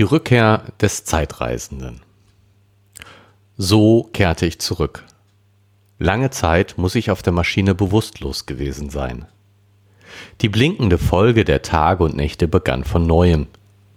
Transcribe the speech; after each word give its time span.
Die 0.00 0.04
Rückkehr 0.04 0.62
des 0.80 1.04
Zeitreisenden. 1.04 2.00
So 3.58 4.08
kehrte 4.14 4.46
ich 4.46 4.58
zurück. 4.58 5.04
Lange 5.98 6.30
Zeit 6.30 6.78
muss 6.78 6.94
ich 6.94 7.10
auf 7.10 7.20
der 7.20 7.34
Maschine 7.34 7.74
bewusstlos 7.74 8.46
gewesen 8.46 8.88
sein. 8.88 9.26
Die 10.40 10.48
blinkende 10.48 10.96
Folge 10.96 11.44
der 11.44 11.60
Tage 11.60 12.02
und 12.02 12.16
Nächte 12.16 12.48
begann 12.48 12.84
von 12.84 13.06
neuem. 13.06 13.46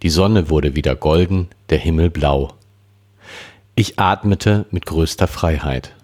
Die 0.02 0.10
Sonne 0.10 0.50
wurde 0.50 0.76
wieder 0.76 0.98
golden, 0.98 1.48
der 1.70 1.78
Himmel 1.78 2.10
blau. 2.10 2.54
Ich 3.74 3.98
atmete 3.98 4.66
mit 4.72 4.86
größter 4.86 5.28
Freiheit. 5.28 5.96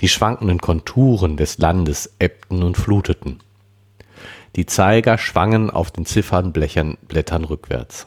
Die 0.00 0.08
schwankenden 0.08 0.58
Konturen 0.58 1.36
des 1.36 1.58
Landes 1.58 2.14
ebbten 2.18 2.62
und 2.62 2.78
fluteten. 2.78 3.40
Die 4.56 4.64
Zeiger 4.64 5.18
schwangen 5.18 5.68
auf 5.68 5.90
den 5.90 6.06
Ziffernblättern 6.06 7.44
rückwärts. 7.44 8.06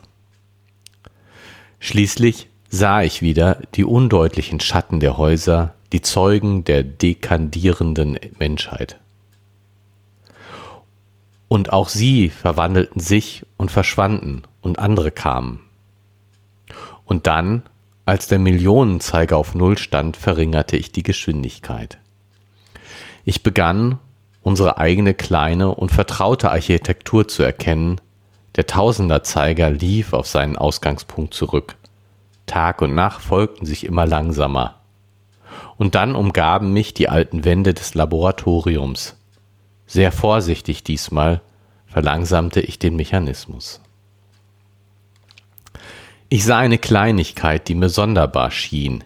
Schließlich 1.80 2.50
sah 2.70 3.02
ich 3.02 3.22
wieder 3.22 3.60
die 3.76 3.84
undeutlichen 3.84 4.60
Schatten 4.60 5.00
der 5.00 5.18
Häuser, 5.18 5.76
die 5.94 6.02
Zeugen 6.02 6.64
der 6.64 6.84
dekandierenden 6.84 8.20
Menschheit. 8.38 9.00
Und 11.48 11.72
auch 11.72 11.90
sie 11.90 12.30
verwandelten 12.30 13.00
sich 13.00 13.46
und 13.58 13.72
verschwanden 13.72 14.44
und 14.62 14.80
andere 14.80 15.12
kamen. 15.12 15.60
Und 17.06 17.28
dann, 17.28 17.64
als 18.06 18.28
der 18.28 18.40
Millionenzeiger 18.40 19.38
auf 19.38 19.56
Null 19.56 19.78
stand, 19.78 20.18
verringerte 20.18 20.76
ich 20.76 20.92
die 20.92 21.04
Geschwindigkeit. 21.04 22.00
Ich 23.24 23.44
begann, 23.44 24.00
unsere 24.42 24.78
eigene 24.78 25.14
kleine 25.14 25.74
und 25.74 25.92
vertraute 25.92 26.52
Architektur 26.52 27.28
zu 27.28 27.42
erkennen, 27.44 28.02
der 28.56 28.68
Tausenderzeiger 28.68 29.70
lief 29.70 30.14
auf 30.14 30.28
seinen 30.28 30.58
Ausgangspunkt 30.58 31.34
zurück. 31.34 31.76
Tag 32.46 32.82
und 32.82 32.96
Nacht 32.96 33.22
folgten 33.22 33.66
sich 33.66 33.86
immer 33.86 34.06
langsamer. 34.06 34.76
Und 35.78 35.96
dann 35.96 36.16
umgaben 36.16 36.72
mich 36.72 36.94
die 36.94 37.10
alten 37.10 37.44
Wände 37.44 37.74
des 37.74 37.96
Laboratoriums. 37.96 39.18
Sehr 39.88 40.12
vorsichtig 40.12 40.84
diesmal 40.84 41.42
verlangsamte 41.86 42.62
ich 42.62 42.80
den 42.80 42.96
Mechanismus. 42.96 43.82
Ich 46.30 46.44
sah 46.44 46.58
eine 46.58 46.78
Kleinigkeit, 46.78 47.68
die 47.68 47.76
mir 47.76 47.90
sonderbar 47.90 48.52
schien. 48.52 49.04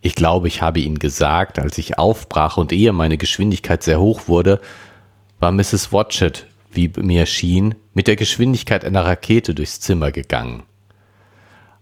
Ich 0.00 0.14
glaube, 0.14 0.48
ich 0.48 0.60
habe 0.60 0.80
Ihnen 0.80 0.98
gesagt, 0.98 1.58
als 1.58 1.78
ich 1.78 1.98
aufbrach 1.98 2.56
und 2.56 2.72
ehe 2.72 2.92
meine 2.92 3.16
Geschwindigkeit 3.16 3.82
sehr 3.82 4.00
hoch 4.00 4.26
wurde, 4.26 4.60
war 5.38 5.52
Mrs. 5.52 5.92
Watchett, 5.92 6.46
wie 6.72 6.90
mir 6.98 7.26
schien, 7.26 7.74
mit 7.94 8.06
der 8.06 8.16
Geschwindigkeit 8.16 8.84
einer 8.84 9.04
Rakete 9.04 9.54
durchs 9.54 9.80
Zimmer 9.80 10.12
gegangen. 10.12 10.64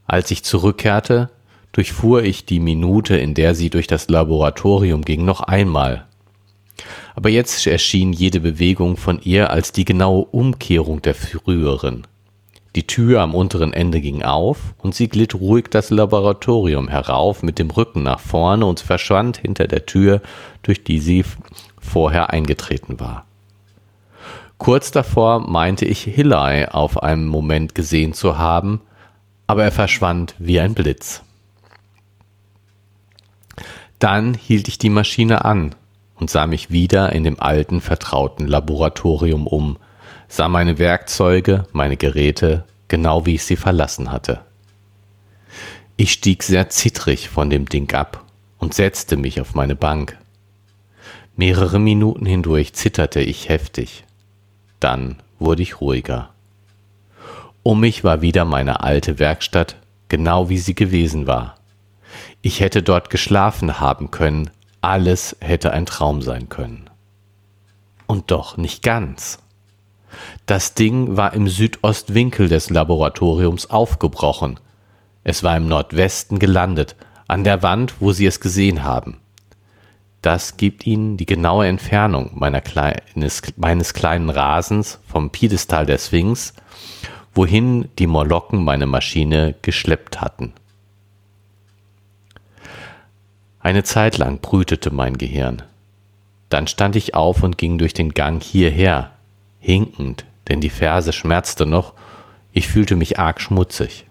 Als 0.07 0.31
ich 0.31 0.43
zurückkehrte, 0.43 1.31
durchfuhr 1.73 2.23
ich 2.23 2.45
die 2.45 2.61
Minute, 2.61 3.17
in 3.17 3.35
der 3.35 3.55
sie 3.55 3.71
durch 3.71 3.87
das 3.87 4.09
Laboratorium 4.09 5.03
ging, 5.03 5.25
noch 5.25 5.41
einmal. 5.41 6.07
Aber 7.15 7.29
jetzt 7.29 7.67
erschien 7.67 8.13
jede 8.13 8.41
Bewegung 8.41 8.97
von 8.97 9.21
ihr 9.23 9.51
als 9.51 9.73
die 9.73 9.85
genaue 9.85 10.25
Umkehrung 10.25 11.03
der 11.03 11.15
früheren. 11.15 12.07
Die 12.77 12.87
Tür 12.87 13.21
am 13.21 13.35
unteren 13.35 13.73
Ende 13.73 14.01
ging 14.01 14.23
auf 14.23 14.75
und 14.79 14.95
sie 14.95 15.09
glitt 15.09 15.35
ruhig 15.35 15.67
das 15.71 15.91
Laboratorium 15.91 16.89
herauf 16.89 17.43
mit 17.43 17.59
dem 17.59 17.71
Rücken 17.71 18.05
nach 18.05 18.21
vorne 18.21 18.65
und 18.65 18.79
verschwand 18.81 19.39
hinter 19.39 19.67
der 19.67 19.87
Tür, 19.87 20.23
durch 20.63 20.85
die 20.85 21.01
sie 21.01 21.25
vorher 21.81 22.31
eingetreten 22.31 23.01
war. 23.01 23.27
Kurz 24.61 24.91
davor 24.91 25.41
meinte 25.41 25.87
ich 25.87 26.03
Hillary 26.03 26.67
auf 26.67 27.03
einen 27.03 27.27
Moment 27.27 27.75
gesehen 27.75 28.13
zu 28.13 28.37
haben, 28.37 28.83
aber 29.47 29.65
er 29.65 29.73
verschwand 29.73 30.35
wie 30.39 30.61
ein 30.61 30.75
Blitz. 30.75 31.23
Dann 33.99 34.35
hielt 34.35 34.69
ich 34.69 34.77
die 34.77 34.91
Maschine 34.91 35.47
an 35.47 35.75
und 36.17 36.29
sah 36.29 36.47
mich 36.47 36.71
wieder 36.71 37.11
in 37.13 37.25
dem 37.25 37.41
alten, 37.41 37.81
vertrauten 37.81 38.47
Laboratorium 38.47 39.47
um, 39.47 39.79
sah 40.29 40.51
meine 40.51 40.77
Werkzeuge, 40.79 41.67
meine 41.73 41.97
Geräte, 41.97 42.65
genau 42.89 43.25
wie 43.25 43.37
ich 43.37 43.45
sie 43.45 43.57
verlassen 43.57 44.13
hatte. 44.13 44.43
Ich 45.97 46.13
stieg 46.13 46.43
sehr 46.43 46.69
zittrig 46.69 47.31
von 47.31 47.49
dem 47.49 47.65
Ding 47.67 47.91
ab 47.95 48.27
und 48.59 48.75
setzte 48.75 49.17
mich 49.17 49.41
auf 49.41 49.55
meine 49.55 49.75
Bank. 49.75 50.19
Mehrere 51.35 51.79
Minuten 51.79 52.27
hindurch 52.27 52.75
zitterte 52.75 53.23
ich 53.23 53.49
heftig. 53.49 54.05
Dann 54.81 55.17
wurde 55.39 55.63
ich 55.63 55.81
ruhiger. 55.81 56.31
Um 57.63 57.81
mich 57.81 58.03
war 58.05 58.23
wieder 58.23 58.45
meine 58.45 58.83
alte 58.83 59.19
Werkstatt, 59.19 59.77
genau 60.09 60.49
wie 60.49 60.59
sie 60.59 60.75
gewesen 60.75 61.27
war. 61.27 61.57
Ich 62.43 62.61
hätte 62.61 62.83
dort 62.83 63.11
geschlafen 63.11 63.81
haben 63.81 64.11
können, 64.11 64.51
alles 64.81 65.37
hätte 65.41 65.73
ein 65.73 65.87
Traum 65.87 66.23
sein 66.23 66.49
können. 66.49 66.89
Und 68.07 68.31
doch 68.31 68.57
nicht 68.57 68.83
ganz. 68.83 69.39
Das 70.47 70.75
Ding 70.75 71.17
war 71.17 71.35
im 71.35 71.49
Südostwinkel 71.49 72.49
des 72.49 72.71
Laboratoriums 72.71 73.71
aufgebrochen. 73.71 74.59
Es 75.23 75.45
war 75.45 75.57
im 75.57 75.69
Nordwesten 75.69 76.39
gelandet, 76.39 76.97
an 77.29 77.45
der 77.45 77.63
Wand, 77.63 78.01
wo 78.01 78.13
Sie 78.13 78.27
es 78.27 78.41
gesehen 78.41 78.83
haben. 78.83 79.19
Das 80.23 80.57
gibt 80.57 80.87
Ihnen 80.87 81.17
die 81.17 81.27
genaue 81.27 81.67
Entfernung 81.67 82.39
kleines, 82.63 83.43
meines 83.57 83.95
kleinen 83.95 84.29
Rasens 84.29 85.01
vom 85.07 85.31
Piedestal 85.31 85.87
der 85.87 85.99
Sphinx 85.99 86.55
wohin 87.35 87.89
die 87.99 88.07
Molokken 88.07 88.65
meine 88.65 88.87
Maschine 88.87 89.55
geschleppt 89.63 90.21
hatten. 90.21 90.53
Eine 93.61 93.85
Zeit 93.85 94.19
lang 94.19 94.41
brütete 94.41 94.91
mein 94.91 95.19
Gehirn. 95.19 95.63
Dann 96.49 96.67
stand 96.67 96.97
ich 96.97 97.15
auf 97.15 97.43
und 97.43 97.59
ging 97.59 97.79
durch 97.79 97.95
den 97.95 98.11
Gang 98.11 98.43
hierher, 98.43 99.13
hinkend, 99.61 100.25
denn 100.49 100.61
die 100.61 100.71
Ferse 100.71 101.13
schmerzte 101.13 101.67
noch, 101.67 101.93
ich 102.53 102.67
fühlte 102.67 102.97
mich 102.97 103.19
arg 103.19 103.41
schmutzig. 103.41 104.07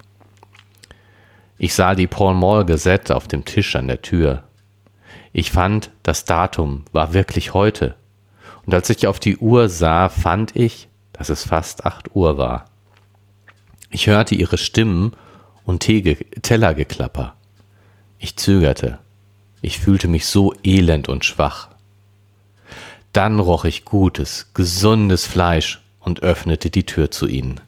Ich 1.58 1.74
sah 1.74 1.96
die 1.96 2.08
Paul 2.08 2.36
Mall 2.36 2.66
Gazette 2.66 3.14
auf 3.16 3.28
dem 3.28 3.44
Tisch 3.44 3.76
an 3.76 3.88
der 3.88 4.02
Tür. 4.02 4.44
Ich 5.34 5.52
fand, 5.52 5.92
das 6.04 6.26
Datum 6.26 6.86
war 6.92 7.14
wirklich 7.14 7.54
heute. 7.54 7.96
Und 8.66 8.74
als 8.74 8.90
ich 8.90 9.08
auf 9.08 9.20
die 9.20 9.38
Uhr 9.38 9.70
sah, 9.70 10.10
fand 10.10 10.56
ich, 10.56 10.88
dass 11.14 11.30
es 11.30 11.44
fast 11.44 11.86
acht 11.86 12.16
Uhr 12.16 12.38
war. 12.38 12.66
Ich 13.90 14.08
hörte 14.08 14.36
ihre 14.36 14.58
Stimmen 14.58 15.14
und 15.66 15.82
Tellergeklapper. 15.82 17.36
Ich 18.20 18.36
zögerte. 18.36 19.00
Ich 19.62 19.80
fühlte 19.80 20.08
mich 20.08 20.26
so 20.26 20.54
elend 20.64 21.10
und 21.10 21.26
schwach. 21.26 21.70
Dann 23.14 23.40
roch 23.40 23.66
ich 23.66 23.86
gutes, 23.86 24.52
gesundes 24.54 25.26
Fleisch 25.26 25.82
und 26.00 26.22
öffnete 26.22 26.70
die 26.70 26.86
Tür 26.86 27.12
zu 27.12 27.28
ihnen. 27.28 27.60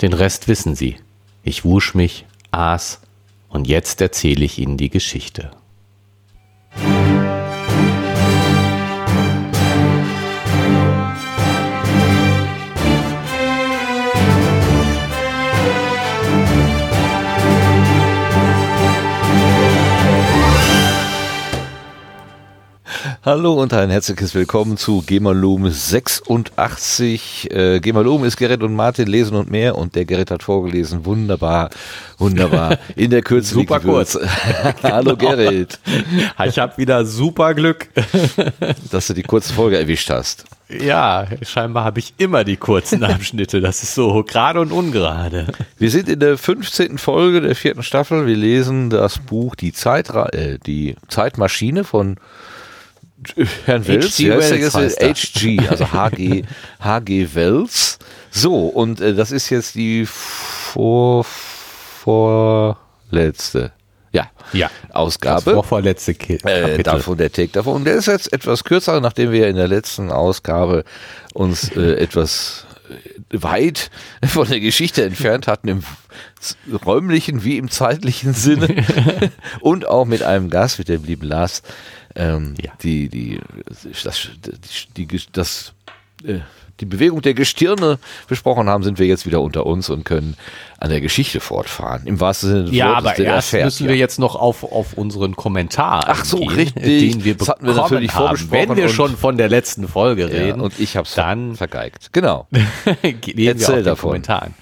Den 0.00 0.12
Rest 0.12 0.48
wissen 0.48 0.74
Sie. 0.74 0.96
Ich 1.42 1.64
wusch 1.64 1.94
mich, 1.94 2.24
aß 2.50 3.00
und 3.48 3.68
jetzt 3.68 4.00
erzähle 4.00 4.44
ich 4.44 4.58
Ihnen 4.58 4.76
die 4.76 4.90
Geschichte. 4.90 5.50
Thank 6.72 7.14
you 7.14 7.19
Hallo 23.22 23.52
und 23.52 23.74
ein 23.74 23.90
herzliches 23.90 24.34
Willkommen 24.34 24.78
zu 24.78 25.04
Gemalum 25.06 25.68
86. 25.68 27.50
Äh, 27.50 27.78
Gemalum 27.80 28.24
ist 28.24 28.38
Gerrit 28.38 28.62
und 28.62 28.74
Martin 28.74 29.08
lesen 29.08 29.36
und 29.36 29.50
mehr 29.50 29.76
und 29.76 29.94
der 29.94 30.06
Gerrit 30.06 30.30
hat 30.30 30.42
vorgelesen. 30.42 31.04
Wunderbar, 31.04 31.68
wunderbar. 32.16 32.78
In 32.96 33.10
der 33.10 33.20
Kürze 33.20 33.52
super 33.52 33.78
kurz. 33.78 34.18
Hallo 34.82 35.18
genau. 35.18 35.36
Gerrit. 35.36 35.78
Ich 36.46 36.58
habe 36.58 36.78
wieder 36.78 37.04
super 37.04 37.52
Glück, 37.52 37.88
dass 38.90 39.08
du 39.08 39.12
die 39.12 39.22
kurze 39.22 39.52
Folge 39.52 39.78
erwischt 39.78 40.08
hast. 40.08 40.46
Ja, 40.70 41.26
scheinbar 41.42 41.84
habe 41.84 41.98
ich 41.98 42.14
immer 42.16 42.42
die 42.44 42.56
kurzen 42.56 43.04
Abschnitte. 43.04 43.60
Das 43.60 43.82
ist 43.82 43.94
so 43.94 44.24
gerade 44.24 44.62
und 44.62 44.72
ungerade. 44.72 45.48
Wir 45.76 45.90
sind 45.90 46.08
in 46.08 46.20
der 46.20 46.38
15. 46.38 46.96
Folge 46.96 47.42
der 47.42 47.54
vierten 47.54 47.82
Staffel. 47.82 48.26
Wir 48.26 48.36
lesen 48.36 48.88
das 48.88 49.18
Buch 49.18 49.56
Die, 49.56 49.74
Zeitra 49.74 50.30
äh, 50.30 50.58
die 50.64 50.96
Zeitmaschine 51.08 51.84
von 51.84 52.16
Herrn 53.66 53.86
Wells, 53.86 54.18
HG, 54.18 54.30
Wells 54.30 54.74
HG, 54.96 55.60
also 55.68 55.92
HG, 55.92 56.44
HG 56.82 57.28
Wells. 57.34 57.98
So, 58.30 58.66
und 58.66 59.00
äh, 59.00 59.14
das 59.14 59.32
ist 59.32 59.50
jetzt 59.50 59.74
die 59.74 60.06
vor, 60.06 61.24
vorletzte. 62.04 63.72
Ja, 64.12 64.28
ja. 64.52 64.70
Ausgabe. 64.90 65.44
Das 65.44 65.54
vorvorletzte 65.54 66.12
Äh, 66.12 66.82
davon 66.82 67.16
der 67.16 67.30
Take 67.30 67.52
davon. 67.52 67.76
Und 67.76 67.84
der 67.84 67.94
ist 67.94 68.06
jetzt 68.06 68.32
etwas 68.32 68.64
kürzer, 68.64 69.00
nachdem 69.00 69.30
wir 69.30 69.48
in 69.48 69.56
der 69.56 69.68
letzten 69.68 70.10
Ausgabe 70.10 70.84
uns 71.32 71.70
äh, 71.76 71.92
etwas 71.98 72.66
weit 73.32 73.90
von 74.24 74.48
der 74.48 74.58
Geschichte 74.58 75.04
entfernt 75.04 75.46
hatten, 75.46 75.68
im 75.68 75.82
räumlichen 76.84 77.44
wie 77.44 77.56
im 77.56 77.70
zeitlichen 77.70 78.34
Sinne. 78.34 78.84
und 79.60 79.86
auch 79.86 80.06
mit 80.06 80.24
einem 80.24 80.50
Gast, 80.50 80.78
mit 80.78 80.88
dem 80.88 81.04
lieben 81.04 81.28
Lars, 81.28 81.62
ähm, 82.16 82.54
ja. 82.62 82.72
die, 82.82 83.08
die, 83.08 83.40
das, 84.04 84.28
die, 84.96 85.06
die, 85.06 85.20
das 85.32 85.72
äh, 86.24 86.40
die 86.80 86.86
Bewegung 86.86 87.22
der 87.22 87.34
Gestirne 87.34 87.98
besprochen 88.26 88.68
haben, 88.68 88.82
sind 88.82 88.98
wir 88.98 89.06
jetzt 89.06 89.26
wieder 89.26 89.40
unter 89.42 89.66
uns 89.66 89.90
und 89.90 90.04
können 90.04 90.36
an 90.78 90.90
der 90.90 91.00
Geschichte 91.00 91.40
fortfahren. 91.40 92.06
Im 92.06 92.20
wahrsten 92.20 92.48
Sinne 92.48 92.64
des 92.64 92.74
ja, 92.74 92.88
Wortes. 92.88 93.04
Aber 93.04 93.18
erst 93.18 93.52
erfährt, 93.52 93.64
müssen 93.66 93.88
wir 93.88 93.96
jetzt 93.96 94.18
noch 94.18 94.34
auf, 94.34 94.64
auf 94.64 94.94
unseren 94.94 95.36
Kommentar 95.36 96.04
Ach 96.06 96.24
so, 96.24 96.38
gehen, 96.38 96.48
richtig. 96.50 97.12
den 97.12 97.24
wir 97.24 97.34
das 97.36 97.48
hatten 97.48 97.66
wir 97.66 97.74
natürlich 97.74 98.14
haben. 98.14 98.50
Wenn 98.50 98.76
wir 98.76 98.88
schon 98.88 99.16
von 99.16 99.36
der 99.36 99.48
letzten 99.48 99.88
Folge 99.88 100.28
reden. 100.30 100.58
Ja, 100.58 100.64
und 100.64 100.78
ich 100.78 100.96
habe 100.96 101.06
es 101.06 101.14
dann 101.14 101.56
vergeigt. 101.56 102.12
Genau. 102.12 102.46
Erzähl 103.02 103.82
davon. 103.82 104.10
Kommentaren. 104.10 104.54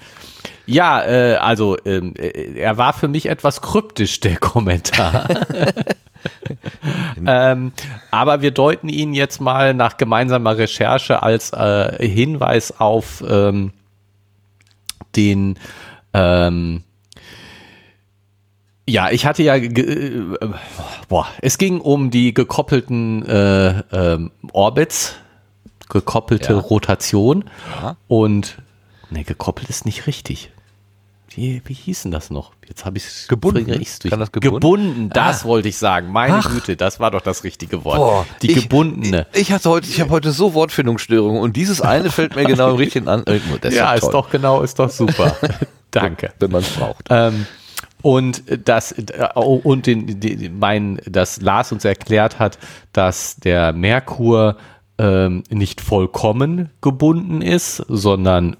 Ja, 0.65 1.03
äh, 1.03 1.35
also 1.35 1.77
ähm, 1.85 2.13
äh, 2.15 2.59
er 2.59 2.77
war 2.77 2.93
für 2.93 3.07
mich 3.07 3.25
etwas 3.27 3.61
kryptisch, 3.61 4.19
der 4.19 4.37
Kommentar. 4.37 5.27
ähm, 7.25 7.71
aber 8.11 8.41
wir 8.41 8.51
deuten 8.51 8.89
ihn 8.89 9.13
jetzt 9.13 9.41
mal 9.41 9.73
nach 9.73 9.97
gemeinsamer 9.97 10.57
Recherche 10.57 11.23
als 11.23 11.51
äh, 11.53 12.07
Hinweis 12.07 12.79
auf 12.79 13.23
ähm, 13.27 13.71
den 15.15 15.57
ähm, 16.13 16.83
ja, 18.87 19.11
ich 19.11 19.25
hatte 19.27 19.43
ja, 19.43 19.55
äh, 19.55 20.23
boah, 21.07 21.27
es 21.41 21.59
ging 21.59 21.79
um 21.79 22.09
die 22.09 22.33
gekoppelten 22.33 23.23
äh, 23.23 23.83
ähm, 23.91 24.31
Orbits, 24.51 25.15
gekoppelte 25.89 26.53
ja. 26.53 26.59
Rotation 26.59 27.45
ja. 27.81 27.97
und 28.07 28.57
ne, 29.11 29.23
gekoppelt 29.23 29.69
ist 29.69 29.85
nicht 29.85 30.07
richtig 30.07 30.51
wie, 31.35 31.61
wie 31.65 31.73
hieß 31.73 32.03
denn 32.03 32.11
das 32.11 32.29
noch? 32.29 32.53
Jetzt 32.67 32.85
habe 32.85 32.97
ich 32.97 33.05
es 33.05 33.27
gebunden. 33.27 33.65
Kann 33.65 34.19
das 34.19 34.31
gebunden? 34.31 34.59
gebunden 34.59 35.09
das 35.09 35.43
ah. 35.43 35.47
wollte 35.47 35.69
ich 35.69 35.77
sagen. 35.77 36.11
Meine 36.11 36.35
Ach. 36.35 36.49
Güte, 36.49 36.75
das 36.75 36.99
war 36.99 37.11
doch 37.11 37.21
das 37.21 37.43
richtige 37.43 37.83
Wort. 37.83 37.97
Boah, 37.97 38.25
die 38.41 38.51
ich, 38.51 38.63
gebundene. 38.63 39.27
Ich, 39.33 39.41
ich, 39.41 39.51
hatte 39.51 39.69
heute, 39.69 39.87
ich 39.87 40.01
habe 40.01 40.09
heute 40.09 40.31
so 40.31 40.53
Wortfindungsstörungen 40.53 41.41
und 41.41 41.55
dieses 41.55 41.81
eine 41.81 42.09
fällt 42.11 42.35
mir 42.35 42.45
genau 42.45 42.71
im 42.71 42.77
richtigen 42.77 43.07
an. 43.07 43.23
Das 43.61 43.73
ja, 43.73 43.93
ist, 43.93 44.03
ist 44.03 44.09
doch 44.11 44.29
genau, 44.29 44.61
ist 44.61 44.79
doch 44.79 44.89
super. 44.89 45.35
Danke. 45.91 46.33
Wenn 46.39 46.51
man 46.51 46.61
es 46.61 46.69
braucht. 46.69 47.05
Ähm, 47.09 47.45
und 48.01 48.43
das 48.65 48.95
und 49.35 49.85
den, 49.85 50.19
den, 50.19 50.57
mein, 50.57 51.01
dass 51.05 51.41
Lars 51.41 51.71
uns 51.71 51.83
erklärt 51.83 52.39
hat, 52.39 52.57
dass 52.93 53.35
der 53.35 53.73
Merkur 53.73 54.57
ähm, 54.97 55.43
nicht 55.49 55.81
vollkommen 55.81 56.69
gebunden 56.81 57.41
ist, 57.41 57.83
sondern 57.87 58.55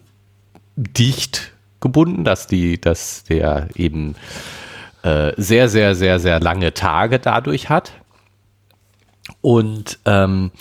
dicht 0.76 1.54
gebunden, 1.82 2.24
dass 2.24 2.48
die, 2.48 2.80
dass 2.80 3.24
der 3.24 3.70
eben 3.76 4.16
äh, 5.04 5.34
sehr, 5.38 5.70
sehr, 5.70 5.96
sehr, 5.96 6.20
sehr 6.20 6.40
lange 6.40 6.74
Tage 6.74 7.20
dadurch 7.20 7.70
hat. 7.70 7.94
Und 9.42 10.00
ähm, 10.06 10.52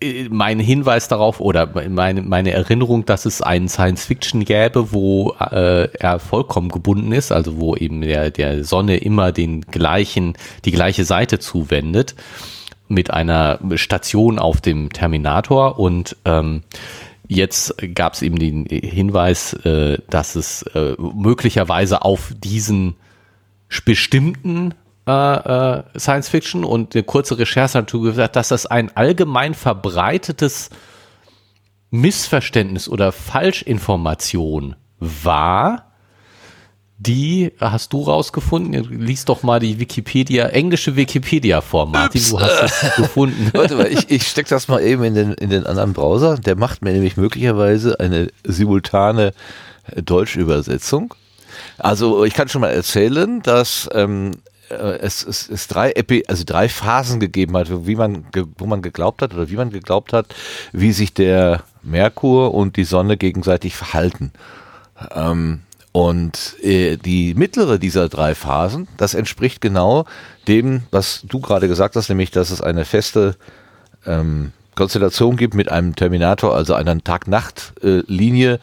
äh, 0.00 0.28
mein 0.28 0.58
Hinweis 0.58 1.08
darauf 1.08 1.40
oder 1.40 1.68
meine, 1.88 2.22
meine 2.22 2.52
Erinnerung, 2.52 3.04
dass 3.04 3.24
es 3.24 3.42
einen 3.42 3.68
Science 3.68 4.04
Fiction 4.04 4.44
gäbe, 4.44 4.92
wo 4.92 5.34
äh, 5.38 5.88
er 5.96 6.18
vollkommen 6.18 6.68
gebunden 6.68 7.12
ist, 7.12 7.32
also 7.32 7.58
wo 7.58 7.76
eben 7.76 8.00
der, 8.00 8.30
der 8.30 8.64
Sonne 8.64 8.96
immer 8.96 9.32
den 9.32 9.62
gleichen, 9.62 10.34
die 10.64 10.72
gleiche 10.72 11.04
Seite 11.04 11.38
zuwendet, 11.38 12.14
mit 12.88 13.10
einer 13.10 13.58
Station 13.76 14.38
auf 14.38 14.60
dem 14.60 14.92
Terminator 14.92 15.78
und 15.78 16.16
ähm, 16.24 16.62
Jetzt 17.28 17.74
gab 17.94 18.14
es 18.14 18.22
eben 18.22 18.38
den 18.38 18.66
Hinweis, 18.66 19.54
äh, 19.64 19.98
dass 20.10 20.34
es 20.34 20.62
äh, 20.74 20.94
möglicherweise 20.98 22.02
auf 22.02 22.34
diesen 22.36 22.96
bestimmten 23.84 24.74
äh, 25.06 25.10
äh, 25.10 25.82
Science 25.98 26.28
Fiction 26.28 26.64
und 26.64 26.94
eine 26.94 27.02
kurze 27.04 27.38
Recherche 27.38 27.78
hat 27.78 27.90
gesagt, 27.90 28.36
dass 28.36 28.48
das 28.48 28.66
ein 28.66 28.96
allgemein 28.96 29.54
verbreitetes 29.54 30.70
Missverständnis 31.90 32.88
oder 32.88 33.12
Falschinformation 33.12 34.76
war, 34.98 35.91
die 37.06 37.52
hast 37.58 37.92
du 37.92 38.02
rausgefunden. 38.02 38.72
Lies 39.04 39.24
doch 39.24 39.42
mal 39.42 39.58
die 39.58 39.78
Wikipedia, 39.78 40.46
englische 40.48 40.96
Wikipedia 40.96 41.60
vor, 41.60 41.86
Martin. 41.86 42.22
Du 42.30 42.40
hast 42.40 42.82
es 42.82 42.96
gefunden. 42.96 43.50
Warte 43.52 43.76
mal, 43.76 43.86
ich, 43.86 44.10
ich 44.10 44.26
stecke 44.26 44.50
das 44.50 44.68
mal 44.68 44.82
eben 44.82 45.02
in 45.04 45.14
den, 45.14 45.32
in 45.34 45.50
den 45.50 45.66
anderen 45.66 45.92
Browser. 45.92 46.38
Der 46.38 46.56
macht 46.56 46.82
mir 46.82 46.92
nämlich 46.92 47.16
möglicherweise 47.16 47.98
eine 47.98 48.28
simultane 48.44 49.32
Deutschübersetzung. 49.96 51.14
Also 51.78 52.24
ich 52.24 52.34
kann 52.34 52.48
schon 52.48 52.60
mal 52.60 52.70
erzählen, 52.70 53.42
dass 53.42 53.88
ähm, 53.92 54.32
äh, 54.70 54.98
es, 54.98 55.24
es, 55.24 55.48
es 55.48 55.68
drei 55.68 55.92
Epi 55.92 56.24
also 56.28 56.44
drei 56.46 56.68
Phasen 56.68 57.20
gegeben 57.20 57.56
hat, 57.56 57.68
wie 57.86 57.96
man 57.96 58.24
wo 58.58 58.66
man 58.66 58.82
geglaubt 58.82 59.22
hat 59.22 59.34
oder 59.34 59.50
wie 59.50 59.56
man 59.56 59.70
geglaubt 59.70 60.12
hat, 60.12 60.34
wie 60.72 60.92
sich 60.92 61.12
der 61.12 61.64
Merkur 61.82 62.54
und 62.54 62.76
die 62.76 62.84
Sonne 62.84 63.16
gegenseitig 63.16 63.74
verhalten. 63.74 64.32
Ähm, 65.14 65.62
und 65.92 66.56
äh, 66.62 66.96
die 66.96 67.34
mittlere 67.34 67.78
dieser 67.78 68.08
drei 68.08 68.34
Phasen, 68.34 68.88
das 68.96 69.12
entspricht 69.12 69.60
genau 69.60 70.06
dem, 70.48 70.82
was 70.90 71.22
du 71.24 71.40
gerade 71.40 71.68
gesagt 71.68 71.96
hast, 71.96 72.08
nämlich, 72.08 72.30
dass 72.30 72.50
es 72.50 72.62
eine 72.62 72.86
feste 72.86 73.36
ähm, 74.06 74.52
Konstellation 74.74 75.36
gibt 75.36 75.54
mit 75.54 75.70
einem 75.70 75.94
Terminator, 75.94 76.54
also 76.54 76.74
einer 76.74 76.98
Tag-Nacht-Linie. 76.98 78.54
Äh, 78.54 78.58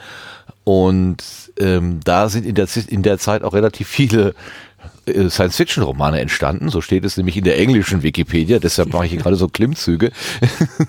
und 0.64 1.24
ähm, 1.60 2.00
da 2.04 2.30
sind 2.30 2.46
in 2.46 2.56
der, 2.56 2.68
in 2.88 3.04
der 3.04 3.20
Zeit 3.20 3.44
auch 3.44 3.54
relativ 3.54 3.88
viele 3.88 4.34
äh, 5.06 5.30
Science-Fiction-Romane 5.30 6.20
entstanden. 6.20 6.70
So 6.70 6.82
steht 6.82 7.06
es 7.06 7.16
nämlich 7.18 7.38
in 7.38 7.44
der 7.44 7.60
englischen 7.60 8.02
Wikipedia. 8.02 8.58
Deshalb 8.58 8.92
mache 8.92 9.06
ich 9.06 9.12
hier 9.12 9.22
gerade 9.22 9.36
so 9.36 9.48
Klimmzüge. 9.48 10.12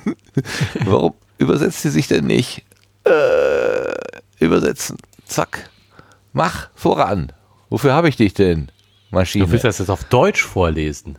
Warum 0.84 1.12
übersetzt 1.37 1.82
sie 1.82 1.90
sich 1.90 2.08
denn 2.08 2.26
nicht? 2.26 2.64
Äh, 3.04 4.44
übersetzen. 4.44 4.96
Zack. 5.26 5.70
Mach 6.32 6.69
voran. 6.75 7.32
Wofür 7.69 7.93
habe 7.93 8.09
ich 8.09 8.17
dich 8.17 8.35
denn, 8.35 8.71
Maschine? 9.11 9.47
Du 9.47 9.53
willst 9.53 9.65
das 9.65 9.79
jetzt 9.79 9.91
auf 9.91 10.05
Deutsch 10.05 10.43
vorlesen. 10.43 11.19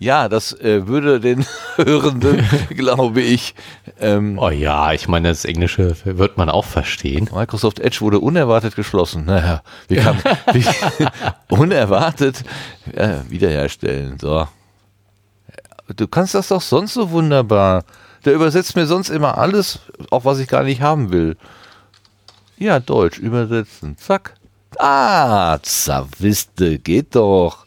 Ja, 0.00 0.30
das 0.30 0.54
äh, 0.54 0.86
würde 0.86 1.20
den 1.20 1.44
Hörenden, 1.76 2.42
glaube 2.70 3.20
ich. 3.20 3.54
Ähm, 4.00 4.38
oh 4.38 4.48
ja, 4.48 4.94
ich 4.94 5.08
meine, 5.08 5.28
das 5.28 5.44
Englische 5.44 5.94
wird 6.04 6.38
man 6.38 6.48
auch 6.48 6.64
verstehen. 6.64 7.28
Microsoft 7.30 7.80
Edge 7.80 8.00
wurde 8.00 8.18
unerwartet 8.18 8.76
geschlossen. 8.76 9.26
Naja, 9.26 9.62
wie 9.88 9.96
kann 9.96 10.16
wie, 10.54 10.64
unerwartet 11.48 12.44
ja, 12.96 13.28
wiederherstellen. 13.28 14.18
So. 14.18 14.48
Du 15.94 16.08
kannst 16.08 16.34
das 16.34 16.48
doch 16.48 16.62
sonst 16.62 16.94
so 16.94 17.10
wunderbar. 17.10 17.84
Der 18.24 18.32
übersetzt 18.32 18.76
mir 18.76 18.86
sonst 18.86 19.10
immer 19.10 19.36
alles, 19.36 19.80
auch 20.10 20.24
was 20.24 20.38
ich 20.38 20.48
gar 20.48 20.62
nicht 20.62 20.80
haben 20.80 21.12
will. 21.12 21.36
Ja, 22.56 22.80
Deutsch 22.80 23.18
übersetzen. 23.18 23.98
Zack. 23.98 24.34
Ah, 24.78 25.58
Zawiste, 25.62 26.78
geht 26.78 27.14
doch. 27.14 27.66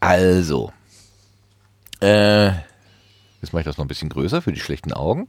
Also, 0.00 0.72
äh, 2.00 2.46
jetzt 2.48 3.52
mache 3.52 3.60
ich 3.60 3.64
das 3.64 3.78
noch 3.78 3.84
ein 3.84 3.88
bisschen 3.88 4.08
größer 4.08 4.42
für 4.42 4.52
die 4.52 4.60
schlechten 4.60 4.92
Augen. 4.92 5.28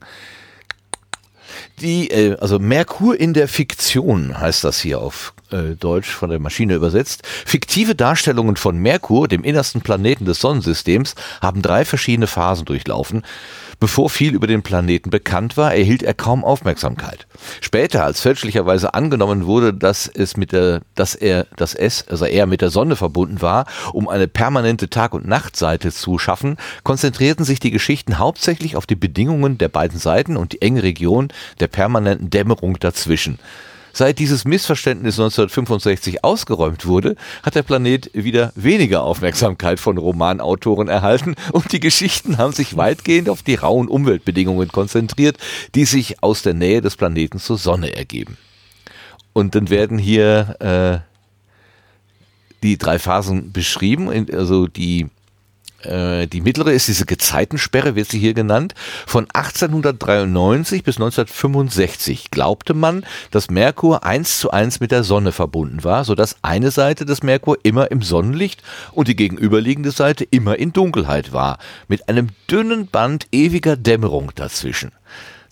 Die, 1.80 2.10
äh, 2.10 2.36
also 2.38 2.58
Merkur 2.58 3.18
in 3.18 3.34
der 3.34 3.48
Fiktion 3.48 4.38
heißt 4.38 4.64
das 4.64 4.80
hier 4.80 5.00
auf 5.00 5.33
äh, 5.50 5.76
Deutsch 5.76 6.10
von 6.10 6.30
der 6.30 6.38
Maschine 6.38 6.74
übersetzt. 6.74 7.22
Fiktive 7.24 7.94
Darstellungen 7.94 8.56
von 8.56 8.78
Merkur, 8.78 9.28
dem 9.28 9.44
innersten 9.44 9.80
Planeten 9.80 10.24
des 10.24 10.40
Sonnensystems, 10.40 11.14
haben 11.40 11.62
drei 11.62 11.84
verschiedene 11.84 12.26
Phasen 12.26 12.64
durchlaufen. 12.64 13.22
Bevor 13.80 14.08
viel 14.08 14.34
über 14.34 14.46
den 14.46 14.62
Planeten 14.62 15.10
bekannt 15.10 15.56
war, 15.56 15.74
erhielt 15.74 16.02
er 16.02 16.14
kaum 16.14 16.44
Aufmerksamkeit. 16.44 17.26
Später, 17.60 18.04
als 18.04 18.20
fälschlicherweise 18.20 18.94
angenommen 18.94 19.46
wurde, 19.46 19.74
dass 19.74 20.06
es 20.06 20.36
mit 20.36 20.52
der, 20.52 20.80
dass 20.94 21.14
er, 21.14 21.46
dass 21.56 21.74
es, 21.74 22.06
also 22.08 22.24
er 22.24 22.46
mit 22.46 22.60
der 22.60 22.70
Sonne 22.70 22.96
verbunden 22.96 23.42
war, 23.42 23.66
um 23.92 24.08
eine 24.08 24.28
permanente 24.28 24.88
Tag- 24.88 25.14
und 25.14 25.26
Nachtseite 25.26 25.92
zu 25.92 26.18
schaffen, 26.18 26.56
konzentrierten 26.82 27.44
sich 27.44 27.60
die 27.60 27.70
Geschichten 27.70 28.18
hauptsächlich 28.18 28.76
auf 28.76 28.86
die 28.86 28.96
Bedingungen 28.96 29.58
der 29.58 29.68
beiden 29.68 29.98
Seiten 29.98 30.36
und 30.36 30.52
die 30.52 30.62
enge 30.62 30.82
Region 30.82 31.28
der 31.60 31.68
permanenten 31.68 32.30
Dämmerung 32.30 32.78
dazwischen. 32.78 33.38
Seit 33.96 34.18
dieses 34.18 34.44
Missverständnis 34.44 35.20
1965 35.20 36.24
ausgeräumt 36.24 36.84
wurde, 36.84 37.14
hat 37.44 37.54
der 37.54 37.62
Planet 37.62 38.10
wieder 38.12 38.52
weniger 38.56 39.04
Aufmerksamkeit 39.04 39.78
von 39.78 39.98
Romanautoren 39.98 40.88
erhalten 40.88 41.36
und 41.52 41.70
die 41.70 41.78
Geschichten 41.78 42.36
haben 42.36 42.52
sich 42.52 42.76
weitgehend 42.76 43.28
auf 43.28 43.44
die 43.44 43.54
rauen 43.54 43.86
Umweltbedingungen 43.86 44.66
konzentriert, 44.66 45.38
die 45.76 45.84
sich 45.84 46.24
aus 46.24 46.42
der 46.42 46.54
Nähe 46.54 46.80
des 46.80 46.96
Planeten 46.96 47.38
zur 47.38 47.56
Sonne 47.56 47.94
ergeben. 47.94 48.36
Und 49.32 49.54
dann 49.54 49.70
werden 49.70 49.98
hier 49.98 50.56
äh, 50.58 50.98
die 52.64 52.78
drei 52.78 52.98
Phasen 52.98 53.52
beschrieben, 53.52 54.08
also 54.32 54.66
die 54.66 55.06
Äh, 55.84 56.26
die 56.26 56.40
mittlere 56.40 56.72
ist 56.72 56.88
diese 56.88 57.06
Gezeitensperre, 57.06 57.94
wird 57.94 58.08
sie 58.08 58.18
hier 58.18 58.34
genannt. 58.34 58.74
Von 59.06 59.26
1893 59.32 60.82
bis 60.82 60.96
1965 60.96 62.30
glaubte 62.30 62.74
man, 62.74 63.04
dass 63.30 63.50
Merkur 63.50 64.04
eins 64.04 64.38
zu 64.38 64.50
eins 64.50 64.80
mit 64.80 64.90
der 64.90 65.04
Sonne 65.04 65.32
verbunden 65.32 65.84
war, 65.84 66.04
sodass 66.04 66.36
eine 66.42 66.70
Seite 66.70 67.04
des 67.04 67.22
Merkur 67.22 67.58
immer 67.62 67.90
im 67.90 68.02
Sonnenlicht 68.02 68.62
und 68.92 69.08
die 69.08 69.16
gegenüberliegende 69.16 69.90
Seite 69.90 70.24
immer 70.24 70.58
in 70.58 70.72
Dunkelheit 70.72 71.32
war, 71.32 71.58
mit 71.88 72.08
einem 72.08 72.28
dünnen 72.50 72.86
Band 72.86 73.26
ewiger 73.32 73.76
Dämmerung 73.76 74.32
dazwischen. 74.34 74.92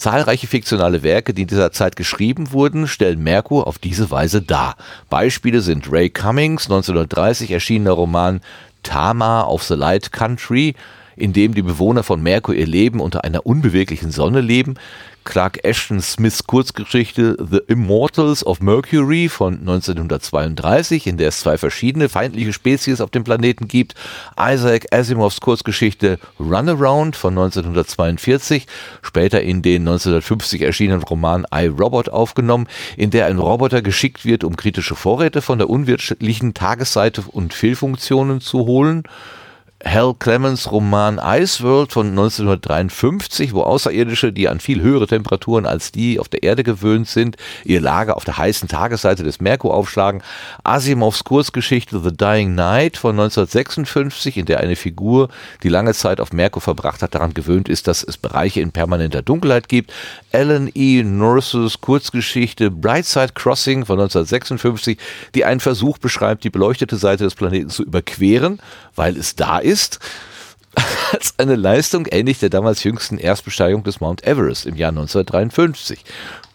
Zahlreiche 0.03 0.49
fiktionale 0.49 1.05
Werke, 1.05 1.33
die 1.33 1.43
in 1.43 1.49
dieser 1.49 1.71
Zeit 1.71 1.95
geschrieben 1.95 2.51
wurden, 2.51 2.89
stellen 2.89 3.23
Merkur 3.23 3.69
auf 3.69 3.79
diese 3.79 4.11
Weise 4.11 4.43
dar. 4.43 4.75
Beispiele 5.09 5.61
sind 5.61 5.93
Ray 5.93 6.11
Cummings 6.11 6.65
1930 6.65 7.53
erschienener 7.53 7.93
Roman 7.93 8.41
Tama 8.83 9.45
of 9.47 9.63
the 9.65 9.75
Light 9.75 10.13
Country, 10.13 10.75
in 11.17 11.33
dem 11.33 11.55
die 11.55 11.63
Bewohner 11.63 12.03
von 12.03 12.23
Merkur 12.23 12.55
ihr 12.55 12.67
Leben 12.67 13.01
unter 13.01 13.25
einer 13.25 13.47
unbeweglichen 13.47 14.11
Sonne 14.11 14.41
leben, 14.41 14.75
Clark 15.25 15.65
Ashton 15.65 16.01
Smiths 16.01 16.47
Kurzgeschichte 16.47 17.37
The 17.39 17.61
Immortals 17.69 18.45
of 18.45 18.61
Mercury 18.61 19.29
von 19.29 19.59
1932, 19.61 21.07
in 21.07 21.17
der 21.17 21.29
es 21.29 21.41
zwei 21.41 21.59
verschiedene 21.59 22.09
feindliche 22.09 22.53
Spezies 22.53 23.01
auf 23.01 23.11
dem 23.11 23.25
Planeten 23.25 23.69
gibt, 23.69 23.95
Isaac 24.39 24.87
Asimovs 24.93 25.41
Kurzgeschichte 25.41 26.19
Runaround 26.41 27.17
von 27.17 27.33
1942, 27.33 28.67
später 29.03 29.43
in 29.43 29.63
den 29.63 29.83
1950 29.83 30.63
erschienenen 30.63 31.03
Roman 31.03 31.47
I, 31.55 31.67
Robot 31.67 32.09
aufgenommen, 32.09 32.67
in 32.97 33.11
der 33.11 33.27
ein 33.27 33.39
Roboter 33.39 33.83
geschickt 33.83 34.25
wird, 34.25 34.45
um 34.45 34.57
kritische 34.57 34.97
Vorräte 34.97 35.41
von 35.41 35.59
der 35.59 35.71
unwirtschaftlichen 35.71 36.55
Tagesseite 36.55 37.23
und 37.31 37.55
Fehlfunktionen 37.55 38.41
zu 38.41 38.67
holen, 38.67 39.05
Hal 39.85 40.15
Clemens 40.15 40.71
Roman 40.71 41.21
Ice 41.23 41.63
World 41.63 41.93
von 41.93 42.11
1953, 42.11 43.53
wo 43.53 43.63
Außerirdische, 43.63 44.33
die 44.33 44.49
an 44.49 44.61
viel 44.61 44.81
höhere 44.81 45.09
Temperaturen 45.09 45.67
als 45.67 45.91
die 45.91 46.21
auf 46.21 46.29
der 46.29 46.45
Erde 46.45 46.63
gewöhnt 46.63 47.09
sind, 47.09 47.37
ihr 47.65 47.81
Lager 47.81 48.17
auf 48.17 48.25
der 48.25 48.39
heißen 48.39 48.69
Tagesseite 48.69 49.25
des 49.25 49.41
Merkur 49.41 49.75
aufschlagen. 49.75 50.23
Asimovs 50.63 51.25
Kurzgeschichte 51.25 52.01
The 52.01 52.17
Dying 52.17 52.55
Night 52.55 52.97
von 52.97 53.19
1956, 53.19 54.37
in 54.37 54.47
der 54.47 54.61
eine 54.61 54.77
Figur, 54.77 55.31
die 55.65 55.69
lange 55.69 55.95
Zeit 55.95 56.21
auf 56.21 56.33
Merkur 56.33 56.63
verbracht 56.63 57.03
hat, 57.03 57.15
daran 57.15 57.35
gewöhnt 57.35 57.69
ist, 57.69 57.89
dass 57.89 58.05
es 58.05 58.17
Bereiche 58.17 58.61
in 58.61 58.71
permanenter 58.71 59.23
Dunkelheit 59.23 59.69
gibt. 59.69 59.93
Alan 60.33 60.71
E. 60.75 61.03
Norris 61.03 61.81
Kurzgeschichte 61.81 62.71
Brightside 62.71 63.33
Crossing 63.35 63.85
von 63.85 63.99
1956, 63.99 64.97
die 65.35 65.45
einen 65.45 65.61
Versuch 65.61 65.99
beschreibt, 65.99 66.45
die 66.45 66.51
beleuchtete 66.51 66.97
Seite 66.97 67.25
des 67.25 67.35
Planeten 67.35 67.69
zu 67.69 67.83
überqueren, 67.83 68.61
weil 68.95 69.17
es 69.17 69.35
da 69.35 69.59
ist 69.59 69.72
ist, 69.73 69.99
als 71.13 71.35
eine 71.39 71.57
Leistung 71.57 72.07
ähnlich 72.11 72.39
der 72.39 72.49
damals 72.49 72.83
jüngsten 72.85 73.19
Erstbesteigung 73.19 73.85
des 73.85 74.01
Mount 74.01 74.27
Everest 74.27 74.67
im 74.67 74.77
Jahr 74.77 74.91
1953. 74.91 76.05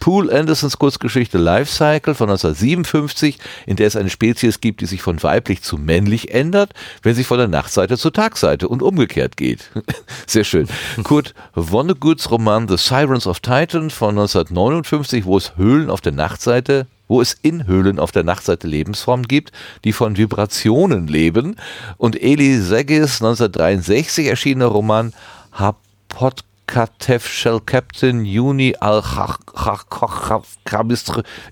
Poole 0.00 0.32
Andersons 0.36 0.78
Kurzgeschichte 0.78 1.38
Life 1.38 1.72
Cycle 1.72 2.14
von 2.14 2.30
1957, 2.30 3.38
in 3.66 3.76
der 3.76 3.86
es 3.86 3.96
eine 3.96 4.10
Spezies 4.10 4.60
gibt, 4.60 4.80
die 4.80 4.86
sich 4.86 5.02
von 5.02 5.22
weiblich 5.22 5.62
zu 5.62 5.76
männlich 5.76 6.32
ändert, 6.32 6.72
wenn 7.02 7.14
sie 7.14 7.24
von 7.24 7.38
der 7.38 7.48
Nachtseite 7.48 7.98
zur 7.98 8.12
Tagseite 8.12 8.68
und 8.68 8.82
umgekehrt 8.82 9.36
geht. 9.36 9.70
Sehr 10.26 10.44
schön. 10.44 10.68
Kurt 11.02 11.34
Vonnegut's 11.54 12.30
Roman 12.30 12.68
The 12.68 12.76
Sirens 12.76 13.26
of 13.26 13.40
Titan 13.40 13.90
von 13.90 14.10
1959, 14.10 15.24
wo 15.24 15.36
es 15.36 15.56
Höhlen 15.56 15.90
auf 15.90 16.00
der 16.00 16.12
Nachtseite 16.12 16.86
wo 17.08 17.20
es 17.20 17.36
in 17.42 17.66
Höhlen 17.66 17.98
auf 17.98 18.12
der 18.12 18.22
Nachtseite 18.22 18.68
Lebensformen 18.68 19.26
gibt, 19.26 19.52
die 19.84 19.92
von 19.92 20.16
Vibrationen 20.16 21.08
leben. 21.08 21.56
Und 21.96 22.20
Eli 22.20 22.58
Segis 22.58 23.20
1963 23.22 24.26
erschienener 24.26 24.66
Roman 24.66 25.12
Hapot 25.52 26.44
Katev 26.68 27.26
Shell 27.26 27.60
Captain 27.64 28.20
Uni 28.20 28.74
al 28.78 29.02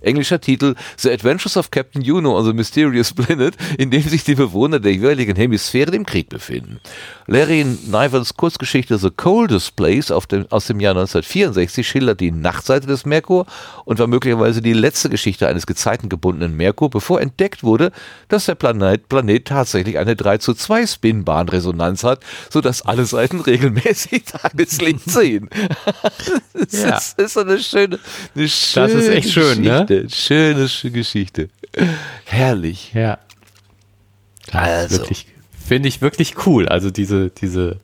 englischer 0.03 0.41
Titel 0.41 0.75
The 0.99 1.11
Adventures 1.11 1.57
of 1.57 1.71
Captain 1.71 2.03
Juno 2.03 2.37
on 2.39 2.45
the 2.45 2.53
Mysterious 2.53 3.15
Planet, 3.15 3.57
in 3.79 3.91
dem 3.91 4.03
sich 4.03 4.25
die 4.25 4.35
Bewohner 4.35 4.79
der 4.79 4.93
jeweiligen 4.93 5.35
Hemisphäre 5.35 5.97
im 5.97 6.05
Krieg 6.05 6.29
befinden. 6.29 6.81
Larry 7.27 7.65
Nivens 7.65 8.35
Kurzgeschichte 8.35 8.99
The 8.99 9.11
Coldest 9.11 9.75
Place 9.75 10.11
dem, 10.27 10.47
aus 10.51 10.67
dem 10.67 10.81
Jahr 10.81 10.93
1964 10.93 11.89
schildert 11.89 12.21
die 12.21 12.31
Nachtseite 12.31 12.87
des 12.87 13.07
Merkur 13.07 13.47
und 13.87 13.99
war 13.99 14.07
möglicherweise 14.07 14.61
die 14.61 14.75
letzte 14.75 15.09
Geschichte 15.09 15.49
eines 15.49 15.67
gezeitengebundenen 15.67 16.57
Merkur, 16.57 16.91
bevor 16.91 17.23
entdeckt 17.23 17.63
wurde, 17.63 17.91
dass 18.29 18.45
der 18.45 18.55
Planet, 18.55 19.09
Planet 19.09 19.47
tatsächlich 19.47 19.99
eine 19.99 20.15
3 20.15 20.39
zu 20.39 20.53
2 20.53 20.87
Spinbahnresonanz 20.87 22.05
hat, 22.05 22.21
sodass 22.51 22.83
alle 22.83 23.07
Seiten 23.07 23.41
regelmäßig 23.41 24.25
Tageslicht 24.27 25.06
sehen. 25.07 25.49
das, 26.53 26.73
ja. 26.83 26.97
ist, 26.97 27.19
ist 27.19 27.39
eine 27.39 27.59
schöne, 27.59 27.99
eine 28.35 28.49
schöne 28.49 28.87
Das 28.87 28.95
ist 28.95 29.09
echt 29.09 29.31
schön, 29.31 29.63
ne? 29.63 29.87
Geschichte. 29.87 30.03
ne? 30.03 30.11
Schöne, 30.11 30.69
schöne 30.69 30.93
Geschichte. 30.93 31.49
Herrlich. 32.25 32.93
Ja. 32.95 33.19
also. 34.53 34.99
Wirklich, 34.99 35.27
finde 35.67 35.89
ich 35.89 36.01
wirklich 36.01 36.47
cool. 36.47 36.69
Also 36.69 36.91
diese, 36.91 37.31
diese, 37.31 37.81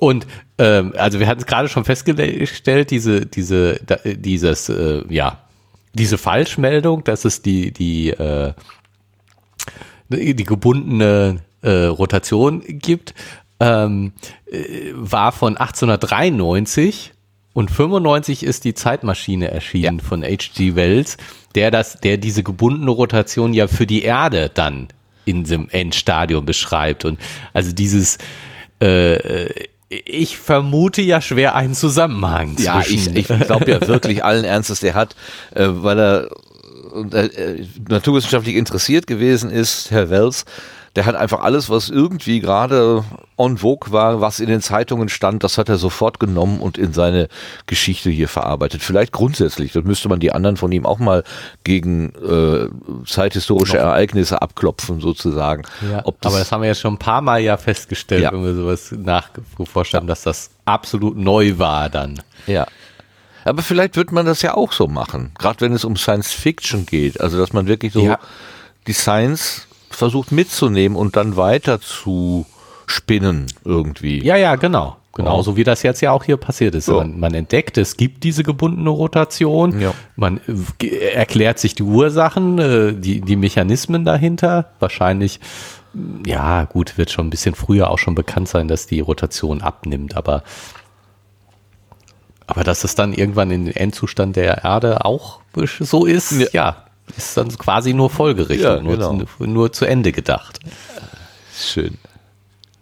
und 0.00 0.26
ähm, 0.58 0.92
also 0.96 1.20
wir 1.20 1.26
hatten 1.26 1.40
es 1.40 1.46
gerade 1.46 1.68
schon 1.68 1.84
festgestellt, 1.84 2.90
diese, 2.90 3.26
diese, 3.26 3.80
da, 3.86 3.96
dieses, 4.04 4.68
äh, 4.68 5.02
ja, 5.08 5.38
diese 5.94 6.18
Falschmeldung, 6.18 7.04
dass 7.04 7.24
es 7.24 7.42
die, 7.42 7.72
die, 7.72 8.10
äh, 8.10 8.52
die 10.08 10.44
gebundene 10.44 11.42
äh, 11.62 11.84
Rotation 11.84 12.62
gibt 12.66 13.14
ähm, 13.62 14.12
äh, 14.50 14.92
war 14.94 15.32
von 15.32 15.56
1893 15.56 17.12
und 17.52 17.70
95 17.70 18.42
ist 18.42 18.64
die 18.64 18.74
Zeitmaschine 18.74 19.50
erschienen 19.50 19.98
ja. 19.98 20.04
von 20.04 20.22
H.G. 20.22 20.74
Wells, 20.74 21.16
der 21.54 21.70
das, 21.70 22.00
der 22.00 22.16
diese 22.16 22.42
gebundene 22.42 22.90
Rotation 22.90 23.52
ja 23.52 23.68
für 23.68 23.86
die 23.86 24.02
Erde 24.02 24.50
dann 24.52 24.88
in 25.24 25.44
dem 25.44 25.68
Endstadium 25.70 26.44
beschreibt 26.44 27.04
und 27.04 27.20
also 27.52 27.72
dieses 27.72 28.18
äh, 28.80 29.48
ich 29.88 30.38
vermute 30.38 31.02
ja 31.02 31.20
schwer 31.20 31.54
einen 31.54 31.74
Zusammenhang. 31.74 32.56
Ja, 32.58 32.80
ich, 32.80 33.14
ich 33.14 33.26
glaube 33.26 33.70
ja 33.70 33.86
wirklich 33.86 34.24
allen 34.24 34.44
Ernstes, 34.44 34.80
der 34.80 34.94
hat, 34.94 35.14
äh, 35.54 35.66
weil 35.68 35.98
er 36.00 36.28
äh, 37.14 37.66
naturwissenschaftlich 37.88 38.56
interessiert 38.56 39.06
gewesen 39.06 39.50
ist, 39.50 39.90
Herr 39.90 40.08
Wells, 40.08 40.46
der 40.94 41.06
hat 41.06 41.14
einfach 41.14 41.40
alles, 41.40 41.70
was 41.70 41.88
irgendwie 41.88 42.40
gerade 42.40 43.02
en 43.38 43.58
vogue 43.58 43.92
war, 43.92 44.20
was 44.20 44.40
in 44.40 44.48
den 44.48 44.60
Zeitungen 44.60 45.08
stand, 45.08 45.42
das 45.42 45.56
hat 45.56 45.70
er 45.70 45.78
sofort 45.78 46.20
genommen 46.20 46.60
und 46.60 46.76
in 46.76 46.92
seine 46.92 47.28
Geschichte 47.66 48.10
hier 48.10 48.28
verarbeitet. 48.28 48.82
Vielleicht 48.82 49.12
grundsätzlich, 49.12 49.72
das 49.72 49.84
müsste 49.84 50.10
man 50.10 50.20
die 50.20 50.32
anderen 50.32 50.58
von 50.58 50.70
ihm 50.70 50.84
auch 50.84 50.98
mal 50.98 51.24
gegen 51.64 52.12
äh, 52.16 52.68
zeithistorische 53.06 53.76
Noch. 53.76 53.84
Ereignisse 53.84 54.42
abklopfen, 54.42 55.00
sozusagen. 55.00 55.62
Ja, 55.80 56.02
das 56.02 56.14
aber 56.22 56.38
das 56.38 56.52
haben 56.52 56.60
wir 56.60 56.68
ja 56.68 56.74
schon 56.74 56.94
ein 56.94 56.98
paar 56.98 57.22
Mal 57.22 57.40
ja 57.40 57.56
festgestellt, 57.56 58.24
ja. 58.24 58.32
wenn 58.32 58.44
wir 58.44 58.54
sowas 58.54 58.92
nachgeforscht 58.92 59.94
haben, 59.94 60.06
ja. 60.06 60.12
dass 60.12 60.22
das 60.22 60.50
absolut 60.66 61.16
neu 61.16 61.58
war 61.58 61.88
dann. 61.88 62.20
Ja. 62.46 62.66
Aber 63.44 63.62
vielleicht 63.62 63.96
wird 63.96 64.12
man 64.12 64.26
das 64.26 64.42
ja 64.42 64.54
auch 64.54 64.72
so 64.72 64.86
machen, 64.86 65.32
gerade 65.38 65.62
wenn 65.62 65.72
es 65.72 65.84
um 65.84 65.96
Science 65.96 66.32
Fiction 66.32 66.86
geht. 66.86 67.20
Also, 67.20 67.38
dass 67.38 67.52
man 67.52 67.66
wirklich 67.66 67.92
so 67.92 68.14
die 68.86 68.92
Science 68.92 69.66
versucht 69.94 70.32
mitzunehmen 70.32 70.96
und 70.96 71.16
dann 71.16 71.36
weiter 71.36 71.80
zu 71.80 72.46
spinnen 72.86 73.46
irgendwie. 73.64 74.22
Ja, 74.24 74.36
ja, 74.36 74.56
genau. 74.56 74.96
Genauso 75.14 75.56
wie 75.56 75.64
das 75.64 75.82
jetzt 75.82 76.00
ja 76.00 76.10
auch 76.10 76.24
hier 76.24 76.38
passiert 76.38 76.74
ist. 76.74 76.88
Ja. 76.88 76.94
Man, 76.94 77.20
man, 77.20 77.34
entdeckt, 77.34 77.76
es 77.76 77.98
gibt 77.98 78.24
diese 78.24 78.42
gebundene 78.42 78.88
Rotation. 78.88 79.78
Ja. 79.78 79.92
Man 80.16 80.40
äh, 80.80 81.10
erklärt 81.10 81.58
sich 81.58 81.74
die 81.74 81.82
Ursachen, 81.82 82.58
äh, 82.58 82.94
die, 82.94 83.20
die 83.20 83.36
Mechanismen 83.36 84.06
dahinter. 84.06 84.70
Wahrscheinlich, 84.80 85.38
ja, 86.24 86.64
gut, 86.64 86.96
wird 86.96 87.10
schon 87.10 87.26
ein 87.26 87.30
bisschen 87.30 87.54
früher 87.54 87.90
auch 87.90 87.98
schon 87.98 88.14
bekannt 88.14 88.48
sein, 88.48 88.68
dass 88.68 88.86
die 88.86 89.00
Rotation 89.00 89.60
abnimmt. 89.60 90.16
Aber, 90.16 90.44
aber 92.46 92.64
dass 92.64 92.82
es 92.82 92.94
dann 92.94 93.12
irgendwann 93.12 93.50
in 93.50 93.66
den 93.66 93.76
Endzustand 93.76 94.36
der 94.36 94.64
Erde 94.64 95.04
auch 95.04 95.40
so 95.78 96.06
ist, 96.06 96.32
ja, 96.32 96.48
ja 96.54 96.86
ist 97.16 97.36
dann 97.36 97.48
quasi 97.58 97.92
nur 97.92 98.10
Folgerichtung, 98.10 98.86
ja, 98.86 98.94
genau. 98.94 99.12
nur, 99.12 99.26
zu, 99.26 99.46
nur 99.46 99.72
zu 99.72 99.84
Ende 99.84 100.12
gedacht. 100.12 100.60
Schön. 101.56 101.98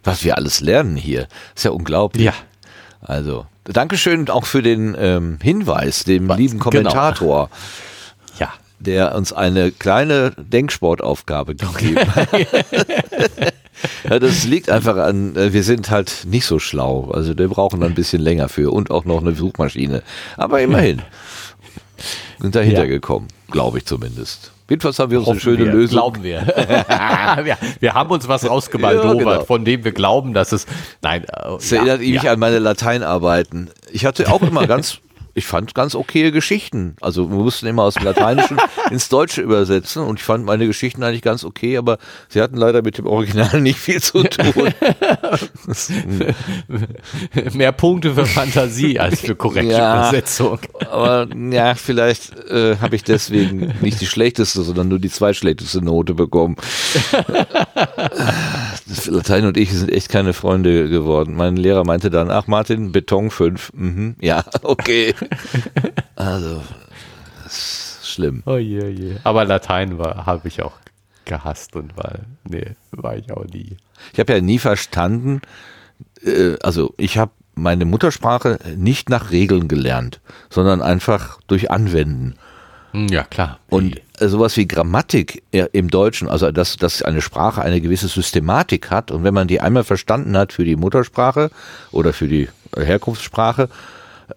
Was 0.03 0.23
wir 0.23 0.37
alles 0.37 0.61
lernen 0.61 0.95
hier, 0.95 1.27
ist 1.55 1.65
ja 1.65 1.71
unglaublich. 1.71 2.25
Ja. 2.25 2.33
Also, 3.01 3.45
Dankeschön 3.65 4.29
auch 4.29 4.45
für 4.45 4.61
den 4.61 4.95
ähm, 4.97 5.39
Hinweis, 5.41 6.03
dem 6.03 6.27
Was? 6.27 6.37
lieben 6.37 6.59
genau. 6.59 6.63
Kommentator. 6.63 7.47
Genau. 7.47 7.59
Ja. 8.39 8.53
Der 8.79 9.13
uns 9.13 9.31
eine 9.33 9.71
kleine 9.71 10.31
Denksportaufgabe 10.37 11.53
gegeben 11.53 12.15
hat. 12.15 12.29
ja, 14.09 14.17
das 14.17 14.45
liegt 14.45 14.71
einfach 14.71 14.97
an, 14.97 15.35
äh, 15.35 15.53
wir 15.53 15.61
sind 15.63 15.91
halt 15.91 16.25
nicht 16.25 16.47
so 16.47 16.57
schlau. 16.57 17.11
Also 17.11 17.37
wir 17.37 17.47
brauchen 17.49 17.83
ein 17.83 17.93
bisschen 17.93 18.21
länger 18.21 18.49
für 18.49 18.71
und 18.73 18.89
auch 18.89 19.05
noch 19.05 19.21
eine 19.21 19.35
Suchmaschine. 19.35 20.01
Aber 20.37 20.61
immerhin. 20.61 21.03
dahinter 22.49 22.83
Ja. 22.85 22.89
gekommen, 22.89 23.27
glaube 23.51 23.77
ich 23.77 23.85
zumindest. 23.85 24.51
Jedenfalls 24.69 24.97
haben 24.99 25.11
wir 25.11 25.19
uns 25.19 25.27
eine 25.27 25.39
schöne 25.39 25.65
wir, 25.65 25.71
Lösung. 25.73 25.97
Glauben 25.97 26.23
wir. 26.23 26.41
wir. 27.43 27.57
Wir 27.79 27.93
haben 27.93 28.09
uns 28.09 28.27
was 28.27 28.49
rausgebaldowert, 28.49 29.19
Ja, 29.19 29.33
genau. 29.33 29.43
von 29.43 29.65
dem 29.65 29.83
wir 29.83 29.91
glauben, 29.91 30.33
dass 30.33 30.53
es. 30.53 30.65
Nein, 31.01 31.25
äh, 31.25 31.27
Das 31.43 31.69
ja, 31.69 31.77
erinnert 31.79 31.99
mich 31.99 32.23
ja. 32.23 32.31
an 32.31 32.39
meine 32.39 32.57
Lateinarbeiten. 32.59 33.69
Ich 33.91 34.05
hatte 34.05 34.31
auch 34.31 34.41
immer 34.41 34.65
ganz, 34.67 34.99
ich 35.33 35.45
fand 35.45 35.73
ganz 35.73 35.95
okaye 35.95 36.31
Geschichten. 36.31 36.95
Also 37.01 37.29
wir 37.29 37.37
mussten 37.37 37.67
immer 37.67 37.83
aus 37.83 37.95
dem 37.95 38.05
Lateinischen 38.05 38.57
ins 38.91 39.09
Deutsche 39.09 39.41
übersetzen 39.41 40.03
und 40.03 40.19
ich 40.19 40.25
fand 40.25 40.45
meine 40.45 40.67
Geschichten 40.67 41.03
eigentlich 41.03 41.21
ganz 41.21 41.43
okay, 41.43 41.77
aber 41.77 41.97
sie 42.29 42.41
hatten 42.41 42.57
leider 42.57 42.81
mit 42.81 42.97
dem 42.97 43.07
Original 43.07 43.61
nicht 43.61 43.79
viel 43.79 44.01
zu 44.01 44.23
tun. 44.23 44.73
Mehr 47.53 47.71
Punkte 47.71 48.13
für 48.13 48.25
Fantasie 48.25 48.99
als 48.99 49.21
für 49.21 49.35
korrekte 49.35 49.73
Ja. 49.73 50.09
Übersetzung. 50.09 50.59
aber 50.89 51.27
ja, 51.51 51.75
vielleicht 51.75 52.37
äh, 52.49 52.77
habe 52.77 52.95
ich 52.95 53.03
deswegen 53.03 53.73
nicht 53.81 54.01
die 54.01 54.07
schlechteste, 54.07 54.61
sondern 54.63 54.87
nur 54.89 54.99
die 54.99 55.09
zweitschlechteste 55.09 55.83
Note 55.83 56.13
bekommen. 56.13 56.55
Latein 59.07 59.45
und 59.45 59.57
ich 59.57 59.71
sind 59.71 59.91
echt 59.91 60.09
keine 60.09 60.33
Freunde 60.33 60.89
geworden. 60.89 61.35
Mein 61.35 61.55
Lehrer 61.55 61.85
meinte 61.85 62.09
dann, 62.09 62.29
ach 62.29 62.47
Martin, 62.47 62.91
Beton 62.91 63.31
5. 63.31 63.71
Mhm, 63.73 64.15
ja, 64.19 64.43
okay. 64.63 65.13
Also, 66.15 66.61
das 67.43 67.53
ist 68.01 68.07
schlimm. 68.09 68.43
Oh 68.45 68.57
je, 68.57 68.83
oh 68.83 68.87
je. 68.87 69.15
Aber 69.23 69.45
Latein 69.45 69.97
habe 69.99 70.47
ich 70.47 70.61
auch 70.61 70.73
gehasst 71.25 71.75
und 71.75 71.95
war, 71.97 72.19
nee, 72.43 72.75
war 72.91 73.15
ich 73.17 73.31
auch 73.31 73.45
nie. 73.45 73.77
Ich 74.13 74.19
habe 74.19 74.33
ja 74.33 74.41
nie 74.41 74.59
verstanden, 74.59 75.41
äh, 76.23 76.55
also 76.61 76.93
ich 76.97 77.17
habe 77.17 77.31
meine 77.55 77.85
Muttersprache 77.85 78.59
nicht 78.75 79.09
nach 79.09 79.31
Regeln 79.31 79.67
gelernt, 79.67 80.19
sondern 80.49 80.81
einfach 80.81 81.39
durch 81.47 81.69
Anwenden. 81.71 82.35
Hm, 82.91 83.07
Ja, 83.07 83.23
klar. 83.23 83.59
Und 83.69 84.01
sowas 84.19 84.55
wie 84.57 84.67
Grammatik 84.67 85.43
im 85.51 85.89
Deutschen, 85.89 86.27
also 86.29 86.51
dass, 86.51 86.77
dass 86.77 87.01
eine 87.01 87.21
Sprache 87.21 87.61
eine 87.61 87.81
gewisse 87.81 88.07
Systematik 88.07 88.89
hat 88.91 89.11
und 89.11 89.23
wenn 89.23 89.33
man 89.33 89.47
die 89.47 89.59
einmal 89.61 89.83
verstanden 89.83 90.37
hat 90.37 90.53
für 90.53 90.65
die 90.65 90.75
Muttersprache 90.75 91.49
oder 91.91 92.13
für 92.13 92.27
die 92.27 92.47
Herkunftssprache, 92.75 93.69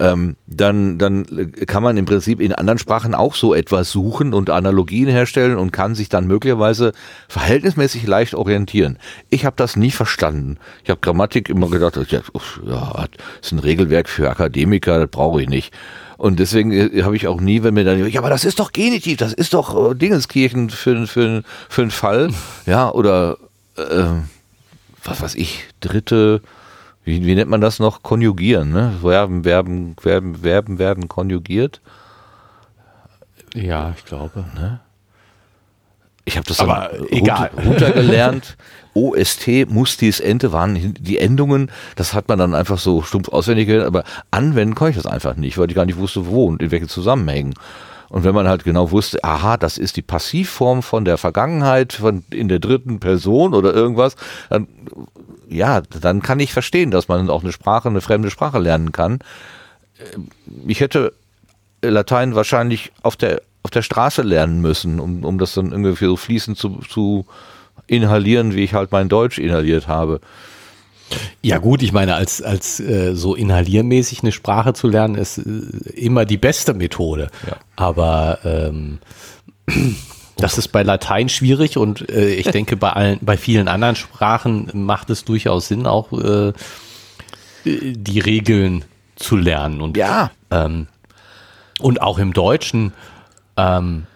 ähm, 0.00 0.36
dann, 0.46 0.98
dann 0.98 1.24
äh, 1.24 1.66
kann 1.66 1.82
man 1.82 1.96
im 1.96 2.04
Prinzip 2.04 2.40
in 2.40 2.52
anderen 2.52 2.78
Sprachen 2.78 3.14
auch 3.14 3.34
so 3.34 3.54
etwas 3.54 3.90
suchen 3.90 4.34
und 4.34 4.50
Analogien 4.50 5.08
herstellen 5.08 5.56
und 5.56 5.72
kann 5.72 5.94
sich 5.94 6.08
dann 6.08 6.26
möglicherweise 6.26 6.92
verhältnismäßig 7.28 8.06
leicht 8.06 8.34
orientieren. 8.34 8.98
Ich 9.30 9.44
habe 9.44 9.56
das 9.56 9.76
nie 9.76 9.90
verstanden. 9.90 10.58
Ich 10.82 10.90
habe 10.90 11.00
Grammatik 11.00 11.48
immer 11.48 11.68
gedacht, 11.68 11.96
ja, 11.96 12.20
das 12.20 13.08
ist 13.42 13.52
ein 13.52 13.58
Regelwerk 13.58 14.08
für 14.08 14.30
Akademiker, 14.30 15.00
das 15.00 15.10
brauche 15.10 15.42
ich 15.42 15.48
nicht. 15.48 15.72
Und 16.16 16.38
deswegen 16.38 16.72
äh, 16.72 17.02
habe 17.02 17.16
ich 17.16 17.26
auch 17.26 17.40
nie, 17.40 17.62
wenn 17.62 17.74
mir 17.74 17.84
dann, 17.84 18.08
ja, 18.08 18.20
aber 18.20 18.30
das 18.30 18.44
ist 18.44 18.60
doch 18.60 18.72
Genitiv, 18.72 19.18
das 19.18 19.32
ist 19.32 19.54
doch 19.54 19.90
äh, 19.90 19.94
Dingenskirchen 19.94 20.70
für, 20.70 21.06
für, 21.06 21.42
für 21.68 21.82
einen 21.82 21.90
Fall, 21.90 22.30
ja, 22.66 22.90
oder 22.90 23.38
äh, 23.76 24.04
was 25.04 25.20
weiß 25.20 25.34
ich, 25.34 25.64
dritte, 25.80 26.40
wie, 27.04 27.24
wie 27.26 27.34
nennt 27.34 27.50
man 27.50 27.60
das 27.60 27.78
noch? 27.78 28.02
Konjugieren, 28.02 28.70
ne? 28.70 28.94
Verben, 29.00 29.44
Verben, 29.44 29.96
Verben, 30.00 30.36
Verben 30.36 30.78
werden 30.78 31.08
konjugiert. 31.08 31.80
Ja, 33.54 33.94
ich 33.96 34.04
glaube. 34.04 34.44
Ne? 34.54 34.80
Ich 36.24 36.36
habe 36.36 36.46
das 36.46 36.60
Aber 36.60 36.90
egal. 37.10 37.50
runter- 37.54 37.64
runtergelernt. 37.70 38.56
OST, 38.94 39.68
Mustis, 39.68 40.20
Ente 40.20 40.52
waren 40.52 40.94
die 40.94 41.18
Endungen. 41.18 41.70
Das 41.96 42.14
hat 42.14 42.28
man 42.28 42.38
dann 42.38 42.54
einfach 42.54 42.78
so 42.78 43.02
stumpf 43.02 43.28
auswendig 43.28 43.66
gelernt. 43.66 43.88
Aber 43.88 44.04
anwenden 44.30 44.74
konnte 44.76 44.90
ich 44.96 45.02
das 45.02 45.10
einfach 45.12 45.34
nicht, 45.36 45.58
weil 45.58 45.68
ich 45.68 45.74
gar 45.74 45.84
nicht 45.84 45.98
wusste, 45.98 46.26
wo 46.28 46.46
und 46.46 46.62
in 46.62 46.70
welchen 46.70 46.88
Zusammenhängen. 46.88 47.54
Und 48.08 48.24
wenn 48.24 48.34
man 48.34 48.48
halt 48.48 48.64
genau 48.64 48.90
wusste, 48.90 49.22
aha, 49.24 49.56
das 49.56 49.78
ist 49.78 49.96
die 49.96 50.02
Passivform 50.02 50.82
von 50.82 51.04
der 51.04 51.18
Vergangenheit, 51.18 51.94
von 51.94 52.24
in 52.30 52.48
der 52.48 52.58
dritten 52.58 53.00
Person 53.00 53.54
oder 53.54 53.74
irgendwas, 53.74 54.16
dann, 54.50 54.68
ja, 55.48 55.80
dann 55.80 56.22
kann 56.22 56.40
ich 56.40 56.52
verstehen, 56.52 56.90
dass 56.90 57.08
man 57.08 57.30
auch 57.30 57.42
eine 57.42 57.52
Sprache, 57.52 57.88
eine 57.88 58.00
fremde 58.00 58.30
Sprache 58.30 58.58
lernen 58.58 58.92
kann. 58.92 59.20
Ähm, 60.14 60.28
Ich 60.66 60.80
hätte 60.80 61.12
Latein 61.82 62.34
wahrscheinlich 62.34 62.92
auf 63.02 63.16
der, 63.16 63.42
auf 63.62 63.70
der 63.70 63.82
Straße 63.82 64.22
lernen 64.22 64.60
müssen, 64.60 65.00
um, 65.00 65.24
um 65.24 65.38
das 65.38 65.54
dann 65.54 65.72
irgendwie 65.72 65.94
so 66.04 66.16
fließend 66.16 66.56
zu, 66.56 66.80
zu 66.88 67.26
inhalieren, 67.86 68.54
wie 68.54 68.64
ich 68.64 68.74
halt 68.74 68.92
mein 68.92 69.08
Deutsch 69.08 69.38
inhaliert 69.38 69.88
habe. 69.88 70.20
Ja 71.42 71.58
gut, 71.58 71.82
ich 71.82 71.92
meine, 71.92 72.14
als, 72.14 72.42
als 72.42 72.80
äh, 72.80 73.14
so 73.14 73.34
inhaliermäßig 73.34 74.22
eine 74.22 74.32
Sprache 74.32 74.72
zu 74.72 74.88
lernen, 74.88 75.14
ist 75.14 75.38
äh, 75.38 75.42
immer 75.94 76.24
die 76.24 76.38
beste 76.38 76.74
Methode. 76.74 77.30
Ja. 77.46 77.56
Aber 77.76 78.38
ähm, 78.44 78.98
das 80.36 80.58
ist 80.58 80.68
bei 80.68 80.82
Latein 80.82 81.28
schwierig 81.28 81.76
und 81.76 82.08
äh, 82.08 82.34
ich 82.34 82.46
denke, 82.48 82.76
bei 82.76 82.90
allen, 82.90 83.18
bei 83.20 83.36
vielen 83.36 83.68
anderen 83.68 83.96
Sprachen 83.96 84.70
macht 84.72 85.10
es 85.10 85.24
durchaus 85.24 85.68
Sinn, 85.68 85.86
auch 85.86 86.12
äh, 86.12 86.52
die 87.64 88.20
Regeln 88.20 88.84
zu 89.16 89.36
lernen. 89.36 89.80
Und 89.80 89.96
Ja. 89.96 90.30
ähm, 90.50 90.86
und 91.80 92.00
auch 92.02 92.18
im 92.18 92.32
Deutschen 92.32 92.92
ähm, 93.56 94.06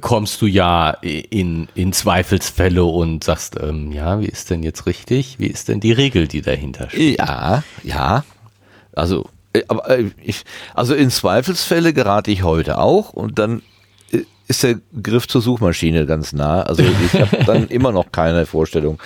kommst 0.00 0.42
du 0.42 0.46
ja 0.46 0.90
in, 0.90 1.68
in 1.74 1.92
Zweifelsfälle 1.92 2.84
und 2.84 3.22
sagst, 3.22 3.56
ähm, 3.60 3.92
ja, 3.92 4.20
wie 4.20 4.26
ist 4.26 4.50
denn 4.50 4.62
jetzt 4.62 4.86
richtig? 4.86 5.36
Wie 5.38 5.46
ist 5.46 5.68
denn 5.68 5.80
die 5.80 5.92
Regel, 5.92 6.26
die 6.26 6.42
dahinter 6.42 6.90
steht? 6.90 7.18
Ja, 7.18 7.62
ja. 7.84 8.24
Also, 8.92 9.28
äh, 9.52 9.62
aber 9.68 9.88
äh, 9.90 10.10
ich, 10.22 10.42
also 10.74 10.94
in 10.94 11.10
Zweifelsfälle 11.10 11.92
gerate 11.92 12.32
ich 12.32 12.42
heute 12.42 12.78
auch 12.78 13.12
und 13.12 13.38
dann 13.38 13.62
äh, 14.10 14.22
ist 14.48 14.64
der 14.64 14.80
Griff 15.00 15.28
zur 15.28 15.40
Suchmaschine 15.40 16.04
ganz 16.04 16.32
nah. 16.32 16.62
Also 16.62 16.82
ich 16.82 17.20
habe 17.20 17.44
dann 17.46 17.68
immer 17.68 17.92
noch 17.92 18.10
keine 18.10 18.44
Vorstellung. 18.46 19.00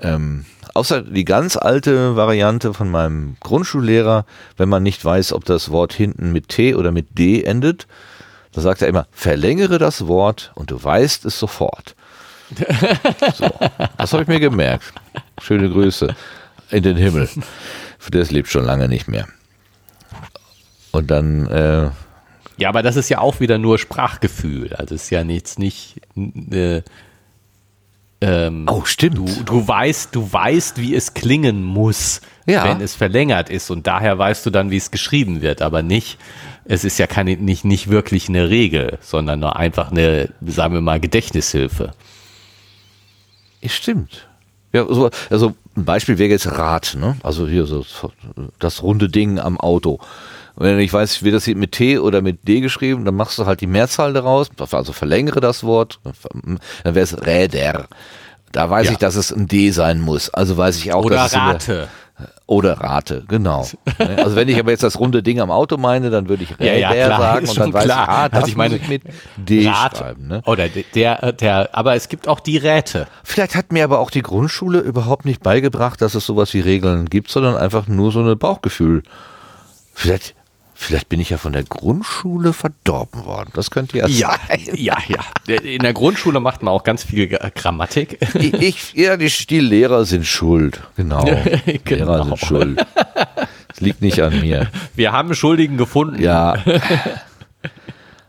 Ähm, 0.00 0.46
außer 0.72 1.02
die 1.02 1.26
ganz 1.26 1.56
alte 1.58 2.16
Variante 2.16 2.72
von 2.72 2.90
meinem 2.90 3.36
Grundschullehrer, 3.40 4.24
wenn 4.56 4.70
man 4.70 4.82
nicht 4.82 5.04
weiß, 5.04 5.34
ob 5.34 5.44
das 5.44 5.70
Wort 5.70 5.92
hinten 5.92 6.32
mit 6.32 6.48
T 6.48 6.74
oder 6.74 6.92
mit 6.92 7.18
D 7.18 7.42
endet, 7.42 7.86
da 8.54 8.60
sagt 8.60 8.82
er 8.82 8.88
immer, 8.88 9.06
verlängere 9.12 9.78
das 9.78 10.06
Wort 10.06 10.52
und 10.54 10.70
du 10.70 10.82
weißt 10.82 11.24
es 11.24 11.38
sofort. 11.38 11.94
So, 13.34 13.50
das 13.96 14.12
habe 14.12 14.22
ich 14.22 14.28
mir 14.28 14.38
gemerkt. 14.38 14.92
Schöne 15.42 15.68
Grüße 15.70 16.14
in 16.70 16.82
den 16.82 16.96
Himmel. 16.96 17.28
Für 17.98 18.10
das 18.10 18.30
lebt 18.30 18.48
schon 18.48 18.64
lange 18.64 18.86
nicht 18.88 19.08
mehr. 19.08 19.26
Und 20.92 21.10
dann, 21.10 21.46
äh, 21.46 21.90
Ja, 22.58 22.68
aber 22.68 22.82
das 22.82 22.96
ist 22.96 23.08
ja 23.08 23.18
auch 23.18 23.40
wieder 23.40 23.58
nur 23.58 23.78
Sprachgefühl. 23.78 24.74
Also 24.74 24.94
ist 24.94 25.10
ja 25.10 25.22
jetzt 25.22 25.58
nicht. 25.58 26.00
Äh, 26.16 26.82
ähm, 28.20 28.66
oh, 28.70 28.84
stimmt. 28.84 29.18
du, 29.18 29.26
du 29.44 29.66
weißt, 29.66 30.14
du 30.14 30.32
weißt, 30.32 30.78
wie 30.80 30.94
es 30.94 31.14
klingen 31.14 31.62
muss, 31.64 32.20
Ja. 32.46 32.64
wenn 32.64 32.80
es 32.80 32.94
verlängert 32.94 33.50
ist 33.50 33.70
und 33.70 33.86
daher 33.86 34.16
weißt 34.18 34.46
du 34.46 34.50
dann, 34.50 34.70
wie 34.70 34.76
es 34.76 34.90
geschrieben 34.90 35.42
wird, 35.42 35.62
aber 35.62 35.82
nicht. 35.82 36.18
Es 36.66 36.84
ist 36.84 36.98
ja 36.98 37.06
keine, 37.06 37.36
nicht, 37.36 37.64
nicht 37.64 37.90
wirklich 37.90 38.28
eine 38.28 38.48
Regel, 38.48 38.98
sondern 39.00 39.40
nur 39.40 39.56
einfach 39.56 39.90
eine, 39.90 40.30
sagen 40.46 40.74
wir 40.74 40.80
mal, 40.80 40.98
Gedächtnishilfe. 41.00 41.92
Stimmt. 43.66 44.28
Ja, 44.72 44.84
so, 44.88 45.10
also 45.30 45.54
ein 45.76 45.84
Beispiel 45.84 46.18
wäre 46.18 46.30
jetzt 46.30 46.46
Rad, 46.50 46.96
ne? 46.98 47.16
Also 47.22 47.46
hier 47.46 47.64
so 47.66 47.84
das 48.58 48.82
runde 48.82 49.08
Ding 49.08 49.38
am 49.38 49.58
Auto. 49.58 50.00
Und 50.56 50.66
wenn 50.66 50.78
ich 50.80 50.92
weiß, 50.92 51.22
wird 51.22 51.34
das 51.34 51.44
hier 51.44 51.56
mit 51.56 51.72
T 51.72 51.98
oder 51.98 52.22
mit 52.22 52.46
D 52.46 52.60
geschrieben, 52.60 53.04
dann 53.04 53.14
machst 53.14 53.38
du 53.38 53.46
halt 53.46 53.60
die 53.60 53.66
Mehrzahl 53.66 54.12
daraus, 54.12 54.48
also 54.70 54.92
verlängere 54.92 55.40
das 55.40 55.64
Wort, 55.64 56.00
dann 56.02 56.58
wäre 56.84 57.00
es 57.00 57.26
Räder. 57.26 57.86
Da 58.52 58.70
weiß 58.70 58.86
Ja. 58.86 58.92
ich, 58.92 58.98
dass 58.98 59.16
es 59.16 59.32
ein 59.32 59.48
D 59.48 59.70
sein 59.70 60.00
muss. 60.00 60.30
Also 60.30 60.56
weiß 60.56 60.76
ich 60.76 60.92
auch, 60.92 61.04
Oder 61.04 61.16
dass 61.16 61.26
es 61.28 61.32
in 61.34 61.38
der- 61.40 61.48
Rate. 61.54 61.88
Oder 62.46 62.80
Rate, 62.80 63.24
genau. 63.26 63.66
Ne? 63.98 64.18
Also 64.18 64.36
wenn 64.36 64.48
ich 64.48 64.58
aber 64.58 64.70
jetzt 64.70 64.82
das 64.82 64.98
runde 65.00 65.22
Ding 65.22 65.40
am 65.40 65.50
Auto 65.50 65.76
meine, 65.76 66.10
dann 66.10 66.28
würde 66.28 66.44
ich 66.44 66.50
Ja, 66.58 66.72
ja, 66.74 66.92
klar, 67.06 67.18
sagen 67.18 67.48
und 67.48 67.58
dann 67.58 67.72
weiß 67.72 67.84
klar. 67.84 68.02
ich, 68.04 68.08
ah, 68.08 68.28
das 68.28 68.36
Also 68.40 68.48
ich 68.48 68.56
meine, 68.56 68.76
ich 68.76 68.88
mit 68.88 69.02
D 69.36 69.68
Rat- 69.68 69.96
schreiben. 69.96 70.28
Ne? 70.28 70.42
Oder 70.46 70.68
der, 70.68 71.32
der, 71.32 71.70
aber 71.72 71.94
es 71.96 72.08
gibt 72.08 72.28
auch 72.28 72.40
die 72.40 72.56
Räte. 72.56 73.06
Vielleicht 73.24 73.56
hat 73.56 73.72
mir 73.72 73.82
aber 73.84 73.98
auch 73.98 74.10
die 74.10 74.22
Grundschule 74.22 74.78
überhaupt 74.80 75.24
nicht 75.24 75.42
beigebracht, 75.42 76.00
dass 76.02 76.14
es 76.14 76.24
sowas 76.26 76.54
wie 76.54 76.60
Regeln 76.60 77.06
gibt, 77.06 77.30
sondern 77.30 77.56
einfach 77.56 77.88
nur 77.88 78.12
so 78.12 78.20
ein 78.20 78.38
Bauchgefühl. 78.38 79.02
Vielleicht, 79.92 80.34
vielleicht 80.74 81.08
bin 81.08 81.20
ich 81.20 81.30
ja 81.30 81.38
von 81.38 81.52
der 81.52 81.62
Grundschule 81.62 82.52
verdorben 82.52 83.24
worden. 83.24 83.50
Das 83.54 83.70
könnte 83.70 83.98
ja, 83.98 84.06
Ja, 84.06 84.36
sein. 84.48 84.60
ja, 84.74 84.96
ja. 85.08 85.54
In 85.56 85.80
der 85.82 85.92
Grundschule 85.94 86.40
macht 86.40 86.62
man 86.62 86.72
auch 86.74 86.84
ganz 86.84 87.04
viel 87.04 87.28
Grammatik. 87.28 88.18
Ich, 88.40 88.92
ja, 88.94 89.16
die, 89.16 89.28
die 89.48 89.60
Lehrer 89.60 90.04
sind 90.04 90.26
schuld. 90.26 90.80
Genau. 90.96 91.24
Lehrer 91.24 91.78
Genau. 91.84 92.24
sind 92.24 92.38
schuld. 92.38 92.86
Es 93.72 93.80
liegt 93.80 94.02
nicht 94.02 94.20
an 94.22 94.40
mir. 94.40 94.68
Wir 94.94 95.12
haben 95.12 95.34
Schuldigen 95.34 95.76
gefunden. 95.76 96.20
Ja. 96.22 96.56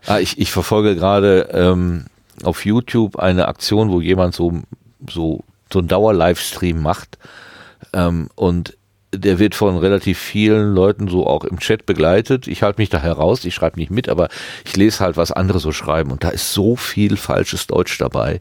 ah, 0.06 0.18
ich, 0.18 0.38
ich 0.38 0.52
verfolge 0.52 0.94
gerade 0.96 1.48
ähm, 1.52 2.06
auf 2.42 2.64
YouTube 2.64 3.16
eine 3.16 3.48
Aktion, 3.48 3.90
wo 3.90 4.00
jemand 4.00 4.34
so, 4.34 4.62
so, 5.08 5.44
so 5.72 5.78
einen 5.80 5.88
Dauer-Livestream 5.88 6.80
macht. 6.80 7.18
Ähm, 7.92 8.28
und 8.34 8.75
der 9.12 9.38
wird 9.38 9.54
von 9.54 9.76
relativ 9.78 10.18
vielen 10.18 10.74
Leuten 10.74 11.08
so 11.08 11.26
auch 11.26 11.44
im 11.44 11.58
Chat 11.58 11.86
begleitet. 11.86 12.46
Ich 12.46 12.62
halte 12.62 12.80
mich 12.80 12.90
da 12.90 12.98
heraus, 12.98 13.44
ich 13.44 13.54
schreibe 13.54 13.78
nicht 13.78 13.90
mit, 13.90 14.08
aber 14.08 14.28
ich 14.64 14.76
lese 14.76 15.00
halt, 15.00 15.16
was 15.16 15.32
andere 15.32 15.58
so 15.58 15.72
schreiben. 15.72 16.10
Und 16.10 16.24
da 16.24 16.30
ist 16.30 16.52
so 16.52 16.76
viel 16.76 17.16
falsches 17.16 17.66
Deutsch 17.66 17.98
dabei. 17.98 18.40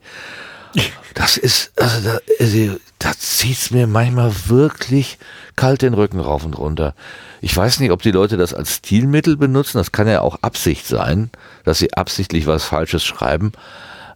Das 1.14 1.38
ist, 1.38 1.72
also 1.80 2.02
da, 2.02 2.20
also, 2.40 2.76
da 3.00 3.14
zieht's 3.18 3.72
mir 3.72 3.88
manchmal 3.88 4.34
wirklich 4.48 5.18
kalt 5.56 5.82
den 5.82 5.94
Rücken 5.94 6.20
rauf 6.20 6.44
und 6.44 6.58
runter. 6.58 6.94
Ich 7.40 7.56
weiß 7.56 7.80
nicht, 7.80 7.92
ob 7.92 8.02
die 8.02 8.12
Leute 8.12 8.36
das 8.36 8.54
als 8.54 8.76
Stilmittel 8.76 9.38
benutzen. 9.38 9.78
Das 9.78 9.94
kann 9.94 10.08
ja 10.08 10.22
auch 10.22 10.40
Absicht 10.42 10.86
sein, 10.86 11.30
dass 11.64 11.80
sie 11.80 11.94
absichtlich 11.94 12.48
was 12.48 12.66
Falsches 12.66 13.06
schreiben. 13.06 13.54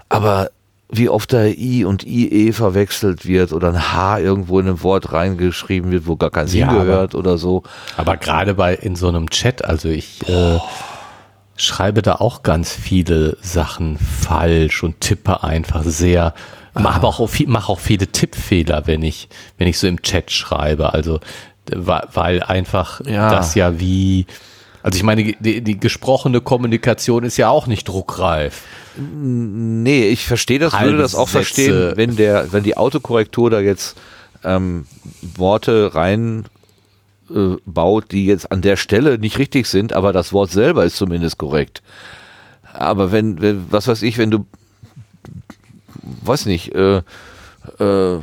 Aber 0.10 0.50
wie 0.92 1.08
oft 1.10 1.32
da 1.34 1.46
I 1.46 1.86
und 1.86 2.04
IE 2.06 2.52
verwechselt 2.52 3.26
wird 3.28 3.54
oder 3.54 3.70
ein 3.70 3.94
H 3.94 4.20
irgendwo 4.20 4.60
in 4.60 4.68
ein 4.68 4.82
Wort 4.84 5.14
reingeschrieben 5.14 5.92
wird, 5.92 6.08
wo 6.08 6.16
gar 6.16 6.32
kein 6.32 6.48
Sinn 6.48 6.62
Ja, 6.62 6.74
gehört 6.74 7.14
oder 7.16 7.38
so. 7.38 7.64
Aber 7.96 8.18
gerade 8.18 8.56
bei 8.56 8.74
in 8.74 8.96
so 8.96 9.08
einem 9.08 9.30
Chat, 9.30 9.64
also 9.64 9.88
ich 9.88 10.28
äh, 10.28 10.58
schreibe 11.58 12.02
da 12.02 12.16
auch 12.16 12.42
ganz 12.44 12.72
viele 12.74 13.38
Sachen 13.42 13.98
falsch 13.98 14.82
und 14.84 15.00
tippe 15.02 15.44
einfach 15.44 15.84
sehr, 15.84 16.34
mache 16.74 17.06
auch, 17.06 17.28
viel, 17.28 17.48
mach 17.48 17.70
auch 17.70 17.80
viele 17.80 18.08
Tippfehler, 18.08 18.84
wenn 18.88 19.04
ich, 19.04 19.30
wenn 19.58 19.68
ich 19.68 19.78
so 19.78 19.86
im 19.88 20.02
Chat 20.02 20.32
schreibe. 20.32 20.94
Also 20.94 21.20
weil, 21.72 22.08
weil 22.14 22.42
einfach 22.44 23.02
Ja. 23.06 23.30
das 23.30 23.54
ja 23.54 23.80
wie, 23.80 24.26
also 24.82 24.98
ich 24.98 25.04
meine, 25.04 25.34
die, 25.40 25.62
die 25.62 25.80
gesprochene 25.80 26.42
Kommunikation 26.42 27.24
ist 27.24 27.38
ja 27.38 27.50
auch 27.50 27.68
nicht 27.68 27.88
druckreif. 27.88 28.64
Nee, 28.98 30.08
ich 30.08 30.26
verstehe 30.26 30.60
das, 30.60 30.74
würde 30.80 30.98
das 30.98 31.16
auch 31.16 31.28
Sätze. 31.28 31.44
verstehen, 31.44 31.92
wenn 31.96 32.16
der, 32.16 32.52
wenn 32.52 32.64
die 32.64 32.78
Autokorrektur 32.78 33.50
da 33.50 33.60
jetzt 33.60 33.98
ähm, 34.44 34.86
Worte 35.22 35.96
rein 35.96 36.46
äh, 37.30 37.58
baut, 37.66 38.12
die 38.12 38.26
jetzt 38.26 38.52
an 38.52 38.62
der 38.62 38.78
Stelle 38.78 39.18
nicht 39.18 39.38
richtig 39.38 39.68
sind, 39.68 39.94
aber 39.94 40.14
das 40.14 40.34
Wort 40.34 40.52
selber 40.52 40.86
ist 40.86 40.96
zumindest 40.96 41.38
korrekt. 41.38 41.82
Aber 42.74 43.12
wenn, 43.12 43.42
wenn 43.42 43.66
was 43.70 43.88
weiß 43.88 44.02
ich, 44.04 44.18
wenn 44.18 44.32
du, 44.32 44.46
weiß 46.24 46.46
nicht, 46.46 46.74
äh, 46.74 47.02
äh, 47.80 48.20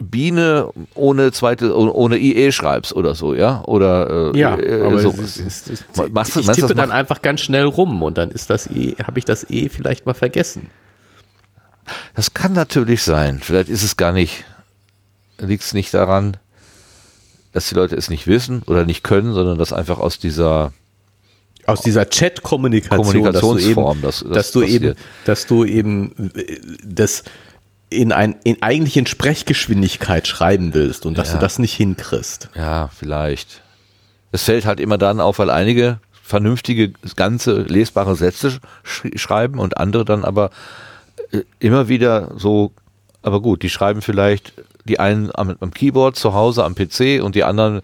Biene 0.00 0.70
ohne 0.94 1.30
zweite, 1.32 1.76
oh- 1.76 1.90
ohne 1.92 2.16
IE 2.18 2.50
schreibst 2.52 2.94
oder 2.94 3.14
so, 3.14 3.34
ja? 3.34 3.62
Oder 3.66 4.32
äh, 4.34 4.40
äh, 4.40 4.98
so. 4.98 5.12
Machst 5.12 6.36
du- 6.36 6.40
ich 6.40 6.46
meinst 6.46 6.62
du, 6.62 6.66
tippe 6.66 6.68
das 6.68 6.76
dann 6.76 6.90
einfach 6.90 7.20
ganz 7.22 7.40
schnell 7.42 7.64
rum 7.64 8.02
und 8.02 8.16
dann 8.18 8.30
ist 8.30 8.48
das 8.50 8.66
E, 8.66 8.94
habe 9.04 9.18
ich 9.18 9.24
das 9.24 9.48
E 9.50 9.68
vielleicht 9.68 10.06
mal 10.06 10.14
vergessen. 10.14 10.70
Das 12.14 12.34
kann 12.34 12.52
natürlich 12.52 13.02
sein. 13.02 13.40
Vielleicht 13.42 13.68
ist 13.68 13.82
es 13.82 13.96
gar 13.96 14.12
nicht, 14.12 14.44
liegt 15.38 15.64
es 15.64 15.74
nicht 15.74 15.92
daran, 15.92 16.36
dass 17.52 17.68
die 17.68 17.74
Leute 17.74 17.96
es 17.96 18.08
nicht 18.10 18.26
wissen 18.26 18.62
oder 18.66 18.84
nicht 18.84 19.02
können, 19.02 19.32
sondern 19.34 19.58
dass 19.58 19.72
einfach 19.72 19.98
aus 19.98 20.18
dieser 20.18 20.72
Aus 21.66 21.82
dieser 21.82 22.08
Chat-Kommunikation, 22.08 23.04
Kommunikationsform, 23.04 24.02
dass 24.02 24.24
das- 24.28 24.52
du 24.52 24.62
eben, 24.62 24.94
das 25.24 25.46
dass 25.46 25.46
du 25.46 25.64
eben, 25.64 26.12
dass 26.14 26.32
du 26.32 26.34
eben 26.44 26.82
das 26.84 27.24
in 27.90 28.12
ein 28.12 28.36
in 28.44 28.62
eigentlich 28.62 28.96
in 28.96 29.06
Sprechgeschwindigkeit 29.06 30.26
schreiben 30.28 30.74
willst 30.74 31.06
und 31.06 31.18
dass 31.18 31.28
Ja. 31.28 31.34
du 31.34 31.40
das 31.40 31.58
nicht 31.58 31.74
hinkriegst. 31.74 32.48
Ja, 32.54 32.88
vielleicht. 32.96 33.62
Es 34.32 34.44
fällt 34.44 34.64
halt 34.64 34.78
immer 34.80 34.96
dann 34.96 35.20
auf, 35.20 35.38
weil 35.40 35.50
einige 35.50 35.98
vernünftige, 36.22 36.92
ganze 37.16 37.62
lesbare 37.62 38.14
Sätze 38.14 38.60
sch 38.84 39.06
schreiben 39.16 39.58
und 39.58 39.76
andere 39.78 40.04
dann 40.04 40.24
aber 40.24 40.50
äh, 41.32 41.40
immer 41.58 41.88
wieder 41.88 42.32
so, 42.36 42.72
aber 43.22 43.42
gut, 43.42 43.62
die 43.64 43.70
schreiben 43.70 44.02
vielleicht 44.02 44.52
die 44.84 45.00
einen 45.00 45.30
am, 45.34 45.56
am 45.60 45.72
Keyboard 45.72 46.16
zu 46.16 46.32
Hause 46.32 46.64
am 46.64 46.74
PC 46.76 47.20
und 47.22 47.34
die 47.34 47.44
anderen 47.44 47.80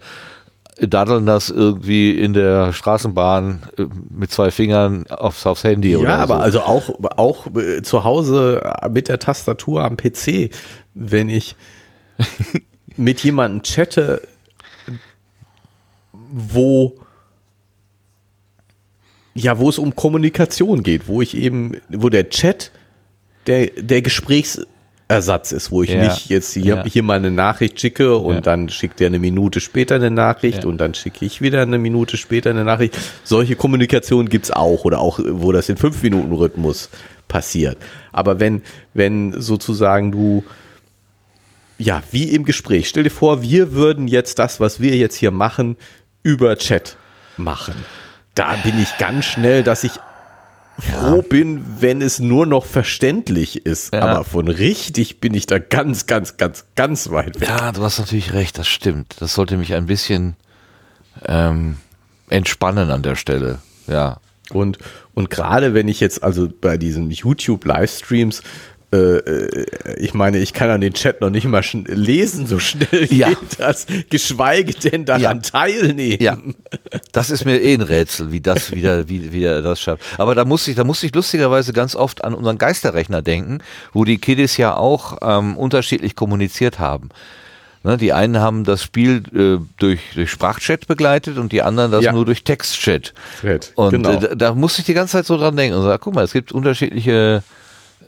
daddeln 0.79 1.25
das 1.25 1.49
irgendwie 1.49 2.11
in 2.11 2.33
der 2.33 2.73
Straßenbahn 2.73 3.63
äh, 3.77 3.85
mit 4.09 4.31
zwei 4.31 4.51
Fingern 4.51 5.07
aufs, 5.07 5.45
aufs 5.45 5.63
Handy 5.63 5.95
oder 5.95 6.09
Ja, 6.09 6.17
aber 6.17 6.35
so. 6.35 6.41
also 6.41 6.61
auch 6.61 6.89
auch 7.17 7.47
äh, 7.55 7.81
zu 7.81 8.03
Hause 8.03 8.61
mit 8.91 9.09
der 9.09 9.19
Tastatur 9.19 9.83
am 9.83 9.97
PC, 9.97 10.51
wenn 10.93 11.29
ich 11.29 11.55
mit 12.97 13.21
jemandem 13.23 13.63
chatte, 13.63 14.21
wo 16.13 16.97
ja, 19.37 19.59
wo 19.59 19.69
es 19.69 19.77
um 19.77 19.95
Kommunikation 19.95 20.81
geht, 20.81 21.07
wo 21.07 21.21
ich 21.21 21.37
eben, 21.37 21.77
wo 21.89 22.09
der 22.09 22.29
Chat 22.29 22.71
der, 23.45 23.67
der 23.67 24.01
Gesprächsersatz 25.07 25.51
ist, 25.53 25.71
wo 25.71 25.83
ich 25.83 25.91
Ja. 25.91 26.03
nicht 26.03 26.29
jetzt 26.29 26.53
hier, 26.53 26.75
Ja. 26.75 26.83
hier 26.85 27.03
mal 27.03 27.17
eine 27.17 27.31
Nachricht 27.31 27.79
schicke 27.79 28.17
und 28.17 28.35
Ja. 28.35 28.41
dann 28.41 28.69
schickt 28.69 28.99
er 28.99 29.07
eine 29.07 29.19
Minute 29.19 29.59
später 29.61 29.95
eine 29.95 30.11
Nachricht 30.11 30.65
und 30.65 30.79
dann 30.79 30.93
schicke 30.93 31.25
ich 31.25 31.41
wieder 31.41 31.61
eine 31.61 31.77
Minute 31.77 32.17
später 32.17 32.49
eine 32.49 32.63
Nachricht. 32.65 32.97
Solche 33.23 33.55
Kommunikation 33.55 34.27
gibt's 34.27 34.51
auch 34.51 34.83
oder 34.83 34.99
auch, 34.99 35.19
wo 35.23 35.51
das 35.51 35.69
in 35.69 35.77
fünf 35.77 36.03
Minuten 36.03 36.33
Rhythmus 36.33 36.89
passiert. 37.27 37.77
Aber 38.11 38.39
wenn, 38.39 38.61
wenn 38.93 39.39
sozusagen 39.39 40.11
du 40.11 40.43
ja, 41.79 42.01
wie 42.11 42.23
im 42.31 42.43
Gespräch. 42.43 42.89
Stell 42.89 43.03
dir 43.03 43.11
vor, 43.11 43.43
wir 43.43 43.71
würden 43.73 44.07
jetzt 44.07 44.39
das, 44.39 44.59
was 44.59 44.79
wir 44.81 44.95
jetzt 44.95 45.13
hier 45.15 45.29
machen, 45.29 45.77
über 46.23 46.57
Chat 46.57 46.97
machen. 47.37 47.75
Da 48.33 48.55
bin 48.63 48.81
ich 48.81 48.97
ganz 48.97 49.25
schnell, 49.25 49.61
dass 49.61 49.83
ich 49.83 49.91
froh 50.79 51.21
bin, 51.21 51.63
wenn 51.79 52.01
es 52.01 52.19
nur 52.19 52.45
noch 52.45 52.65
verständlich 52.65 53.65
ist. 53.65 53.93
Ja. 53.93 54.01
Aber 54.01 54.23
von 54.23 54.47
richtig 54.47 55.19
bin 55.19 55.33
ich 55.33 55.45
da 55.45 55.59
ganz, 55.59 56.05
ganz, 56.05 56.37
ganz, 56.37 56.65
ganz 56.75 57.09
weit 57.09 57.39
weg. 57.39 57.49
Ja, 57.49 57.71
du 57.71 57.81
hast 57.83 57.99
natürlich 57.99 58.33
recht, 58.33 58.57
das 58.57 58.67
stimmt. 58.67 59.15
Das 59.19 59.33
sollte 59.33 59.57
mich 59.57 59.73
ein 59.73 59.87
bisschen 59.87 60.35
ähm, 61.25 61.77
entspannen 62.29 62.91
an 62.91 63.01
der 63.01 63.15
Stelle. 63.15 63.59
Ja. 63.87 64.19
Und, 64.51 64.77
und 65.13 65.29
gerade 65.29 65.73
wenn 65.73 65.87
ich 65.87 65.99
jetzt 65.99 66.23
also 66.23 66.47
bei 66.49 66.77
diesen 66.77 67.11
YouTube-Livestreams, 67.11 68.43
ich 69.97 70.13
meine, 70.13 70.37
ich 70.37 70.53
kann 70.53 70.69
an 70.69 70.79
den 70.81 70.93
Chat 70.93 71.19
noch 71.19 71.29
nicht 71.29 71.45
mal 71.45 71.61
lesen, 71.87 72.47
so 72.47 72.57
schnell 72.59 73.05
Ja. 73.11 73.27
geht 73.29 73.37
das, 73.59 73.85
geschweige 74.09 74.73
denn 74.73 75.03
daran 75.05 75.21
Ja. 75.21 75.33
teilnehmen. 75.35 76.17
Ja, 76.21 76.37
das 77.11 77.29
ist 77.29 77.43
mir 77.45 77.61
eh 77.61 77.73
ein 77.73 77.81
Rätsel, 77.81 78.31
wie 78.31 78.39
das 78.39 78.71
wieder, 78.71 79.09
wie, 79.09 79.33
wie 79.33 79.43
er 79.43 79.61
das 79.61 79.81
schafft. 79.81 80.03
Aber 80.17 80.35
da 80.35 80.45
muss 80.45 80.67
ich, 80.69 80.75
da 80.75 80.83
muss 80.85 81.03
ich 81.03 81.13
lustigerweise 81.13 81.73
ganz 81.73 81.95
oft 81.95 82.23
an 82.23 82.33
unseren 82.33 82.57
Geisterrechner 82.57 83.21
denken, 83.21 83.59
wo 83.91 84.05
die 84.05 84.19
Kiddies 84.19 84.55
ja 84.57 84.75
auch 84.77 85.17
ähm, 85.21 85.57
unterschiedlich 85.57 86.15
kommuniziert 86.15 86.79
haben. 86.79 87.09
Ne, 87.83 87.95
die 87.97 88.11
einen 88.13 88.39
haben 88.39 88.63
das 88.63 88.81
Spiel 88.83 89.21
äh, 89.35 89.63
durch, 89.77 89.99
durch 90.15 90.31
Sprachchat 90.31 90.87
begleitet 90.87 91.37
und 91.37 91.51
die 91.51 91.61
anderen 91.61 91.91
das 91.91 92.03
Ja. 92.05 92.11
nur 92.13 92.25
durch 92.25 92.43
Textchat. 92.43 93.13
Chat, 93.41 93.71
Und 93.75 93.91
genau. 93.91 94.11
äh, 94.13 94.19
da, 94.19 94.35
da 94.35 94.53
muss 94.55 94.79
ich 94.79 94.85
die 94.85 94.93
ganze 94.93 95.11
Zeit 95.13 95.25
so 95.25 95.37
dran 95.37 95.55
denken 95.57 95.77
und 95.77 95.83
sagen, 95.83 96.01
guck 96.03 96.15
mal, 96.15 96.23
es 96.23 96.33
gibt 96.33 96.51
unterschiedliche, 96.51 97.43
äh, 97.43 97.51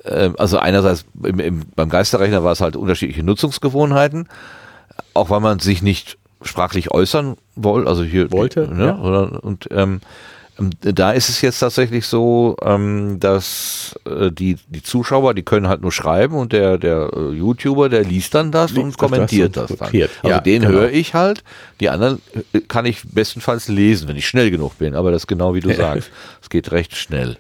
also 0.06 0.58
einerseits 0.58 1.06
im, 1.24 1.40
im, 1.40 1.62
beim 1.76 1.90
Geisterrechner 1.90 2.44
war 2.44 2.52
es 2.52 2.62
halt 2.62 2.76
unterschiedliche 2.76 3.24
Nutzungsgewohnheiten, 3.24 4.28
auch 5.14 5.30
weil 5.30 5.40
man 5.40 5.60
sich 5.60 5.82
nicht 5.82 6.18
sprachlich 6.42 6.92
äußern 6.92 7.36
wollte, 7.56 7.90
also 7.90 8.04
hier 8.04 8.32
Wollte, 8.32 8.74
ne, 8.74 8.86
ja. 8.86 9.00
oder, 9.00 9.44
und 9.44 9.68
ähm, 9.72 10.00
ähm, 10.60 10.72
da 10.82 11.12
ist 11.12 11.30
es 11.30 11.42
jetzt 11.42 11.60
tatsächlich 11.60 12.06
so, 12.06 12.56
ähm, 12.62 13.20
dass 13.20 13.96
äh, 14.06 14.32
die, 14.32 14.58
die 14.68 14.84
Zuschauer, 14.84 15.34
die 15.34 15.44
können 15.44 15.68
halt 15.68 15.82
nur 15.82 15.92
schreiben 15.92 16.36
und 16.36 16.54
der, 16.54 16.78
der 16.78 17.12
äh, 17.16 17.32
YouTuber, 17.32 17.90
der 17.90 18.04
liest 18.04 18.36
dann 18.36 18.52
das 18.52 18.72
Liest 18.72 18.84
und 18.84 18.90
das 18.90 18.98
kommentiert 18.98 19.58
und 19.58 19.70
das, 19.70 19.78
dann. 19.78 19.88
Also 19.88 20.28
Ja, 20.28 20.40
den 20.40 20.62
genau. 20.62 20.74
höre 20.74 20.92
ich 20.92 21.14
halt, 21.14 21.44
die 21.80 21.90
anderen 21.90 22.22
äh, 22.54 22.60
kann 22.62 22.86
ich 22.86 23.02
bestenfalls 23.04 23.68
lesen, 23.68 24.08
wenn 24.08 24.18
ich 24.18 24.28
schnell 24.28 24.52
genug 24.52 24.78
bin, 24.78 24.96
aber 24.96 25.12
das 25.12 25.24
ist 25.24 25.28
genau 25.28 25.54
wie 25.56 25.62
du 25.62 25.74
sagst. 25.76 26.12
Es 26.42 26.50
geht 26.50 26.72
recht 26.72 26.96
schnell. 26.96 27.38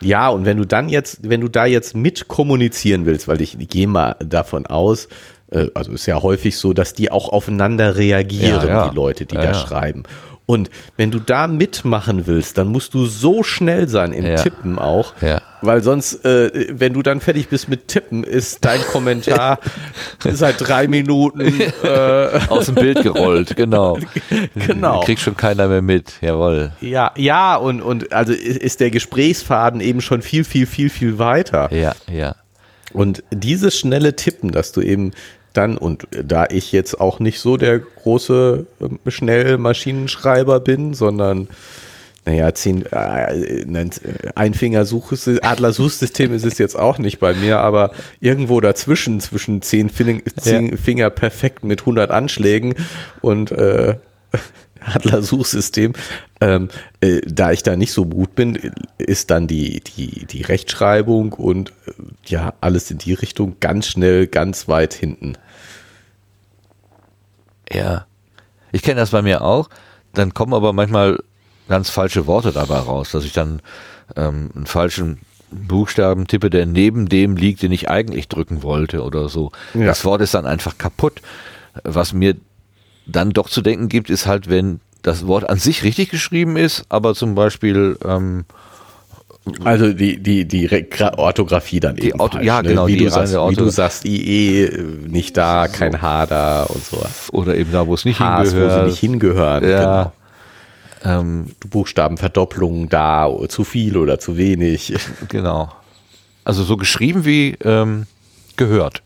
Ja, 0.00 0.28
und 0.28 0.44
wenn 0.44 0.56
du 0.56 0.64
dann 0.66 0.88
jetzt, 0.88 1.28
wenn 1.28 1.40
du 1.40 1.48
da 1.48 1.66
jetzt 1.66 1.94
mit 1.94 2.28
kommunizieren 2.28 3.06
willst, 3.06 3.28
weil 3.28 3.40
ich 3.40 3.56
gehe 3.68 3.86
mal 3.86 4.16
davon 4.20 4.66
aus, 4.66 5.08
äh, 5.50 5.68
also 5.74 5.92
ist 5.92 6.06
ja 6.06 6.22
häufig 6.22 6.56
so, 6.58 6.72
dass 6.72 6.92
die 6.94 7.10
auch 7.10 7.28
aufeinander 7.30 7.96
reagieren, 7.96 8.60
Ja, 8.62 8.66
ja. 8.66 8.88
die 8.88 8.94
Leute, 8.94 9.26
die 9.26 9.36
Ja, 9.36 9.42
da 9.42 9.54
schreiben. 9.54 10.02
Und 10.46 10.68
wenn 10.98 11.10
du 11.10 11.20
da 11.20 11.46
mitmachen 11.46 12.26
willst, 12.26 12.58
dann 12.58 12.68
musst 12.68 12.92
du 12.92 13.06
so 13.06 13.42
schnell 13.42 13.88
sein 13.88 14.12
im 14.12 14.26
Ja. 14.26 14.36
Tippen 14.36 14.78
auch, 14.78 15.14
Ja. 15.22 15.40
weil 15.62 15.82
sonst, 15.82 16.22
äh, 16.26 16.66
wenn 16.70 16.92
du 16.92 17.02
dann 17.02 17.20
fertig 17.22 17.48
bist 17.48 17.70
mit 17.70 17.88
Tippen, 17.88 18.24
ist 18.24 18.62
dein 18.62 18.82
Kommentar 18.82 19.58
seit 20.22 20.56
drei 20.60 20.86
Minuten 20.86 21.40
äh, 21.82 22.40
Aus 22.50 22.66
dem 22.66 22.74
Bild 22.74 23.02
gerollt, 23.02 23.56
genau. 23.56 23.98
genau. 24.54 25.00
Kriegt 25.00 25.22
schon 25.22 25.36
keiner 25.36 25.66
mehr 25.68 25.80
mit, 25.82 26.12
jawohl. 26.20 26.72
Ja, 26.82 27.12
ja, 27.16 27.56
und, 27.56 27.80
und 27.80 28.12
also 28.12 28.34
ist 28.34 28.80
der 28.80 28.90
Gesprächsfaden 28.90 29.80
eben 29.80 30.02
schon 30.02 30.20
viel, 30.20 30.44
viel, 30.44 30.66
viel, 30.66 30.90
viel 30.90 31.18
weiter. 31.18 31.72
Ja, 31.72 31.94
ja. 32.12 32.36
Und 32.92 33.24
dieses 33.32 33.78
schnelle 33.78 34.14
Tippen, 34.14 34.52
dass 34.52 34.72
du 34.72 34.82
eben 34.82 35.12
dann, 35.54 35.78
und 35.78 36.06
da 36.10 36.46
ich 36.50 36.72
jetzt 36.72 37.00
auch 37.00 37.20
nicht 37.20 37.40
so 37.40 37.56
der 37.56 37.78
große 37.78 38.66
ähm, 38.80 38.98
Schnellmaschinenschreiber 39.06 40.60
bin, 40.60 40.92
sondern 40.94 41.48
naja, 42.26 42.54
zehn, 42.54 42.86
äh, 42.86 43.64
Einfinger-Adler-Suchsystem 44.34 46.32
ist 46.32 46.46
es 46.46 46.56
jetzt 46.58 46.78
auch 46.78 46.98
nicht 46.98 47.18
bei 47.20 47.34
mir, 47.34 47.58
aber 47.58 47.90
irgendwo 48.20 48.60
dazwischen, 48.60 49.20
zwischen 49.20 49.60
zehn, 49.62 49.90
Finger, 49.90 50.22
zehn 50.40 50.70
ja. 50.70 50.76
Finger 50.76 51.10
perfekt 51.10 51.64
mit 51.64 51.80
100 51.80 52.10
Anschlägen 52.10 52.76
und 53.20 53.52
äh, 53.52 53.96
Adler-Suchsystem. 54.80 55.92
Ähm, 56.40 56.68
äh, 57.00 57.20
da 57.26 57.52
ich 57.52 57.62
da 57.62 57.76
nicht 57.76 57.92
so 57.92 58.06
gut 58.06 58.34
bin, 58.34 58.72
ist 58.98 59.30
dann 59.30 59.46
die, 59.46 59.80
die, 59.80 60.26
die 60.26 60.42
Rechtschreibung 60.42 61.34
und 61.34 61.70
äh, 61.86 61.92
ja, 62.26 62.54
alles 62.60 62.90
in 62.90 62.98
die 62.98 63.12
Richtung 63.14 63.56
ganz 63.60 63.86
schnell, 63.86 64.26
ganz 64.26 64.66
weit 64.66 64.94
hinten. 64.94 65.36
Ja. 67.74 68.06
Ich 68.72 68.82
kenne 68.82 69.00
das 69.00 69.10
bei 69.10 69.22
mir 69.22 69.42
auch. 69.42 69.68
Dann 70.14 70.32
kommen 70.34 70.54
aber 70.54 70.72
manchmal 70.72 71.18
ganz 71.68 71.90
falsche 71.90 72.26
Worte 72.26 72.52
dabei 72.52 72.78
raus, 72.78 73.10
dass 73.12 73.24
ich 73.24 73.32
dann 73.32 73.60
ähm, 74.16 74.50
einen 74.54 74.66
falschen 74.66 75.20
Buchstaben 75.50 76.26
tippe, 76.26 76.50
der 76.50 76.66
neben 76.66 77.08
dem 77.08 77.36
liegt, 77.36 77.62
den 77.62 77.72
ich 77.72 77.88
eigentlich 77.88 78.28
drücken 78.28 78.62
wollte 78.62 79.02
oder 79.02 79.28
so. 79.28 79.52
Ja. 79.74 79.86
Das 79.86 80.04
Wort 80.04 80.20
ist 80.20 80.34
dann 80.34 80.46
einfach 80.46 80.78
kaputt. 80.78 81.22
Was 81.82 82.12
mir 82.12 82.36
dann 83.06 83.30
doch 83.30 83.48
zu 83.48 83.60
denken 83.60 83.88
gibt, 83.88 84.10
ist 84.10 84.26
halt, 84.26 84.48
wenn 84.48 84.80
das 85.02 85.26
Wort 85.26 85.48
an 85.48 85.58
sich 85.58 85.82
richtig 85.82 86.08
geschrieben 86.10 86.56
ist, 86.56 86.84
aber 86.88 87.14
zum 87.14 87.34
Beispiel 87.34 87.98
ähm, 88.04 88.44
also 89.62 89.92
die, 89.92 90.22
die, 90.22 90.46
die 90.46 90.70
Orthographie 91.16 91.78
dann 91.80 91.96
die 91.96 92.08
eben 92.08 92.20
Auto, 92.20 92.34
falsch, 92.36 92.46
Ja, 92.46 92.62
ne? 92.62 92.70
genau. 92.70 92.86
Wie, 92.86 92.96
du 92.96 93.10
sagst, 93.10 93.34
wie 93.34 93.54
du 93.54 93.68
sagst, 93.68 94.04
IE 94.06 94.70
nicht 95.06 95.36
da, 95.36 95.68
kein 95.68 96.00
H 96.00 96.26
da 96.26 96.62
und 96.62 96.82
sowas. 96.84 97.28
Oder 97.30 97.54
eben 97.54 97.70
da, 97.70 97.86
wo 97.86 97.94
es 97.94 98.04
nicht 98.06 98.20
Hs, 98.20 98.50
hingehört. 98.52 98.72
wo 98.72 98.80
sie 98.80 98.86
nicht 98.90 98.98
hingehören. 99.00 99.68
Ja. 99.68 99.78
Genau. 99.80 100.12
Ähm, 101.20 101.46
Buchstabenverdopplung 101.68 102.88
da, 102.88 103.28
zu 103.48 103.64
viel 103.64 103.98
oder 103.98 104.18
zu 104.18 104.36
wenig. 104.38 104.94
Genau. 105.28 105.70
Also 106.44 106.62
so 106.62 106.76
geschrieben 106.76 107.24
wie 107.24 107.56
ähm, 107.62 108.06
gehört. 108.56 109.02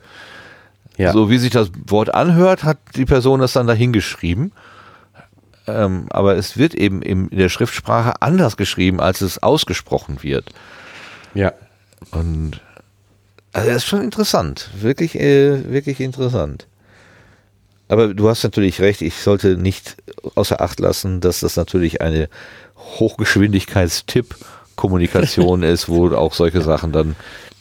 Ja. 0.97 1.13
So 1.13 1.31
wie 1.31 1.39
sich 1.39 1.51
das 1.51 1.71
Wort 1.87 2.13
anhört, 2.15 2.65
hat 2.65 2.79
die 2.97 3.05
Person 3.05 3.41
das 3.41 3.53
dann 3.53 3.67
dahingeschrieben. 3.69 4.53
Ähm, 5.69 6.07
aber 6.09 6.37
es 6.37 6.57
wird 6.57 6.75
eben 6.75 7.03
in 7.03 7.29
der 7.31 7.51
Schriftsprache 7.51 8.23
anders 8.23 8.57
geschrieben, 8.57 9.01
als 9.01 9.21
es 9.21 9.43
ausgesprochen 9.43 10.23
wird. 10.23 10.47
Ja. 11.35 11.53
Und 12.11 12.63
also 13.53 13.69
das 13.69 13.77
ist 13.79 13.87
schon 13.87 14.03
interessant. 14.03 14.71
Wirklich, 14.79 15.15
äh, 15.15 15.71
wirklich 15.71 16.01
interessant. 16.01 16.67
Aber 17.89 18.15
du 18.15 18.29
hast 18.29 18.45
natürlich 18.45 18.81
recht, 18.81 19.03
ich 19.03 19.21
sollte 19.21 19.57
nicht 19.57 19.97
außer 20.35 20.61
Acht 20.61 20.79
lassen, 20.81 21.21
dass 21.21 21.41
das 21.41 21.57
natürlich 21.57 22.01
eine 22.01 22.29
Hochgeschwindigkeitstipp-Kommunikation 22.77 25.63
ist, 25.65 25.89
wo 25.89 26.15
auch 26.15 26.35
solche 26.35 26.63
Sachen 26.63 26.93
dann 26.93 27.17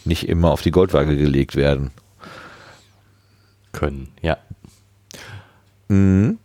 nicht 0.05 0.29
immer 0.29 0.51
auf 0.51 0.61
die 0.61 0.69
Goldwaage 0.71 1.17
gelegt 1.17 1.55
werden. 1.55 1.89
Können, 3.71 4.09
ja. 4.21 4.37
Mhm. 5.87 6.37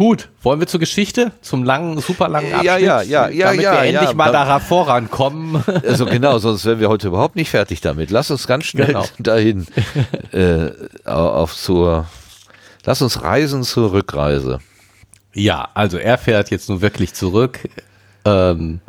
Gut, 0.00 0.30
wollen 0.42 0.60
wir 0.60 0.66
zur 0.66 0.80
Geschichte? 0.80 1.30
Zum 1.42 1.62
langen, 1.62 2.00
super 2.00 2.26
langen 2.30 2.54
Abschnitt? 2.54 2.64
Ja, 2.64 2.78
ja, 2.78 3.02
ja, 3.02 3.28
ja, 3.28 3.46
damit 3.48 3.60
ja. 3.60 3.72
wir 3.72 3.80
endlich 3.80 4.08
ja, 4.08 4.14
mal 4.14 4.32
da 4.32 4.58
vorankommen. 4.58 5.62
Also 5.86 6.06
genau, 6.06 6.38
sonst 6.38 6.64
wären 6.64 6.80
wir 6.80 6.88
heute 6.88 7.08
überhaupt 7.08 7.36
nicht 7.36 7.50
fertig 7.50 7.82
damit. 7.82 8.10
Lass 8.10 8.30
uns 8.30 8.46
ganz 8.46 8.64
schnell 8.64 8.86
genau. 8.86 9.04
dahin 9.18 9.66
äh, 10.32 10.70
auf 11.04 11.54
zur 11.54 12.06
Lass 12.86 13.02
uns 13.02 13.22
reisen 13.22 13.62
zur 13.62 13.92
Rückreise. 13.92 14.60
Ja, 15.34 15.68
also 15.74 15.98
er 15.98 16.16
fährt 16.16 16.50
jetzt 16.50 16.70
nun 16.70 16.80
wirklich 16.80 17.12
zurück. 17.12 17.60
Ähm, 18.24 18.80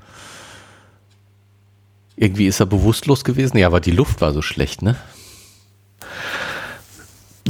irgendwie 2.16 2.48
ist 2.48 2.62
er 2.62 2.68
bewusstlos 2.68 3.26
gewesen. 3.26 3.58
Ja, 3.58 3.68
aber 3.68 3.82
die 3.82 3.92
Luft 3.92 4.22
war 4.22 4.32
so 4.32 4.42
schlecht, 4.42 4.82
ne? 4.82 4.96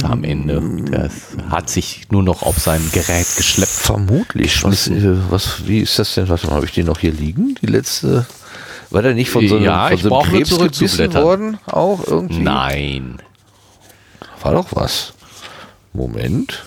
Am 0.04 0.24
Ende. 0.24 0.62
Das 0.90 1.12
hat 1.50 1.70
sich 1.70 2.02
nur 2.10 2.22
noch 2.22 2.42
auf 2.42 2.58
sein 2.58 2.80
Gerät 2.92 3.26
geschleppt. 3.36 3.70
Vermutlich. 3.70 4.64
Was, 4.64 4.90
was, 5.30 5.66
wie 5.66 5.80
ist 5.80 5.98
das 5.98 6.14
denn? 6.14 6.28
Warte 6.28 6.46
mal, 6.46 6.56
habe 6.56 6.66
ich 6.66 6.72
den 6.72 6.86
noch 6.86 6.98
hier 6.98 7.12
liegen? 7.12 7.54
Die 7.62 7.66
letzte. 7.66 8.26
War 8.90 9.02
der 9.02 9.14
nicht 9.14 9.30
von 9.30 9.46
so 9.48 9.56
einem, 9.56 9.64
ja, 9.64 9.88
von 9.88 9.96
so 9.96 10.14
einem 10.14 10.30
Krebs 10.30 10.58
gebissen 10.58 11.14
worden? 11.14 11.58
Auch 11.66 12.06
irgendwie? 12.06 12.42
Nein. 12.42 13.18
War 14.42 14.52
doch 14.52 14.68
was. 14.72 15.14
Moment. 15.92 16.64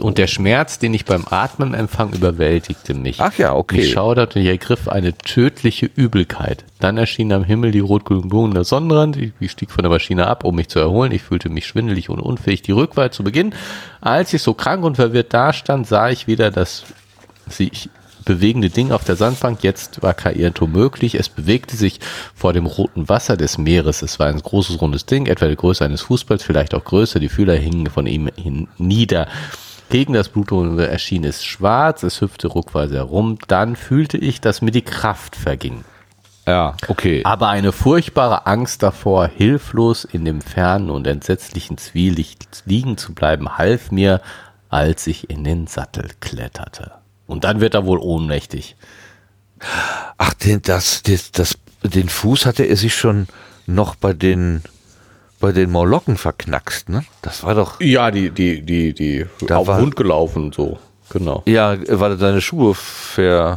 Und 0.00 0.18
der 0.18 0.26
Schmerz, 0.26 0.78
den 0.78 0.94
ich 0.94 1.04
beim 1.04 1.24
Atmen 1.28 1.74
empfang, 1.74 2.12
überwältigte 2.12 2.94
mich. 2.94 3.20
Ach 3.20 3.36
ja, 3.36 3.54
okay. 3.54 3.80
Ich 3.80 3.92
schauderte 3.92 4.38
und 4.38 4.44
ich 4.44 4.50
ergriff 4.50 4.88
eine 4.88 5.16
tödliche 5.16 5.86
Übelkeit. 5.86 6.64
Dann 6.78 6.96
erschien 6.96 7.32
am 7.32 7.44
Himmel 7.44 7.72
die 7.72 7.80
rot-grünen 7.80 8.28
Blumen 8.28 8.54
der 8.54 8.64
Sonnenrand. 8.64 9.18
Ich 9.40 9.50
stieg 9.50 9.70
von 9.70 9.82
der 9.82 9.90
Maschine 9.90 10.26
ab, 10.26 10.44
um 10.44 10.54
mich 10.54 10.68
zu 10.68 10.78
erholen. 10.78 11.12
Ich 11.12 11.22
fühlte 11.22 11.48
mich 11.48 11.66
schwindelig 11.66 12.10
und 12.10 12.20
unfähig, 12.20 12.62
die 12.62 12.72
Rückwahl 12.72 13.10
zu 13.10 13.24
beginnen. 13.24 13.54
Als 14.00 14.32
ich 14.32 14.42
so 14.42 14.54
krank 14.54 14.84
und 14.84 14.96
verwirrt 14.96 15.34
dastand, 15.34 15.86
sah 15.86 16.10
ich 16.10 16.26
wieder 16.26 16.50
das 16.50 16.84
sich 17.48 17.88
bewegende 18.28 18.68
Ding 18.68 18.92
auf 18.92 19.04
der 19.04 19.16
Sandbank. 19.16 19.64
Jetzt 19.64 20.02
war 20.02 20.12
kein 20.12 20.36
Irrtum 20.36 20.70
möglich. 20.70 21.14
Es 21.14 21.30
bewegte 21.30 21.76
sich 21.76 21.98
vor 22.34 22.52
dem 22.52 22.66
roten 22.66 23.08
Wasser 23.08 23.38
des 23.38 23.56
Meeres. 23.56 24.02
Es 24.02 24.18
war 24.18 24.26
ein 24.26 24.40
großes, 24.40 24.80
rundes 24.80 25.06
Ding, 25.06 25.26
etwa 25.26 25.48
die 25.48 25.56
Größe 25.56 25.84
eines 25.84 26.02
Fußballs, 26.02 26.42
vielleicht 26.42 26.74
auch 26.74 26.84
größer. 26.84 27.20
Die 27.20 27.30
Fühler 27.30 27.54
hingen 27.54 27.86
von 27.86 28.06
ihm 28.06 28.28
hin 28.36 28.68
nieder. 28.76 29.28
Gegen 29.90 30.12
das 30.12 30.28
Bluthunde 30.28 30.86
erschien 30.86 31.24
es 31.24 31.44
schwarz, 31.44 32.02
es 32.02 32.20
hüpfte 32.20 32.48
ruckweise 32.48 32.96
herum. 32.96 33.38
Dann 33.48 33.74
fühlte 33.74 34.18
ich, 34.18 34.40
dass 34.40 34.60
mir 34.60 34.70
die 34.70 34.82
Kraft 34.82 35.34
verging. 35.34 35.84
Ja, 36.46 36.76
okay. 36.88 37.22
Aber 37.24 37.48
eine 37.48 37.72
furchtbare 37.72 38.46
Angst 38.46 38.82
davor, 38.82 39.28
hilflos 39.28 40.04
in 40.04 40.24
dem 40.24 40.40
fernen 40.40 40.90
und 40.90 41.06
entsetzlichen 41.06 41.78
Zwielicht 41.78 42.62
liegen 42.64 42.96
zu 42.96 43.14
bleiben, 43.14 43.58
half 43.58 43.90
mir, 43.90 44.20
als 44.68 45.06
ich 45.06 45.30
in 45.30 45.44
den 45.44 45.66
Sattel 45.66 46.08
kletterte. 46.20 46.92
Und 47.26 47.44
dann 47.44 47.60
wird 47.60 47.74
er 47.74 47.86
wohl 47.86 47.98
ohnmächtig. 47.98 48.76
Ach, 50.16 50.34
den, 50.34 50.62
das, 50.62 51.02
das, 51.02 51.32
das, 51.32 51.58
den 51.82 52.08
Fuß 52.08 52.46
hatte 52.46 52.64
er 52.64 52.76
sich 52.76 52.94
schon 52.94 53.26
noch 53.66 53.94
bei 53.94 54.12
den 54.12 54.62
bei 55.40 55.52
den 55.52 55.70
Molokken 55.70 56.16
verknackst, 56.16 56.88
ne? 56.88 57.04
Das 57.22 57.42
war 57.42 57.54
doch. 57.54 57.80
Ja, 57.80 58.10
die, 58.10 58.30
die, 58.30 58.62
die, 58.62 58.92
die 58.92 59.26
da 59.46 59.58
auf 59.58 59.66
war, 59.68 59.80
Hund 59.80 59.96
gelaufen, 59.96 60.52
so. 60.52 60.78
Genau. 61.10 61.42
Ja, 61.46 61.76
weil 61.88 62.12
er 62.12 62.18
seine 62.18 62.40
Schuhe 62.40 62.74
ver, 62.74 63.54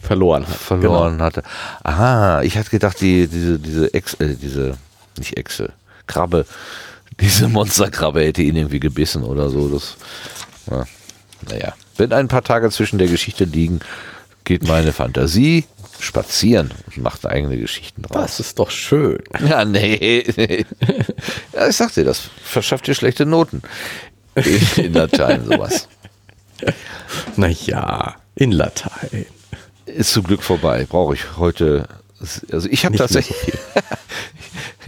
verloren 0.00 0.46
hat. 0.46 0.56
Verloren 0.56 1.12
genau. 1.12 1.24
hatte. 1.24 1.42
Aha, 1.82 2.42
ich 2.42 2.56
hatte 2.56 2.70
gedacht, 2.70 3.00
die, 3.00 3.28
diese, 3.28 3.58
diese 3.58 3.92
Ex, 3.94 4.14
äh, 4.14 4.34
diese, 4.34 4.76
nicht 5.16 5.36
Echse, 5.36 5.72
Krabbe, 6.06 6.46
diese 7.20 7.48
Monsterkrabbe 7.48 8.22
hätte 8.22 8.42
ihn 8.42 8.56
irgendwie 8.56 8.80
gebissen 8.80 9.22
oder 9.22 9.50
so. 9.50 9.68
Das, 9.68 9.96
ja, 10.70 10.84
naja. 11.50 11.74
Wenn 11.96 12.12
ein 12.12 12.28
paar 12.28 12.44
Tage 12.44 12.70
zwischen 12.70 12.98
der 12.98 13.08
Geschichte 13.08 13.44
liegen, 13.44 13.80
geht 14.44 14.66
meine 14.66 14.92
Fantasie 14.92 15.64
spazieren 16.00 16.70
und 16.86 16.98
macht 16.98 17.26
eigene 17.26 17.56
Geschichten 17.56 18.02
draus. 18.02 18.22
Das 18.22 18.40
ist 18.40 18.58
doch 18.58 18.70
schön. 18.70 19.22
Ja, 19.46 19.64
nee. 19.64 20.24
ja, 21.52 21.68
ich 21.68 21.76
sag 21.76 21.92
dir, 21.94 22.04
das 22.04 22.30
verschafft 22.42 22.86
dir 22.86 22.94
schlechte 22.94 23.26
Noten. 23.26 23.62
In 24.76 24.92
Latein 24.92 25.44
sowas. 25.44 25.88
Naja, 27.36 28.16
in 28.34 28.52
Latein. 28.52 29.26
Ist 29.86 30.12
zum 30.12 30.24
Glück 30.24 30.42
vorbei. 30.42 30.86
Brauche 30.88 31.14
ich 31.14 31.36
heute. 31.36 31.88
Also 32.52 32.68
ich 32.68 32.84
habe 32.84 32.96
tatsächlich. 32.96 33.36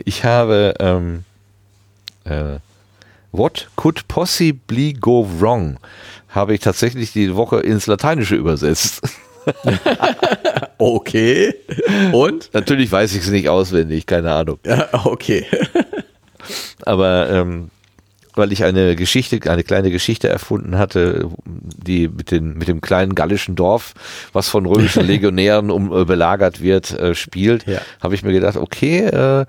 Ich 0.06 0.24
habe 0.24 0.74
ähm, 0.78 1.24
äh, 2.24 2.58
What 3.32 3.68
could 3.76 4.08
possibly 4.08 4.92
go 4.92 5.28
wrong? 5.38 5.78
Habe 6.28 6.54
ich 6.54 6.60
tatsächlich 6.60 7.12
die 7.12 7.34
Woche 7.36 7.60
ins 7.60 7.86
Lateinische 7.86 8.36
übersetzt. 8.36 9.02
okay. 10.80 11.54
Und? 12.12 12.50
Natürlich 12.52 12.90
weiß 12.90 13.14
ich 13.14 13.22
es 13.22 13.30
nicht 13.30 13.48
auswendig, 13.48 14.06
keine 14.06 14.32
Ahnung. 14.32 14.58
Ja, 14.64 14.88
okay. 15.04 15.46
Aber 16.82 17.30
ähm, 17.30 17.70
weil 18.34 18.52
ich 18.52 18.64
eine 18.64 18.96
Geschichte, 18.96 19.38
eine 19.50 19.64
kleine 19.64 19.90
Geschichte 19.90 20.28
erfunden 20.28 20.78
hatte, 20.78 21.28
die 21.44 22.08
mit, 22.08 22.30
den, 22.30 22.54
mit 22.56 22.68
dem 22.68 22.80
kleinen 22.80 23.14
gallischen 23.14 23.56
Dorf, 23.56 23.94
was 24.32 24.48
von 24.48 24.66
römischen 24.66 25.04
Legionären 25.06 25.70
um, 25.70 25.92
äh, 25.96 26.04
belagert 26.04 26.60
wird, 26.60 26.92
äh, 26.92 27.14
spielt, 27.14 27.66
ja. 27.66 27.80
habe 28.00 28.14
ich 28.14 28.22
mir 28.22 28.32
gedacht, 28.32 28.56
okay, 28.56 29.00
äh, 29.00 29.40
äh, 29.42 29.46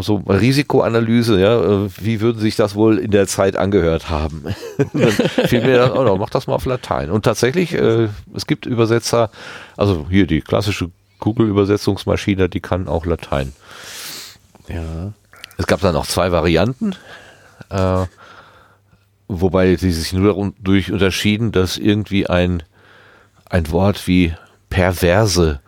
so 0.00 0.16
Risikoanalyse, 0.16 1.40
ja, 1.40 1.60
äh, 1.60 1.88
wie 2.00 2.20
würden 2.20 2.40
sich 2.40 2.56
das 2.56 2.74
wohl 2.74 2.98
in 2.98 3.10
der 3.10 3.26
Zeit 3.26 3.56
angehört 3.56 4.10
haben? 4.10 4.44
dann 4.92 5.12
fiel 5.46 5.62
mir 5.62 5.78
dann, 5.78 5.92
oh, 5.92 6.16
mach 6.16 6.30
das 6.30 6.46
mal 6.46 6.54
auf 6.54 6.64
Latein. 6.64 7.10
Und 7.10 7.24
tatsächlich, 7.24 7.74
äh, 7.74 8.08
es 8.34 8.46
gibt 8.46 8.66
Übersetzer, 8.66 9.30
also 9.76 10.06
hier 10.08 10.26
die 10.26 10.40
klassische 10.40 10.90
Google-Übersetzungsmaschine, 11.20 12.48
die 12.48 12.60
kann 12.60 12.88
auch 12.88 13.06
Latein. 13.06 13.52
Ja. 14.68 15.12
Es 15.56 15.66
gab 15.66 15.80
dann 15.80 15.94
noch 15.94 16.06
zwei 16.06 16.30
Varianten, 16.30 16.94
äh, 17.70 18.06
wobei 19.26 19.74
sie 19.76 19.90
sich 19.90 20.12
nur 20.12 20.52
dadurch 20.58 20.92
unterschieden, 20.92 21.52
dass 21.52 21.76
irgendwie 21.76 22.28
ein 22.28 22.62
ein 23.50 23.70
Wort 23.70 24.06
wie 24.06 24.34
perverse 24.70 25.60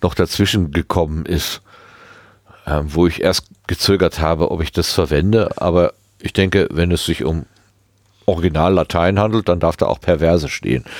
noch 0.00 0.14
dazwischen 0.14 0.72
gekommen 0.72 1.26
ist, 1.26 1.62
äh, 2.66 2.80
wo 2.84 3.06
ich 3.06 3.22
erst 3.22 3.46
gezögert 3.66 4.20
habe, 4.20 4.50
ob 4.50 4.62
ich 4.62 4.72
das 4.72 4.92
verwende, 4.92 5.60
aber 5.60 5.94
ich 6.20 6.32
denke, 6.32 6.68
wenn 6.70 6.90
es 6.90 7.04
sich 7.04 7.24
um 7.24 7.46
Original 8.26 8.74
Latein 8.74 9.18
handelt, 9.18 9.48
dann 9.48 9.60
darf 9.60 9.76
da 9.76 9.86
auch 9.86 10.00
perverse 10.00 10.48
stehen. 10.48 10.84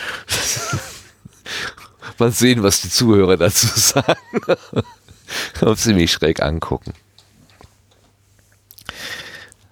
Mal 2.19 2.33
sehen, 2.33 2.63
was 2.63 2.83
die 2.83 2.91
Zuhörer 2.91 3.37
dazu 3.37 3.67
sagen. 3.75 4.17
Ob 5.61 5.79
sie 5.79 5.95
mich 5.95 6.13
schräg 6.13 6.43
angucken. 6.43 6.93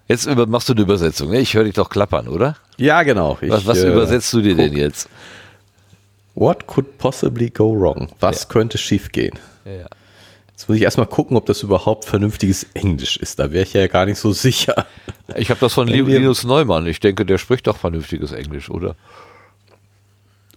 Jetzt 0.09 0.27
machst 0.27 0.69
du 0.69 0.73
eine 0.73 0.83
Übersetzung. 0.83 1.31
Ne? 1.31 1.41
Ich 1.41 1.55
höre 1.55 1.65
dich 1.65 1.75
doch 1.75 1.89
klappern, 1.89 2.27
oder? 2.27 2.57
Ja, 2.77 3.05
genau. 3.05 3.39
Ich, 3.41 3.51
was, 3.51 3.67
was 3.67 3.79
äh, 3.79 3.89
übersetzt 3.89 4.33
du 4.33 4.41
dir 4.41 4.57
guck. 4.57 4.65
denn 4.65 4.77
jetzt? 4.77 5.09
What 6.35 6.67
could 6.67 6.99
possibly 6.99 7.51
go 7.51 7.79
wrong? 7.79 8.09
Was 8.19 8.43
ja. 8.43 8.49
könnte 8.49 8.79
schiefgehen? 8.79 9.39
Ja. 9.65 9.87
Jetzt 10.61 10.69
muss 10.69 10.77
ich 10.77 10.83
erstmal 10.83 11.07
gucken, 11.07 11.39
ob 11.39 11.47
das 11.47 11.63
überhaupt 11.63 12.05
vernünftiges 12.05 12.67
Englisch 12.75 13.17
ist. 13.17 13.39
Da 13.39 13.51
wäre 13.51 13.63
ich 13.63 13.73
ja 13.73 13.87
gar 13.87 14.05
nicht 14.05 14.19
so 14.19 14.31
sicher. 14.35 14.85
Ich 15.35 15.49
habe 15.49 15.59
das 15.59 15.73
von 15.73 15.89
Linus 15.89 16.45
Neumann. 16.45 16.87
Ich 16.87 17.01
denke, 17.01 17.25
der 17.25 17.39
spricht 17.39 17.67
doch 17.67 17.79
vernünftiges 17.79 18.33
Englisch, 18.33 18.69
oder? 18.69 18.95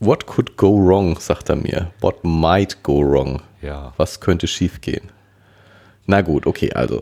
What 0.01 0.27
could 0.27 0.57
go 0.57 0.75
wrong, 0.75 1.17
sagt 1.21 1.47
er 1.47 1.55
mir. 1.55 1.91
What 2.01 2.21
might 2.25 2.83
go 2.83 2.99
wrong? 2.99 3.43
Ja. 3.61 3.93
Was 3.95 4.19
könnte 4.19 4.45
schiefgehen? 4.45 5.09
Na 6.05 6.19
gut, 6.19 6.47
okay, 6.47 6.73
also 6.73 7.01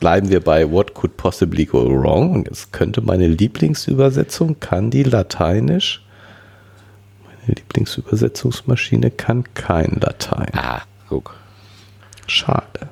bleiben 0.00 0.30
wir 0.30 0.40
bei 0.40 0.68
What 0.72 0.94
could 0.94 1.16
possibly 1.16 1.64
go 1.64 1.88
wrong? 1.88 2.32
Und 2.32 2.48
jetzt 2.48 2.72
könnte 2.72 3.02
meine 3.02 3.28
Lieblingsübersetzung, 3.28 4.58
kann 4.58 4.90
die 4.90 5.04
Lateinisch? 5.04 6.04
Meine 7.24 7.54
Lieblingsübersetzungsmaschine 7.54 9.12
kann 9.12 9.44
kein 9.54 10.00
Latein. 10.00 10.50
Ah, 10.54 10.82
guck. 11.08 11.36
Schade. 12.28 12.90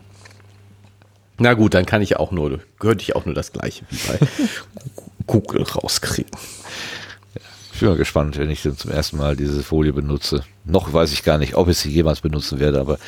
Na 1.39 1.55
gut, 1.55 1.75
dann 1.75 1.87
kann 1.87 2.03
ich 2.03 2.17
auch 2.17 2.31
nur, 2.31 2.61
könnte 2.79 3.03
ich 3.03 3.15
auch 3.15 3.27
nur 3.27 3.35
das 3.35 3.53
gleiche 3.53 3.85
wie 3.91 3.99
bei 4.09 4.19
Google 5.27 5.63
rauskriegen. 5.63 6.31
Ich 7.73 7.81
bin 7.81 7.91
mal 7.91 7.99
gespannt, 7.99 8.39
wenn 8.39 8.49
ich 8.49 8.63
dann 8.63 8.79
zum 8.79 8.91
ersten 8.91 9.19
Mal 9.19 9.37
diese 9.37 9.63
Folie 9.63 9.93
benutze. 9.93 10.45
Noch 10.65 10.95
weiß 10.95 11.13
ich 11.13 11.25
gar 11.25 11.37
nicht, 11.37 11.57
ob 11.57 11.69
ich 11.69 11.77
sie 11.77 11.91
jemals 11.91 12.23
benutzen 12.23 12.59
werde, 12.59 12.81
aber 12.81 12.99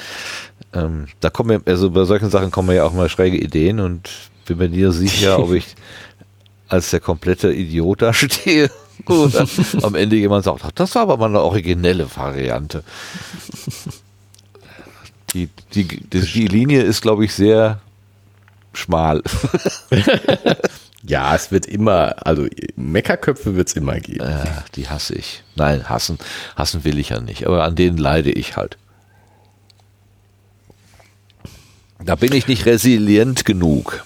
ähm, 0.75 1.07
da 1.21 1.31
kommen 1.31 1.49
mir, 1.49 1.63
also 1.65 1.91
bei 1.91 2.05
solchen 2.05 2.29
Sachen 2.29 2.51
kommen 2.51 2.69
mir 2.69 2.75
ja 2.75 2.85
auch 2.85 2.93
mal 2.93 3.09
schräge 3.09 3.39
Ideen 3.39 3.81
und 3.81 4.11
bin 4.45 4.59
mir 4.59 4.69
nie 4.69 4.93
sicher, 4.93 5.39
ob 5.39 5.55
ich 5.55 5.75
als 6.69 6.91
der 6.91 7.01
komplette 7.01 7.51
Idiot 7.51 8.03
da 8.03 8.13
stehe 8.13 8.71
oder 9.07 9.49
am 9.83 9.95
Ende 9.95 10.17
jemand 10.17 10.45
sagt, 10.45 10.61
ach, 10.63 10.73
das 10.73 10.95
war 10.95 11.03
aber 11.03 11.17
mal 11.17 11.27
eine 11.27 11.41
originelle 11.41 12.15
Variante. 12.15 12.85
Die, 15.35 15.49
die, 15.75 15.85
die, 15.87 16.21
die 16.21 16.47
Linie 16.47 16.83
ist, 16.83 17.03
glaube 17.03 17.25
ich, 17.25 17.35
sehr 17.35 17.81
schmal. 18.73 19.23
Ja, 21.05 21.35
es 21.35 21.51
wird 21.53 21.67
immer, 21.67 22.27
also 22.27 22.47
Meckerköpfe 22.77 23.55
wird 23.55 23.69
es 23.69 23.75
immer 23.75 24.01
geben. 24.01 24.27
Äh, 24.27 24.45
die 24.75 24.89
hasse 24.89 25.15
ich. 25.15 25.43
Nein, 25.55 25.89
hassen, 25.89 26.19
hassen 26.57 26.85
will 26.85 26.99
ich 26.99 27.11
ja 27.11 27.21
nicht, 27.21 27.47
aber 27.47 27.65
an 27.65 27.77
denen 27.77 27.99
leide 27.99 28.31
ich 28.31 28.57
halt. 28.57 28.77
Da 32.05 32.15
bin 32.15 32.33
ich 32.33 32.47
nicht 32.47 32.67
resilient 32.67 33.45
genug, 33.45 34.05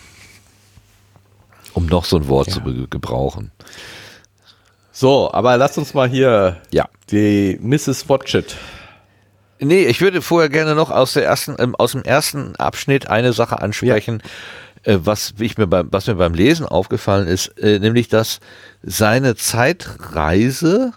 um 1.73 1.87
noch 1.87 2.05
so 2.05 2.17
ein 2.17 2.29
Wort 2.29 2.49
ja. 2.49 2.55
zu 2.55 2.87
gebrauchen. 2.89 3.51
So, 4.93 5.33
aber 5.33 5.57
lass 5.57 5.79
uns 5.79 5.95
mal 5.95 6.09
hier 6.09 6.61
ja. 6.71 6.89
die 7.11 7.59
Mrs. 7.61 8.09
Watchet. 8.09 8.57
Nee, 9.65 9.85
ich 9.85 10.01
würde 10.01 10.23
vorher 10.23 10.49
gerne 10.49 10.75
noch 10.75 10.91
aus, 10.91 11.13
der 11.13 11.25
ersten, 11.25 11.57
ähm, 11.59 11.75
aus 11.75 11.93
dem 11.93 12.03
ersten 12.03 12.57
Abschnitt 12.57 13.09
eine 13.09 13.33
Sache 13.33 13.61
ansprechen. 13.61 14.23
Ja 14.23 14.31
äh, 14.85 14.99
was, 15.03 15.35
ich 15.39 15.59
mir 15.59 15.67
beim, 15.67 15.89
was 15.91 16.07
mir 16.07 16.17
beim 16.17 16.35
Lesen 16.35 16.67
aufgefallen 16.67 17.29
ist, 17.29 17.59
äh, 17.59 17.79
nämlich, 17.79 18.09
dass 18.09 18.41
seine 18.83 19.37
Zeitreise 19.37 20.93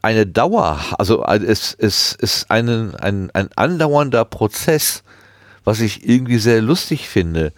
eine 0.00 0.26
Dauer, 0.26 0.80
also 0.98 1.24
es, 1.24 1.76
es 1.78 2.14
ist 2.14 2.50
ein, 2.50 2.94
ein, 2.94 3.30
ein 3.32 3.50
andauernder 3.54 4.24
Prozess, 4.24 5.02
was 5.64 5.80
ich 5.80 6.08
irgendwie 6.08 6.38
sehr 6.38 6.62
lustig 6.62 7.08
finde. 7.08 7.52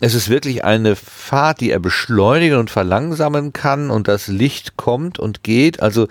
Es 0.00 0.14
ist 0.14 0.30
wirklich 0.30 0.64
eine 0.64 0.96
Fahrt, 0.96 1.60
die 1.60 1.70
er 1.70 1.80
beschleunigen 1.80 2.58
und 2.58 2.70
verlangsamen 2.70 3.52
kann 3.52 3.90
und 3.90 4.08
das 4.08 4.26
Licht 4.26 4.76
kommt 4.76 5.18
und 5.18 5.42
geht. 5.42 5.82
Also 5.82 6.08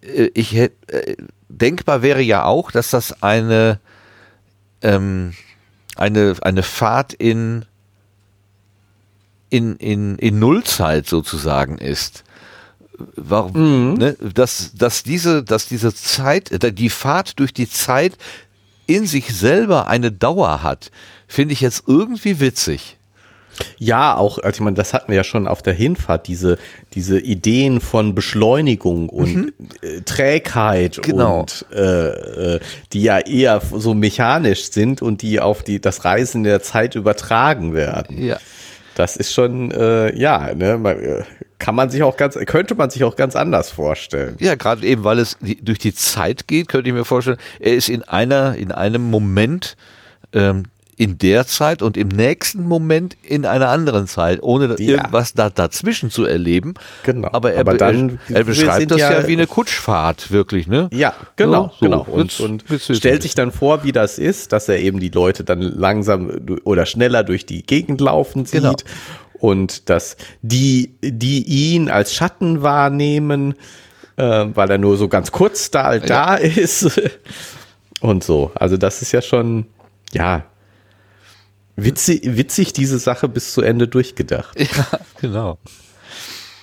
äh, 0.00 0.30
ich 0.34 0.54
hätte, 0.54 1.16
denkbar 1.50 2.02
wäre 2.02 2.22
ja 2.22 2.44
auch, 2.44 2.70
dass 2.70 2.90
das 2.90 3.22
eine 3.22 3.80
ähm, 4.82 5.34
eine, 6.00 6.36
eine 6.40 6.62
Fahrt 6.62 7.12
in, 7.12 7.64
in, 9.50 9.76
in, 9.76 10.16
in 10.16 10.38
Nullzeit 10.38 11.06
sozusagen 11.06 11.78
ist. 11.78 12.24
Warum, 13.16 13.92
mhm. 13.92 13.94
ne, 13.94 14.16
dass, 14.34 14.72
dass, 14.74 15.02
diese, 15.02 15.42
dass 15.42 15.66
diese 15.66 15.94
Zeit, 15.94 16.50
äh, 16.50 16.72
die 16.72 16.90
Fahrt 16.90 17.38
durch 17.38 17.52
die 17.52 17.68
Zeit 17.68 18.16
in 18.86 19.06
sich 19.06 19.34
selber 19.34 19.86
eine 19.86 20.12
Dauer 20.12 20.62
hat, 20.62 20.90
finde 21.26 21.52
ich 21.52 21.60
jetzt 21.60 21.84
irgendwie 21.86 22.40
witzig. 22.40 22.98
Ja, 23.78 24.16
auch, 24.16 24.38
also 24.38 24.56
ich 24.56 24.60
meine, 24.60 24.76
das 24.76 24.94
hatten 24.94 25.08
wir 25.08 25.16
ja 25.16 25.24
schon 25.24 25.46
auf 25.46 25.62
der 25.62 25.74
Hinfahrt, 25.74 26.28
diese, 26.28 26.58
diese 26.94 27.18
Ideen 27.18 27.80
von 27.80 28.14
Beschleunigung 28.14 29.08
und 29.08 29.34
mhm. 29.34 29.52
Äh, 29.82 30.00
Trägheit 30.02 31.00
genau. 31.02 31.40
und 31.40 31.66
äh, 31.72 32.54
äh, 32.56 32.60
die 32.92 33.02
ja 33.02 33.18
eher 33.18 33.60
so 33.72 33.94
mechanisch 33.94 34.70
sind 34.70 35.02
und 35.02 35.22
die 35.22 35.40
auf 35.40 35.62
die 35.62 35.80
das 35.80 36.04
Reisen 36.04 36.42
der 36.42 36.62
Zeit 36.62 36.94
übertragen 36.94 37.74
werden. 37.74 38.22
Ja. 38.22 38.38
Das 38.94 39.16
ist 39.16 39.32
schon, 39.32 39.70
äh, 39.70 40.14
ja, 40.18 40.54
ne, 40.54 40.76
man, 40.76 40.98
äh, 40.98 41.22
kann 41.58 41.74
man 41.74 41.90
sich 41.90 42.02
auch 42.02 42.16
ganz, 42.16 42.34
könnte 42.46 42.74
man 42.74 42.90
sich 42.90 43.04
auch 43.04 43.16
ganz 43.16 43.36
anders 43.36 43.70
vorstellen. 43.70 44.36
Ja, 44.40 44.56
gerade 44.56 44.84
eben, 44.84 45.04
weil 45.04 45.18
es 45.18 45.36
die, 45.40 45.62
durch 45.62 45.78
die 45.78 45.94
Zeit 45.94 46.48
geht, 46.48 46.68
könnte 46.68 46.88
ich 46.88 46.94
mir 46.94 47.04
vorstellen, 47.04 47.38
er 47.60 47.74
ist 47.74 47.88
in 47.88 48.02
einer, 48.02 48.56
in 48.56 48.72
einem 48.72 49.10
Moment 49.10 49.76
ähm, 50.32 50.64
in 51.00 51.16
der 51.16 51.46
Zeit 51.46 51.80
und 51.80 51.96
im 51.96 52.08
nächsten 52.08 52.62
Moment 52.62 53.16
in 53.22 53.46
einer 53.46 53.70
anderen 53.70 54.06
Zeit, 54.06 54.42
ohne 54.42 54.66
ja. 54.66 54.76
irgendwas 54.78 55.32
da, 55.32 55.48
dazwischen 55.48 56.10
zu 56.10 56.26
erleben. 56.26 56.74
Genau. 57.04 57.30
Aber 57.32 57.54
er, 57.54 57.60
Aber 57.60 57.78
dann, 57.78 58.18
er, 58.28 58.36
er 58.36 58.44
beschreibt 58.44 58.90
das 58.90 59.00
ja, 59.00 59.12
ja, 59.12 59.26
wie 59.26 59.32
eine 59.32 59.46
Kutschfahrt, 59.46 60.30
wirklich, 60.30 60.66
ne? 60.66 60.90
Ja, 60.92 61.14
genau, 61.36 61.72
so, 61.80 61.86
genau. 61.86 62.02
Und, 62.02 62.38
und 62.40 62.64
stellt 62.78 63.22
sich 63.22 63.34
dann 63.34 63.50
vor, 63.50 63.82
wie 63.82 63.92
das 63.92 64.18
ist, 64.18 64.52
dass 64.52 64.68
er 64.68 64.78
eben 64.78 65.00
die 65.00 65.08
Leute 65.08 65.42
dann 65.42 65.62
langsam 65.62 66.30
oder 66.64 66.84
schneller 66.84 67.24
durch 67.24 67.46
die 67.46 67.64
Gegend 67.64 68.02
laufen 68.02 68.44
sieht. 68.44 68.60
Genau. 68.60 68.76
Und 69.38 69.88
dass 69.88 70.18
die, 70.42 70.96
die 71.00 71.44
ihn 71.44 71.88
als 71.88 72.12
Schatten 72.12 72.60
wahrnehmen, 72.60 73.54
äh, 74.16 74.48
weil 74.52 74.70
er 74.70 74.76
nur 74.76 74.98
so 74.98 75.08
ganz 75.08 75.32
kurz 75.32 75.70
da, 75.70 75.94
ja. 75.94 76.00
da 76.00 76.34
ist. 76.34 77.00
Und 78.00 78.22
so. 78.22 78.52
Also 78.54 78.76
das 78.76 79.00
ist 79.00 79.12
ja 79.12 79.22
schon, 79.22 79.64
ja, 80.12 80.44
Witzig, 81.76 82.22
witzig, 82.24 82.72
diese 82.72 82.98
Sache 82.98 83.28
bis 83.28 83.52
zu 83.52 83.62
Ende 83.62 83.88
durchgedacht. 83.88 84.58
Ja, 84.58 84.86
genau. 85.20 85.58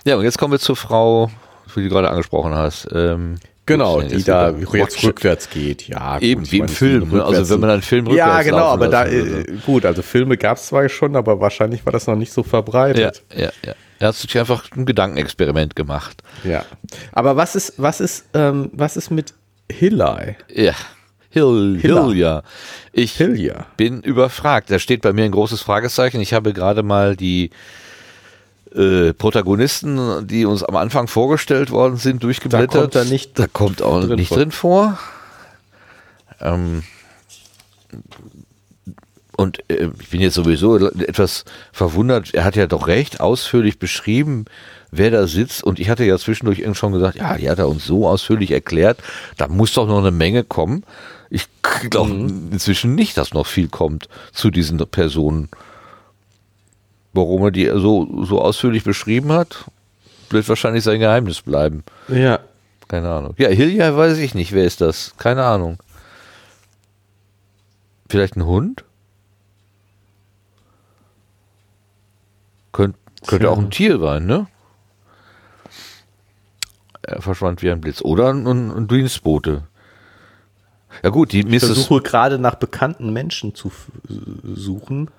Ja, 0.05 0.15
und 0.15 0.23
jetzt 0.23 0.37
kommen 0.37 0.53
wir 0.53 0.59
zur 0.59 0.75
Frau, 0.75 1.29
die 1.75 1.83
du 1.83 1.89
gerade 1.89 2.09
angesprochen 2.09 2.53
hast. 2.53 2.87
Ähm, 2.93 3.35
genau, 3.65 4.01
die 4.01 4.23
da 4.23 4.51
jetzt 4.51 5.03
rückwärts 5.03 5.49
geht, 5.49 5.87
ja. 5.87 6.19
Eben, 6.19 6.49
wie 6.51 6.59
im 6.59 6.67
Film, 6.67 7.09
ne? 7.09 7.23
also 7.23 7.53
wenn 7.53 7.59
man 7.61 7.69
einen 7.71 7.81
Film 7.81 8.07
rückwärts 8.07 8.37
Ja, 8.37 8.41
genau, 8.43 8.65
aber 8.65 8.87
da, 8.87 9.05
äh, 9.05 9.43
gut, 9.65 9.85
also 9.85 10.01
Filme 10.01 10.37
gab 10.37 10.57
es 10.57 10.67
zwar 10.67 10.87
schon, 10.89 11.15
aber 11.15 11.39
wahrscheinlich 11.39 11.85
war 11.85 11.91
das 11.91 12.07
noch 12.07 12.15
nicht 12.15 12.31
so 12.31 12.43
verbreitet. 12.43 13.23
Ja, 13.33 13.41
ja, 13.41 13.51
ja. 13.65 13.73
Er 13.99 14.09
hat 14.09 14.15
sich 14.15 14.37
einfach 14.37 14.71
ein 14.75 14.85
Gedankenexperiment 14.85 15.75
gemacht. 15.75 16.21
Ja. 16.43 16.63
Aber 17.11 17.35
was 17.35 17.55
ist, 17.55 17.73
was 17.77 17.99
ist, 17.99 18.25
ähm, 18.33 18.69
was 18.73 18.95
ist 18.95 19.09
mit 19.09 19.33
Hillary? 19.71 20.35
Ja. 20.53 20.73
Hill, 21.29 21.77
Hilja. 21.81 22.43
Ich 22.93 23.13
Hilja. 23.13 23.65
bin 23.75 24.01
überfragt. 24.01 24.71
Da 24.71 24.79
steht 24.79 25.01
bei 25.01 25.13
mir 25.13 25.25
ein 25.25 25.31
großes 25.31 25.61
Fragezeichen. 25.61 26.21
Ich 26.21 26.33
habe 26.33 26.53
gerade 26.53 26.83
mal 26.83 27.15
die 27.15 27.51
äh, 28.73 29.13
Protagonisten, 29.13 30.27
die 30.27 30.45
uns 30.45 30.63
am 30.63 30.75
Anfang 30.75 31.07
vorgestellt 31.07 31.71
worden 31.71 31.97
sind, 31.97 32.23
durchgeblättert. 32.23 32.73
Da 32.73 32.79
kommt, 32.79 32.95
da 32.95 33.03
nicht, 33.03 33.39
da 33.39 33.47
kommt 33.47 33.81
auch 33.81 34.01
drin 34.01 34.15
nicht 34.15 34.29
vor. 34.29 34.37
drin 34.37 34.51
vor. 34.51 34.99
Ähm, 36.41 36.83
und 39.35 39.59
äh, 39.69 39.89
ich 39.99 40.09
bin 40.09 40.21
jetzt 40.21 40.33
sowieso 40.33 40.77
etwas 40.77 41.45
verwundert. 41.71 42.33
Er 42.33 42.43
hat 42.43 42.55
ja 42.55 42.67
doch 42.67 42.87
recht 42.87 43.19
ausführlich 43.19 43.79
beschrieben, 43.79 44.45
wer 44.91 45.11
da 45.11 45.27
sitzt. 45.27 45.63
Und 45.63 45.79
ich 45.79 45.89
hatte 45.89 46.03
ja 46.03 46.17
zwischendurch 46.17 46.63
schon 46.75 46.91
gesagt, 46.91 47.15
ja, 47.15 47.37
die 47.37 47.49
hat 47.49 47.59
er 47.59 47.69
uns 47.69 47.85
so 47.85 48.07
ausführlich 48.07 48.51
erklärt. 48.51 48.99
Da 49.37 49.47
muss 49.47 49.73
doch 49.73 49.87
noch 49.87 49.99
eine 49.99 50.11
Menge 50.11 50.43
kommen. 50.43 50.83
Ich 51.29 51.47
glaube 51.89 52.13
mhm. 52.13 52.49
inzwischen 52.51 52.95
nicht, 52.95 53.17
dass 53.17 53.33
noch 53.33 53.47
viel 53.47 53.67
kommt 53.67 54.07
zu 54.31 54.49
diesen 54.49 54.77
Personen. 54.77 55.49
Warum 57.13 57.43
er 57.43 57.51
die 57.51 57.65
so, 57.65 58.23
so 58.23 58.41
ausführlich 58.41 58.83
beschrieben 58.83 59.31
hat, 59.31 59.65
wird 60.29 60.47
wahrscheinlich 60.47 60.83
sein 60.83 60.99
Geheimnis 60.99 61.41
bleiben. 61.41 61.83
Ja. 62.07 62.39
Keine 62.87 63.09
Ahnung. 63.09 63.33
Ja, 63.37 63.49
Hilja 63.49 63.95
weiß 63.97 64.17
ich 64.17 64.33
nicht. 64.33 64.53
Wer 64.53 64.65
ist 64.65 64.81
das? 64.81 65.13
Keine 65.17 65.43
Ahnung. 65.43 65.77
Vielleicht 68.09 68.37
ein 68.37 68.45
Hund? 68.45 68.85
Könnt, 72.71 72.95
könnte 73.25 73.45
Tja. 73.45 73.49
auch 73.49 73.57
ein 73.57 73.71
Tier 73.71 73.99
sein, 73.99 74.25
ne? 74.25 74.47
Er 77.01 77.21
verschwand 77.21 77.61
wie 77.61 77.71
ein 77.71 77.81
Blitz. 77.81 78.01
Oder 78.01 78.29
ein, 78.29 78.47
ein, 78.47 78.71
ein 78.71 78.87
Dienstbote. 78.87 79.63
Ja 81.03 81.09
gut, 81.09 81.31
die 81.31 81.39
Ich 81.39 81.45
Mrs. 81.45 81.65
versuche 81.65 82.01
gerade 82.01 82.39
nach 82.39 82.55
bekannten 82.55 83.13
Menschen 83.13 83.55
zu 83.55 83.71
suchen. 84.43 85.09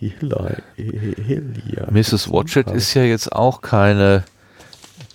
Die 0.00 0.12
Hillia. 0.76 1.90
Mrs. 1.90 2.30
Watchet 2.30 2.70
ist 2.70 2.92
ja 2.94 3.02
jetzt 3.02 3.32
auch 3.32 3.62
keine, 3.62 4.24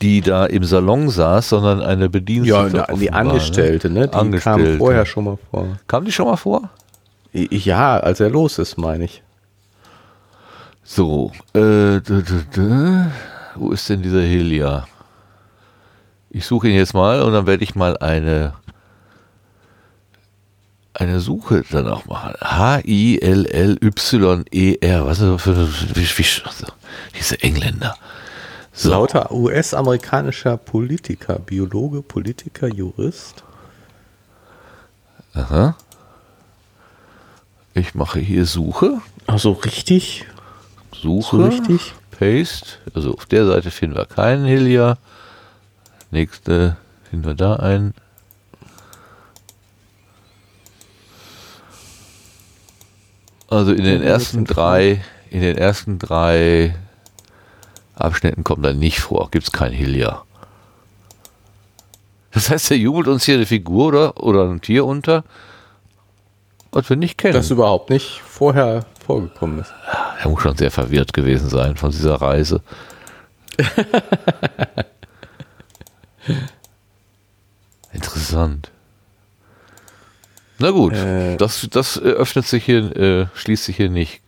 die 0.01 0.21
da 0.21 0.45
im 0.45 0.63
Salon 0.63 1.09
saß, 1.09 1.49
sondern 1.49 1.81
eine 1.81 2.03
ja, 2.03 2.07
Bedienstete. 2.07 2.69
na, 2.73 2.85
die 2.85 2.93
offenbar, 2.93 3.19
Angestellte, 3.19 3.89
ne? 3.89 4.07
Die 4.07 4.13
Angestellte. 4.13 4.69
kam 4.69 4.77
vorher 4.77 5.05
schon 5.05 5.25
mal 5.25 5.37
vor. 5.51 5.77
Kam 5.87 6.05
die 6.05 6.11
schon 6.11 6.25
mal 6.25 6.37
vor? 6.37 6.69
Ja, 7.33 7.99
als 7.99 8.19
er 8.19 8.29
los 8.29 8.57
ist, 8.57 8.77
meine 8.77 9.05
ich. 9.05 9.21
So, 10.83 11.31
äh, 11.53 12.01
wo 13.55 13.71
ist 13.71 13.87
denn 13.87 14.01
dieser 14.01 14.21
Helia? 14.21 14.87
Ich 16.29 16.45
suche 16.45 16.69
ihn 16.69 16.75
jetzt 16.75 16.93
mal 16.93 17.21
und 17.21 17.33
dann 17.33 17.45
werde 17.45 17.63
ich 17.63 17.75
mal 17.75 17.97
eine 17.97 18.53
eine 20.93 21.19
Suche 21.19 21.63
danach 21.69 22.05
machen. 22.05 22.33
H-I-L-L-Y-E-R. 22.41 23.85
Was 25.05 25.19
ist 25.19 25.27
das 25.27 25.41
für 25.41 25.67
wie, 25.95 26.05
wie, 26.05 26.25
diese 27.17 27.41
Engländer? 27.41 27.95
So, 28.73 28.91
Lauter 28.91 29.31
US-amerikanischer 29.31 30.57
Politiker, 30.57 31.39
Biologe, 31.39 32.01
Politiker, 32.01 32.67
Jurist. 32.67 33.43
aha. 35.33 35.75
Ich 37.73 37.95
mache 37.95 38.19
hier 38.19 38.45
Suche. 38.45 39.01
Also 39.27 39.51
richtig? 39.53 40.25
Suche. 40.93 41.37
So 41.37 41.43
richtig? 41.43 41.93
Paste. 42.11 42.77
Also 42.93 43.13
auf 43.13 43.25
der 43.25 43.45
Seite 43.45 43.71
finden 43.71 43.95
wir 43.95 44.05
keinen 44.05 44.45
Helia. 44.45 44.97
Nächste 46.11 46.77
finden 47.09 47.25
wir 47.25 47.33
da 47.33 47.55
einen. 47.55 47.93
Also 53.51 53.73
in 53.73 53.83
den 53.83 54.01
ersten 54.01 54.45
drei, 54.45 55.03
in 55.29 55.41
den 55.41 55.57
ersten 55.57 55.99
drei 55.99 56.73
Abschnitten 57.95 58.45
kommt 58.45 58.65
er 58.65 58.73
nicht 58.73 59.01
vor. 59.01 59.29
Gibt 59.29 59.47
es 59.47 59.51
kein 59.51 59.73
Helia. 59.73 60.23
Das 62.31 62.49
heißt, 62.49 62.71
er 62.71 62.77
jubelt 62.77 63.09
uns 63.09 63.25
hier 63.25 63.35
eine 63.35 63.45
Figur 63.45 63.87
oder, 63.87 64.23
oder 64.23 64.49
ein 64.49 64.61
Tier 64.61 64.85
unter, 64.85 65.25
was 66.71 66.89
wir 66.89 66.95
nicht 66.95 67.17
kennen. 67.17 67.33
Das 67.33 67.51
überhaupt 67.51 67.89
nicht 67.89 68.21
vorher 68.21 68.85
vorgekommen 69.05 69.59
ist. 69.59 69.73
Er 70.21 70.29
muss 70.29 70.41
schon 70.41 70.55
sehr 70.55 70.71
verwirrt 70.71 71.11
gewesen 71.11 71.49
sein 71.49 71.75
von 71.75 71.91
dieser 71.91 72.21
Reise. 72.21 72.61
Interessant. 77.91 78.71
Na 80.61 80.69
gut, 80.69 80.93
Äh. 80.93 81.37
das, 81.37 81.67
das 81.71 81.97
äh, 81.97 82.01
öffnet 82.01 82.45
sich 82.45 82.63
hier, 82.65 82.95
äh, 82.95 83.27
schließt 83.33 83.65
sich 83.65 83.77
hier 83.77 83.89
nicht. 83.89 84.21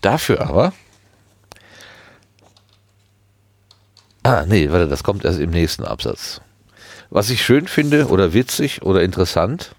Dafür 0.00 0.40
aber. 0.42 0.72
Ah, 4.22 4.44
nee, 4.46 4.70
warte, 4.70 4.88
das 4.88 5.02
kommt 5.02 5.24
erst 5.24 5.40
im 5.40 5.50
nächsten 5.50 5.84
Absatz. 5.84 6.40
Was 7.10 7.30
ich 7.30 7.44
schön 7.44 7.66
finde 7.66 8.06
oder 8.08 8.34
witzig 8.34 8.82
oder 8.82 9.02
interessant, 9.02 9.74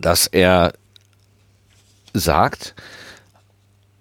dass 0.00 0.26
er 0.26 0.74
sagt, 2.12 2.74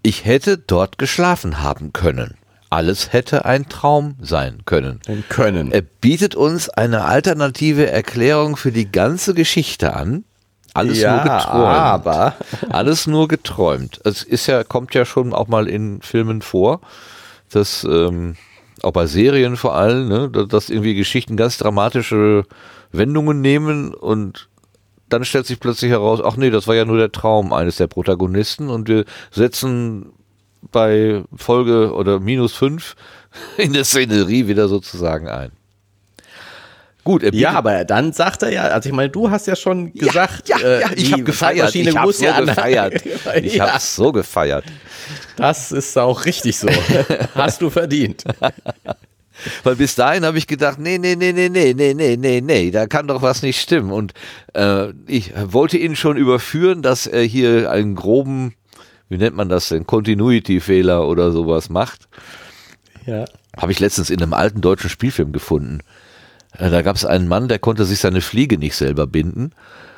ich 0.03 0.25
hätte 0.25 0.57
dort 0.57 0.97
geschlafen 0.97 1.61
haben 1.61 1.91
können. 1.93 2.37
Alles 2.69 3.13
hätte 3.13 3.45
ein 3.45 3.69
Traum 3.69 4.15
sein 4.21 4.63
können. 4.65 4.99
Ein 5.07 5.23
Können. 5.29 5.71
Er 5.71 5.81
bietet 5.81 6.35
uns 6.35 6.69
eine 6.69 7.05
alternative 7.05 7.89
Erklärung 7.89 8.57
für 8.57 8.71
die 8.71 8.91
ganze 8.91 9.33
Geschichte 9.33 9.93
an. 9.93 10.25
Alles 10.73 10.99
nur 11.01 11.23
geträumt. 11.23 11.77
aber 11.77 12.35
Alles 12.69 13.07
nur 13.07 13.27
geträumt. 13.27 13.99
Es 14.03 14.21
ist 14.21 14.47
ja, 14.47 14.63
kommt 14.63 14.93
ja 14.95 15.05
schon 15.05 15.33
auch 15.33 15.47
mal 15.47 15.67
in 15.67 16.01
Filmen 16.01 16.41
vor, 16.41 16.81
dass 17.51 17.83
ähm, 17.85 18.35
auch 18.83 18.91
bei 18.91 19.07
Serien 19.07 19.55
vor 19.57 19.73
allem, 19.75 20.07
ne, 20.09 20.29
dass- 20.29 20.47
dass 20.49 20.69
irgendwie 20.69 20.93
Geschichten 20.93 21.35
ganz 21.37 21.57
dramatische 21.57 22.43
Wendungen 22.91 23.41
nehmen 23.41 23.93
und 23.93 24.49
dann 25.09 25.23
stellt 25.25 25.45
sich 25.47 25.59
plötzlich 25.59 25.89
heraus, 25.89 26.19
ach 26.23 26.35
nee, 26.35 26.49
das 26.49 26.67
war 26.67 26.75
ja 26.75 26.83
nur 26.85 26.97
der 26.97 27.11
Traum 27.13 27.53
eines 27.53 27.77
der 27.77 27.87
Protagonisten 27.87 28.69
und 28.69 28.87
wir 28.89 29.05
setzen 29.31 30.11
bei 30.71 31.23
Folge 31.35 31.93
oder 31.93 32.19
minus 32.19 32.53
fünf 32.53 32.95
in 33.57 33.73
der 33.73 33.85
Szenerie 33.85 34.47
wieder 34.47 34.67
sozusagen 34.67 35.27
ein. 35.27 35.51
Gut, 37.07 37.23
er 37.23 37.33
ja, 37.33 37.51
aber 37.51 37.85
dann 37.85 38.11
sagt 38.11 38.43
er 38.43 38.51
ja, 38.51 38.63
also 38.63 38.89
ich 38.89 38.93
meine, 38.93 39.09
du 39.09 39.31
hast 39.31 39.47
ja 39.47 39.55
schon 39.55 39.93
gesagt, 39.93 40.49
ja, 40.49 40.59
ja, 40.59 40.67
äh, 40.67 40.93
ich 40.95 41.05
die 41.05 41.13
habe 41.13 41.23
gefeiert. 41.23 41.73
Ich 41.73 41.95
habe 41.95 42.11
so 42.11 42.25
ja 42.25 42.41
gefeiert. 42.41 43.01
Ich 43.41 43.55
ja, 43.55 43.71
habe 43.71 43.79
so 43.79 44.11
gefeiert. 44.11 44.65
das 45.37 45.71
ist 45.71 45.97
auch 45.97 46.25
richtig 46.25 46.57
so. 46.57 46.67
hast 47.35 47.61
du 47.61 47.69
verdient. 47.69 48.25
Weil 49.63 49.75
bis 49.77 49.95
dahin 49.95 50.25
habe 50.25 50.37
ich 50.37 50.47
gedacht, 50.47 50.79
nee, 50.79 50.97
nee, 50.97 51.15
nee, 51.15 51.31
nee, 51.31 51.47
nee, 51.47 51.73
nee, 51.73 51.93
nee, 51.93 52.17
nee, 52.17 52.41
nee, 52.41 52.71
da 52.71 52.87
kann 52.87 53.07
doch 53.07 53.21
was 53.21 53.41
nicht 53.41 53.61
stimmen. 53.61 53.93
Und 53.93 54.13
äh, 54.53 54.89
ich 55.07 55.31
wollte 55.37 55.77
ihn 55.77 55.95
schon 55.95 56.17
überführen, 56.17 56.81
dass 56.81 57.07
er 57.07 57.21
hier 57.21 57.71
einen 57.71 57.95
groben, 57.95 58.53
wie 59.09 59.17
nennt 59.17 59.35
man 59.35 59.49
das 59.49 59.69
denn, 59.69 59.85
Continuity-Fehler 59.87 61.07
oder 61.07 61.31
sowas 61.31 61.69
macht. 61.69 62.07
Ja. 63.05 63.25
Habe 63.55 63.71
ich 63.71 63.79
letztens 63.79 64.09
in 64.09 64.21
einem 64.21 64.33
alten 64.33 64.61
deutschen 64.61 64.89
Spielfilm 64.89 65.31
gefunden. 65.31 65.79
Äh, 66.57 66.69
Da 66.69 66.81
gab 66.81 66.95
es 66.95 67.05
einen 67.05 67.27
Mann, 67.27 67.47
der 67.47 67.59
konnte 67.59 67.85
sich 67.85 67.99
seine 67.99 68.21
Fliege 68.21 68.57
nicht 68.57 68.75
selber 68.75 69.07
binden 69.07 69.51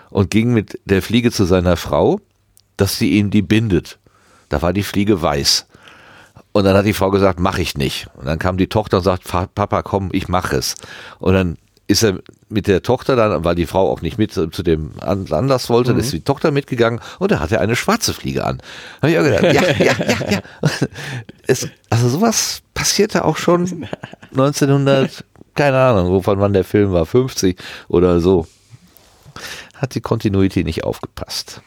und 0.10 0.30
ging 0.30 0.54
mit 0.54 0.80
der 0.86 1.02
Fliege 1.02 1.32
zu 1.32 1.46
seiner 1.46 1.76
Frau, 1.78 2.22
dass 2.78 2.98
sie 2.98 3.12
ihm 3.18 3.30
die 3.32 3.42
bindet. 3.42 3.98
Da 4.50 4.62
war 4.62 4.74
die 4.74 4.84
Fliege 4.84 5.22
weiß. 5.22 5.68
Und 6.52 6.64
dann 6.64 6.76
hat 6.76 6.86
die 6.86 6.94
Frau 6.94 7.12
gesagt, 7.12 7.40
mach 7.40 7.58
ich 7.60 7.78
nicht. 7.78 8.08
Und 8.16 8.26
dann 8.26 8.40
kam 8.40 8.58
die 8.58 8.68
Tochter 8.68 8.98
und 8.98 9.04
sagt, 9.04 9.24
"Fa- 9.28 9.48
Papa, 9.54 9.84
komm, 9.84 10.10
ich 10.14 10.28
mach 10.28 10.52
es. 10.52 10.76
Und 11.20 11.34
dann 11.34 11.58
ist 11.90 12.04
er 12.04 12.20
mit 12.50 12.68
der 12.68 12.84
Tochter 12.84 13.16
dann, 13.16 13.44
weil 13.44 13.56
die 13.56 13.66
Frau 13.66 13.90
auch 13.90 14.02
nicht 14.04 14.20
mit 14.20 14.32
zu 14.32 14.46
dem 14.48 14.92
An- 15.00 15.26
Anlass 15.32 15.70
wollte, 15.72 15.90
dann 15.90 16.00
ist 16.00 16.14
die 16.14 16.22
Tochter 16.22 16.52
mitgegangen 16.52 17.02
und 17.18 17.32
da 17.32 17.40
hat 17.40 17.52
er 17.52 17.62
eine 17.62 17.76
schwarze 17.76 18.14
Fliege 18.14 18.46
an. 18.46 18.62
Hab 19.02 19.10
ich 19.10 19.18
auch 19.18 19.24
gedacht, 19.24 19.44
ja, 19.44 19.52
ja, 19.84 19.96
ja, 19.98 20.32
ja. 20.32 20.42
Es, 21.48 21.68
also 21.90 22.08
sowas 22.10 22.62
passierte 22.76 23.26
auch 23.26 23.38
schon 23.38 23.88
1900, 24.32 25.26
keine 25.56 25.80
Ahnung, 25.80 26.12
wovon 26.12 26.40
wann 26.40 26.54
der 26.54 26.64
Film 26.64 26.92
war, 26.92 27.08
50 27.08 27.58
oder 27.88 28.20
so. 28.20 28.48
Hat 29.76 29.96
die 29.96 30.02
Continuity 30.02 30.64
nicht 30.64 30.84
aufgepasst. 30.84 31.62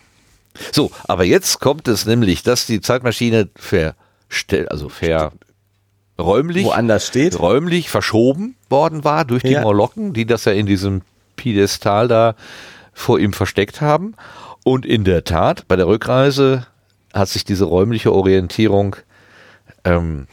So, 0.70 0.92
aber 1.08 1.24
jetzt 1.24 1.58
kommt 1.58 1.88
es 1.88 2.06
nämlich, 2.06 2.44
dass 2.44 2.66
die 2.66 2.80
Zeitmaschine 2.80 3.48
verstellt, 3.56 4.70
also 4.70 4.88
ver 4.88 5.32
räumlich, 6.22 6.64
Woanders 6.64 7.06
steht. 7.06 7.38
räumlich 7.38 7.90
verschoben 7.90 8.56
worden 8.70 9.04
war 9.04 9.24
durch 9.24 9.42
die 9.42 9.52
Ja. 9.52 9.62
Molokken, 9.62 10.12
die 10.12 10.24
das 10.26 10.44
ja 10.44 10.52
in 10.52 10.66
diesem 10.66 11.02
Piedestal 11.36 12.08
da 12.08 12.34
vor 12.92 13.18
ihm 13.18 13.32
versteckt 13.32 13.80
haben. 13.80 14.14
Und 14.64 14.86
in 14.86 15.04
der 15.04 15.24
Tat, 15.24 15.66
bei 15.68 15.76
der 15.76 15.86
Rückreise 15.86 16.66
hat 17.12 17.28
sich 17.28 17.44
diese 17.44 17.64
räumliche 17.64 18.12
Orientierung 18.12 18.96
ähm, 19.84 20.26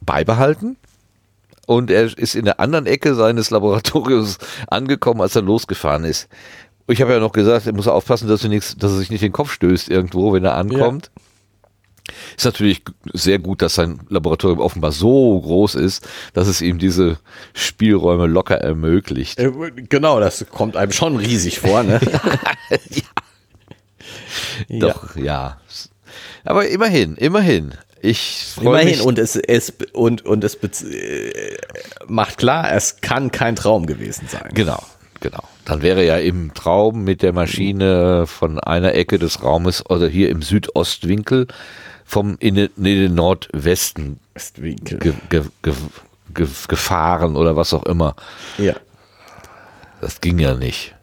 beibehalten. 0.00 0.76
Und 1.66 1.90
er 1.90 2.16
ist 2.16 2.34
in 2.34 2.44
der 2.44 2.60
anderen 2.60 2.86
Ecke 2.86 3.14
seines 3.14 3.50
Laboratoriums 3.50 4.38
angekommen, 4.68 5.20
als 5.20 5.36
er 5.36 5.42
losgefahren 5.42 6.04
ist. 6.04 6.28
Ich 6.88 7.02
habe 7.02 7.12
ja 7.12 7.18
noch 7.18 7.32
gesagt, 7.32 7.66
er 7.66 7.72
muss 7.74 7.88
aufpassen, 7.88 8.28
dass 8.28 8.44
er, 8.44 8.48
nichts, 8.48 8.76
dass 8.76 8.92
er 8.92 8.98
sich 8.98 9.10
nicht 9.10 9.22
den 9.22 9.32
Kopf 9.32 9.52
stößt 9.52 9.88
irgendwo, 9.88 10.32
wenn 10.32 10.44
er 10.44 10.54
ankommt. 10.54 11.10
Ist 12.36 12.44
natürlich 12.44 12.82
sehr 13.12 13.38
gut, 13.38 13.62
dass 13.62 13.74
sein 13.74 14.00
Laboratorium 14.08 14.60
offenbar 14.60 14.92
so 14.92 15.40
groß 15.40 15.74
ist, 15.76 16.06
dass 16.34 16.48
es 16.48 16.60
ihm 16.60 16.78
diese 16.78 17.18
Spielräume 17.54 18.26
locker 18.26 18.56
ermöglicht. 18.56 19.38
Äh, 19.38 19.52
Genau, 19.88 20.20
das 20.20 20.44
kommt 20.50 20.76
einem 20.76 20.92
schon 20.92 21.16
riesig 21.16 21.60
vor, 21.60 21.82
ne? 21.82 22.00
ja. 24.68 24.78
Doch, 24.78 25.16
ja. 25.16 25.60
Aber 26.44 26.68
immerhin, 26.68 27.16
immerhin. 27.16 27.74
Ich 28.02 28.54
Immerhin, 28.60 28.88
mich. 28.88 29.02
und 29.02 29.18
es, 29.18 29.36
es 29.36 29.72
und, 29.92 30.24
und 30.24 30.44
es 30.44 30.54
äh, 30.54 31.56
macht 32.06 32.38
klar, 32.38 32.72
es 32.72 33.00
kann 33.00 33.32
kein 33.32 33.56
Traum 33.56 33.86
gewesen 33.86 34.28
sein. 34.28 34.50
Genau, 34.54 34.80
genau. 35.20 35.42
Dann 35.64 35.82
wäre 35.82 36.04
ja 36.04 36.18
im 36.18 36.54
Traum 36.54 37.02
mit 37.02 37.22
der 37.22 37.32
Maschine 37.32 38.26
von 38.26 38.60
einer 38.60 38.94
Ecke 38.94 39.18
des 39.18 39.42
Raumes 39.42 39.84
oder 39.88 40.06
hier 40.06 40.28
im 40.28 40.42
Südostwinkel 40.42 41.48
vom 42.06 42.36
in 42.38 42.54
den, 42.54 42.70
in 42.76 42.84
den 42.84 43.14
Nordwesten 43.14 44.20
ge, 44.54 44.76
ge, 44.76 45.12
ge, 45.28 45.42
ge 45.62 46.46
gefahren 46.68 47.36
oder 47.36 47.56
was 47.56 47.74
auch 47.74 47.84
immer. 47.84 48.14
Ja. 48.58 48.74
Das 50.00 50.20
ging 50.20 50.38
ja 50.38 50.54
nicht. 50.54 50.94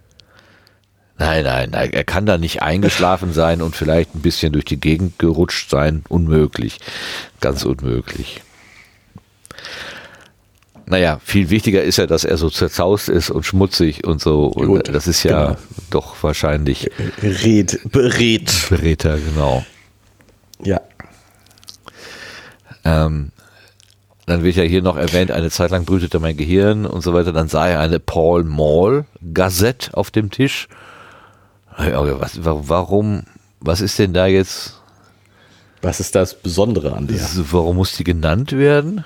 Nein, 1.18 1.44
nein, 1.44 1.70
nein, 1.72 1.94
er 1.94 2.04
kann 2.04 2.26
da 2.26 2.38
nicht 2.38 2.62
eingeschlafen 2.62 3.34
sein 3.34 3.62
und 3.62 3.76
vielleicht 3.76 4.16
ein 4.16 4.22
bisschen 4.22 4.54
durch 4.54 4.66
die 4.66 4.80
Gegend 4.80 5.20
gerutscht 5.20 5.70
sein. 5.70 6.04
Unmöglich. 6.10 6.80
Ganz 7.42 7.66
unmöglich. 7.66 8.42
Naja, 10.86 11.20
viel 11.24 11.50
wichtiger 11.50 11.82
ist 11.84 11.98
ja, 11.98 12.08
dass 12.08 12.26
er 12.26 12.38
so 12.38 12.50
zerzaust 12.50 13.08
ist 13.08 13.30
und 13.30 13.46
schmutzig 13.46 14.06
und 14.06 14.22
so. 14.22 14.48
Und 14.48 14.68
Gut, 14.68 14.90
das 14.90 15.08
ist 15.08 15.24
ja 15.24 15.48
genau. 15.48 15.58
doch 15.90 16.22
wahrscheinlich 16.22 16.90
Red, 17.22 17.80
berät. 17.92 18.68
Beräter, 18.70 19.18
genau. 19.18 19.66
Ja. 20.62 20.82
Ähm, 22.84 23.32
dann 24.26 24.44
wird 24.44 24.56
ja 24.56 24.64
hier 24.64 24.82
noch 24.82 24.96
erwähnt, 24.96 25.32
eine 25.32 25.50
Zeit 25.50 25.72
lang 25.72 25.86
brütete 25.86 26.20
mein 26.20 26.38
Gehirn 26.38 26.86
und 26.86 27.02
so 27.02 27.14
weiter. 27.14 27.34
Dann 27.34 27.48
sah 27.50 27.68
er 27.68 27.80
eine 27.82 28.00
Paul 28.00 28.44
Mall 28.44 29.06
Gazette 29.34 29.96
auf 29.98 30.12
dem 30.12 30.32
Tisch. 30.32 30.68
Was, 31.78 32.46
wa- 32.46 32.62
warum, 32.68 33.24
was 33.60 33.82
ist 33.82 34.00
denn 34.00 34.14
da 34.14 34.28
jetzt, 34.28 34.80
Was 35.82 36.00
ist 36.00 36.16
das 36.16 36.36
Besondere 36.36 36.94
an 36.94 37.08
der? 37.08 37.18
warum 37.52 37.76
muss 37.78 37.98
die 37.98 38.04
genannt 38.04 38.52
werden? 38.54 39.04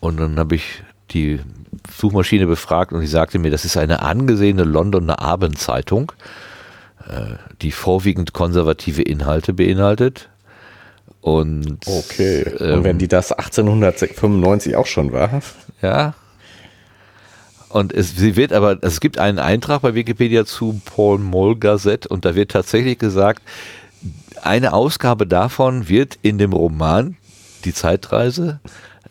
Und 0.00 0.18
dann 0.18 0.38
habe 0.38 0.54
ich 0.56 0.82
die 1.10 1.40
Suchmaschine 1.96 2.46
befragt 2.46 2.92
und 2.92 3.00
die 3.00 3.06
sagte 3.06 3.38
mir, 3.38 3.50
das 3.50 3.64
ist 3.64 3.76
eine 3.76 4.02
angesehene 4.02 4.64
Londoner 4.64 5.20
Abendzeitung, 5.20 6.12
äh, 7.08 7.34
die 7.62 7.72
vorwiegend 7.72 8.32
konservative 8.32 9.02
Inhalte 9.02 9.52
beinhaltet. 9.52 10.28
Und 11.20 11.78
Okay. 11.86 12.42
ähm, 12.60 12.74
Und 12.74 12.84
wenn 12.84 12.98
die 12.98 13.08
das 13.08 13.32
1895 13.32 14.76
auch 14.76 14.86
schon 14.86 15.12
war? 15.12 15.40
Ja. 15.82 16.14
Und 17.68 17.92
es, 17.92 18.16
sie 18.16 18.36
wird 18.36 18.52
aber, 18.52 18.78
es 18.82 19.00
gibt 19.00 19.18
einen 19.18 19.38
Eintrag 19.38 19.82
bei 19.82 19.94
Wikipedia 19.94 20.46
zu 20.46 20.80
Paul 20.84 21.18
Moll 21.18 21.56
Gazette 21.56 22.08
und 22.08 22.24
da 22.24 22.34
wird 22.34 22.50
tatsächlich 22.50 22.98
gesagt, 22.98 23.42
eine 24.42 24.72
Ausgabe 24.72 25.26
davon 25.26 25.88
wird 25.88 26.18
in 26.22 26.38
dem 26.38 26.52
Roman 26.52 27.16
Die 27.64 27.74
Zeitreise, 27.74 28.60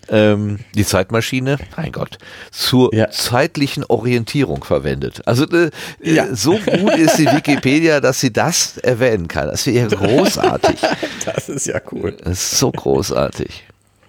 ähm, 0.10 0.60
die 0.76 0.86
Zeitmaschine, 0.86 1.58
mein 1.76 1.92
Gott, 1.92 2.18
zur 2.52 2.94
Ja. 2.94 3.10
zeitlichen 3.10 3.84
Orientierung 3.86 4.64
verwendet. 4.64 5.22
Also 5.26 5.46
äh, 5.50 5.72
Ja. 6.02 6.34
so 6.36 6.58
gut 6.58 6.96
ist 6.98 7.18
die 7.18 7.26
Wikipedia, 7.28 8.00
dass 8.00 8.20
sie 8.20 8.32
das 8.34 8.78
erwähnen 8.78 9.28
kann. 9.28 9.48
Das 9.48 9.66
wäre 9.68 9.88
großartig. 9.96 10.78
Das 11.26 11.50
ist 11.50 11.68
ja 11.68 11.82
cool. 11.92 12.16
Das 12.24 12.34
ist 12.34 12.58
so 12.60 12.72
großartig. 12.72 13.66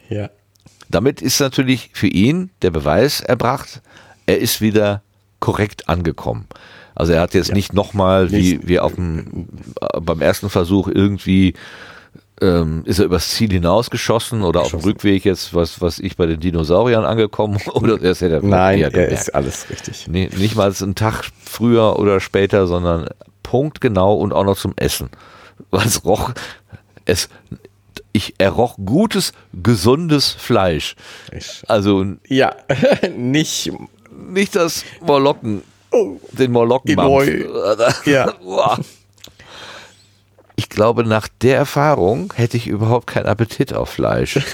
Ja. 0.09 0.31
Damit 0.89 1.21
ist 1.21 1.41
natürlich 1.41 1.91
für 1.93 2.07
ihn 2.07 2.51
der 2.63 2.71
Beweis 2.71 3.21
erbracht, 3.21 3.83
er 4.27 4.39
ist 4.39 4.61
wieder 4.61 5.03
korrekt 5.41 5.89
angekommen. 5.89 6.47
Also 6.95 7.13
er 7.13 7.21
hat 7.21 7.35
jetzt 7.35 7.53
nicht 7.53 7.73
nochmal, 7.75 8.31
wie, 8.33 8.61
wie 8.67 8.79
auf 8.81 8.95
dem, 8.95 9.49
äh, 9.81 10.01
beim 10.01 10.21
ersten 10.21 10.49
Versuch 10.51 10.89
irgendwie 10.89 11.55
ähm, 12.41 12.83
ist 12.85 12.99
er 12.99 13.05
übers 13.07 13.31
Ziel 13.31 13.51
hinausgeschossen 13.51 14.43
oder 14.43 14.61
auf 14.63 14.71
dem. 14.71 14.81
Rückweg 14.81 15.25
jetzt, 15.25 15.55
was, 15.55 15.81
was 15.81 15.99
ich 15.99 16.17
bei 16.17 16.27
den 16.27 16.41
Dinosauriern 16.41 17.05
angekommen 17.05 17.59
oder 17.75 18.01
er 18.03 18.13
ist 18.13 18.21
ja 18.21 18.29
der 18.29 18.43
Nein, 18.43 18.81
er 18.81 18.91
gemerkt. 18.91 19.13
ist 19.13 19.35
alles 19.35 19.69
richtig. 19.71 20.07
Nee, 20.09 20.29
nicht 20.37 20.55
mal 20.57 20.73
einen 20.81 20.95
Tag 20.95 21.25
früher 21.45 21.99
oder 21.99 22.21
später, 22.21 22.67
sondern 22.67 23.09
punktgenau 23.43 24.15
und 24.15 24.33
auch 24.33 24.45
noch 24.45 24.59
zum 24.59 24.73
Essen. 24.77 25.11
Es 25.73 26.05
roch, 26.05 26.31
es, 27.05 27.29
ich, 28.13 28.35
er 28.39 28.51
roch 28.51 28.77
gutes, 28.85 29.33
gesundes 29.53 30.31
Fleisch. 30.31 30.95
Also 31.67 32.05
Ja, 32.29 32.55
nicht. 33.17 33.73
nicht 34.31 34.55
das 34.57 34.85
Morlocken, 35.01 35.63
Oh, 35.91 36.21
den 36.33 36.53
Morlocken. 36.53 36.97
Ja. 38.05 38.33
Ich 40.59 40.69
glaube, 40.69 41.05
nach 41.05 41.29
der 41.41 41.57
Erfahrung 41.57 42.33
hätte 42.35 42.57
ich 42.57 42.67
überhaupt 42.67 43.07
keinen 43.07 43.27
Appetit 43.27 43.73
auf 43.73 43.89
Fleisch. 43.91 44.39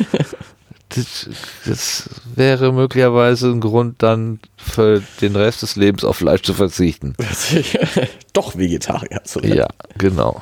Das, 0.90 1.28
das 1.66 2.08
wäre 2.36 2.70
möglicherweise 2.70 3.48
ein 3.50 3.60
Grund, 3.60 4.00
dann 4.00 4.38
für 4.56 5.02
den 5.22 5.34
Rest 5.34 5.62
des 5.62 5.74
Lebens 5.74 6.04
auf 6.04 6.18
Fleisch 6.18 6.42
zu 6.42 6.54
verzichten. 6.54 7.16
Doch 8.32 8.56
Vegetarier 8.56 9.24
zu 9.24 9.42
werden. 9.42 9.56
Ja, 9.56 9.66
genau. 9.98 10.40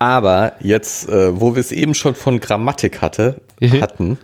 Aber 0.00 0.54
jetzt, 0.58 1.08
äh, 1.08 1.38
wo 1.40 1.54
wir 1.54 1.60
es 1.60 1.70
eben 1.70 1.94
schon 1.94 2.16
von 2.16 2.40
Grammatik 2.40 3.00
hatte, 3.00 3.40
Mhm. 3.60 3.80
hatten, 3.80 4.18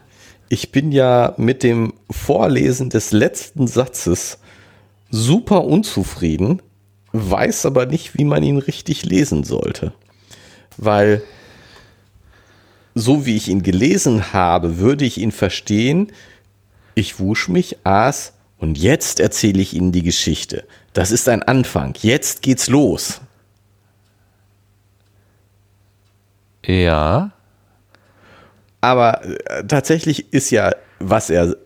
ich 0.49 0.73
bin 0.73 0.91
ja 0.91 1.35
mit 1.37 1.63
dem 1.63 1.93
Vorlesen 2.11 2.91
des 2.91 3.13
letzten 3.13 3.69
Satzes 3.69 4.39
super 5.11 5.63
unzufrieden, 5.65 6.61
weiß 7.15 7.65
aber 7.67 7.87
nicht, 7.87 8.19
wie 8.19 8.25
man 8.25 8.43
ihn 8.43 8.59
richtig 8.59 9.05
lesen 9.05 9.45
sollte. 9.45 9.93
Weil 10.77 11.23
so 12.95 13.25
wie 13.25 13.37
ich 13.37 13.49
ihn 13.49 13.63
gelesen 13.63 14.33
habe, 14.33 14.79
würde 14.79 15.05
ich 15.05 15.19
ihn 15.19 15.33
verstehen, 15.33 16.13
ich 16.95 17.19
wusch 17.19 17.49
mich, 17.49 17.79
aß 17.85 18.33
und 18.59 18.79
jetzt 18.79 19.21
erzähle 19.21 19.63
ich 19.63 19.75
Ihnen 19.75 19.93
die 19.93 20.03
Geschichte. 20.03 20.65
Das 20.93 21.11
ist 21.11 21.29
ein 21.29 21.43
Anfang. 21.43 21.95
Jetzt 22.01 22.43
geht's 22.43 22.69
los. 22.69 23.21
Ja. 26.65 27.33
Aber 28.81 29.25
äh, 29.25 29.65
tatsächlich 29.67 30.33
ist 30.33 30.51
ja, 30.51 30.73
was 30.99 31.31
er 31.31 31.57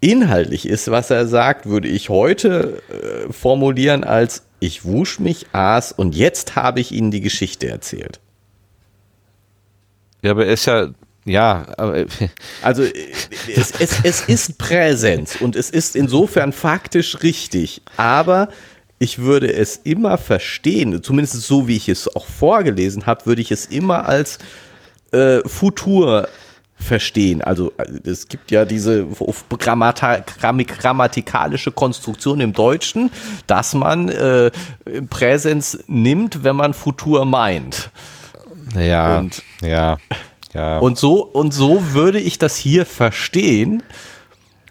inhaltlich 0.00 0.66
ist, 0.66 0.90
was 0.90 1.10
er 1.10 1.26
sagt, 1.26 1.66
würde 1.66 1.88
ich 1.88 2.08
heute 2.08 2.80
äh, 2.88 3.32
formulieren 3.32 4.04
als 4.04 4.44
ich 4.60 4.84
wusch 4.84 5.18
mich, 5.18 5.46
aß 5.52 5.92
und 5.92 6.14
jetzt 6.14 6.54
habe 6.54 6.80
ich 6.80 6.92
Ihnen 6.92 7.10
die 7.10 7.20
Geschichte 7.20 7.68
erzählt. 7.68 8.20
Ja, 10.22 10.32
aber 10.32 10.46
er 10.46 10.52
ist 10.52 10.66
ja, 10.66 10.90
ja, 11.24 11.66
aber, 11.76 12.04
Also 12.62 12.82
äh, 12.82 12.92
es, 13.54 13.72
es, 13.72 14.00
es 14.02 14.20
ist 14.22 14.58
Präsenz 14.58 15.36
und 15.40 15.56
es 15.56 15.70
ist 15.70 15.96
insofern 15.96 16.52
faktisch 16.52 17.22
richtig, 17.22 17.82
aber 17.96 18.48
ich 18.98 19.18
würde 19.18 19.52
es 19.52 19.76
immer 19.76 20.18
verstehen, 20.18 21.02
zumindest 21.02 21.40
so 21.42 21.66
wie 21.66 21.76
ich 21.76 21.88
es 21.88 22.14
auch 22.14 22.26
vorgelesen 22.26 23.06
habe, 23.06 23.24
würde 23.24 23.40
ich 23.40 23.50
es 23.50 23.64
immer 23.66 24.06
als 24.06 24.38
äh, 25.12 25.40
Futur 25.48 26.28
verstehen. 26.80 27.42
Also 27.42 27.72
äh, 27.76 28.08
es 28.08 28.28
gibt 28.28 28.50
ja 28.50 28.64
diese 28.64 29.06
Grammata 29.58 30.18
grammatikalische 30.18 31.70
Konstruktion 31.72 32.40
im 32.40 32.52
Deutschen, 32.52 33.10
dass 33.46 33.74
man 33.74 34.08
äh, 34.08 34.50
Präsenz 35.08 35.78
nimmt, 35.86 36.42
wenn 36.42 36.56
man 36.56 36.74
Futur 36.74 37.24
meint. 37.24 37.90
ja, 38.74 39.18
Und- 39.18 39.42
ja, 39.62 39.98
ja. 40.52 40.78
Und 40.78 40.98
so, 40.98 41.22
und 41.24 41.52
so 41.54 41.92
würde 41.92 42.18
ich 42.20 42.38
das 42.38 42.56
hier 42.56 42.86
verstehen. 42.86 43.82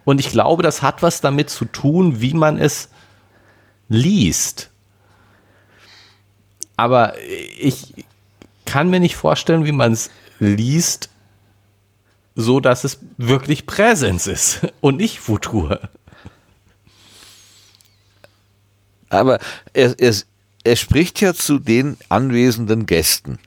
Und 0.05 0.19
ich 0.19 0.29
glaube, 0.31 0.63
das 0.63 0.81
hat 0.81 1.01
was 1.03 1.21
damit 1.21 1.49
zu 1.49 1.65
tun, 1.65 2.19
wie 2.21 2.33
man 2.33 2.57
es 2.57 2.89
liest. 3.87 4.71
Aber 6.75 7.13
ich 7.59 7.93
kann 8.65 8.89
mir 8.89 8.99
nicht 8.99 9.15
vorstellen, 9.15 9.65
wie 9.65 9.71
man 9.71 9.91
es 9.93 10.09
liest, 10.39 11.09
so 12.39 12.59
dass 12.59 12.83
es 12.83 12.99
wirklich 13.17 13.65
Präsenz 13.65 14.27
ist 14.27 14.61
und 14.81 14.97
nicht 14.97 15.19
Futur. 15.19 15.79
aber 19.09 19.39
er, 19.73 19.95
er, 19.99 20.13
er 20.63 20.75
spricht 20.75 21.19
ja 21.21 21.33
zu 21.33 21.59
den 21.59 21.97
anwesenden 22.09 22.85
Gästen. 22.85 23.39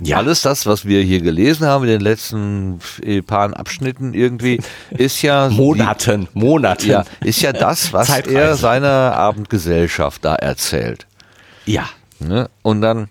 Ja. 0.00 0.18
Alles 0.18 0.42
das, 0.42 0.64
was 0.64 0.84
wir 0.84 1.02
hier 1.02 1.20
gelesen 1.20 1.66
haben 1.66 1.82
in 1.82 1.90
den 1.90 2.00
letzten 2.00 2.78
äh, 3.02 3.20
paar 3.20 3.52
Abschnitten 3.56 4.14
irgendwie, 4.14 4.60
ist 4.90 5.22
ja 5.22 5.48
Monaten, 5.48 6.28
Monaten. 6.34 6.88
Ja, 6.88 7.04
ist 7.24 7.42
ja 7.42 7.52
das, 7.52 7.92
was 7.92 8.06
Zeitreise. 8.06 8.38
er 8.38 8.56
seiner 8.56 8.88
Abendgesellschaft 8.88 10.24
da 10.24 10.36
erzählt. 10.36 11.06
ja. 11.66 11.88
Ne? 12.20 12.50
Und 12.62 12.80
dann 12.80 13.10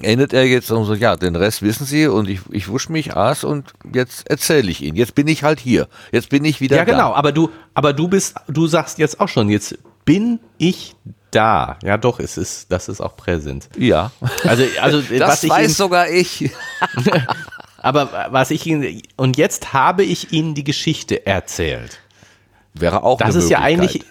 endet 0.00 0.32
er 0.32 0.44
jetzt 0.44 0.70
und 0.70 0.84
so, 0.84 0.94
ja, 0.94 1.16
den 1.16 1.36
Rest 1.36 1.62
wissen 1.62 1.84
Sie 1.86 2.06
und 2.06 2.28
ich, 2.28 2.40
ich 2.50 2.68
wusch 2.68 2.88
mich, 2.88 3.14
aß 3.16 3.44
und 3.44 3.72
jetzt 3.92 4.28
erzähle 4.30 4.70
ich 4.70 4.80
Ihnen. 4.80 4.96
Jetzt 4.96 5.14
bin 5.14 5.28
ich 5.28 5.42
halt 5.42 5.60
hier. 5.60 5.88
Jetzt 6.12 6.30
bin 6.30 6.44
ich 6.44 6.60
wieder 6.60 6.76
Ja, 6.76 6.84
genau, 6.84 7.10
da. 7.10 7.14
aber 7.16 7.32
du, 7.32 7.50
aber 7.74 7.92
du 7.92 8.08
bist, 8.08 8.34
du 8.48 8.66
sagst 8.66 8.98
jetzt 8.98 9.20
auch 9.20 9.28
schon, 9.28 9.48
jetzt 9.50 9.78
bin 10.04 10.40
ich 10.58 10.94
da. 11.30 11.78
Ja, 11.82 11.96
doch, 11.98 12.20
es 12.20 12.36
ist, 12.36 12.72
das 12.72 12.88
ist 12.88 13.00
auch 13.00 13.16
präsent. 13.16 13.68
Ja, 13.76 14.10
Also, 14.44 14.64
also 14.80 15.00
das 15.18 15.28
was 15.28 15.44
ich 15.44 15.50
weiß 15.50 15.64
Ihnen, 15.66 15.74
sogar 15.74 16.08
ich. 16.10 16.50
aber 17.78 18.28
was 18.30 18.50
ich 18.50 18.66
Ihnen, 18.66 19.02
und 19.16 19.36
jetzt 19.36 19.72
habe 19.72 20.04
ich 20.04 20.32
Ihnen 20.32 20.54
die 20.54 20.64
Geschichte 20.64 21.26
erzählt. 21.26 21.98
Wäre 22.74 23.02
auch 23.02 23.18
Das 23.18 23.34
ist 23.34 23.50
ja 23.50 23.60
eigentlich, 23.60 24.04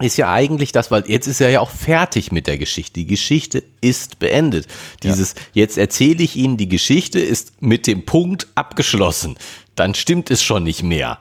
ist 0.00 0.18
ja 0.18 0.30
eigentlich 0.30 0.72
das, 0.72 0.90
weil 0.90 1.04
jetzt 1.08 1.26
ist 1.26 1.40
er 1.40 1.48
ja 1.48 1.60
auch 1.60 1.70
fertig 1.70 2.30
mit 2.30 2.46
der 2.46 2.58
Geschichte. 2.58 2.94
Die 3.00 3.06
Geschichte 3.06 3.62
ist 3.80 4.18
beendet. 4.18 4.66
Dieses, 5.02 5.32
ja. 5.32 5.40
jetzt 5.62 5.78
erzähle 5.78 6.22
ich 6.22 6.36
Ihnen, 6.36 6.58
die 6.58 6.68
Geschichte 6.68 7.18
ist 7.18 7.62
mit 7.62 7.86
dem 7.86 8.04
Punkt 8.04 8.46
abgeschlossen. 8.54 9.36
Dann 9.74 9.94
stimmt 9.94 10.30
es 10.30 10.42
schon 10.42 10.64
nicht 10.64 10.82
mehr. 10.82 11.18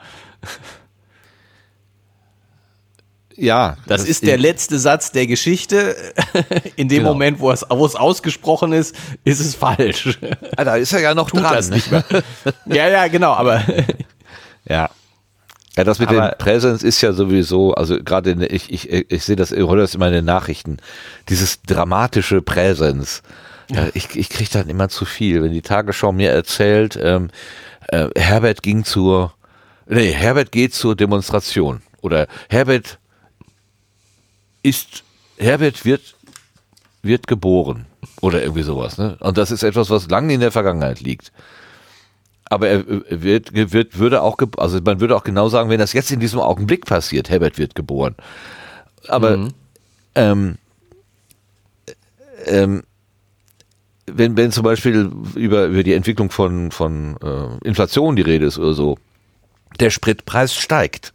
Ja. 3.37 3.77
Das, 3.87 4.01
das 4.01 4.09
ist 4.09 4.25
der 4.25 4.37
letzte 4.37 4.77
Satz 4.77 5.11
der 5.11 5.27
Geschichte. 5.27 5.95
In 6.75 6.89
dem 6.89 6.99
genau. 6.99 7.13
Moment, 7.13 7.39
wo 7.39 7.51
es, 7.51 7.65
wo 7.69 7.85
es 7.85 7.95
ausgesprochen 7.95 8.73
ist, 8.73 8.95
ist 9.23 9.39
es 9.39 9.55
falsch. 9.55 10.19
Ah, 10.57 10.65
da 10.65 10.75
ist 10.75 10.91
er 10.93 11.01
ja 11.01 11.15
noch 11.15 11.29
Tut 11.29 11.41
dran. 11.41 11.53
Das 11.53 11.69
nicht 11.69 11.91
mehr. 11.91 12.03
ja, 12.65 12.89
ja, 12.89 13.07
genau, 13.07 13.31
aber. 13.33 13.63
ja. 14.67 14.89
Ja, 15.77 15.83
das 15.83 15.99
mit 15.99 16.09
aber, 16.09 16.29
den 16.29 16.37
Präsens 16.37 16.83
ist 16.83 17.01
ja 17.01 17.11
sowieso, 17.11 17.73
also 17.73 17.97
gerade 18.01 18.31
ich, 18.45 18.71
ich, 18.71 18.91
ich 18.91 19.23
sehe 19.23 19.35
das, 19.35 19.51
ich 19.51 19.59
höre 19.59 19.77
das 19.77 19.95
immer 19.95 20.07
in 20.07 20.13
den 20.13 20.25
Nachrichten, 20.25 20.77
dieses 21.27 21.61
dramatische 21.63 22.41
Präsens. 22.41 23.23
Ja. 23.69 23.87
Ich, 23.93 24.15
ich 24.15 24.29
kriege 24.29 24.49
dann 24.51 24.69
immer 24.69 24.89
zu 24.89 25.05
viel, 25.05 25.43
wenn 25.43 25.51
die 25.51 25.61
Tagesschau 25.61 26.11
mir 26.11 26.31
erzählt, 26.31 26.97
ähm, 27.01 27.29
äh, 27.87 28.07
Herbert 28.15 28.61
ging 28.63 28.85
zur, 28.85 29.33
nee, 29.87 30.11
Herbert 30.11 30.51
geht 30.51 30.73
zur 30.73 30.95
Demonstration 30.95 31.81
oder 32.01 32.27
Herbert 32.49 32.99
ist, 34.63 35.03
Herbert 35.37 35.83
wird, 35.83 36.15
wird 37.01 37.27
geboren 37.27 37.85
oder 38.21 38.41
irgendwie 38.41 38.63
sowas. 38.63 38.97
Ne? 38.97 39.17
Und 39.19 39.37
das 39.37 39.51
ist 39.51 39.63
etwas, 39.63 39.89
was 39.89 40.09
lange 40.09 40.33
in 40.33 40.39
der 40.39 40.51
Vergangenheit 40.51 41.01
liegt. 41.01 41.31
Aber 42.49 42.67
er 42.67 42.85
wird, 43.09 43.53
wird, 43.53 43.97
würde 43.97 44.21
auch, 44.21 44.37
also 44.57 44.79
man 44.83 44.99
würde 44.99 45.15
auch 45.15 45.23
genau 45.23 45.49
sagen, 45.49 45.69
wenn 45.69 45.79
das 45.79 45.93
jetzt 45.93 46.11
in 46.11 46.19
diesem 46.19 46.39
Augenblick 46.39 46.85
passiert, 46.85 47.29
Herbert 47.29 47.57
wird 47.57 47.73
geboren. 47.73 48.15
Aber 49.07 49.37
mhm. 49.37 49.53
ähm, 50.15 50.57
ähm, 52.45 52.83
wenn, 54.07 54.37
wenn 54.37 54.51
zum 54.51 54.63
Beispiel 54.63 55.11
über, 55.35 55.65
über 55.65 55.83
die 55.83 55.93
Entwicklung 55.93 56.29
von, 56.29 56.71
von 56.71 57.17
äh, 57.21 57.67
Inflation 57.67 58.15
die 58.15 58.21
Rede 58.21 58.45
ist 58.45 58.59
oder 58.59 58.73
so, 58.73 58.97
der 59.79 59.89
Spritpreis 59.89 60.53
steigt 60.53 61.13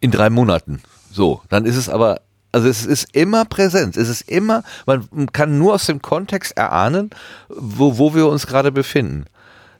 in 0.00 0.10
drei 0.10 0.30
Monaten. 0.30 0.82
So, 1.10 1.42
dann 1.48 1.64
ist 1.64 1.76
es 1.76 1.88
aber, 1.88 2.20
also 2.50 2.68
es 2.68 2.84
ist 2.84 3.14
immer 3.14 3.44
präsent. 3.44 3.96
Es 3.96 4.08
ist 4.08 4.22
immer, 4.22 4.64
man 4.86 5.30
kann 5.32 5.58
nur 5.58 5.74
aus 5.74 5.86
dem 5.86 6.02
Kontext 6.02 6.56
erahnen, 6.56 7.10
wo, 7.48 7.98
wo 7.98 8.14
wir 8.14 8.26
uns 8.26 8.46
gerade 8.46 8.72
befinden. 8.72 9.26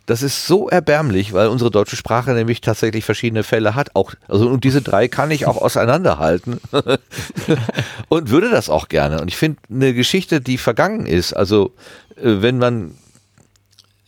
Das 0.07 0.23
ist 0.23 0.47
so 0.47 0.69
erbärmlich, 0.69 1.33
weil 1.33 1.49
unsere 1.49 1.71
deutsche 1.71 1.97
Sprache 1.97 2.33
nämlich 2.33 2.61
tatsächlich 2.61 3.05
verschiedene 3.05 3.45
Fälle 3.45 3.75
hat. 3.75 3.95
Auch, 3.95 4.15
also, 4.29 4.49
und 4.49 4.65
diese 4.65 4.83
drei 4.83 5.09
kann 5.09 5.31
ich 5.31 5.47
auch 5.47 5.57
auseinanderhalten. 5.57 6.61
und 8.09 8.31
würde 8.31 8.51
das 8.51 8.69
auch 8.69 8.89
gerne. 8.89 9.21
Und 9.21 9.29
ich 9.29 9.37
finde 9.37 9.59
eine 9.71 9.95
Geschichte, 9.95 10.41
die 10.41 10.59
vergangen 10.59 11.07
ist, 11.07 11.33
also, 11.33 11.73
äh, 12.17 12.43
wenn 12.43 12.59
man 12.59 12.95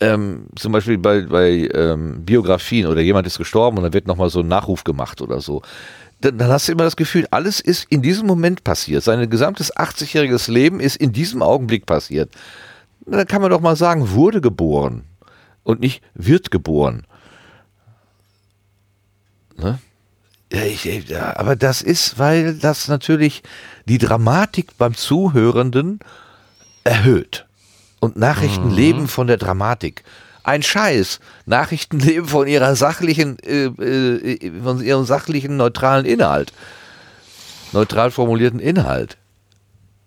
ähm, 0.01 0.47
zum 0.57 0.73
Beispiel 0.73 0.99
bei, 0.99 1.23
bei 1.23 1.69
ähm, 1.73 2.25
Biografien 2.25 2.87
oder 2.87 3.01
jemand 3.01 3.27
ist 3.29 3.39
gestorben 3.39 3.77
und 3.77 3.85
dann 3.85 3.93
wird 3.93 4.09
nochmal 4.09 4.31
so 4.31 4.41
ein 4.41 4.49
Nachruf 4.49 4.83
gemacht 4.83 5.23
oder 5.23 5.41
so 5.41 5.63
dann, 6.25 6.39
dann 6.39 6.51
hast 6.51 6.69
du 6.69 6.73
immer 6.73 6.85
das 6.85 6.97
Gefühl, 6.97 7.27
alles 7.31 7.61
ist 7.61 7.87
in 7.91 8.03
diesem 8.03 8.27
Moment 8.27 8.65
passiert. 8.65 9.03
Sein 9.03 9.29
gesamtes 9.29 9.75
80-jähriges 9.75 10.51
Leben 10.51 10.81
ist 10.81 10.97
in 10.97 11.13
diesem 11.13 11.43
Augenblick 11.43 11.87
passiert. 11.87 12.31
Dann 13.07 13.27
kann 13.27 13.43
man 13.43 13.51
doch 13.51 13.61
mal 13.61 13.77
sagen, 13.77 14.11
wurde 14.11 14.41
geboren 14.41 15.05
und 15.65 15.81
nicht 15.81 16.03
wird 16.15 16.51
geboren. 16.51 17.07
Ne? 19.57 19.79
Ich, 20.51 20.85
ja, 20.85 21.37
aber 21.37 21.57
das 21.57 21.83
ist, 21.83 22.19
weil 22.19 22.55
das 22.55 22.87
natürlich 22.87 23.43
die 23.87 23.99
Dramatik 23.99 24.79
beim 24.79 24.95
Zuhörenden 24.95 25.99
erhöht. 26.85 27.47
Und 27.99 28.17
Nachrichten 28.17 28.69
mhm. 28.69 28.75
leben 28.75 29.09
von 29.09 29.27
der 29.27 29.39
Dramatik 29.39 30.05
ein 30.45 30.63
Scheiß. 30.63 31.19
Nachrichten 31.47 31.99
leben 32.01 32.29
von 32.29 32.47
ihrer 32.47 32.77
sachlichen, 32.77 33.39
äh, 33.41 33.65
äh, 33.65 34.63
von 34.63 34.83
ihrem 34.83 35.05
sachlichen, 35.05 35.57
neutralen 35.57 36.05
Inhalt. 36.05 36.53
Neutral 37.73 38.13
formulierten 38.13 38.61
Inhalt. 38.61 39.17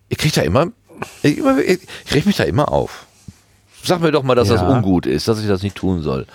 Ich 0.08 0.18
krieg 0.20 0.32
da 0.32 0.42
immer, 0.42 0.68
ich, 1.22 1.40
ich 1.40 1.80
krieg 2.06 2.26
mich 2.26 2.38
da 2.38 2.44
immer 2.44 2.72
auf. 2.72 3.07
Sag 3.88 4.02
mir 4.02 4.12
doch 4.12 4.24
mal, 4.24 4.36
dass 4.36 4.50
ja. 4.50 4.56
das 4.56 4.64
ungut 4.64 5.06
ist, 5.06 5.28
dass 5.28 5.40
ich 5.40 5.48
das 5.48 5.64
nicht 5.64 5.76
tun 5.76 6.02
soll. 6.02 6.26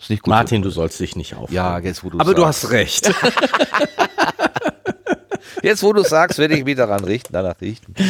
Ist 0.00 0.10
nicht 0.10 0.22
gut 0.22 0.30
Martin, 0.30 0.62
so. 0.62 0.68
du 0.68 0.74
sollst 0.74 1.00
dich 1.00 1.16
nicht 1.16 1.34
auf. 1.34 1.50
Ja, 1.50 1.78
jetzt 1.78 2.04
wo 2.04 2.10
du 2.10 2.18
Aber 2.18 2.30
sagst. 2.30 2.38
du 2.38 2.46
hast 2.46 2.70
recht. 2.70 3.14
jetzt 5.62 5.82
wo 5.82 5.92
du 5.92 6.02
sagst, 6.02 6.38
werde 6.38 6.56
ich 6.56 6.64
mich 6.64 6.76
daran 6.76 7.04
richten, 7.04 7.32
danach 7.32 7.60
richten. 7.60 7.94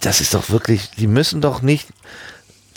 das 0.00 0.20
ist 0.20 0.34
doch 0.34 0.50
wirklich, 0.50 0.90
die 0.92 1.06
müssen 1.06 1.40
doch 1.40 1.60
nicht, 1.60 1.88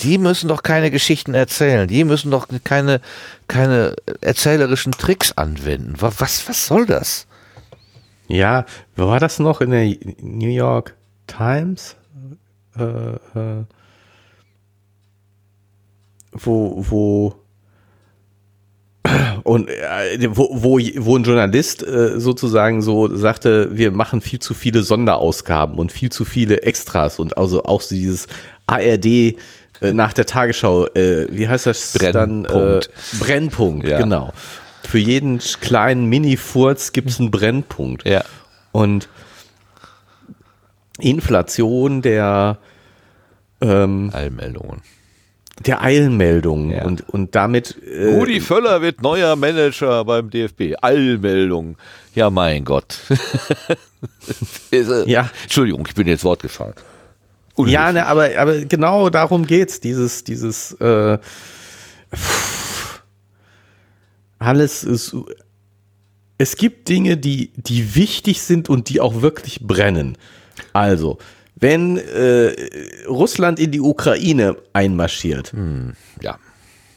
die 0.01 0.17
müssen 0.17 0.47
doch 0.47 0.63
keine 0.63 0.91
Geschichten 0.91 1.33
erzählen, 1.33 1.87
die 1.87 2.03
müssen 2.03 2.31
doch 2.31 2.47
keine, 2.63 3.01
keine 3.47 3.95
erzählerischen 4.21 4.91
Tricks 4.91 5.31
anwenden. 5.31 5.95
Was, 5.97 6.47
was 6.47 6.65
soll 6.65 6.85
das? 6.85 7.27
Ja, 8.27 8.65
wo 8.95 9.07
war 9.07 9.19
das 9.19 9.39
noch 9.39 9.61
in 9.61 9.71
der 9.71 9.95
New 10.21 10.49
York 10.49 10.95
Times? 11.31 11.95
Äh, 12.77 12.83
äh, 12.83 13.63
wo, 16.33 16.85
wo 16.89 17.35
und 19.43 19.69
äh, 19.69 20.29
wo, 20.31 20.49
wo, 20.51 20.79
wo 20.79 21.17
ein 21.17 21.23
Journalist 21.23 21.83
äh, 21.83 22.19
sozusagen 22.19 22.81
so 22.81 23.13
sagte, 23.15 23.75
wir 23.75 23.91
machen 23.91 24.21
viel 24.21 24.39
zu 24.39 24.53
viele 24.53 24.83
Sonderausgaben 24.83 25.77
und 25.77 25.91
viel 25.91 26.11
zu 26.11 26.25
viele 26.25 26.61
Extras 26.63 27.19
und 27.19 27.37
also 27.37 27.63
auch 27.63 27.81
dieses 27.83 28.27
ARD 28.67 29.05
äh, 29.05 29.35
nach 29.81 30.13
der 30.13 30.25
Tagesschau, 30.25 30.85
äh, 30.87 31.27
wie 31.31 31.47
heißt 31.47 31.65
das 31.65 31.93
Brennpunkt. 31.93 32.51
dann? 32.51 32.79
Äh, 32.79 32.79
Brennpunkt, 33.19 33.87
ja. 33.87 33.97
genau. 33.97 34.31
Für 34.83 34.99
jeden 34.99 35.39
kleinen 35.39 36.05
Mini-Furz 36.05 36.91
gibt 36.91 37.09
es 37.09 37.19
einen 37.19 37.31
Brennpunkt. 37.31 38.07
Ja. 38.07 38.23
Und 38.71 39.09
Inflation 41.01 42.01
der 42.01 42.57
ähm, 43.61 44.09
Allmeldungen 44.13 44.81
der 45.65 45.81
Eilmeldung 45.81 46.71
ja. 46.71 46.85
und, 46.85 47.07
und 47.09 47.35
damit. 47.35 47.77
Äh, 47.85 48.15
Rudi 48.15 48.39
Völler 48.39 48.81
wird 48.81 49.01
neuer 49.01 49.35
Manager 49.35 50.03
beim 50.05 50.29
DFB. 50.29 50.75
Eilmeldung. 50.81 51.77
Ja, 52.15 52.29
mein 52.29 52.65
Gott. 52.65 52.97
ja. 55.05 55.29
Entschuldigung, 55.43 55.85
ich 55.87 55.95
bin 55.95 56.07
jetzt 56.07 56.23
Wort 56.23 56.41
gefallen. 56.41 56.73
Ja, 57.57 57.91
ne, 57.91 58.07
aber, 58.07 58.29
aber 58.37 58.59
genau 58.61 59.09
darum 59.09 59.45
geht's. 59.45 59.79
Dieses, 59.79 60.23
dieses, 60.23 60.71
äh, 60.73 61.19
alles 64.39 64.83
ist, 64.83 65.15
es 66.37 66.55
gibt 66.55 66.89
Dinge, 66.89 67.17
die, 67.17 67.51
die 67.55 67.93
wichtig 67.95 68.41
sind 68.41 68.67
und 68.69 68.89
die 68.89 68.99
auch 68.99 69.21
wirklich 69.21 69.61
brennen. 69.61 70.17
Also, 70.73 71.17
wenn 71.55 71.97
äh, 71.97 72.55
Russland 73.07 73.59
in 73.59 73.71
die 73.71 73.81
Ukraine 73.81 74.57
einmarschiert, 74.73 75.51
hm, 75.53 75.93
ja. 76.21 76.37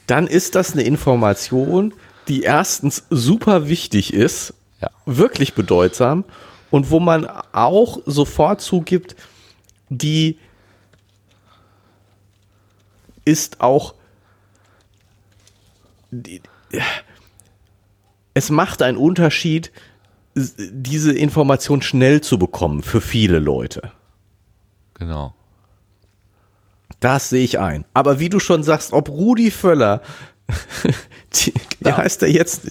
dann 0.07 0.27
ist 0.27 0.55
das 0.55 0.73
eine 0.73 0.83
Information, 0.83 1.95
die 2.29 2.43
erstens 2.43 3.05
super 3.11 3.69
wichtig 3.69 4.15
ist, 4.15 4.55
ja. 4.81 4.91
wirklich 5.07 5.55
bedeutsam 5.55 6.25
und 6.71 6.91
wo 6.91 7.01
man 7.01 7.27
auch 7.53 8.01
sofort 8.07 8.61
zugibt, 8.61 9.17
die 9.91 10.39
ist 13.25 13.61
auch 13.61 13.95
die, 16.11 16.41
es 18.35 18.51
macht 18.51 18.83
einen 18.83 18.99
Unterschied, 18.99 19.73
diese 20.35 21.13
Information 21.13 21.83
schnell 21.83 22.21
zu 22.21 22.39
bekommen 22.39 22.83
für 22.83 23.01
viele 23.01 23.39
Leute. 23.39 23.93
Genau. 24.95 25.35
Das 27.01 27.29
sehe 27.29 27.45
ich 27.45 27.59
ein. 27.59 27.85
Aber 27.95 28.19
wie 28.19 28.29
du 28.29 28.41
schon 28.41 28.63
sagst, 28.63 28.93
ob 28.93 29.09
Rudi 29.09 29.51
Völler, 29.51 30.03
die, 31.35 31.53
wie 31.81 31.89
ja. 31.89 31.97
heißt 31.97 32.23
er 32.23 32.31
jetzt? 32.31 32.71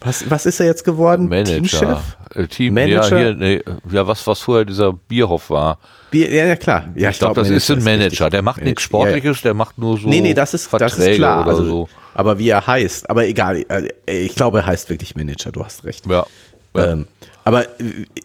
Was, 0.00 0.28
was 0.30 0.44
ist 0.44 0.60
er 0.60 0.66
jetzt 0.66 0.84
geworden? 0.84 1.28
Manager. 1.28 1.54
Teamchef? 1.54 2.16
Äh, 2.34 2.46
Team, 2.46 2.74
Manager? 2.74 3.18
Ja, 3.18 3.24
hier, 3.24 3.34
nee, 3.34 3.62
ja, 3.90 4.06
was, 4.06 4.26
was 4.26 4.40
vorher 4.40 4.66
dieser 4.66 4.92
Bierhoff 4.92 5.48
war. 5.48 5.78
Bier, 6.10 6.30
ja, 6.30 6.44
ja, 6.44 6.56
klar. 6.56 6.88
Ja, 6.94 7.08
ich, 7.08 7.14
ich 7.14 7.18
glaube, 7.20 7.40
das 7.40 7.48
ist 7.48 7.70
ein 7.70 7.82
Manager. 7.82 8.28
Der 8.28 8.42
macht 8.42 8.62
nichts 8.62 8.82
Sportliches, 8.82 9.40
der 9.40 9.54
macht 9.54 9.78
nur 9.78 9.98
so. 9.98 10.08
Nee, 10.08 10.20
nee, 10.20 10.34
das 10.34 10.52
ist, 10.52 10.66
Verträge 10.66 10.96
das 10.96 11.06
ist 11.06 11.16
klar. 11.16 11.46
Also, 11.46 11.64
so. 11.64 11.88
Aber 12.12 12.38
wie 12.38 12.50
er 12.50 12.66
heißt, 12.66 13.08
aber 13.08 13.26
egal. 13.26 13.64
Äh, 13.68 13.88
ich 14.06 14.34
glaube, 14.34 14.58
er 14.58 14.66
heißt 14.66 14.90
wirklich 14.90 15.16
Manager, 15.16 15.50
du 15.52 15.64
hast 15.64 15.84
recht. 15.84 16.06
Ja. 16.06 16.26
Ja. 16.74 16.92
Ähm, 16.92 17.06
aber 17.44 17.66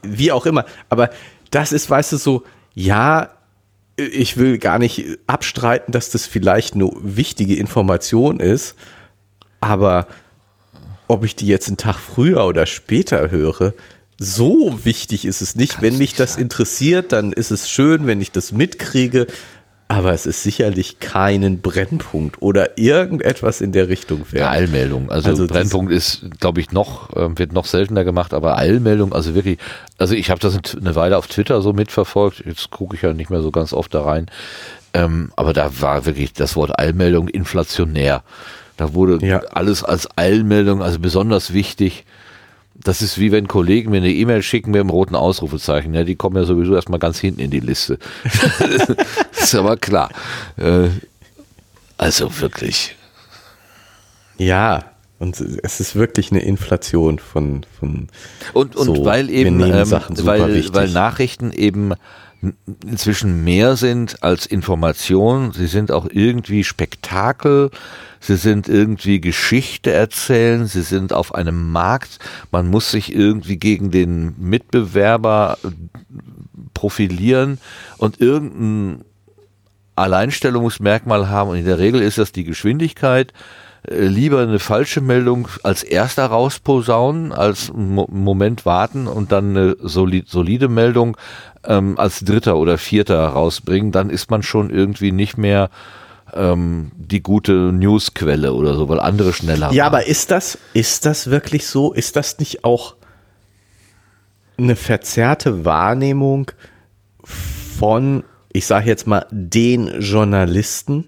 wie 0.01 0.31
auch 0.31 0.45
immer. 0.45 0.65
Aber 0.89 1.09
das 1.51 1.71
ist, 1.71 1.89
weißt 1.89 2.13
du, 2.13 2.17
so, 2.17 2.43
ja, 2.73 3.31
ich 3.97 4.37
will 4.37 4.57
gar 4.57 4.79
nicht 4.79 5.19
abstreiten, 5.27 5.91
dass 5.91 6.09
das 6.09 6.25
vielleicht 6.25 6.75
eine 6.75 6.89
wichtige 7.01 7.55
Information 7.55 8.39
ist, 8.39 8.75
aber 9.59 10.07
ob 11.07 11.25
ich 11.25 11.35
die 11.35 11.47
jetzt 11.47 11.67
einen 11.67 11.77
Tag 11.77 11.97
früher 11.97 12.45
oder 12.45 12.65
später 12.65 13.31
höre, 13.31 13.73
so 14.17 14.79
wichtig 14.83 15.25
ist 15.25 15.41
es 15.41 15.55
nicht. 15.55 15.73
Kann's 15.73 15.83
wenn 15.83 15.97
mich 15.97 16.13
das 16.13 16.33
sein. 16.33 16.43
interessiert, 16.43 17.11
dann 17.13 17.33
ist 17.33 17.51
es 17.51 17.69
schön, 17.69 18.05
wenn 18.05 18.21
ich 18.21 18.31
das 18.31 18.51
mitkriege. 18.51 19.27
Aber 19.91 20.13
es 20.13 20.27
ist 20.27 20.43
sicherlich 20.43 20.99
keinen 20.99 21.61
Brennpunkt 21.61 22.43
oder 22.43 22.77
irgendetwas 22.77 23.59
in 23.59 23.71
der 23.71 23.89
Richtung 23.89 24.23
wert. 24.31 24.47
Eilmeldung. 24.51 25.09
Also, 25.09 25.29
Also 25.29 25.47
Brennpunkt 25.47 25.91
ist, 25.91 26.25
glaube 26.39 26.61
ich, 26.61 26.71
noch, 26.71 27.09
ähm, 27.15 27.39
wird 27.39 27.53
noch 27.53 27.65
seltener 27.65 28.03
gemacht, 28.03 28.35
aber 28.35 28.55
Eilmeldung, 28.55 29.13
also 29.13 29.33
wirklich, 29.33 29.57
also 29.97 30.13
ich 30.13 30.29
habe 30.29 30.39
das 30.39 30.59
eine 30.79 30.93
Weile 30.93 31.17
auf 31.17 31.25
Twitter 31.25 31.61
so 31.63 31.73
mitverfolgt, 31.73 32.43
jetzt 32.45 32.69
gucke 32.69 32.95
ich 32.95 33.01
ja 33.01 33.13
nicht 33.13 33.31
mehr 33.31 33.41
so 33.41 33.49
ganz 33.49 33.73
oft 33.73 33.91
da 33.95 34.03
rein, 34.03 34.27
ähm, 34.93 35.31
aber 35.35 35.53
da 35.53 35.81
war 35.81 36.05
wirklich 36.05 36.33
das 36.33 36.55
Wort 36.55 36.77
Eilmeldung 36.79 37.27
inflationär. 37.27 38.21
Da 38.77 38.93
wurde 38.93 39.25
Ja. 39.25 39.39
alles 39.51 39.83
als 39.83 40.07
Eilmeldung, 40.15 40.83
also 40.83 40.99
besonders 40.99 41.51
wichtig. 41.51 42.05
Das 42.82 43.01
ist 43.01 43.17
wie 43.19 43.32
wenn 43.32 43.47
Kollegen 43.47 43.91
mir 43.91 43.97
eine 43.97 44.11
E-Mail 44.11 44.41
schicken 44.41 44.71
mit 44.71 44.80
einem 44.80 44.89
roten 44.89 45.15
Ausrufezeichen. 45.15 45.93
Ja, 45.93 46.03
die 46.03 46.15
kommen 46.15 46.38
ja 46.38 46.43
sowieso 46.43 46.75
erstmal 46.75 46.99
ganz 46.99 47.19
hinten 47.19 47.41
in 47.41 47.51
die 47.51 47.59
Liste. 47.59 47.99
ist 49.38 49.55
aber 49.55 49.75
klar. 49.77 50.09
Äh, 50.57 50.89
also 51.97 52.39
wirklich. 52.39 52.95
Ja, 54.38 54.86
und 55.19 55.38
es 55.41 55.82
ist 55.82 55.95
wirklich 55.95 56.32
eine 56.32 56.39
Inflation 56.39 57.19
von, 57.19 57.65
von 57.77 58.07
Und, 58.53 58.77
und 58.77 58.86
So, 58.86 59.05
weil 59.05 59.30
eben, 59.30 59.59
ähm, 59.61 59.91
weil, 59.91 60.73
weil 60.73 60.89
Nachrichten 60.89 61.51
eben 61.51 61.93
inzwischen 62.85 63.43
mehr 63.43 63.75
sind 63.75 64.23
als 64.23 64.45
Information, 64.45 65.51
sie 65.51 65.67
sind 65.67 65.91
auch 65.91 66.07
irgendwie 66.09 66.63
Spektakel, 66.63 67.69
sie 68.19 68.37
sind 68.37 68.69
irgendwie 68.69 69.19
Geschichte 69.19 69.91
erzählen, 69.91 70.65
sie 70.65 70.83
sind 70.83 71.11
auf 71.11 71.35
einem 71.35 71.71
Markt, 71.71 72.19
man 72.51 72.67
muss 72.67 72.91
sich 72.91 73.13
irgendwie 73.13 73.57
gegen 73.57 73.91
den 73.91 74.35
Mitbewerber 74.37 75.57
äh, 75.63 75.69
profilieren 76.73 77.59
und 77.97 78.21
irgendein 78.21 79.03
Alleinstellungsmerkmal 79.99 81.29
haben. 81.29 81.49
Und 81.51 81.57
in 81.57 81.65
der 81.65 81.77
Regel 81.77 82.01
ist 82.01 82.17
das 82.17 82.31
die 82.31 82.45
Geschwindigkeit. 82.45 83.33
Äh, 83.87 84.05
Lieber 84.05 84.41
eine 84.41 84.59
falsche 84.59 85.01
Meldung 85.01 85.47
als 85.63 85.83
erster 85.83 86.25
rausposaunen, 86.25 87.31
als 87.31 87.69
einen 87.69 87.93
Mo 87.93 88.07
Moment 88.09 88.65
warten 88.65 89.07
und 89.07 89.31
dann 89.31 89.55
eine 89.55 89.75
soli 89.81 90.23
solide 90.25 90.67
Meldung 90.67 91.17
ähm, 91.64 91.97
als 91.99 92.20
dritter 92.22 92.57
oder 92.57 92.78
vierter 92.78 93.28
rausbringen, 93.28 93.91
dann 93.91 94.10
ist 94.10 94.30
man 94.32 94.43
schon 94.43 94.70
irgendwie 94.70 95.12
nicht 95.12 95.38
mehr 95.38 95.70
ähm, 96.34 96.91
die 96.95 97.22
gute 97.22 97.51
Newsquelle 97.74 98.53
oder 98.53 98.76
so, 98.76 98.88
weil 98.89 98.99
andere 98.99 99.34
schneller 99.34 99.72
Ja, 99.72 99.86
waren. 99.86 99.93
aber 99.95 100.07
ist 100.07 100.32
das, 100.32 100.57
ist 100.74 101.05
das 101.05 101.30
wirklich 101.32 101.66
so? 101.68 101.91
Ist 101.93 102.16
das 102.16 102.38
nicht 102.39 102.64
auch 102.64 102.95
eine 104.57 104.76
verzerrte 104.76 105.66
Wahrnehmung 105.66 106.51
von, 107.24 108.24
ich 108.53 108.66
sage 108.66 108.88
jetzt 108.88 109.07
mal, 109.07 109.26
den 109.32 109.99
Journalisten? 110.01 111.05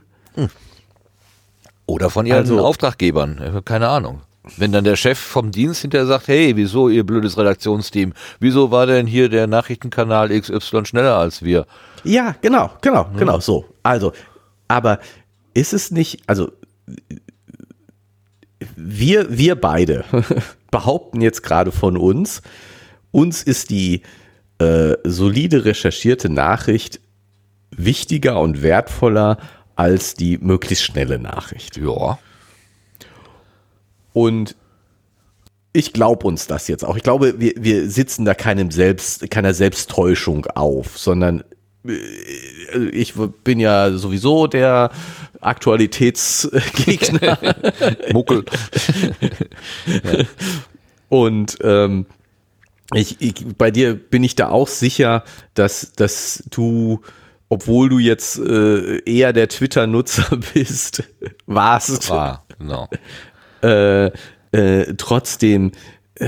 Oder 1.85 2.09
von 2.09 2.25
ihren 2.25 2.37
Also- 2.39 2.65
Auftraggebern, 2.65 3.61
keine 3.65 3.89
Ahnung. 3.89 4.21
Wenn 4.57 4.71
dann 4.71 4.83
der 4.83 4.95
Chef 4.95 5.19
vom 5.19 5.51
Dienst 5.51 5.81
hinterher 5.81 6.07
sagt, 6.07 6.27
hey, 6.27 6.55
wieso 6.55 6.89
ihr 6.89 7.05
blödes 7.05 7.37
Redaktionsteam, 7.37 8.13
wieso 8.39 8.71
war 8.71 8.87
denn 8.87 9.05
hier 9.05 9.29
der 9.29 9.45
Nachrichtenkanal 9.45 10.29
XY 10.29 10.85
schneller 10.85 11.15
als 11.17 11.43
wir? 11.43 11.67
Ja, 12.03 12.35
genau, 12.41 12.71
genau, 12.81 13.07
genau 13.15 13.39
so. 13.39 13.65
Also, 13.83 14.13
aber 14.67 14.99
ist 15.53 15.73
es 15.73 15.91
nicht, 15.91 16.23
also 16.27 16.51
wir, 18.75 19.37
wir 19.37 19.55
beide 19.55 20.05
behaupten 20.71 21.21
jetzt 21.21 21.43
gerade 21.43 21.71
von 21.71 21.95
uns, 21.95 22.41
uns 23.11 23.43
ist 23.43 23.69
die 23.69 24.01
äh, 24.57 24.95
solide 25.03 25.65
recherchierte 25.65 26.29
Nachricht 26.29 26.99
wichtiger 27.69 28.39
und 28.39 28.63
wertvoller 28.63 29.37
als 29.75 30.15
die 30.15 30.37
möglichst 30.37 30.83
schnelle 30.85 31.19
Nachricht. 31.19 31.77
Ja. 31.77 32.19
Und 34.13 34.55
ich 35.73 35.93
glaube 35.93 36.27
uns 36.27 36.47
das 36.47 36.67
jetzt 36.67 36.83
auch. 36.83 36.97
Ich 36.97 37.03
glaube, 37.03 37.39
wir, 37.39 37.53
wir 37.57 37.89
sitzen 37.89 38.25
da 38.25 38.33
keinem 38.33 38.71
Selbst, 38.71 39.29
keiner 39.29 39.53
Selbsttäuschung 39.53 40.45
auf, 40.47 40.97
sondern 40.97 41.43
äh, 41.87 41.93
ich 42.91 43.13
bin 43.43 43.59
ja 43.59 43.91
sowieso 43.91 44.47
der 44.47 44.91
Aktualitätsgegner 45.39 47.37
Muckel. 48.11 48.45
und 51.09 51.57
ähm, 51.61 52.05
ich, 52.93 53.21
ich, 53.21 53.45
bei 53.57 53.71
dir 53.71 53.95
bin 53.95 54.23
ich 54.23 54.35
da 54.35 54.49
auch 54.49 54.67
sicher, 54.67 55.23
dass, 55.53 55.93
dass 55.93 56.43
du, 56.49 57.01
obwohl 57.49 57.89
du 57.89 57.99
jetzt 57.99 58.37
äh, 58.39 58.99
eher 59.05 59.31
der 59.33 59.47
Twitter-Nutzer 59.47 60.37
bist, 60.53 61.03
warst, 61.45 62.09
War, 62.09 62.45
genau. 62.59 62.89
Äh, 63.63 64.11
äh, 64.51 64.93
trotzdem 64.97 65.71
äh, 66.15 66.27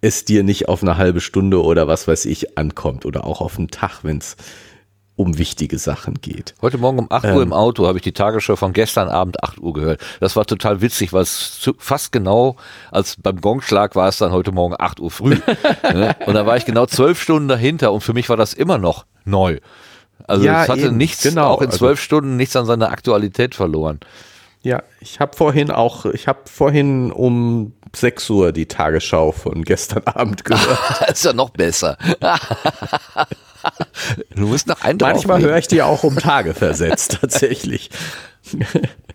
es 0.00 0.24
dir 0.24 0.42
nicht 0.42 0.68
auf 0.68 0.82
eine 0.82 0.96
halbe 0.96 1.20
Stunde 1.20 1.62
oder 1.62 1.86
was 1.88 2.08
weiß 2.08 2.24
ich 2.26 2.58
ankommt 2.58 3.04
oder 3.06 3.24
auch 3.24 3.40
auf 3.40 3.58
einen 3.58 3.68
Tag, 3.68 4.00
wenn 4.02 4.18
es 4.18 4.36
um 5.16 5.36
wichtige 5.36 5.76
Sachen 5.78 6.14
geht. 6.22 6.54
Heute 6.62 6.78
Morgen 6.78 6.98
um 6.98 7.06
8 7.10 7.26
Uhr 7.26 7.42
im 7.42 7.52
Auto 7.52 7.86
habe 7.86 7.98
ich 7.98 8.02
die 8.02 8.12
Tagesschau 8.12 8.56
von 8.56 8.72
gestern 8.72 9.08
Abend 9.10 9.42
8 9.44 9.58
Uhr 9.58 9.74
gehört. 9.74 10.00
Das 10.18 10.34
war 10.34 10.46
total 10.46 10.80
witzig, 10.80 11.12
weil 11.12 11.22
es 11.24 11.60
zu- 11.60 11.74
fast 11.76 12.10
genau, 12.10 12.56
als 12.90 13.16
beim 13.20 13.38
Gongschlag 13.42 13.94
war 13.96 14.08
es 14.08 14.16
dann 14.16 14.32
heute 14.32 14.50
Morgen 14.50 14.76
8 14.78 14.98
Uhr 14.98 15.10
früh. 15.10 15.36
ne? 15.92 16.16
Und 16.24 16.34
da 16.34 16.46
war 16.46 16.56
ich 16.56 16.64
genau 16.64 16.86
zwölf 16.86 17.20
Stunden 17.20 17.48
dahinter 17.48 17.92
und 17.92 18.00
für 18.00 18.14
mich 18.14 18.30
war 18.30 18.38
das 18.38 18.54
immer 18.54 18.78
noch 18.78 19.04
neu. 19.26 19.58
Also 20.26 20.46
Ja, 20.46 20.62
es 20.62 20.70
hatte 20.70 20.86
eben, 20.86 20.96
nichts, 20.96 21.22
genau. 21.22 21.48
auch 21.48 21.60
in 21.60 21.66
Also- 21.66 21.78
zwölf 21.78 22.00
Stunden 22.00 22.36
nichts 22.36 22.56
an 22.56 22.64
seiner 22.64 22.90
Aktualität 22.90 23.54
verloren. 23.54 24.00
Ja, 24.62 24.82
ich 25.00 25.20
habe 25.20 25.36
vorhin 25.36 25.70
auch, 25.70 26.04
ich 26.06 26.28
habe 26.28 26.40
vorhin 26.44 27.10
um 27.12 27.72
6 27.96 28.28
Uhr 28.30 28.52
die 28.52 28.66
Tagesschau 28.66 29.32
von 29.32 29.64
gestern 29.64 30.02
Abend 30.06 30.44
gehört. 30.44 30.78
Das 31.00 31.10
ist 31.12 31.24
ja 31.24 31.32
noch 31.32 31.50
besser. 31.50 31.96
du 34.34 34.46
musst 34.46 34.66
noch 34.66 34.82
einen 34.82 34.98
Manchmal 35.00 35.40
höre 35.42 35.56
ich 35.58 35.68
die 35.68 35.82
auch 35.82 36.02
um 36.04 36.16
Tage 36.16 36.54
versetzt, 36.54 37.18
tatsächlich. 37.20 37.90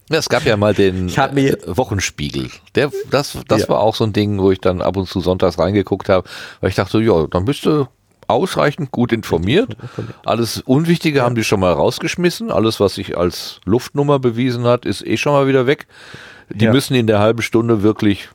Ja, 0.09 0.17
Es 0.19 0.29
gab 0.29 0.45
ja 0.45 0.55
mal 0.57 0.73
den 0.73 1.07
Ich 1.07 1.17
hab 1.17 1.33
mir- 1.33 1.63
äh, 1.63 1.77
Wochenspiegel. 1.77 2.49
Der, 2.75 2.91
das 3.09 3.37
das 3.47 3.61
Ja. 3.63 3.69
war 3.69 3.79
auch 3.81 3.95
so 3.95 4.03
ein 4.03 4.13
Ding, 4.13 4.39
wo 4.39 4.51
ich 4.51 4.59
dann 4.61 4.81
ab 4.81 4.97
und 4.97 5.07
zu 5.07 5.19
sonntags 5.19 5.57
reingeguckt 5.57 6.09
habe, 6.09 6.27
weil 6.61 6.69
ich 6.69 6.75
dachte, 6.75 6.99
ja, 7.01 7.25
dann 7.27 7.45
bist 7.45 7.65
du 7.65 7.87
ausreichend 8.28 8.91
gut 8.91 9.11
informiert. 9.11 9.76
Alles 10.26 10.61
Unwichtige 10.61 11.21
haben 11.23 11.36
die 11.36 11.43
schon 11.43 11.59
mal 11.59 11.73
rausgeschmissen. 11.73 12.51
Alles, 12.51 12.80
was 12.80 12.95
sich 12.95 13.17
als 13.17 13.59
Luftnummer 13.65 14.19
bewiesen 14.19 14.65
hat, 14.65 14.86
ist 14.86 15.05
eh 15.05 15.17
schon 15.17 15.34
mal 15.34 15.47
wieder 15.47 15.67
weg. 15.67 15.88
Die 16.49 16.65
Ja. 16.65 16.71
müssen 16.71 16.93
in 16.95 17.07
der 17.07 17.19
halben 17.19 17.41
Stunde 17.41 17.82
wirklich 17.84 18.30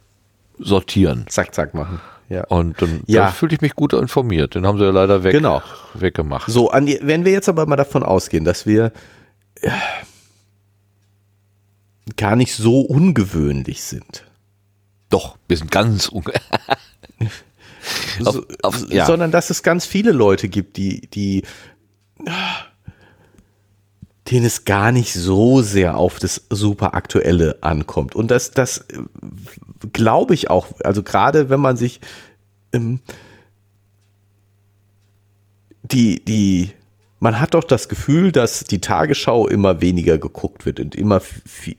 sortieren. 0.59 1.24
Zack, 1.28 1.55
zack 1.55 1.74
machen. 1.74 2.01
Ja. 2.28 2.45
Und 2.45 2.80
dann 2.80 3.03
Ja. 3.07 3.28
fühlte 3.32 3.55
ich 3.57 3.61
mich 3.61 3.74
gut 3.74 3.93
informiert. 3.93 4.55
Den 4.55 4.66
haben 4.66 4.78
sie 4.78 4.84
ja 4.84 4.91
leider 4.91 5.24
weg, 5.24 5.32
Genau. 5.32 5.62
weggemacht. 5.95 6.51
So, 6.51 6.70
die, 6.80 6.99
wenn 7.03 7.24
wir 7.24 7.32
jetzt 7.32 7.49
aber 7.49 7.66
mal 7.66 7.76
davon 7.76 8.03
ausgehen, 8.03 8.45
dass 8.45 8.66
wir 8.66 8.93
äh, 9.62 9.70
gar 12.16 12.36
nicht 12.36 12.55
so 12.55 12.80
ungewöhnlich 12.80 13.82
sind, 13.82 14.24
Doch, 15.09 15.36
wir 15.49 15.57
sind 15.57 15.72
ganz 15.72 16.07
unge 16.09 16.32
Auf- 18.24 18.41
auf- 18.62 18.91
ja. 18.91 19.07
sondern 19.07 19.31
dass 19.31 19.51
es 19.51 19.62
ganz 19.62 19.87
viele 19.87 20.12
Leute 20.12 20.49
gibt, 20.49 20.76
die, 20.76 21.09
die 21.09 21.43
denen 24.31 24.47
es 24.47 24.64
gar 24.64 24.93
nicht 24.93 25.12
so 25.12 25.62
sehr 25.62 25.97
auf 25.97 26.18
das 26.18 26.43
super 26.51 26.95
Aktuelle 26.95 27.59
ankommt. 27.62 28.14
Und 28.14 28.31
das, 28.31 28.51
das 28.53 28.85
glaube 29.93 30.35
ich 30.35 30.51
auch, 30.51 30.68
also 30.85 31.03
gerade 31.03 31.51
wenn 31.51 31.61
man 31.61 31.76
sich 31.76 32.01
ähm, 32.72 33.01
die, 35.83 36.24
die, 36.24 36.70
man 37.18 37.41
hat 37.41 37.55
doch 37.55 37.64
das 37.64 37.89
Gefühl, 37.89 38.31
dass 38.33 38.64
die 38.64 38.81
Tagesschau 38.81 39.49
immer 39.49 39.81
weniger 39.81 40.18
geguckt 40.18 40.66
wird 40.66 40.78
und 40.81 40.95
immer 40.95 41.20
viel 41.20 41.76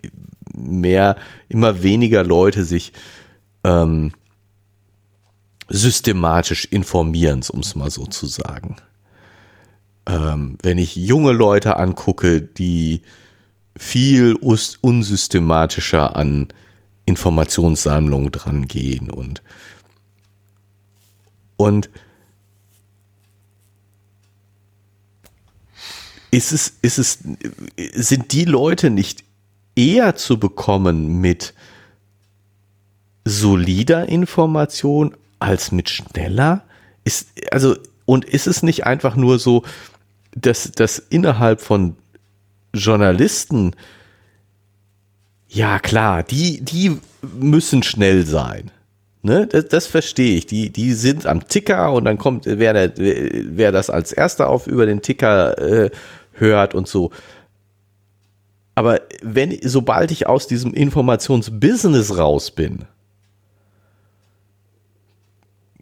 mehr, 0.53 1.15
immer 1.47 1.81
weniger 1.81 2.23
Leute 2.23 2.65
sich 2.65 2.91
ähm, 3.63 4.11
systematisch 5.71 6.65
informieren, 6.65 7.41
um 7.49 7.61
es 7.61 7.75
mal 7.75 7.89
so 7.89 8.05
zu 8.05 8.27
sagen. 8.27 8.75
Ähm, 10.05 10.57
wenn 10.61 10.77
ich 10.77 10.95
junge 10.95 11.31
Leute 11.31 11.77
angucke, 11.77 12.41
die 12.41 13.01
viel 13.77 14.35
unsystematischer 14.35 16.15
an 16.15 16.49
Informationssammlungen 17.05 18.31
dran 18.31 18.67
gehen 18.67 19.09
und 19.09 19.41
und 21.55 21.89
ist 26.31 26.51
es, 26.51 26.77
ist 26.81 26.97
es, 26.97 27.19
sind 27.93 28.31
die 28.31 28.45
Leute 28.45 28.89
nicht 28.89 29.23
eher 29.75 30.15
zu 30.15 30.39
bekommen 30.39 31.21
mit 31.21 31.53
solider 33.25 34.09
Information 34.09 35.15
als 35.41 35.71
mit 35.71 35.89
schneller? 35.89 36.63
Ist, 37.03 37.29
also, 37.51 37.75
und 38.05 38.25
ist 38.25 38.47
es 38.47 38.63
nicht 38.63 38.85
einfach 38.85 39.15
nur 39.15 39.39
so, 39.39 39.63
dass, 40.35 40.71
dass 40.71 40.99
innerhalb 40.99 41.61
von 41.61 41.95
Journalisten, 42.73 43.75
ja 45.49 45.79
klar, 45.79 46.23
die, 46.23 46.61
die 46.61 46.97
müssen 47.21 47.83
schnell 47.83 48.25
sein. 48.25 48.71
Ne, 49.23 49.45
das, 49.45 49.67
das 49.67 49.87
verstehe 49.87 50.37
ich. 50.37 50.47
Die, 50.47 50.71
die 50.71 50.93
sind 50.93 51.27
am 51.27 51.47
Ticker 51.47 51.93
und 51.93 52.05
dann 52.05 52.17
kommt, 52.17 52.45
wer, 52.47 52.73
der, 52.73 52.93
wer 52.97 53.71
das 53.71 53.91
als 53.91 54.11
erster 54.11 54.49
auf 54.49 54.65
über 54.65 54.87
den 54.87 55.03
Ticker 55.03 55.57
äh, 55.59 55.91
hört 56.33 56.73
und 56.73 56.87
so. 56.87 57.11
Aber 58.73 59.01
wenn, 59.21 59.55
sobald 59.61 60.09
ich 60.11 60.27
aus 60.27 60.47
diesem 60.47 60.73
Informationsbusiness 60.73 62.17
raus 62.17 62.49
bin, 62.49 62.85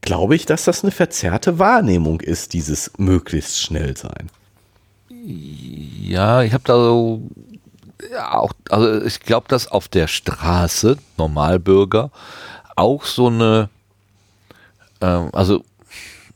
glaube 0.01 0.35
ich, 0.35 0.45
dass 0.45 0.63
das 0.63 0.83
eine 0.83 0.91
verzerrte 0.91 1.59
Wahrnehmung 1.59 2.21
ist, 2.21 2.53
dieses 2.53 2.91
möglichst 2.97 3.59
schnell 3.59 3.95
sein. 3.97 4.29
Ja, 5.09 6.43
ich 6.43 6.53
habe 6.53 6.63
da 6.65 6.75
so 6.75 7.21
ja, 8.11 8.33
auch, 8.33 8.53
also 8.69 9.03
ich 9.05 9.19
glaube, 9.19 9.47
dass 9.49 9.67
auf 9.67 9.87
der 9.87 10.07
Straße 10.07 10.97
Normalbürger 11.17 12.11
auch 12.75 13.05
so 13.05 13.27
eine, 13.27 13.69
ähm, 15.01 15.29
also 15.33 15.63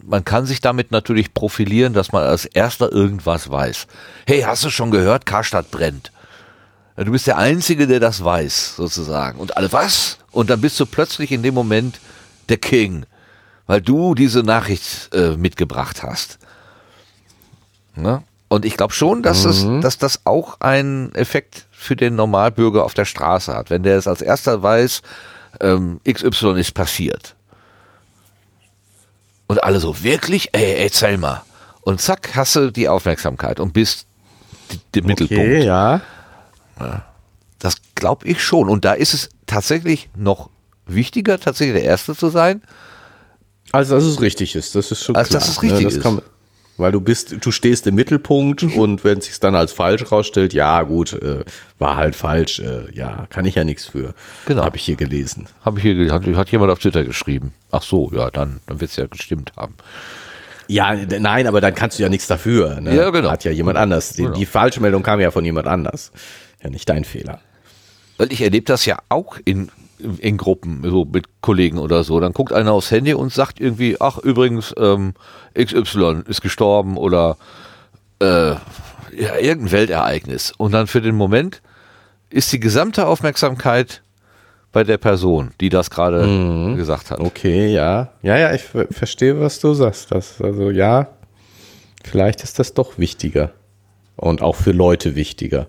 man 0.05 0.25
kann 0.25 0.45
sich 0.45 0.59
damit 0.59 0.91
natürlich 0.91 1.33
profilieren, 1.33 1.93
dass 1.93 2.11
man 2.11 2.23
als 2.23 2.45
erster 2.45 2.91
irgendwas 2.91 3.49
weiß. 3.49 3.87
Hey, 4.27 4.41
hast 4.41 4.63
du 4.65 4.69
schon 4.69 4.91
gehört, 4.91 5.25
Karstadt 5.25 5.71
brennt? 5.71 6.11
Du 6.97 7.11
bist 7.11 7.25
der 7.25 7.37
Einzige, 7.37 7.87
der 7.87 7.99
das 7.99 8.23
weiß, 8.23 8.75
sozusagen. 8.75 9.39
Und 9.39 9.57
alle, 9.57 9.71
was? 9.71 10.19
Und 10.31 10.49
dann 10.49 10.61
bist 10.61 10.79
du 10.79 10.85
plötzlich 10.85 11.31
in 11.31 11.41
dem 11.41 11.55
Moment 11.55 11.99
der 12.49 12.57
King, 12.57 13.05
weil 13.67 13.81
du 13.81 14.15
diese 14.15 14.43
Nachricht 14.43 15.13
äh, 15.13 15.37
mitgebracht 15.37 16.03
hast. 16.03 16.39
Ne? 17.95 18.23
Und 18.47 18.65
ich 18.65 18.77
glaube 18.77 18.93
schon, 18.93 19.23
dass, 19.23 19.43
mhm. 19.43 19.77
es, 19.77 19.83
dass 19.83 19.97
das 19.97 20.21
auch 20.25 20.59
einen 20.59 21.13
Effekt 21.15 21.65
für 21.71 21.95
den 21.95 22.15
Normalbürger 22.15 22.83
auf 22.83 22.93
der 22.93 23.05
Straße 23.05 23.53
hat. 23.55 23.69
Wenn 23.69 23.83
der 23.83 23.97
es 23.97 24.07
als 24.07 24.21
erster 24.21 24.61
weiß, 24.61 25.01
ähm, 25.59 25.99
XY 26.07 26.59
ist 26.59 26.73
passiert. 26.73 27.35
Und 29.47 29.63
alle 29.63 29.79
so, 29.79 30.03
wirklich? 30.03 30.49
Ey, 30.53 30.83
erzähl 30.83 31.17
mal. 31.17 31.43
Und 31.81 31.99
zack, 31.99 32.35
hast 32.35 32.55
du 32.55 32.71
die 32.71 32.87
Aufmerksamkeit 32.87 33.59
und 33.59 33.73
bist 33.73 34.07
der 34.93 35.03
Mittelpunkt. 35.03 35.43
Okay, 35.43 35.65
ja. 35.65 36.01
Das 37.59 37.75
glaube 37.95 38.27
ich 38.27 38.43
schon. 38.43 38.69
Und 38.69 38.85
da 38.85 38.93
ist 38.93 39.13
es 39.13 39.29
tatsächlich 39.45 40.09
noch 40.15 40.49
wichtiger, 40.85 41.39
tatsächlich 41.39 41.81
der 41.81 41.89
Erste 41.89 42.15
zu 42.15 42.29
sein. 42.29 42.61
Also, 43.73 43.95
dass 43.95 44.03
es 44.05 44.21
richtig 44.21 44.55
ist, 44.55 44.75
das 44.75 44.91
ist 44.91 45.03
schon 45.03 45.15
also, 45.15 45.29
klar. 45.29 45.39
dass 45.41 45.49
es 45.49 45.61
richtig 45.61 45.79
ne? 45.79 45.85
das 45.85 45.95
ist. 45.95 46.03
Kann, 46.03 46.21
weil 46.77 46.91
du 46.91 47.01
bist, 47.01 47.35
du 47.39 47.51
stehst 47.51 47.85
im 47.87 47.95
Mittelpunkt 47.95 48.63
und 48.63 49.03
wenn 49.03 49.17
es 49.17 49.25
sich 49.25 49.39
dann 49.39 49.55
als 49.55 49.73
falsch 49.73 50.11
rausstellt, 50.11 50.53
ja 50.53 50.81
gut, 50.83 51.13
äh, 51.13 51.43
war 51.77 51.97
halt 51.97 52.15
falsch, 52.15 52.59
äh, 52.59 52.91
ja, 52.93 53.27
kann 53.29 53.45
ich 53.45 53.55
ja 53.55 53.63
nichts 53.63 53.85
für. 53.85 54.13
Genau. 54.45 54.63
Habe 54.63 54.77
ich 54.77 54.83
hier 54.83 54.95
gelesen. 54.95 55.47
Habe 55.65 55.79
ich 55.79 55.83
hier, 55.83 56.11
hat, 56.11 56.25
hat 56.25 56.51
jemand 56.51 56.71
auf 56.71 56.79
Twitter 56.79 57.03
geschrieben. 57.03 57.53
Ach 57.71 57.83
so, 57.83 58.11
ja, 58.13 58.31
dann, 58.31 58.59
dann 58.67 58.79
wird 58.79 58.91
es 58.91 58.97
ja 58.97 59.05
gestimmt 59.07 59.53
haben. 59.57 59.75
Ja, 60.67 60.95
nein, 60.95 61.45
aber 61.47 61.61
dann 61.61 61.75
kannst 61.75 61.99
du 61.99 62.03
ja 62.03 62.09
nichts 62.09 62.27
dafür. 62.27 62.79
Ne? 62.79 62.95
Ja, 62.95 63.09
genau. 63.09 63.29
Hat 63.29 63.43
ja 63.43 63.51
jemand 63.51 63.77
anders. 63.77 64.13
Die, 64.13 64.23
Genau. 64.23 64.35
die 64.35 64.45
Falschmeldung 64.45 65.03
kam 65.03 65.19
ja 65.19 65.29
von 65.29 65.43
jemand 65.43 65.67
anders. 65.67 66.11
Ja, 66.63 66.69
nicht 66.69 66.87
dein 66.89 67.03
Fehler. 67.03 67.41
Weil 68.17 68.31
ich 68.31 68.41
erlebe 68.41 68.65
das 68.65 68.85
ja 68.85 68.97
auch 69.09 69.37
in, 69.43 69.69
in 70.19 70.37
Gruppen, 70.37 70.81
so 70.83 71.05
mit 71.05 71.25
Kollegen 71.41 71.77
oder 71.79 72.03
so. 72.03 72.19
Dann 72.19 72.33
guckt 72.33 72.53
einer 72.53 72.71
aufs 72.73 72.91
Handy 72.91 73.13
und 73.13 73.31
sagt 73.31 73.59
irgendwie, 73.59 73.97
ach 73.99 74.17
übrigens, 74.17 74.73
ähm, 74.77 75.13
XY 75.57 76.23
ist 76.27 76.41
gestorben 76.41 76.97
oder 76.97 77.37
äh, 78.19 78.51
ja, 78.51 79.37
irgendein 79.39 79.71
Weltereignis. 79.71 80.53
Und 80.57 80.71
dann 80.73 80.87
für 80.87 81.01
den 81.01 81.15
Moment 81.15 81.61
ist 82.29 82.51
die 82.51 82.59
gesamte 82.59 83.05
Aufmerksamkeit 83.07 84.01
bei 84.71 84.83
der 84.83 84.97
Person, 84.97 85.51
die 85.61 85.69
das 85.69 85.89
gerade 85.91 86.25
gesagt 86.75 87.11
hat. 87.11 87.19
Okay, 87.19 87.71
ja. 87.71 88.09
Ja, 88.23 88.37
ja, 88.37 88.53
ich 88.53 88.63
ver- 88.63 88.87
verstehe, 88.89 89.39
was 89.39 89.59
du 89.59 89.73
sagst. 89.75 90.11
Das, 90.11 90.41
also 90.41 90.71
ja, 90.71 91.09
vielleicht 92.03 92.41
ist 92.43 92.57
das 92.57 92.73
doch 92.73 92.97
wichtiger. 92.97 93.51
Und 94.15 94.41
auch 94.41 94.55
für 94.55 94.71
Leute 94.71 95.15
wichtiger. 95.15 95.67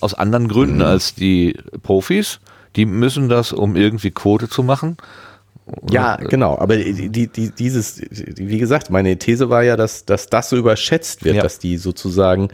Aus 0.00 0.14
anderen 0.14 0.48
Gründen 0.48 0.82
als 0.82 1.14
die 1.14 1.56
Profis. 1.82 2.40
Die 2.76 2.86
müssen 2.86 3.28
das, 3.28 3.52
um 3.52 3.76
irgendwie 3.76 4.10
Quote 4.10 4.48
zu 4.48 4.62
machen. 4.62 4.96
Ja, 5.90 6.16
genau. 6.16 6.58
Aber 6.58 6.76
die, 6.76 7.08
die, 7.10 7.26
die, 7.26 7.50
dieses, 7.50 7.96
die, 7.96 8.48
wie 8.48 8.58
gesagt, 8.58 8.90
meine 8.90 9.18
These 9.18 9.50
war 9.50 9.62
ja, 9.62 9.76
dass, 9.76 10.04
dass 10.06 10.26
das 10.28 10.48
so 10.48 10.56
überschätzt 10.56 11.24
wird, 11.24 11.36
Ja. 11.36 11.42
dass 11.42 11.58
die 11.58 11.76
sozusagen 11.76 12.48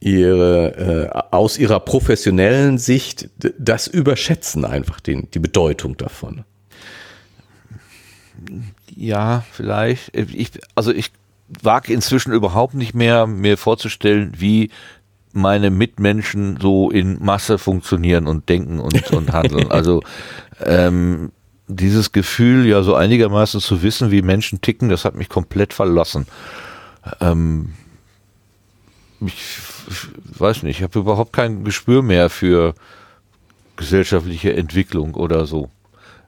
ihre 0.00 1.10
äh, 1.12 1.18
aus 1.32 1.58
ihrer 1.58 1.80
professionellen 1.80 2.78
Sicht 2.78 3.30
das 3.58 3.88
überschätzen 3.88 4.64
einfach 4.64 5.00
den, 5.00 5.28
die 5.32 5.40
Bedeutung 5.40 5.96
davon. 5.96 6.44
Ja, 8.94 9.44
vielleicht. 9.50 10.16
Ich, 10.16 10.52
also 10.74 10.92
ich 10.92 11.10
wage 11.62 11.92
inzwischen 11.92 12.32
überhaupt 12.32 12.74
nicht 12.74 12.94
mehr 12.94 13.26
mir 13.26 13.56
vorzustellen, 13.56 14.32
wie 14.36 14.70
meine 15.38 15.70
Mitmenschen 15.70 16.58
so 16.60 16.90
in 16.90 17.24
Masse 17.24 17.58
funktionieren 17.58 18.26
und 18.26 18.48
denken 18.48 18.80
und, 18.80 19.10
und 19.12 19.32
handeln. 19.32 19.70
Also 19.70 20.02
ähm, 20.64 21.32
dieses 21.68 22.12
Gefühl, 22.12 22.66
ja 22.66 22.82
so 22.82 22.94
einigermaßen 22.94 23.60
zu 23.60 23.82
wissen, 23.82 24.10
wie 24.10 24.22
Menschen 24.22 24.60
ticken, 24.60 24.88
das 24.88 25.04
hat 25.04 25.14
mich 25.14 25.28
komplett 25.28 25.72
verlassen. 25.72 26.26
Ähm, 27.20 27.72
ich, 29.20 29.58
ich 29.90 30.40
weiß 30.40 30.62
nicht, 30.62 30.78
ich 30.78 30.82
habe 30.82 30.98
überhaupt 30.98 31.32
kein 31.32 31.64
Gespür 31.64 32.02
mehr 32.02 32.30
für 32.30 32.74
gesellschaftliche 33.76 34.54
Entwicklung 34.54 35.14
oder 35.14 35.46
so. 35.46 35.70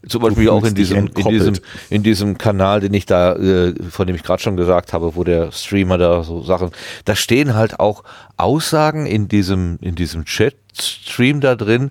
Zum 0.08 0.22
Beispiel 0.22 0.48
auch 0.48 0.64
in 0.64 0.74
diesem, 0.74 1.08
in 1.08 1.28
diesem, 1.28 1.54
in 1.90 2.02
diesem 2.02 2.38
Kanal, 2.38 2.80
den 2.80 2.94
ich 2.94 3.04
da, 3.04 3.34
äh, 3.34 3.74
von 3.90 4.06
dem 4.06 4.16
ich 4.16 4.22
gerade 4.22 4.42
schon 4.42 4.56
gesagt 4.56 4.94
habe, 4.94 5.14
wo 5.14 5.24
der 5.24 5.52
Streamer 5.52 5.98
da 5.98 6.22
so 6.22 6.42
Sachen, 6.42 6.70
da 7.04 7.14
stehen 7.14 7.54
halt 7.54 7.80
auch 7.80 8.02
Aussagen 8.38 9.04
in 9.04 9.28
diesem, 9.28 9.78
in 9.82 9.96
diesem 9.96 10.24
Chat-Stream 10.24 11.42
da 11.42 11.54
drin, 11.54 11.90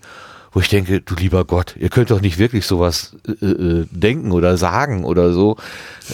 wo 0.51 0.59
ich 0.59 0.69
denke, 0.69 1.01
du 1.01 1.13
lieber 1.13 1.45
Gott, 1.45 1.75
ihr 1.77 1.89
könnt 1.89 2.09
doch 2.09 2.21
nicht 2.21 2.39
wirklich 2.39 2.65
sowas 2.65 3.15
äh, 3.27 3.45
äh, 3.45 3.85
denken 3.91 4.31
oder 4.31 4.57
sagen 4.57 5.03
oder 5.03 5.31
so. 5.31 5.57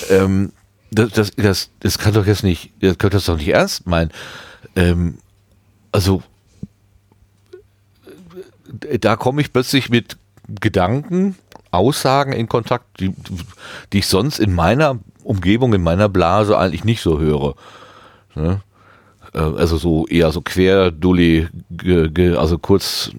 Ähm, 0.10 0.52
das, 0.92 1.12
das, 1.12 1.32
das, 1.32 1.70
das 1.80 1.98
kann 1.98 2.14
doch 2.14 2.26
jetzt 2.26 2.44
nicht, 2.44 2.74
ihr 2.82 2.96
könnt 2.96 3.14
das 3.14 3.26
doch 3.26 3.38
nicht 3.38 3.48
ernst 3.48 3.88
meinen. 3.88 4.12
Ähm, 4.76 5.20
also 5.94 6.24
äh, 8.90 9.00
da 9.00 9.16
komme 9.16 9.40
ich 9.40 9.54
plötzlich 9.54 9.90
mit 9.90 10.18
Gedanken, 10.60 11.36
Aussagen 11.72 12.34
in 12.34 12.48
Kontakt, 12.48 13.00
die, 13.00 13.14
die 13.94 14.00
ich 14.00 14.08
sonst 14.08 14.40
in 14.40 14.54
meiner 14.54 15.00
Umgebung, 15.24 15.74
in 15.74 15.84
meiner 15.84 16.10
Blase 16.10 16.58
eigentlich 16.58 16.84
nicht 16.84 17.02
so 17.02 17.20
höre. 17.20 17.56
Ne? 18.36 18.62
Äh, 19.34 19.40
Also 19.40 19.78
so 19.78 20.06
eher 20.08 20.32
so 20.32 20.42
querdulli, 20.42 21.48
ge- 21.72 22.10
ge- 22.10 22.36
also 22.38 22.58
kurz 22.58 23.12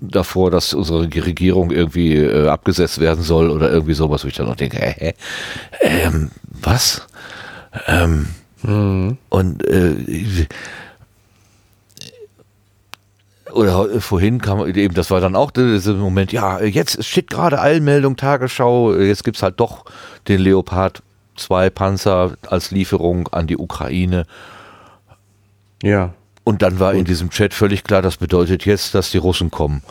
davor, 0.00 0.50
dass 0.50 0.74
unsere 0.74 1.02
Regierung 1.04 1.70
irgendwie 1.70 2.16
äh, 2.16 2.48
abgesetzt 2.48 3.00
werden 3.00 3.22
soll 3.24 3.50
oder 3.50 3.70
irgendwie 3.70 3.94
sowas, 3.94 4.24
wo 4.24 4.28
ich 4.28 4.34
dann 4.34 4.46
noch 4.46 4.56
denke, 4.56 4.78
hä, 4.78 4.94
hä, 4.98 5.14
ähm, 5.82 6.30
was? 6.60 7.06
Ähm, 7.86 8.26
Und 9.28 9.66
äh, 9.68 10.46
oder 13.54 13.74
heu- 13.76 14.00
vorhin 14.00 14.40
kam 14.40 14.66
eben, 14.66 14.94
das 14.94 15.10
war 15.10 15.20
dann 15.20 15.36
auch 15.36 15.50
dieser 15.50 15.94
Moment, 15.94 16.32
ja, 16.32 16.60
jetzt 16.60 17.04
steht 17.04 17.30
gerade 17.30 17.60
Eilmeldung, 17.60 18.16
Tagesschau, 18.16 18.94
jetzt 18.94 19.24
gibt's 19.24 19.42
halt 19.42 19.60
doch 19.60 19.84
den 20.28 20.40
Leopard 20.40 21.02
2 21.36 21.70
Panzer 21.70 22.36
als 22.48 22.70
Lieferung 22.70 23.28
an 23.28 23.46
die 23.46 23.56
Ukraine. 23.56 24.26
Ja. 25.82 26.14
Und 26.44 26.62
dann 26.62 26.78
war 26.78 26.94
in 26.94 27.04
diesem 27.04 27.30
Chat 27.30 27.54
völlig 27.54 27.84
klar, 27.84 28.02
das 28.02 28.18
bedeutet 28.18 28.66
jetzt, 28.66 28.94
dass 28.94 29.10
die 29.10 29.18
Russen 29.18 29.50
kommen. 29.50 29.82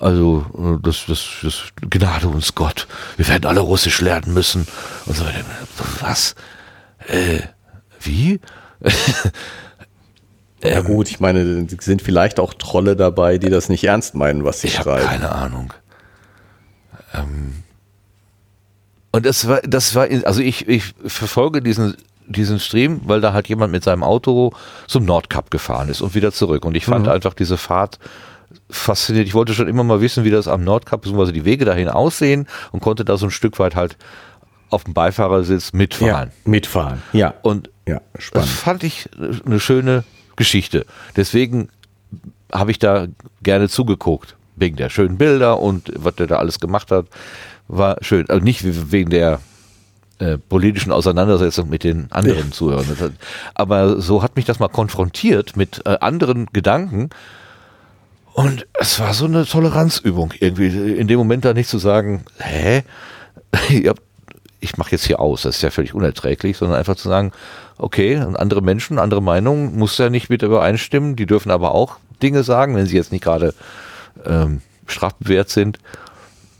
Also, 0.00 0.44
äh, 0.58 0.82
das, 0.82 1.04
das, 1.06 1.24
das 1.42 1.62
Gnade 1.88 2.28
uns 2.28 2.54
Gott. 2.54 2.88
Wir 3.16 3.28
werden 3.28 3.46
alle 3.46 3.60
Russisch 3.60 4.00
lernen 4.00 4.34
müssen. 4.34 4.66
Und 5.06 5.16
so, 5.16 5.24
was? 6.00 6.34
Äh, 7.06 7.40
wie? 8.00 8.40
Ja 10.64 10.80
gut, 10.80 11.08
ich 11.10 11.20
meine, 11.20 11.66
sind 11.80 12.02
vielleicht 12.02 12.40
auch 12.40 12.54
Trolle 12.54 12.96
dabei, 12.96 13.38
die 13.38 13.50
das 13.50 13.68
nicht 13.68 13.84
ernst 13.84 14.14
meinen, 14.14 14.44
was 14.44 14.60
sie 14.60 14.68
Ich 14.68 14.74
schreiben. 14.74 15.06
keine 15.06 15.30
Ahnung. 15.32 15.72
Ähm, 17.12 17.62
und 19.12 19.26
das 19.26 19.46
war, 19.46 19.60
das 19.62 19.94
war, 19.94 20.08
also 20.24 20.40
ich, 20.40 20.66
ich 20.68 20.94
verfolge 21.06 21.62
diesen, 21.62 21.96
diesen 22.26 22.58
Stream, 22.58 23.00
weil 23.04 23.20
da 23.20 23.32
halt 23.32 23.48
jemand 23.48 23.72
mit 23.72 23.84
seinem 23.84 24.02
Auto 24.02 24.52
zum 24.88 25.04
Nordkap 25.04 25.50
gefahren 25.50 25.88
ist 25.88 26.00
und 26.00 26.14
wieder 26.14 26.32
zurück. 26.32 26.64
Und 26.64 26.74
ich 26.76 26.86
fand 26.86 27.06
einfach 27.06 27.34
diese 27.34 27.56
Fahrt 27.56 27.98
fasziniert. 28.70 29.26
Ich 29.26 29.34
wollte 29.34 29.54
schon 29.54 29.68
immer 29.68 29.84
mal 29.84 30.00
wissen, 30.00 30.24
wie 30.24 30.30
das 30.30 30.48
am 30.48 30.64
Nordkap 30.64 31.02
bzw. 31.02 31.32
die 31.32 31.44
Wege 31.44 31.64
dahin 31.64 31.88
aussehen 31.88 32.46
und 32.72 32.80
konnte 32.80 33.04
da 33.04 33.16
so 33.16 33.26
ein 33.26 33.30
Stück 33.30 33.58
weit 33.58 33.76
halt 33.76 33.96
auf 34.70 34.84
dem 34.84 34.94
Beifahrersitz 34.94 35.72
mitfahren. 35.72 36.30
Ja, 36.44 36.50
mitfahren, 36.50 37.02
ja. 37.12 37.34
Und 37.42 37.70
ja, 37.86 38.00
das 38.14 38.24
spannend. 38.24 38.48
fand 38.48 38.82
ich 38.82 39.08
eine 39.46 39.60
schöne 39.60 40.02
Geschichte. 40.36 40.86
Deswegen 41.16 41.68
habe 42.52 42.70
ich 42.70 42.78
da 42.78 43.06
gerne 43.42 43.68
zugeguckt. 43.68 44.36
Wegen 44.56 44.76
der 44.76 44.88
schönen 44.88 45.18
Bilder 45.18 45.58
und 45.60 45.90
was 45.96 46.14
der 46.14 46.28
da 46.28 46.36
alles 46.36 46.60
gemacht 46.60 46.90
hat. 46.92 47.06
War 47.66 47.96
schön. 48.02 48.28
Also 48.30 48.44
nicht 48.44 48.92
wegen 48.92 49.10
der 49.10 49.40
äh, 50.20 50.38
politischen 50.38 50.92
Auseinandersetzung 50.92 51.68
mit 51.68 51.82
den 51.82 52.06
anderen 52.12 52.46
Ja. 52.46 52.50
Zuhörern. 52.52 53.16
Aber 53.54 54.00
so 54.00 54.22
hat 54.22 54.36
mich 54.36 54.44
das 54.44 54.60
mal 54.60 54.68
konfrontiert 54.68 55.56
mit 55.56 55.82
äh, 55.86 55.96
anderen 56.00 56.46
Gedanken. 56.52 57.10
Und 58.32 58.66
es 58.74 59.00
war 59.00 59.12
so 59.14 59.24
eine 59.24 59.44
Toleranzübung 59.44 60.32
irgendwie. 60.38 60.66
In 60.94 61.08
dem 61.08 61.18
Moment 61.18 61.44
da 61.44 61.52
nicht 61.52 61.68
zu 61.68 61.78
sagen, 61.78 62.24
hä? 62.38 62.82
Ihr 63.70 63.90
habt- 63.90 64.02
ich 64.64 64.76
mache 64.78 64.92
jetzt 64.92 65.04
hier 65.04 65.20
aus, 65.20 65.42
das 65.42 65.56
ist 65.56 65.62
ja 65.62 65.70
völlig 65.70 65.94
unerträglich, 65.94 66.56
sondern 66.56 66.78
einfach 66.78 66.96
zu 66.96 67.08
sagen, 67.08 67.32
okay, 67.78 68.16
und 68.16 68.36
andere 68.36 68.62
Menschen, 68.62 68.98
andere 68.98 69.22
Meinungen, 69.22 69.76
muss 69.76 69.98
ja 69.98 70.10
nicht 70.10 70.30
mit 70.30 70.42
übereinstimmen, 70.42 71.16
die 71.16 71.26
dürfen 71.26 71.50
aber 71.50 71.74
auch 71.74 71.98
Dinge 72.22 72.42
sagen, 72.42 72.74
wenn 72.74 72.86
sie 72.86 72.96
jetzt 72.96 73.12
nicht 73.12 73.24
gerade 73.24 73.54
ähm, 74.24 74.62
strafbewehrt 74.86 75.50
sind. 75.50 75.78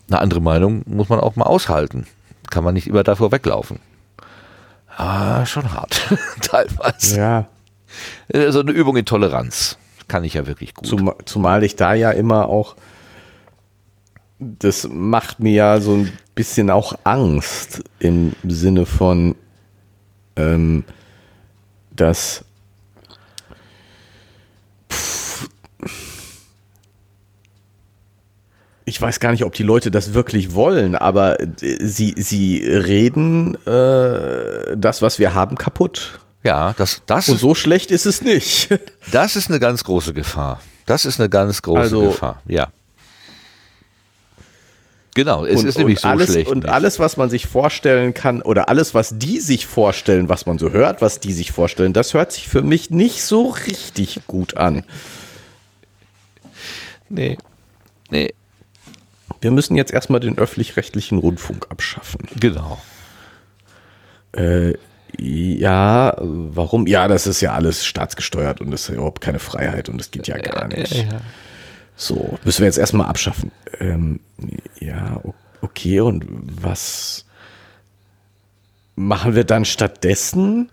Eine 0.09 0.21
andere 0.21 0.41
Meinung 0.41 0.83
muss 0.87 1.09
man 1.09 1.21
auch 1.21 1.37
mal 1.37 1.47
aushalten. 1.47 2.07
Kann 2.51 2.63
man 2.63 2.75
nicht 2.75 2.87
immer 2.87 3.03
davor 3.03 3.33
weglaufen. 3.33 3.81
Ah, 4.97 5.45
schon 5.47 5.73
hart, 5.73 6.03
teilweise. 6.41 7.17
Ja, 7.17 7.47
Also 8.33 8.61
eine 8.61 8.71
Übung 8.73 8.97
in 8.97 9.07
Toleranz 9.07 9.79
kann 10.09 10.25
ich 10.25 10.35
ja 10.35 10.47
wirklich 10.47 10.75
gut. 10.75 10.87
Zum, 10.87 11.13
zumal 11.25 11.65
ich 11.65 11.77
da 11.77 11.95
ja 11.95 12.11
immer 12.11 12.49
auch, 12.49 12.77
das 14.59 14.89
macht 14.91 15.41
mir 15.41 15.53
ja 15.53 15.81
so 15.81 15.95
ein 15.95 16.13
bisschen 16.35 16.71
auch 16.71 16.95
Angst 17.05 17.83
im 17.99 18.33
Sinne 18.47 18.87
von, 18.87 19.35
ähm, 20.37 20.85
dass 21.95 22.45
Pff, 24.91 25.49
ich 28.85 29.01
weiß 29.01 29.21
gar 29.21 29.31
nicht, 29.31 29.45
ob 29.45 29.55
die 29.55 29.63
Leute 29.63 29.91
das 29.91 30.13
wirklich 30.15 30.55
wollen, 30.55 30.95
aber 30.95 31.41
äh, 31.41 31.47
sie, 31.81 32.15
sie 32.17 32.59
reden 32.67 33.55
äh, 33.67 34.77
das, 34.77 35.01
was 35.03 35.19
wir 35.19 35.35
haben, 35.35 35.57
kaputt. 35.57 36.21
ja, 36.43 36.75
das, 36.77 37.03
das, 37.07 37.29
Und 37.29 37.39
so 37.39 37.55
schlecht 37.55 37.91
ist 37.91 38.07
es 38.07 38.21
nicht. 38.23 38.69
das 39.13 39.37
ist 39.37 39.49
eine 39.49 39.61
ganz 39.61 39.85
große 39.85 40.13
Gefahr. 40.13 40.61
Das 40.87 41.07
ist 41.07 41.19
eine 41.19 41.31
ganz 41.31 41.63
große 41.63 41.81
Also- 41.81 42.03
Gefahr, 42.09 42.43
ja. 42.47 42.69
Genau, 45.15 45.45
es 45.45 45.61
und, 45.61 45.69
ist 45.69 45.79
nämlich 45.79 46.01
so 46.01 46.09
alles, 46.09 46.33
schlecht. 46.33 46.51
Und 46.51 46.65
nicht. 46.65 46.73
alles, 46.73 46.99
was 46.99 47.17
man 47.17 47.31
sich 47.31 47.47
vorstellen 47.47 48.15
kann, 48.15 48.43
oder 48.43 48.69
alles, 48.69 48.95
was 48.95 49.17
die 49.17 49.39
sich 49.39 49.67
vorstellen, 49.67 50.29
was 50.29 50.45
man 50.47 50.59
so 50.59 50.73
hört, 50.73 51.01
was 51.01 51.21
die 51.21 51.33
sich 51.33 51.53
vorstellen, 51.53 51.93
das 51.93 52.15
hört 52.15 52.33
sich 52.33 52.49
für 52.49 52.63
mich 52.63 52.91
nicht 52.91 53.23
so 53.23 53.51
richtig 53.67 54.21
gut 54.27 54.57
an. 54.57 54.85
Nee. 57.09 57.39
Nee, 58.11 58.35
Wir 59.41 59.51
müssen 59.51 59.77
jetzt 59.77 59.93
erstmal 59.93 60.21
den 60.21 60.37
öffentlich-rechtlichen 60.37 61.19
Rundfunk 61.19 61.67
abschaffen. 61.71 62.21
genau. 62.39 62.81
Äh, 64.33 64.75
ja, 65.17 66.17
warum? 66.19 66.87
Ja, 66.89 67.07
das 67.07 67.27
ist 67.27 67.41
ja 67.41 67.53
alles 67.53 67.87
staatsgesteuert 67.87 68.61
und 68.61 68.73
das 68.73 68.83
ist 68.83 68.89
ja 68.89 68.95
überhaupt 68.95 69.21
keine 69.21 69.39
Freiheit 69.39 69.89
und 69.89 69.99
das 69.99 70.11
geht 70.11 70.27
ja 70.27 70.39
gar 70.39 70.67
nicht. 70.69 71.07
So, 71.97 72.39
müssen 72.45 72.61
wir 72.61 72.67
jetzt 72.67 72.79
erstmal 72.79 73.07
abschaffen. 73.07 73.53
Ähm, 73.79 74.21
ja, 74.81 75.21
okay, 75.61 76.01
und 76.01 76.25
was 76.61 77.25
machen 78.97 79.35
wir 79.35 79.45
dann 79.45 79.65
stattdessen? 79.65 80.71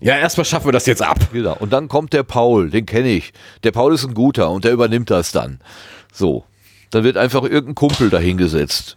Ja, 0.00 0.16
erstmal 0.16 0.44
schaffen 0.44 0.66
wir 0.66 0.72
das 0.72 0.86
jetzt 0.86 1.02
ab. 1.02 1.18
Genau. 1.32 1.56
Und 1.58 1.72
dann 1.72 1.88
kommt 1.88 2.12
der 2.12 2.22
Paul, 2.22 2.70
den 2.70 2.86
kenne 2.86 3.08
ich. 3.08 3.32
Der 3.64 3.72
Paul 3.72 3.94
ist 3.94 4.04
ein 4.04 4.14
guter 4.14 4.50
und 4.50 4.64
der 4.64 4.72
übernimmt 4.72 5.10
das 5.10 5.32
dann. 5.32 5.60
So. 6.12 6.44
Dann 6.90 7.04
wird 7.04 7.16
einfach 7.16 7.42
irgendein 7.42 7.74
Kumpel 7.74 8.08
dahingesetzt. 8.08 8.96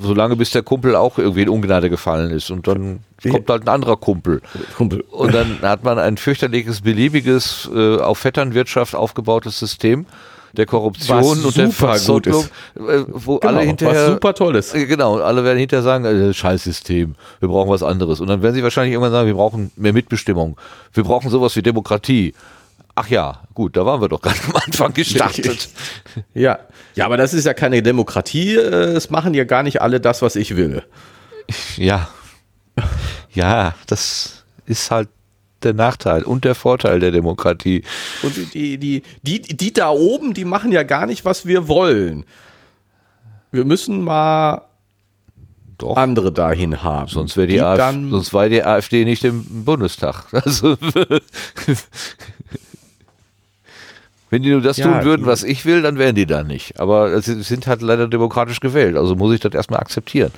Solange 0.00 0.36
bis 0.36 0.50
der 0.50 0.62
Kumpel 0.62 0.96
auch 0.96 1.18
irgendwie 1.18 1.42
in 1.42 1.48
Ungnade 1.48 1.90
gefallen 1.90 2.30
ist. 2.30 2.50
Und 2.50 2.66
dann 2.66 3.00
kommt 3.28 3.50
halt 3.50 3.62
ein 3.64 3.68
anderer 3.68 3.96
Kumpel. 3.96 4.40
Kumpel. 4.76 5.00
Und 5.10 5.34
dann 5.34 5.58
hat 5.62 5.84
man 5.84 5.98
ein 5.98 6.16
fürchterliches, 6.16 6.80
beliebiges, 6.80 7.68
äh, 7.74 7.96
auf 7.98 8.18
Vetternwirtschaft 8.18 8.94
aufgebautes 8.94 9.58
System 9.58 10.06
der 10.56 10.66
Korruption 10.66 11.18
Was 11.18 11.44
und 11.44 11.56
der 11.56 11.66
ist. 11.66 11.80
äh, 12.74 13.04
wo 13.06 13.38
Genau, 13.38 13.52
alle 13.54 13.60
hinterher 13.66 14.02
was 14.06 14.12
super 14.14 14.34
toll 14.34 14.56
ist. 14.56 14.74
Äh, 14.74 14.86
Genau, 14.86 15.14
und 15.16 15.22
alle 15.22 15.44
werden 15.44 15.58
hinterher 15.58 15.84
sagen, 15.84 16.04
äh, 16.04 16.34
Scheißsystem, 16.34 17.14
wir 17.38 17.48
brauchen 17.48 17.70
was 17.70 17.82
anderes. 17.84 18.20
Und 18.20 18.26
dann 18.28 18.42
werden 18.42 18.54
sie 18.56 18.62
wahrscheinlich 18.64 18.92
irgendwann 18.94 19.12
sagen, 19.12 19.28
wir 19.28 19.34
brauchen 19.34 19.70
mehr 19.76 19.92
Mitbestimmung, 19.92 20.56
wir 20.92 21.04
brauchen 21.04 21.30
sowas 21.30 21.54
wie 21.54 21.62
Demokratie. 21.62 22.34
Ach 22.96 23.06
ja, 23.08 23.42
gut, 23.54 23.76
da 23.76 23.86
waren 23.86 24.00
wir 24.00 24.08
doch 24.08 24.20
gerade 24.22 24.38
am 24.48 24.56
Anfang 24.56 24.92
gestartet. 24.92 25.68
Ja. 26.34 26.58
ja, 26.96 27.04
aber 27.06 27.16
das 27.16 27.32
ist 27.32 27.44
ja 27.46 27.54
keine 27.54 27.80
Demokratie. 27.82 28.56
äh, 28.56 28.94
Es 28.96 29.10
machen 29.10 29.34
ja 29.34 29.44
gar 29.44 29.62
nicht 29.62 29.80
alle 29.80 30.00
das, 30.00 30.20
was 30.22 30.34
ich 30.34 30.56
will. 30.56 30.82
Ja. 31.76 32.08
Ja, 33.32 33.74
das 33.86 34.44
ist 34.66 34.90
halt 34.90 35.08
der 35.62 35.72
Nachteil 35.74 36.24
und 36.24 36.44
der 36.44 36.54
Vorteil 36.54 37.00
der 37.00 37.10
Demokratie. 37.10 37.84
Und 38.22 38.54
die, 38.54 38.78
die, 38.78 39.02
die, 39.22 39.40
die, 39.40 39.72
da 39.72 39.90
oben, 39.90 40.34
die 40.34 40.44
machen 40.44 40.72
ja 40.72 40.82
gar 40.82 41.06
nicht, 41.06 41.24
was 41.24 41.46
wir 41.46 41.68
wollen. 41.68 42.24
Wir 43.52 43.64
müssen 43.64 44.02
mal 44.02 44.62
Doch. 45.78 45.96
andere 45.96 46.32
dahin 46.32 46.82
haben. 46.82 47.08
Sonst 47.08 47.36
wäre 47.36 47.46
die, 47.46 47.54
die 47.54 47.62
AfD, 47.62 48.10
sonst 48.10 48.32
die 48.32 48.64
AfD 48.64 49.04
nicht 49.04 49.24
im 49.24 49.64
Bundestag. 49.64 50.24
Also, 50.32 50.76
wenn 54.30 54.42
die 54.42 54.50
nur 54.50 54.60
das 54.60 54.76
Ja, 54.76 54.86
tun 54.86 55.04
würden, 55.04 55.26
was 55.26 55.42
ich 55.42 55.66
will, 55.66 55.82
dann 55.82 55.98
wären 55.98 56.14
die 56.14 56.26
da 56.26 56.44
nicht. 56.44 56.78
Aber 56.78 57.20
sie 57.20 57.42
sind 57.42 57.66
halt 57.66 57.82
leider 57.82 58.06
demokratisch 58.06 58.60
gewählt. 58.60 58.96
Also 58.96 59.16
muss 59.16 59.34
ich 59.34 59.40
das 59.40 59.52
erstmal 59.52 59.80
akzeptieren. 59.80 60.30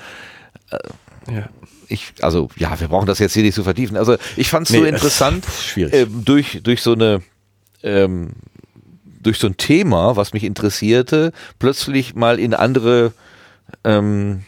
ja. 1.30 1.48
Ich, 1.88 2.12
also 2.22 2.48
ja, 2.56 2.78
wir 2.80 2.88
brauchen 2.88 3.06
das 3.06 3.18
jetzt 3.18 3.34
hier 3.34 3.42
nicht 3.42 3.54
zu 3.54 3.64
vertiefen. 3.64 3.96
Also 3.96 4.16
ich 4.36 4.48
fand 4.48 4.66
es 4.66 4.72
Nee, 4.72 4.78
so 4.80 4.84
interessant, 4.84 5.44
ähm, 5.76 6.24
durch, 6.24 6.60
durch 6.62 6.82
so 6.82 6.92
eine 6.92 7.22
ähm, 7.82 8.30
durch 9.20 9.38
so 9.38 9.46
ein 9.46 9.56
Thema, 9.56 10.16
was 10.16 10.32
mich 10.32 10.42
interessierte, 10.44 11.32
plötzlich 11.58 12.14
mal 12.14 12.38
in 12.40 12.54
andere 12.54 13.12
ähm, 13.84 14.42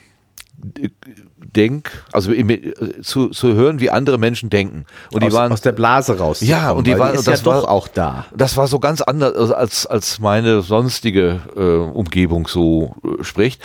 Denk, 1.36 2.04
also 2.12 2.32
äh, 2.32 3.00
zu, 3.02 3.28
zu 3.28 3.54
hören, 3.54 3.78
wie 3.78 3.90
andere 3.90 4.18
Menschen 4.18 4.50
denken. 4.50 4.86
Und 5.12 5.22
die 5.22 5.28
aus, 5.28 5.32
waren 5.34 5.52
aus 5.52 5.60
der 5.60 5.72
Blase 5.72 6.18
raus. 6.18 6.40
Ja, 6.40 6.72
und 6.72 6.86
die 6.86 6.98
waren- 6.98 7.14
ist 7.14 7.28
das 7.28 7.40
ja 7.40 7.44
doch 7.44 7.62
war- 7.64 7.70
auch 7.70 7.86
da. 7.86 8.26
das 8.34 8.56
war 8.56 8.66
so 8.66 8.80
ganz 8.80 9.00
anders 9.02 9.34
also 9.36 9.54
als, 9.54 9.86
als 9.86 10.18
meine 10.18 10.62
sonstige 10.62 11.40
äh, 11.54 11.60
Umgebung 11.60 12.48
so 12.48 12.96
äh, 13.04 13.22
spricht. 13.22 13.62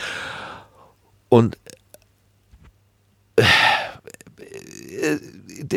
Und 1.29 1.57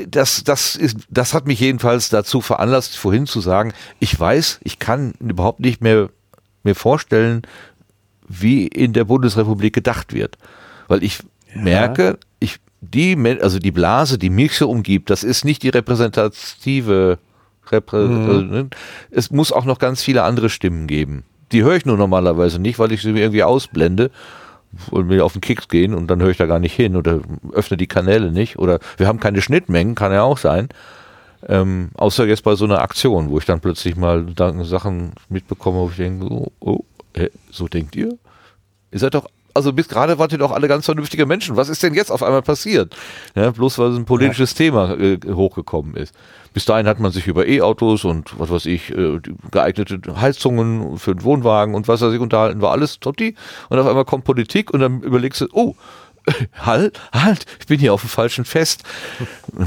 das, 0.08 0.44
das, 0.44 0.76
ist, 0.76 0.96
das 1.10 1.34
hat 1.34 1.46
mich 1.46 1.60
jedenfalls 1.60 2.08
dazu 2.08 2.40
veranlasst, 2.40 2.96
vorhin 2.96 3.26
zu 3.26 3.40
sagen, 3.40 3.72
ich 3.98 4.18
weiß, 4.18 4.60
ich 4.62 4.78
kann 4.78 5.12
überhaupt 5.20 5.60
nicht 5.60 5.80
mehr 5.80 6.10
mir 6.62 6.74
vorstellen, 6.74 7.42
wie 8.28 8.66
in 8.66 8.92
der 8.92 9.04
Bundesrepublik 9.04 9.74
gedacht 9.74 10.12
wird. 10.12 10.38
Weil 10.88 11.02
ich 11.02 11.18
merke, 11.54 12.18
ich, 12.38 12.58
die, 12.80 13.16
also 13.40 13.58
die 13.58 13.72
Blase, 13.72 14.18
die 14.18 14.30
mich 14.30 14.56
so 14.56 14.70
umgibt, 14.70 15.10
das 15.10 15.24
ist 15.24 15.44
nicht 15.44 15.62
die 15.62 15.68
repräsentative 15.68 17.18
Reprä 17.70 17.98
also, 17.98 18.40
ne? 18.42 18.68
Es 19.10 19.30
muss 19.30 19.52
auch 19.52 19.64
noch 19.64 19.78
ganz 19.78 20.02
viele 20.02 20.22
andere 20.24 20.50
Stimmen 20.50 20.86
geben. 20.86 21.24
Die 21.52 21.62
höre 21.62 21.76
ich 21.76 21.86
nur 21.86 21.96
normalerweise 21.96 22.58
nicht, 22.58 22.78
weil 22.78 22.92
ich 22.92 23.02
sie 23.02 23.10
irgendwie 23.10 23.42
ausblende 23.42 24.10
und 24.90 25.08
mir 25.08 25.24
auf 25.24 25.32
den 25.32 25.40
Keks 25.40 25.68
gehen 25.68 25.94
und 25.94 26.08
dann 26.08 26.20
höre 26.20 26.30
ich 26.30 26.36
da 26.36 26.46
gar 26.46 26.58
nicht 26.58 26.74
hin 26.74 26.96
oder 26.96 27.20
öffne 27.52 27.76
die 27.76 27.86
Kanäle 27.86 28.30
nicht 28.30 28.58
oder 28.58 28.78
wir 28.96 29.06
haben 29.06 29.20
keine 29.20 29.42
Schnittmengen, 29.42 29.94
kann 29.94 30.12
ja 30.12 30.22
auch 30.22 30.38
sein. 30.38 30.68
Ähm, 31.48 31.90
außer 31.94 32.26
jetzt 32.26 32.44
bei 32.44 32.54
so 32.54 32.64
einer 32.64 32.82
Aktion, 32.82 33.30
wo 33.30 33.38
ich 33.38 33.44
dann 33.44 33.60
plötzlich 33.60 33.96
mal 33.96 34.26
Sachen 34.62 35.12
mitbekomme, 35.28 35.80
wo 35.80 35.88
ich 35.90 35.96
denke, 35.96 36.26
oh, 36.26 36.52
oh 36.60 36.84
hä, 37.16 37.30
so 37.50 37.66
denkt 37.68 37.96
ihr? 37.96 38.16
Ihr 38.92 38.98
seid 38.98 39.14
doch, 39.14 39.26
also 39.54 39.72
bis 39.72 39.88
gerade 39.88 40.18
wart 40.18 40.32
ihr 40.32 40.38
doch 40.38 40.52
alle 40.52 40.68
ganz 40.68 40.86
vernünftige 40.86 41.26
Menschen. 41.26 41.56
Was 41.56 41.68
ist 41.68 41.82
denn 41.82 41.94
jetzt 41.94 42.10
auf 42.10 42.22
einmal 42.22 42.42
passiert? 42.42 42.96
Ja, 43.34 43.50
bloß 43.50 43.78
weil 43.78 43.94
ein 43.94 44.04
politisches 44.04 44.54
Thema 44.54 44.98
äh, 44.98 45.18
hochgekommen 45.26 45.94
ist. 45.94 46.14
Bis 46.54 46.64
dahin 46.64 46.86
hat 46.86 47.00
man 47.00 47.12
sich 47.12 47.26
über 47.26 47.46
E-Autos 47.46 48.04
und 48.04 48.38
was 48.38 48.50
weiß 48.50 48.66
ich, 48.66 48.90
äh, 48.90 49.18
die 49.20 49.34
geeignete 49.50 50.00
Heizungen 50.20 50.98
für 50.98 51.14
den 51.14 51.24
Wohnwagen 51.24 51.74
und 51.74 51.88
was 51.88 52.00
weiß 52.00 52.12
ich 52.12 52.20
unterhalten, 52.20 52.60
war 52.60 52.72
alles 52.72 53.00
totti. 53.00 53.34
Und 53.68 53.78
auf 53.78 53.86
einmal 53.86 54.04
kommt 54.04 54.24
Politik 54.24 54.70
und 54.72 54.80
dann 54.80 55.00
überlegst 55.00 55.40
du, 55.40 55.48
oh, 55.52 55.74
halt, 56.54 57.00
halt, 57.12 57.46
ich 57.60 57.66
bin 57.66 57.80
hier 57.80 57.94
auf 57.94 58.02
dem 58.02 58.10
falschen 58.10 58.44
Fest. 58.44 58.84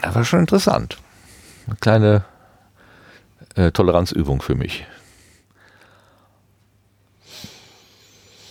Das 0.00 0.14
war 0.14 0.24
schon 0.24 0.38
interessant. 0.38 0.96
Eine 1.66 1.74
kleine 1.80 2.24
äh, 3.56 3.72
Toleranzübung 3.72 4.40
für 4.40 4.54
mich. 4.54 4.86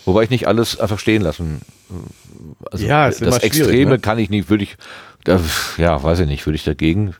Wobei 0.08 0.22
ich 0.22 0.30
nicht 0.30 0.48
alles 0.48 0.80
einfach 0.80 0.98
stehen 0.98 1.20
lassen. 1.20 1.60
Also 2.72 2.86
Ja, 2.86 3.10
das 3.10 3.38
Extreme 3.40 3.90
ne? 3.90 3.98
kann 3.98 4.18
ich 4.18 4.30
nicht, 4.30 4.48
würde 4.48 4.64
ich, 4.64 4.78
ja, 5.76 6.02
weiß 6.02 6.20
ich 6.20 6.26
nicht, 6.26 6.46
würde 6.46 6.56
ich 6.56 6.64
dagegen. 6.64 7.14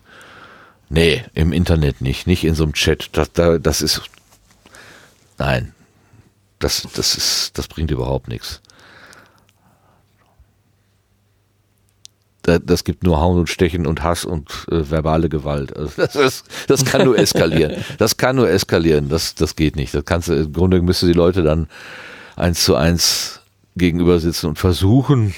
Nee, 0.88 1.22
im 1.34 1.52
Internet 1.52 2.00
nicht, 2.00 2.26
nicht 2.26 2.44
in 2.44 2.54
so 2.54 2.64
einem 2.64 2.72
Chat. 2.72 3.10
Das, 3.12 3.30
da, 3.34 3.58
das 3.58 3.82
ist, 3.82 4.00
nein, 5.36 5.74
das, 6.60 6.88
das 6.94 7.14
ist, 7.14 7.58
das 7.58 7.68
bringt 7.68 7.90
überhaupt 7.90 8.26
nichts. 8.26 8.62
Da, 12.40 12.58
das 12.58 12.84
gibt 12.84 13.04
nur 13.04 13.20
Hauen 13.20 13.40
und 13.40 13.50
Stechen 13.50 13.86
und 13.86 14.02
Hass 14.02 14.24
und 14.24 14.48
äh, 14.70 14.90
verbale 14.90 15.28
Gewalt. 15.28 15.76
Also 15.76 15.92
das, 15.94 16.16
ist, 16.16 16.46
das 16.68 16.86
kann 16.86 17.04
nur 17.04 17.18
eskalieren. 17.18 17.84
Das 17.98 18.16
kann 18.16 18.36
nur 18.36 18.48
eskalieren. 18.48 19.10
Das, 19.10 19.34
das 19.34 19.56
geht 19.56 19.76
nicht. 19.76 19.92
Das 19.92 20.06
kannst 20.06 20.28
du, 20.28 20.32
im 20.32 20.54
Grunde 20.54 20.80
müsste 20.80 21.06
die 21.06 21.12
Leute 21.12 21.42
dann 21.42 21.68
eins 22.38 22.64
zu 22.64 22.74
eins 22.76 23.40
gegenüber 23.76 24.18
sitzen 24.20 24.46
und 24.46 24.58
versuchen. 24.58 25.34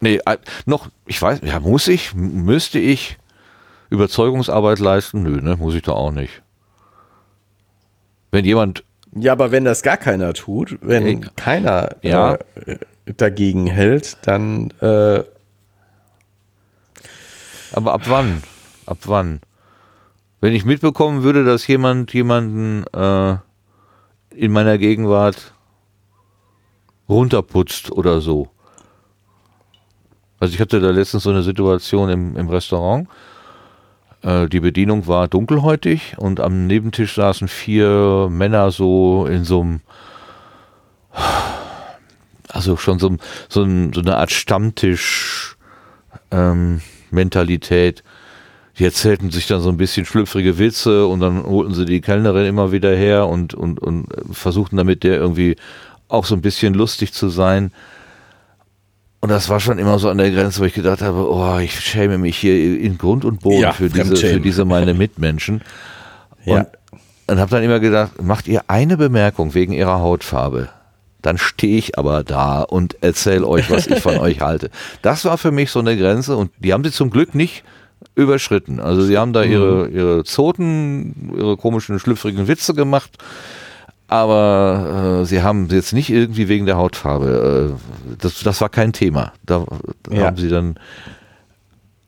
Nee, 0.00 0.20
äh, 0.26 0.36
noch, 0.66 0.88
ich 1.06 1.20
weiß, 1.20 1.40
ja, 1.42 1.58
muss 1.60 1.88
ich, 1.88 2.14
müsste 2.14 2.78
ich 2.78 3.16
Überzeugungsarbeit 3.90 4.78
leisten? 4.78 5.22
Nö, 5.22 5.40
ne, 5.40 5.56
muss 5.56 5.74
ich 5.74 5.82
da 5.82 5.92
auch 5.92 6.12
nicht. 6.12 6.42
Wenn 8.30 8.44
jemand, 8.44 8.84
Ja, 9.14 9.32
aber 9.32 9.50
wenn 9.52 9.64
das 9.64 9.82
gar 9.82 9.96
keiner 9.96 10.34
tut, 10.34 10.78
wenn 10.82 11.06
Ey. 11.06 11.20
keiner 11.36 11.96
Ja. 12.02 12.34
äh, 12.66 12.76
dagegen 13.16 13.66
hält, 13.66 14.18
dann 14.26 14.70
äh, 14.80 15.22
aber 17.72 17.94
ab 17.94 18.02
wann? 18.06 18.42
Ab 18.86 18.98
wann? 19.04 19.40
Wenn 20.40 20.52
ich 20.52 20.64
mitbekommen 20.64 21.22
würde, 21.22 21.44
dass 21.44 21.66
jemand 21.66 22.12
jemanden 22.12 22.84
äh, 22.92 23.36
in 24.36 24.52
meiner 24.52 24.78
Gegenwart 24.78 25.54
runterputzt 27.08 27.90
oder 27.90 28.20
so. 28.20 28.48
Also 30.38 30.54
ich 30.54 30.60
hatte 30.60 30.80
da 30.80 30.90
letztens 30.90 31.22
so 31.22 31.30
eine 31.30 31.42
Situation 31.42 32.10
im, 32.10 32.36
im 32.36 32.48
Restaurant. 32.48 33.08
Äh, 34.22 34.48
die 34.48 34.60
Bedienung 34.60 35.06
war 35.06 35.28
dunkelhäutig 35.28 36.16
und 36.18 36.40
am 36.40 36.66
Nebentisch 36.66 37.14
saßen 37.14 37.48
vier 37.48 38.28
Männer 38.30 38.70
so 38.70 39.26
in 39.26 39.44
so 39.44 39.60
einem, 39.62 39.80
also 42.48 42.76
schon 42.76 42.98
so, 42.98 43.16
so, 43.48 43.64
so 43.64 44.00
eine 44.00 44.16
Art 44.16 44.30
Stammtisch 44.30 45.56
ähm, 46.30 46.82
Mentalität. 47.10 48.02
Die 48.78 48.84
erzählten 48.84 49.30
sich 49.30 49.46
dann 49.46 49.60
so 49.60 49.70
ein 49.70 49.78
bisschen 49.78 50.04
schlüpfrige 50.04 50.58
Witze 50.58 51.06
und 51.06 51.20
dann 51.20 51.44
holten 51.44 51.74
sie 51.74 51.86
die 51.86 52.00
Kellnerin 52.00 52.46
immer 52.46 52.72
wieder 52.72 52.94
her 52.94 53.26
und, 53.26 53.54
und, 53.54 53.80
und 53.80 54.06
versuchten 54.32 54.76
damit 54.76 55.02
der 55.02 55.16
irgendwie 55.16 55.56
auch 56.08 56.26
so 56.26 56.34
ein 56.34 56.42
bisschen 56.42 56.74
lustig 56.74 57.12
zu 57.12 57.28
sein. 57.28 57.72
Und 59.20 59.30
das 59.30 59.48
war 59.48 59.60
schon 59.60 59.78
immer 59.78 59.98
so 59.98 60.08
an 60.10 60.18
der 60.18 60.30
Grenze, 60.30 60.60
wo 60.60 60.64
ich 60.64 60.74
gedacht 60.74 61.00
habe, 61.00 61.28
oh, 61.30 61.58
ich 61.58 61.80
schäme 61.80 62.18
mich 62.18 62.36
hier 62.36 62.78
in 62.78 62.98
Grund 62.98 63.24
und 63.24 63.40
Boden 63.40 63.62
Ja, 63.62 63.72
für, 63.72 63.88
diese, 63.88 64.16
für 64.16 64.40
diese 64.40 64.64
meine 64.64 64.94
Mitmenschen. 64.94 65.62
Ja. 66.44 66.58
Und, 66.58 66.68
und 67.28 67.40
habe 67.40 67.50
dann 67.50 67.62
immer 67.62 67.80
gedacht, 67.80 68.22
macht 68.22 68.46
ihr 68.46 68.62
eine 68.68 68.96
Bemerkung 68.96 69.54
wegen 69.54 69.72
ihrer 69.72 70.00
Hautfarbe, 70.00 70.68
dann 71.22 71.38
stehe 71.38 71.76
ich 71.76 71.98
aber 71.98 72.22
da 72.22 72.62
und 72.62 73.02
erzähle 73.02 73.48
euch, 73.48 73.70
was 73.70 73.86
ich 73.88 74.00
von 74.00 74.18
euch 74.20 74.42
halte. 74.42 74.70
Das 75.02 75.24
war 75.24 75.38
für 75.38 75.50
mich 75.50 75.70
so 75.70 75.80
eine 75.80 75.96
Grenze 75.96 76.36
und 76.36 76.52
die 76.58 76.72
haben 76.72 76.84
sie 76.84 76.92
zum 76.92 77.10
Glück 77.10 77.34
nicht 77.34 77.64
überschritten. 78.14 78.80
Also 78.80 79.02
sie 79.02 79.18
haben 79.18 79.32
da 79.32 79.42
ihre, 79.42 79.88
ihre 79.88 80.24
Zoten, 80.24 81.32
ihre 81.36 81.56
komischen, 81.56 81.98
schlüpfrigen 81.98 82.48
Witze 82.48 82.74
gemacht, 82.74 83.10
aber 84.08 85.20
äh, 85.22 85.26
sie 85.26 85.42
haben 85.42 85.68
jetzt 85.70 85.92
nicht 85.92 86.10
irgendwie 86.10 86.48
wegen 86.48 86.66
der 86.66 86.76
Hautfarbe, 86.76 87.74
äh, 87.76 88.14
das, 88.20 88.40
das 88.40 88.60
war 88.60 88.68
kein 88.68 88.92
Thema. 88.92 89.32
Da, 89.44 89.66
Ja. 90.10 90.26
haben 90.26 90.36
sie 90.36 90.48
dann 90.48 90.78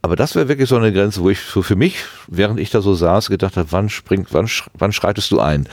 aber 0.01 0.15
das 0.15 0.37
wäre 0.37 0.49
wirklich 0.49 0.69
so 0.69 0.77
eine 0.77 0.93
Grenze, 0.93 1.23
wo 1.23 1.29
ich 1.29 1.41
so 1.41 1.61
für 1.61 1.75
mich, 1.75 1.97
während 2.29 2.61
ich 2.61 2.71
da 2.71 2.81
so 2.81 2.95
saß, 2.95 3.29
gedacht 3.29 3.57
habe, 3.57 3.73
wann 3.73 3.89
springt, 3.89 4.29
wann, 4.33 4.49
wann 4.75 4.93
schreitest 4.93 5.31
du 5.33 5.41
ein? 5.41 5.69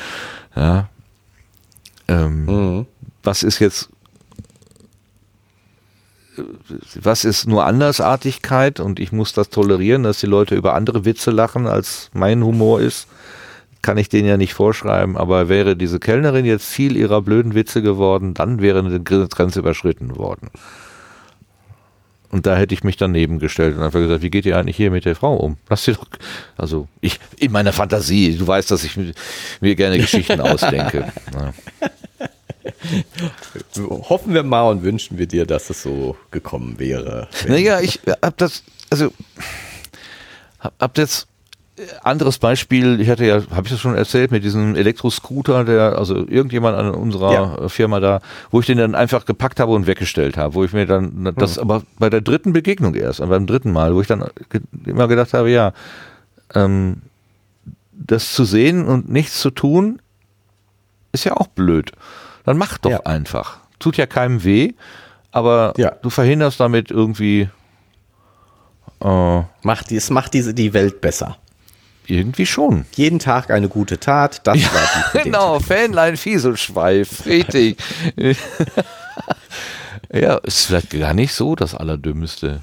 Ja. 0.55 0.89
Ähm, 2.07 2.45
Mhm. 2.45 2.85
Was 3.23 3.43
ist 3.43 3.59
jetzt, 3.59 3.89
was 7.01 7.25
ist 7.25 7.47
nur 7.47 7.65
Andersartigkeit 7.65 8.79
und 8.79 8.99
ich 8.99 9.11
muss 9.11 9.33
das 9.33 9.49
tolerieren, 9.49 10.03
dass 10.03 10.19
die 10.19 10.27
Leute 10.27 10.55
über 10.55 10.73
andere 10.73 11.05
Witze 11.05 11.31
lachen, 11.31 11.67
als 11.67 12.09
mein 12.13 12.43
Humor 12.43 12.81
ist? 12.81 13.07
Kann 13.81 13.97
ich 13.97 14.09
denen 14.09 14.27
ja 14.27 14.37
nicht 14.37 14.53
vorschreiben, 14.53 15.15
aber 15.15 15.47
wäre 15.47 15.75
diese 15.75 15.99
Kellnerin 15.99 16.45
jetzt 16.45 16.71
Ziel 16.71 16.95
ihrer 16.97 17.21
blöden 17.21 17.53
Witze 17.53 17.81
geworden, 17.81 18.33
dann 18.33 18.61
wäre 18.61 18.79
eine 18.79 18.99
Grenze 18.99 19.59
überschritten 19.59 20.15
worden. 20.17 20.49
Und 22.35 22.45
da 22.45 22.57
hätte 22.57 22.73
ich 22.73 22.83
mich 22.83 22.97
daneben 22.97 23.39
gestellt 23.39 23.77
und 23.77 23.83
einfach 23.83 23.99
gesagt, 23.99 24.21
wie 24.21 24.29
geht 24.29 24.45
ihr 24.45 24.57
eigentlich 24.57 24.75
hier 24.75 24.91
mit 24.91 25.05
der 25.05 25.15
Frau 25.15 25.35
um? 25.37 25.57
Lass 25.69 25.85
sie 25.85 25.93
doch, 25.93 26.05
also 26.57 26.87
ich, 26.99 27.19
in 27.37 27.51
meiner 27.51 27.71
Fantasie, 27.71 28.35
du 28.37 28.45
weißt, 28.45 28.71
dass 28.71 28.83
ich 28.83 28.97
mir, 29.61 29.75
gerne 29.75 29.97
Geschichten 29.97 30.41
ausdenke. 30.41 31.13
Ja. 31.33 31.53
Hoffen 34.09 34.33
wir 34.33 34.43
mal 34.43 34.69
und 34.69 34.83
wünschen 34.83 35.17
wir 35.17 35.27
dir, 35.27 35.45
dass 35.45 35.69
es 35.69 35.81
so 35.83 36.15
gekommen 36.31 36.79
wäre. 36.79 37.27
Naja, 37.47 37.79
ich 37.81 37.99
hab 38.21 38.37
das, 38.37 38.63
also 38.89 39.11
hab, 40.59 40.73
hab 40.79 40.97
jetzt 40.97 41.27
äh, 41.77 41.83
anderes 42.03 42.37
Beispiel, 42.39 42.99
ich 43.01 43.09
hatte 43.09 43.25
ja, 43.25 43.41
habe 43.51 43.67
ich 43.67 43.71
das 43.73 43.79
schon 43.81 43.95
erzählt, 43.95 44.31
mit 44.31 44.43
diesem 44.43 44.75
Elektroscooter, 44.75 45.65
der, 45.65 45.97
also 45.97 46.15
irgendjemand 46.27 46.77
an 46.77 46.91
unserer 46.91 47.33
Ja. 47.33 47.55
äh, 47.65 47.69
Firma 47.69 47.99
da, 47.99 48.21
wo 48.51 48.59
ich 48.61 48.65
den 48.65 48.77
dann 48.77 48.95
einfach 48.95 49.25
gepackt 49.25 49.59
habe 49.59 49.73
und 49.73 49.87
weggestellt 49.87 50.37
habe, 50.37 50.53
wo 50.55 50.63
ich 50.63 50.73
mir 50.73 50.85
dann, 50.85 51.33
das 51.37 51.59
aber 51.59 51.83
bei 51.99 52.09
der 52.09 52.21
dritten 52.21 52.53
Begegnung 52.53 52.95
erst, 52.95 53.19
beim 53.19 53.47
dritten 53.47 53.71
Mal, 53.71 53.93
wo 53.93 54.01
ich 54.01 54.07
dann 54.07 54.23
immer 54.85 55.07
gedacht 55.07 55.33
habe, 55.33 55.51
ja, 55.51 55.73
ähm, 56.53 57.01
das 57.91 58.33
zu 58.33 58.43
sehen 58.45 58.85
und 58.85 59.09
nichts 59.09 59.39
zu 59.39 59.51
tun, 59.51 60.01
ist 61.11 61.23
ja 61.23 61.37
auch 61.37 61.47
blöd. 61.47 61.91
Dann 62.45 62.57
mach 62.57 62.77
doch 62.77 62.91
Ja. 62.91 62.99
einfach. 63.05 63.57
Tut 63.79 63.97
ja 63.97 64.05
keinem 64.05 64.43
weh, 64.43 64.73
aber 65.31 65.73
Ja. 65.77 65.91
du 66.01 66.09
verhinderst 66.09 66.59
damit 66.59 66.91
irgendwie 66.91 67.49
äh, 69.01 69.41
Macht, 69.63 69.89
die- 69.89 69.97
es 69.97 70.09
macht 70.09 70.33
diese, 70.33 70.53
die 70.53 70.73
Welt 70.73 71.01
besser. 71.01 71.37
irgendwie 72.07 72.45
schon. 72.45 72.85
Jeden 72.93 73.17
Tag 73.19 73.49
eine 73.49 73.67
gute 73.67 73.99
Tat, 73.99 74.45
das 74.47 74.57
war 74.63 74.81
die. 75.13 75.19
Genau, 75.23 75.59
Fähnlein 75.59 76.17
Fieselschweif, 76.17 77.25
richtig. 77.25 77.77
ja, 80.13 80.35
ist 80.37 80.65
vielleicht 80.67 80.91
gar 80.91 81.13
nicht 81.15 81.33
so 81.33 81.55
das 81.55 81.73
Allerdümmste. 81.75 82.61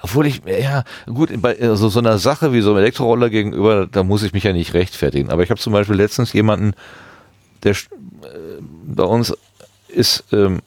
Obwohl 0.00 0.26
ich, 0.26 0.42
ja, 0.46 0.84
gut, 1.06 1.30
bei 1.42 1.56
so, 1.76 1.88
so 1.88 1.98
einer 1.98 2.18
Sache 2.18 2.52
wie 2.52 2.60
so 2.60 2.70
einem 2.70 2.78
Elektroroller 2.78 3.30
gegenüber, 3.30 3.86
da 3.86 4.02
muss 4.04 4.22
ich 4.22 4.32
mich 4.32 4.44
ja 4.44 4.52
nicht 4.52 4.72
rechtfertigen. 4.72 5.30
Aber 5.30 5.42
ich 5.42 5.50
habe 5.50 5.60
zum 5.60 5.72
Beispiel 5.72 5.96
letztens 5.96 6.32
jemanden, 6.32 6.72
der 7.62 7.72
äh, 7.72 7.76
bei 8.86 9.04
uns 9.04 9.34
ist, 9.88 10.24
ähm, 10.32 10.60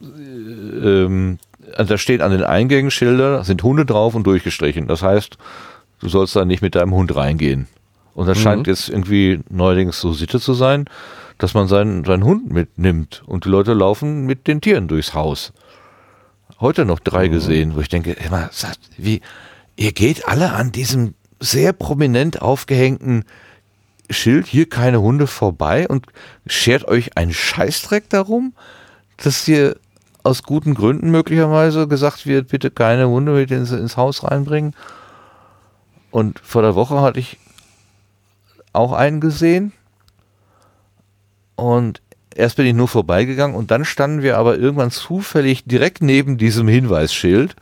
ähm, 0.00 1.38
also 1.76 1.94
da 1.94 1.98
stehen 1.98 2.22
an 2.22 2.30
den 2.30 2.44
Eingängen 2.44 2.90
Schilder, 2.90 3.44
sind 3.44 3.62
Hunde 3.62 3.84
drauf 3.84 4.14
und 4.14 4.26
durchgestrichen. 4.26 4.86
Das 4.86 5.02
heißt, 5.02 5.36
du 6.00 6.08
sollst 6.08 6.34
da 6.36 6.44
nicht 6.44 6.62
mit 6.62 6.74
deinem 6.74 6.94
Hund 6.94 7.14
reingehen. 7.14 7.68
Und 8.14 8.26
das 8.26 8.38
scheint 8.38 8.66
jetzt 8.66 8.88
irgendwie 8.88 9.40
neuerdings 9.48 10.00
so 10.00 10.12
Sitte 10.12 10.40
zu 10.40 10.52
sein, 10.52 10.86
dass 11.38 11.54
man 11.54 11.68
seinen, 11.68 12.04
seinen 12.04 12.24
Hund 12.24 12.50
mitnimmt 12.50 13.22
und 13.26 13.44
die 13.44 13.48
Leute 13.48 13.74
laufen 13.74 14.26
mit 14.26 14.48
den 14.48 14.60
Tieren 14.60 14.88
durchs 14.88 15.14
Haus. 15.14 15.52
Heute 16.58 16.84
noch 16.84 16.98
drei 16.98 17.28
gesehen, 17.28 17.76
wo 17.76 17.80
ich 17.80 17.88
denke, 17.88 18.12
immer, 18.12 18.50
wie, 18.96 19.20
ihr 19.76 19.92
geht 19.92 20.26
alle 20.26 20.52
an 20.52 20.72
diesem 20.72 21.14
sehr 21.38 21.72
prominent 21.72 22.42
aufgehängten 22.42 23.24
Schild 24.10 24.46
hier 24.46 24.68
keine 24.68 25.00
Hunde 25.00 25.26
vorbei 25.26 25.86
und 25.88 26.06
schert 26.46 26.86
euch 26.88 27.16
einen 27.16 27.32
Scheißdreck 27.32 28.08
darum, 28.08 28.54
dass 29.18 29.44
hier 29.44 29.76
aus 30.22 30.42
guten 30.42 30.74
Gründen 30.74 31.10
möglicherweise 31.10 31.88
gesagt 31.88 32.26
wird, 32.26 32.48
bitte 32.48 32.70
keine 32.70 33.08
Hunde 33.08 33.32
mit 33.32 33.50
ins, 33.50 33.70
ins 33.70 33.96
Haus 33.96 34.24
reinbringen. 34.24 34.74
Und 36.10 36.38
vor 36.40 36.62
der 36.62 36.74
Woche 36.74 37.00
hatte 37.00 37.20
ich 37.20 37.38
auch 38.72 38.92
einen 38.92 39.20
gesehen. 39.20 39.72
Und 41.56 42.00
erst 42.34 42.56
bin 42.56 42.66
ich 42.66 42.74
nur 42.74 42.88
vorbeigegangen 42.88 43.56
und 43.56 43.70
dann 43.70 43.84
standen 43.84 44.22
wir 44.22 44.38
aber 44.38 44.58
irgendwann 44.58 44.90
zufällig 44.90 45.64
direkt 45.64 46.02
neben 46.02 46.38
diesem 46.38 46.68
Hinweisschild. 46.68 47.56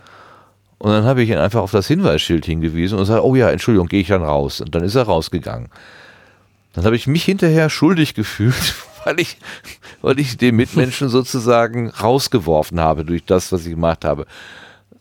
Und 0.79 0.91
dann 0.91 1.05
habe 1.05 1.23
ich 1.23 1.31
ihn 1.31 1.39
einfach 1.39 1.63
auf 1.63 1.71
das 1.71 1.87
Hinweisschild 1.87 2.45
hingewiesen 2.45 2.99
und 2.99 3.07
sagte, 3.07 3.25
oh 3.25 3.35
ja, 3.35 3.51
Entschuldigung, 3.51 3.89
gehe 3.89 4.03
ich 4.03 4.09
dann 4.09 4.23
raus. 4.23 4.61
Und 4.61 4.75
dann 4.75 4.85
ist 4.85 4.95
er 4.95 5.05
rausgegangen. 5.05 5.71
Dann 6.77 6.85
habe 6.85 6.95
ich 6.95 7.07
mich 7.07 7.25
hinterher 7.25 7.71
schuldig 7.71 8.13
gefühlt, 8.13 8.75
weil 9.05 9.19
ich, 9.19 9.39
weil 10.03 10.21
ich 10.21 10.37
den 10.37 10.57
Mitmenschen 10.57 11.09
sozusagen 11.09 11.89
rausgeworfen 11.89 12.79
habe 12.79 13.05
durch 13.05 13.25
das, 13.25 13.51
was 13.51 13.65
ich 13.65 13.71
gemacht 13.71 14.05
habe. 14.05 14.27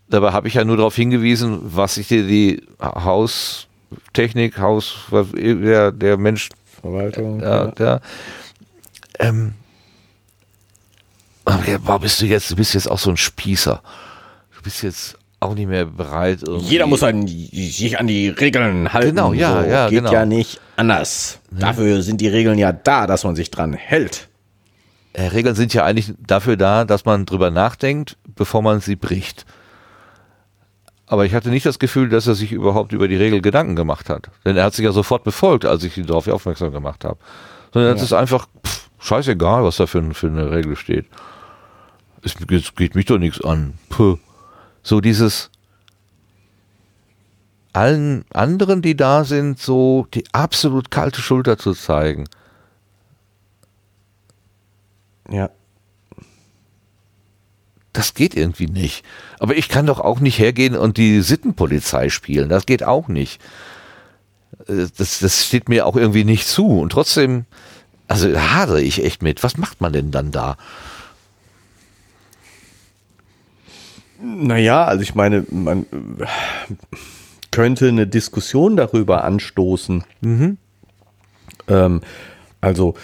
Dabei 0.08 0.32
habe 0.32 0.48
ich 0.48 0.54
ja 0.54 0.64
nur 0.64 0.78
darauf 0.78 0.96
hingewiesen, 0.96 1.60
was 1.64 1.98
ich 1.98 2.08
dir 2.08 2.26
die 2.26 2.64
Haustechnik, 2.80 4.58
Haus, 4.58 4.96
der, 5.12 5.92
der 5.92 6.18
Mensch, 6.18 6.48
Verwaltung. 6.80 7.42
ja, 7.42 7.68
der, 7.68 8.02
ähm, 9.20 9.56
warum 11.44 12.02
bist 12.02 12.22
du 12.22 12.26
jetzt, 12.26 12.50
du 12.52 12.56
bist 12.56 12.74
jetzt 12.74 12.90
auch 12.90 13.00
so 13.00 13.10
ein 13.10 13.18
Spießer. 13.18 13.82
Du 14.56 14.62
bist 14.62 14.82
jetzt 14.82 15.18
auch 15.46 15.56
nicht 15.56 15.68
mehr 15.68 15.86
bereit. 15.86 16.40
Irgendwie. 16.46 16.70
Jeder 16.70 16.88
muss 16.88 17.04
an, 17.04 17.28
sich 17.28 18.00
an 18.00 18.08
die 18.08 18.30
Regeln 18.30 18.92
halten. 18.94 19.16
Genau, 19.16 19.34
ja, 19.34 19.64
so. 19.64 19.70
ja, 19.70 19.90
Geht 19.90 20.00
genau. 20.00 20.12
ja 20.12 20.26
nicht 20.26 20.60
anders. 20.76 21.40
Dafür 21.52 22.02
sind 22.02 22.22
die 22.22 22.28
Regeln 22.28 22.58
ja 22.58 22.72
da, 22.72 23.08
dass 23.08 23.24
man 23.24 23.36
sich 23.36 23.52
dran 23.52 23.74
hält. 23.74 24.28
Äh, 25.14 25.28
Regeln 25.28 25.56
sind 25.56 25.74
ja 25.74 25.86
eigentlich 25.86 26.14
dafür 26.28 26.58
da, 26.58 26.84
dass 26.84 27.06
man 27.06 27.26
drüber 27.26 27.50
nachdenkt, 27.50 28.18
bevor 28.36 28.62
man 28.62 28.82
sie 28.82 28.96
bricht. 28.96 29.46
Aber 31.08 31.26
ich 31.26 31.34
hatte 31.34 31.50
nicht 31.50 31.66
das 31.66 31.80
Gefühl, 31.80 32.10
dass 32.10 32.28
er 32.28 32.36
sich 32.36 32.52
überhaupt 32.52 32.92
über 32.92 33.08
die 33.08 33.16
Regel 33.16 33.42
Gedanken 33.42 33.76
gemacht 33.76 34.10
hat. 34.10 34.30
Denn 34.44 34.58
er 34.58 34.66
hat 34.66 34.74
sich 34.74 34.84
ja 34.84 34.92
sofort 34.92 35.24
befolgt, 35.24 35.66
als 35.66 35.84
ich 35.84 35.98
ihn 35.98 36.08
darauf 36.08 36.28
aufmerksam 36.28 36.72
gemacht 36.72 37.06
habe. 37.06 37.18
Sondern 37.74 37.96
es 37.96 38.02
ist 38.02 38.14
einfach 38.14 38.48
pff, 38.66 38.90
scheißegal, 39.00 39.64
was 39.64 39.78
da 39.78 39.86
für, 39.86 40.14
für 40.14 40.28
eine 40.28 40.52
Regel 40.52 40.76
steht. 40.76 41.06
Es, 42.24 42.36
es 42.50 42.76
geht 42.76 42.96
mich 42.96 43.06
doch 43.06 43.20
nichts 43.20 43.44
an. 43.44 43.76
Puh. 43.90 44.18
So 44.86 45.02
dieses 45.02 45.50
allen 47.74 48.24
anderen, 48.32 48.84
die 48.84 48.96
da 48.96 49.26
sind, 49.26 49.60
so 49.60 50.08
die 50.14 50.24
absolut 50.32 50.92
kalte 50.92 51.22
Schulter 51.22 51.58
zu 51.58 51.74
zeigen. 51.74 52.26
Ja. 55.28 55.50
Das 57.94 58.14
geht 58.14 58.36
irgendwie 58.36 58.68
nicht. 58.68 59.04
Aber 59.40 59.58
ich 59.58 59.70
kann 59.70 59.88
doch 59.88 60.00
auch 60.00 60.20
nicht 60.20 60.38
hergehen 60.38 60.76
und 60.76 60.98
die 60.98 61.22
Sittenpolizei 61.22 62.10
spielen. 62.10 62.48
Das 62.48 62.68
geht 62.68 62.84
auch 62.84 63.08
nicht. 63.08 63.42
Äh, 64.68 64.86
Das, 64.96 65.18
das 65.18 65.46
steht 65.46 65.68
mir 65.68 65.88
auch 65.88 65.96
irgendwie 65.96 66.26
nicht 66.26 66.48
zu. 66.48 66.80
Und 66.80 66.92
trotzdem, 66.92 67.46
also 68.08 68.40
hadere 68.40 68.84
ich 68.84 69.04
echt 69.04 69.24
mit. 69.24 69.42
Was 69.42 69.58
macht 69.58 69.82
man 69.82 69.94
denn 69.94 70.12
dann 70.12 70.32
da? 70.32 70.58
Naja, 74.22 74.86
also 74.86 75.04
ich 75.04 75.16
meine, 75.16 75.46
man 75.50 75.86
könnte 77.52 77.88
eine 77.88 78.08
Diskussion 78.08 78.76
darüber 78.76 79.24
anstoßen. 79.24 80.04
Ähm, 81.68 82.02
also 82.62 82.96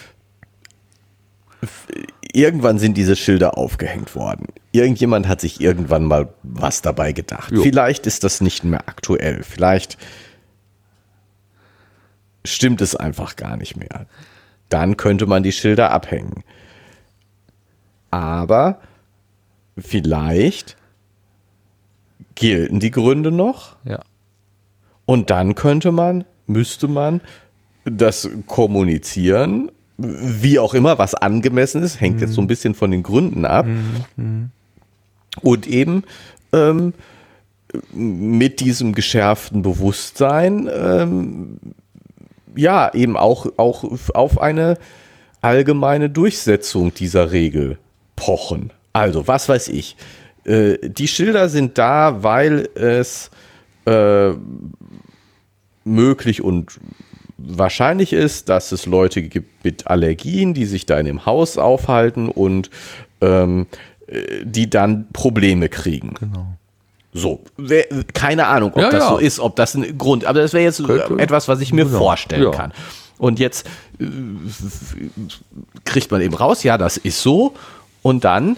irgendwann 2.33 2.79
sind 2.79 2.95
diese 2.97 3.15
Schilder 3.15 3.57
aufgehängt 3.57 4.15
worden. 4.15 4.47
Irgendjemand 4.71 5.27
hat 5.27 5.41
sich 5.41 5.61
irgendwann 5.61 6.05
mal 6.05 6.33
was 6.43 6.81
dabei 6.81 7.11
gedacht. 7.11 7.51
Jo. 7.51 7.61
Vielleicht 7.61 8.07
ist 8.07 8.23
das 8.23 8.41
nicht 8.41 8.63
mehr 8.63 8.87
aktuell. 8.87 9.43
Vielleicht 9.43 9.97
stimmt 12.45 12.81
es 12.81 12.95
einfach 12.95 13.35
gar 13.35 13.57
nicht 13.57 13.75
mehr. 13.75 14.07
Dann 14.69 14.97
könnte 14.97 15.25
man 15.25 15.43
die 15.43 15.51
Schilder 15.51 15.91
abhängen. 15.91 16.43
Aber 18.09 18.79
vielleicht 19.77 20.77
gelten 22.41 22.79
die 22.79 22.89
Gründe 22.91 23.31
noch 23.31 23.75
Ja. 23.85 23.99
und 25.05 25.29
dann 25.29 25.53
könnte 25.55 25.91
man, 25.91 26.25
müsste 26.47 26.87
man 26.87 27.21
das 27.85 28.27
kommunizieren, 28.47 29.71
wie 29.97 30.57
auch 30.59 30.73
immer, 30.73 30.97
was 30.97 31.13
angemessen 31.13 31.83
ist, 31.83 32.01
hängt 32.01 32.19
jetzt 32.21 32.33
so 32.33 32.41
ein 32.41 32.47
bisschen 32.47 32.73
von 32.73 32.89
den 32.91 33.03
Gründen 33.03 33.45
ab. 33.45 33.67
Und 35.41 35.67
eben 35.67 36.03
ähm, 36.51 36.93
mit 37.93 38.59
diesem 38.59 38.93
geschärften 38.93 39.61
Bewusstsein, 39.61 40.67
ähm, 40.73 41.59
ja, 42.55 42.91
eben 42.93 43.15
auch, 43.15 43.45
auch 43.57 43.83
auf 44.13 44.41
eine 44.41 44.77
allgemeine 45.41 46.09
Durchsetzung 46.09 46.93
dieser 46.93 47.31
Regel 47.31 47.77
pochen. 48.15 48.71
Also, 48.93 49.27
was 49.27 49.47
weiß 49.47 49.69
ich. 49.69 49.95
Äh, 50.45 50.77
die 50.89 51.07
Schilder 51.07 51.49
sind 51.49 51.77
da, 51.77 52.23
weil 52.23 52.69
es 52.75 53.29
äh, 53.85 54.31
möglich 55.83 56.41
und 56.43 56.79
wahrscheinlich 57.37 58.13
ist, 58.13 58.49
dass 58.49 58.71
es 58.71 58.85
Leute 58.85 59.23
gibt 59.23 59.63
mit 59.65 59.87
Allergien, 59.87 60.53
die 60.53 60.65
sich 60.65 60.85
da 60.85 60.99
in 60.99 61.05
dem 61.07 61.25
Haus 61.25 61.57
aufhalten 61.57 62.29
und 62.29 62.69
ähm, 63.21 63.65
äh, 64.07 64.43
die 64.43 64.69
dann 64.69 65.07
Probleme 65.11 65.69
kriegen. 65.69 66.13
Genau. 66.19 66.45
So, 67.13 67.41
keine 68.13 68.47
Ahnung, 68.47 68.71
ob 68.73 68.77
Ja, 68.83 68.89
das 68.89 69.03
ja. 69.03 69.09
so 69.09 69.17
ist, 69.17 69.39
ob 69.41 69.55
das 69.57 69.73
ein 69.75 69.97
Grund, 69.97 70.23
aber 70.23 70.39
das 70.39 70.53
wäre 70.53 70.63
jetzt 70.63 70.81
Könnte. 70.83 71.19
etwas, 71.21 71.47
was 71.49 71.59
ich 71.59 71.73
mir 71.73 71.83
Genau. 71.85 71.97
vorstellen 71.97 72.43
Ja. 72.43 72.51
kann. 72.51 72.71
Und 73.17 73.37
jetzt 73.39 73.67
äh, 73.99 74.05
kriegt 75.83 76.09
man 76.11 76.21
eben 76.21 76.33
raus, 76.33 76.63
ja, 76.63 76.77
das 76.77 76.97
ist 76.97 77.21
so. 77.21 77.53
Und 78.01 78.23
dann 78.23 78.55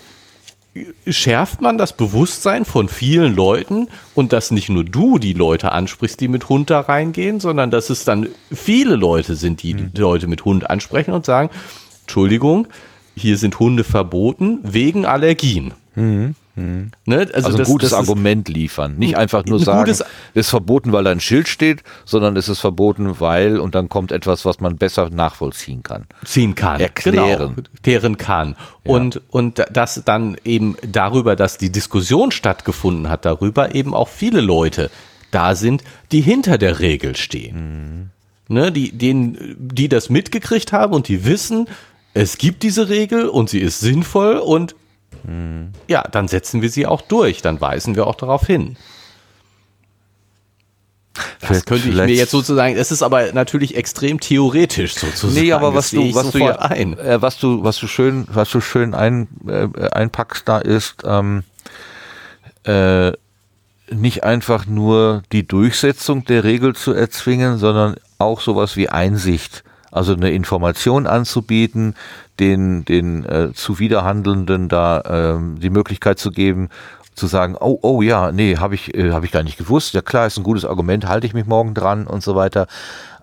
schärft 1.08 1.62
man 1.62 1.78
das 1.78 1.96
Bewusstsein 1.96 2.66
von 2.66 2.90
vielen 2.90 3.36
Leuten 3.36 3.88
und 4.16 4.34
dass 4.34 4.52
nicht 4.52 4.70
nur 4.70 4.84
du 4.84 5.20
die 5.20 5.34
Leute 5.34 5.72
ansprichst, 5.72 6.20
die 6.20 6.28
mit 6.28 6.50
Hund 6.50 6.70
da 6.70 6.80
reingehen, 6.80 7.40
sondern 7.40 7.70
dass 7.70 7.90
es 7.90 8.06
dann 8.06 8.28
viele 8.52 8.96
Leute 8.96 9.36
sind, 9.36 9.62
die 9.62 9.76
Mhm. 9.76 9.92
Leute 9.96 10.28
mit 10.28 10.46
Hund 10.46 10.70
ansprechen 10.70 11.12
und 11.14 11.26
sagen, 11.26 11.50
Entschuldigung, 12.02 12.68
hier 13.16 13.38
sind 13.38 13.60
Hunde 13.60 13.84
verboten 13.84 14.60
wegen 14.64 15.06
Allergien. 15.06 15.74
Ne? 16.56 17.28
Also, 17.34 17.50
ein 17.50 17.58
das- 17.58 17.68
gutes 17.68 17.90
das 17.90 18.00
Argument 18.00 18.48
liefern. 18.48 18.98
Nicht 18.98 19.18
einfach 19.18 19.46
nur 19.46 19.60
sagen, 19.60 19.90
es 19.90 20.04
ist 20.36 20.50
verboten, 20.50 20.92
weil 20.92 21.04
da 21.04 21.10
ein 21.12 21.20
Schild 21.20 21.48
steht, 21.48 21.84
sondern 22.06 22.38
es 22.38 22.48
ist 22.48 22.60
verboten, 22.60 23.20
weil 23.20 23.60
und 23.60 23.74
dann 23.74 23.90
kommt 23.90 24.12
etwas, 24.12 24.46
was 24.46 24.60
man 24.60 24.78
besser 24.78 25.10
nachvollziehen 25.10 25.82
kann. 25.82 26.06
ziehen 26.26 26.54
kann. 26.54 26.80
Erklären. 26.80 27.56
Genau, 27.56 27.68
klären 27.82 28.18
kann. 28.18 28.56
Und, 28.84 29.22
und 29.32 29.64
das 29.72 30.02
dann 30.06 30.38
eben 30.44 30.76
darüber, 30.88 31.36
dass 31.36 31.58
die 31.58 31.72
Diskussion 31.72 32.32
stattgefunden 32.32 33.10
hat, 33.10 33.26
darüber 33.26 33.74
eben 33.74 33.96
auch 33.96 34.10
viele 34.10 34.42
Leute 34.42 34.92
da 35.32 35.56
sind, 35.56 35.84
die 36.12 36.22
hinter 36.22 36.60
der 36.60 36.80
Regel 36.80 37.16
stehen. 37.16 38.12
Ne, 38.50 38.72
die, 38.72 38.92
denen, 38.92 39.56
die 39.58 39.88
das 39.88 40.10
mitgekriegt 40.10 40.74
haben 40.74 40.94
und 40.94 41.08
die 41.08 41.26
wissen, 41.26 41.68
es 42.14 42.38
gibt 42.38 42.62
diese 42.62 42.90
Regel 42.90 43.28
und 43.28 43.50
sie 43.50 43.60
ist 43.60 43.80
sinnvoll 43.80 44.36
und 44.36 44.76
ja, 45.88 46.04
dann 46.04 46.28
setzen 46.28 46.62
wir 46.62 46.70
sie 46.70 46.86
auch 46.86 47.02
durch, 47.02 47.42
dann 47.42 47.62
weisen 47.62 47.96
wir 47.96 48.08
auch 48.08 48.16
darauf 48.16 48.46
hin. 48.46 48.76
Das 51.14 51.26
Vielleicht- 51.50 51.66
könnte 51.68 51.90
ich 51.90 51.96
mir 51.96 52.08
jetzt 52.10 52.32
sozusagen, 52.32 52.76
es 52.76 52.92
ist 52.92 53.04
aber 53.04 53.34
natürlich 53.34 53.76
extrem 53.76 54.20
theoretisch 54.20 54.96
sozusagen. 54.96 55.34
Nee, 55.46 55.54
aber 55.54 55.76
was 55.76 55.92
du, 55.92 56.14
was 56.16 56.32
du 56.32 56.40
ja, 56.40 56.56
ein. 56.60 56.98
Äh, 56.98 57.22
was 57.22 57.38
du, 57.38 57.64
was 57.64 57.78
du 57.78 57.88
schön, 57.88 58.26
was 58.32 58.50
du 58.50 58.62
schön 58.62 58.96
ein, 58.96 59.28
äh, 59.48 59.68
einpackst 59.92 60.48
da 60.48 60.58
ist, 60.58 61.04
ähm, 61.06 61.44
äh, 62.64 63.12
nicht 63.92 64.24
einfach 64.24 64.66
nur 64.66 65.22
die 65.32 65.48
Durchsetzung 65.48 66.26
der 66.26 66.44
Regel 66.44 66.76
zu 66.76 66.94
erzwingen, 66.94 67.60
sondern 67.60 67.96
auch 68.18 68.42
sowas 68.42 68.76
wie 68.76 68.90
Einsicht. 68.90 69.64
Also 69.94 70.14
eine 70.14 70.32
Information 70.32 71.06
anzubieten, 71.08 71.94
den, 72.40 72.84
den 72.86 73.26
äh, 73.26 73.54
Zuwiderhandelnden 73.54 74.68
da 74.68 75.04
ähm, 75.08 75.60
die 75.60 75.70
Möglichkeit 75.70 76.18
zu 76.20 76.32
geben, 76.32 76.70
zu 77.16 77.28
sagen, 77.28 77.56
oh, 77.60 77.78
oh 77.84 78.02
ja, 78.02 78.32
nee, 78.32 78.58
habe 78.58 78.74
ich, 78.74 78.96
äh, 78.96 79.12
hab 79.12 79.24
ich 79.24 79.32
gar 79.32 79.44
nicht 79.44 79.58
gewusst. 79.60 79.94
Ja 79.94 80.02
klar, 80.02 80.26
ist 80.26 80.38
ein 80.38 80.44
gutes 80.44 80.66
Argument, 80.66 81.08
halte 81.08 81.28
ich 81.28 81.36
mich 81.36 81.46
morgen 81.46 81.76
dran 81.76 82.08
und 82.08 82.24
so 82.24 82.36
weiter. 82.36 82.66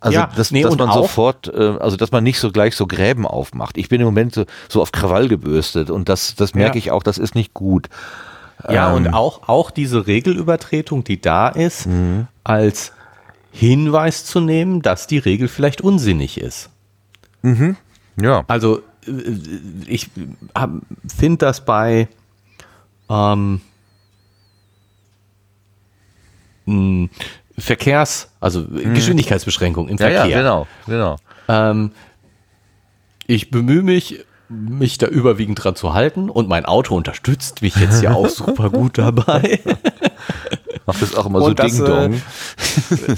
Also 0.01 0.17
Ja, 0.19 0.31
dass, 0.35 0.53
nee, 0.53 0.63
dass 0.63 0.77
man 0.79 0.89
auch- 0.89 0.95
sofort, 0.95 1.53
äh, 1.53 1.77
also 1.81 1.97
dass 1.97 2.13
man 2.13 2.23
nicht 2.23 2.39
so 2.39 2.53
gleich 2.53 2.77
so 2.77 2.87
Gräben 2.87 3.27
aufmacht. 3.27 3.77
Ich 3.77 3.89
bin 3.89 4.01
im 4.01 4.07
Moment 4.07 4.33
so, 4.35 4.45
so 4.69 4.81
auf 4.81 4.93
Krawall 4.93 5.27
gebürstet 5.27 5.91
und 5.91 6.09
das, 6.09 6.37
das 6.37 6.55
merke 6.55 6.79
Ja. 6.79 6.85
ich 6.85 6.91
auch, 6.93 7.03
das 7.03 7.19
ist 7.19 7.35
nicht 7.35 7.53
gut. 7.53 7.89
Ja, 8.69 8.91
Ähm. 8.91 8.97
und 9.07 9.15
auch, 9.15 9.49
auch 9.49 9.73
diese 9.73 10.07
Regelübertretung, 10.07 11.03
die 11.03 11.21
da 11.21 11.49
ist, 11.49 11.87
Mhm. 11.87 12.29
als 12.45 12.93
Hinweis 13.53 14.25
zu 14.25 14.41
nehmen, 14.41 14.83
dass 14.83 15.07
die 15.07 15.19
Regel 15.19 15.49
vielleicht 15.49 15.81
unsinnig 15.81 16.39
ist. 16.41 16.71
Ja. 18.21 18.45
Also 18.49 18.81
äh, 19.07 19.13
ich 19.87 20.11
finde 21.17 21.39
das 21.39 21.65
bei 21.65 22.09
ähm, 23.09 23.61
mh, 26.67 27.09
Verkehrs, 27.59 28.31
also 28.41 28.65
Geschwindigkeitsbeschränkung 28.67 29.89
im 29.89 29.95
Mhm. 29.97 30.01
ja, 30.01 30.07
Verkehr. 30.09 30.27
ja, 30.29 30.39
genau, 30.39 30.67
genau. 30.87 31.17
Ähm, 31.49 31.93
ich 33.27 33.51
bemühe 33.51 33.83
mich, 33.83 34.25
mich 34.49 34.99
da 34.99 35.07
überwiegend 35.07 35.63
dran 35.63 35.77
zu 35.77 35.93
halten 35.95 36.31
und 36.31 36.49
mein 36.49 36.65
Auto 36.65 36.97
unterstützt 36.97 37.63
mich 37.63 37.77
jetzt 37.77 38.03
ja 38.03 38.13
auch 38.15 38.29
super 38.31 38.71
gut 38.71 38.99
dabei. 38.99 39.61
Macht 40.93 41.03
das 41.03 41.15
auch 41.15 41.27
immer 41.27 41.41
Und 41.43 41.59
so 41.59 41.67
Ding-Dong. 41.67 42.23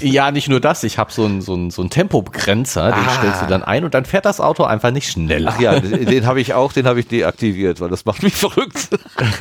Äh, 0.01 0.07
ja, 0.07 0.31
nicht 0.31 0.47
nur 0.49 0.59
das. 0.59 0.83
Ich 0.83 0.97
habe 0.97 1.11
so 1.11 1.25
einen 1.25 1.41
so 1.41 1.53
einen- 1.53 1.71
so 1.71 1.81
einen 1.81 1.89
Tempobegrenzer, 1.89 2.91
den 2.91 3.05
Ah. 3.05 3.09
stellst 3.17 3.41
du 3.41 3.45
dann 3.47 3.63
ein 3.63 3.83
und 3.83 3.93
dann 3.93 4.05
fährt 4.05 4.25
das 4.25 4.39
Auto 4.39 4.63
einfach 4.63 4.91
nicht 4.91 5.09
schneller. 5.11 5.53
Ach 5.55 5.59
ja, 5.59 5.79
den 5.79 6.05
den 6.05 6.25
habe 6.25 6.39
ich 6.41 6.53
auch, 6.53 6.71
den 6.73 6.85
habe 6.87 6.99
ich 6.99 7.07
deaktiviert, 7.07 7.81
weil 7.81 7.89
das 7.89 8.05
macht 8.05 8.21
mich 8.23 8.35
verrückt. 8.35 8.89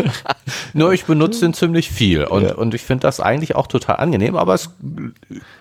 Nur 0.73 0.93
ich 0.93 1.05
benutze 1.05 1.41
den 1.41 1.55
ziemlich 1.55 1.91
viel 1.91 2.25
und, 2.25 2.43
Ja. 2.45 2.55
und 2.55 2.75
ich 2.75 2.83
finde 2.83 3.03
das 3.03 3.21
eigentlich 3.21 3.55
auch 3.57 3.67
total 3.67 3.97
angenehm, 3.97 4.37
aber 4.37 4.55
es 4.55 4.71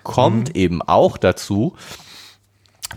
kommt 0.03 0.55
eben 0.55 0.81
auch 0.81 1.17
dazu, 1.17 1.75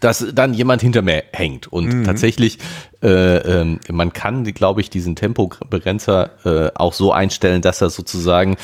dass 0.01 0.25
dann 0.33 0.55
jemand 0.55 0.83
hinter 0.83 1.03
mir 1.03 1.25
hängt 1.33 1.73
und 1.73 2.05
tatsächlich 2.05 2.59
äh, 3.03 3.37
ähm, 3.37 3.81
man 3.91 4.13
kann, 4.13 4.45
glaube 4.45 4.81
ich, 4.81 4.91
diesen 4.91 5.15
Tempobegrenzer 5.15 6.31
äh, 6.45 6.71
auch 6.75 6.93
so 6.95 7.13
einstellen, 7.13 7.61
dass 7.61 7.81
er 7.83 7.91
sozusagen 7.91 8.57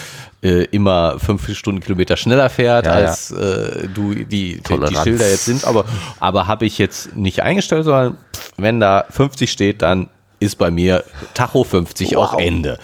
äh, 0.43 0.65
immer 0.65 1.19
fünf 1.19 1.55
Stundenkilometer 1.55 2.17
schneller 2.17 2.49
fährt, 2.49 2.87
Ja, 2.87 3.01
ja. 3.01 3.07
als 3.07 3.31
äh, 3.33 3.89
du 3.89 4.15
die, 4.15 4.25
die, 4.25 4.55
die 4.55 4.61
Toleranz. 4.61 5.03
Schilder 5.03 5.29
jetzt 5.29 5.45
sind. 5.45 5.65
Aber, 5.67 5.85
aber 6.21 6.47
habe 6.47 6.65
ich 6.65 6.79
jetzt 6.79 7.17
nicht 7.17 7.43
eingestellt, 7.43 7.85
sondern 7.85 8.17
wenn 8.57 8.81
da 8.81 9.05
50 9.11 9.51
steht, 9.53 9.83
dann 9.83 10.09
ist 10.39 10.57
bei 10.57 10.71
mir 10.71 11.05
Tacho 11.35 11.65
50 11.65 12.17
auch 12.17 12.33
Wow. 12.33 12.41
Ende. 12.41 12.79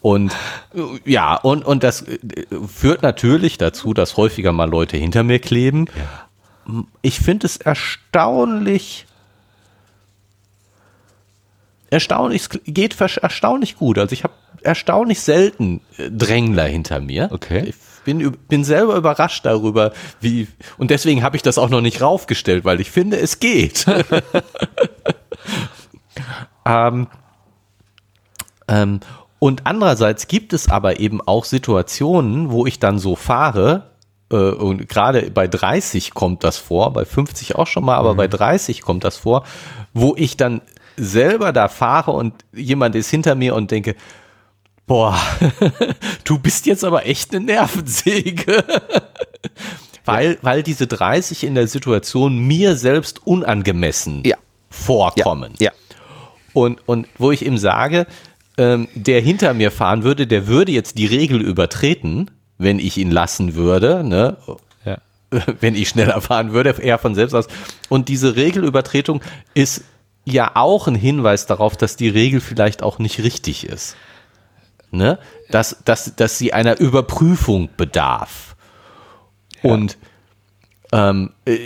Und 0.00 0.32
äh, 0.74 1.10
ja, 1.10 1.34
und, 1.34 1.64
und 1.64 1.82
das 1.82 2.02
äh, 2.02 2.18
führt 2.72 3.02
natürlich 3.02 3.58
dazu, 3.58 3.94
dass 3.94 4.16
häufiger 4.16 4.52
mal 4.52 4.70
Leute 4.70 4.96
hinter 4.96 5.24
mir 5.24 5.40
kleben. 5.40 5.86
Ich 7.02 7.20
finde 7.20 7.46
es 7.46 7.56
erstaunlich, 7.56 9.06
erstaunlich, 11.90 12.42
es 12.42 12.48
geht 12.64 13.00
erstaunlich 13.00 13.76
gut. 13.76 13.98
Also 13.98 14.12
ich 14.12 14.24
habe 14.24 14.34
erstaunlich 14.62 15.20
selten 15.20 15.80
äh, 15.98 16.10
Drängler 16.10 16.64
hinter 16.64 17.00
mir. 17.00 17.28
Okay. 17.32 17.64
Ich 17.68 17.74
bin, 18.04 18.32
bin 18.48 18.64
selber 18.64 18.96
überrascht 18.96 19.46
darüber, 19.46 19.92
wie, 20.20 20.48
und 20.78 20.90
deswegen 20.90 21.22
habe 21.22 21.36
ich 21.36 21.42
das 21.42 21.58
auch 21.58 21.70
noch 21.70 21.80
nicht 21.80 22.00
raufgestellt, 22.00 22.64
weil 22.64 22.80
ich 22.80 22.90
finde, 22.90 23.18
es 23.18 23.40
geht. 23.40 23.86
ähm, 26.66 27.08
ähm, 28.68 29.00
und 29.38 29.66
andererseits 29.66 30.28
gibt 30.28 30.52
es 30.52 30.70
aber 30.70 31.00
eben 31.00 31.20
auch 31.20 31.44
Situationen, 31.44 32.50
wo 32.50 32.66
ich 32.66 32.78
dann 32.78 32.98
so 32.98 33.16
fahre, 33.16 33.90
und 34.36 34.88
gerade 34.88 35.30
bei 35.30 35.46
30 35.48 36.12
kommt 36.14 36.44
das 36.44 36.56
vor, 36.58 36.92
bei 36.92 37.04
50 37.04 37.56
auch 37.56 37.66
schon 37.66 37.84
mal, 37.84 37.96
aber 37.96 38.14
bei 38.14 38.28
30 38.28 38.82
kommt 38.82 39.04
das 39.04 39.16
vor, 39.18 39.44
wo 39.92 40.14
ich 40.16 40.36
dann 40.36 40.60
selber 40.96 41.52
da 41.52 41.68
fahre 41.68 42.12
und 42.12 42.34
jemand 42.52 42.94
ist 42.94 43.10
hinter 43.10 43.34
mir 43.34 43.54
und 43.54 43.70
denke, 43.70 43.96
boah, 44.86 45.18
du 46.24 46.38
bist 46.38 46.66
jetzt 46.66 46.84
aber 46.84 47.06
echt 47.06 47.34
eine 47.34 47.44
Nervensäge. 47.44 48.64
weil, 50.04 50.38
weil 50.42 50.62
diese 50.62 50.86
30 50.86 51.44
in 51.44 51.54
der 51.54 51.66
Situation 51.66 52.38
mir 52.38 52.76
selbst 52.76 53.26
unangemessen 53.26 54.22
Ja. 54.24 54.36
vorkommen. 54.70 55.54
Ja. 55.58 55.72
Und, 56.52 56.86
und 56.86 57.08
wo 57.18 57.32
ich 57.32 57.44
ihm 57.44 57.58
sage, 57.58 58.06
ähm, 58.56 58.88
der 58.94 59.20
hinter 59.20 59.54
mir 59.54 59.70
fahren 59.72 60.04
würde, 60.04 60.26
der 60.26 60.46
würde 60.46 60.70
jetzt 60.72 60.98
die 60.98 61.06
Regel 61.06 61.40
übertreten, 61.40 62.30
wenn 62.64 62.80
ich 62.80 62.98
ihn 62.98 63.10
lassen 63.10 63.54
würde, 63.54 64.02
ne? 64.02 64.36
Ja. 64.84 64.98
wenn 65.60 65.74
ich 65.74 65.88
schneller 65.88 66.20
fahren 66.20 66.52
würde, 66.52 66.70
eher 66.70 66.98
von 66.98 67.14
selbst 67.14 67.34
aus. 67.34 67.46
Und 67.88 68.08
diese 68.08 68.36
Regelübertretung 68.36 69.20
ist 69.54 69.84
ja 70.24 70.52
auch 70.54 70.88
ein 70.88 70.94
Hinweis 70.94 71.46
darauf, 71.46 71.76
dass 71.76 71.96
die 71.96 72.08
Regel 72.08 72.40
vielleicht 72.40 72.82
auch 72.82 72.98
nicht 72.98 73.20
richtig 73.22 73.66
ist. 73.66 73.96
Ne? 74.90 75.18
Dass, 75.50 75.78
dass, 75.84 76.16
dass 76.16 76.38
sie 76.38 76.52
einer 76.52 76.78
Überprüfung 76.78 77.68
bedarf. 77.76 78.56
Und 79.62 79.96
ähm, 80.92 81.32
äh, 81.44 81.58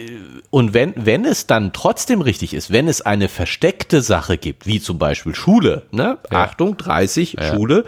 und 0.49 0.73
wenn, 0.73 0.95
wenn 0.97 1.27
es 1.27 1.47
dann 1.47 1.75
trotzdem 1.75 2.23
richtig 2.23 2.55
ist, 2.55 2.73
wenn 2.73 2.89
es 2.89 3.03
eine 3.03 3.29
versteckte 3.29 4.01
Sache 4.01 4.39
gibt, 4.39 4.67
wie 4.67 4.81
zum 4.81 4.99
Beispiel 4.99 5.35
Schule, 5.35 5.83
ne? 5.91 6.17
Achtung, 6.31 6.79
30, 6.79 7.37
Schule, 7.51 7.85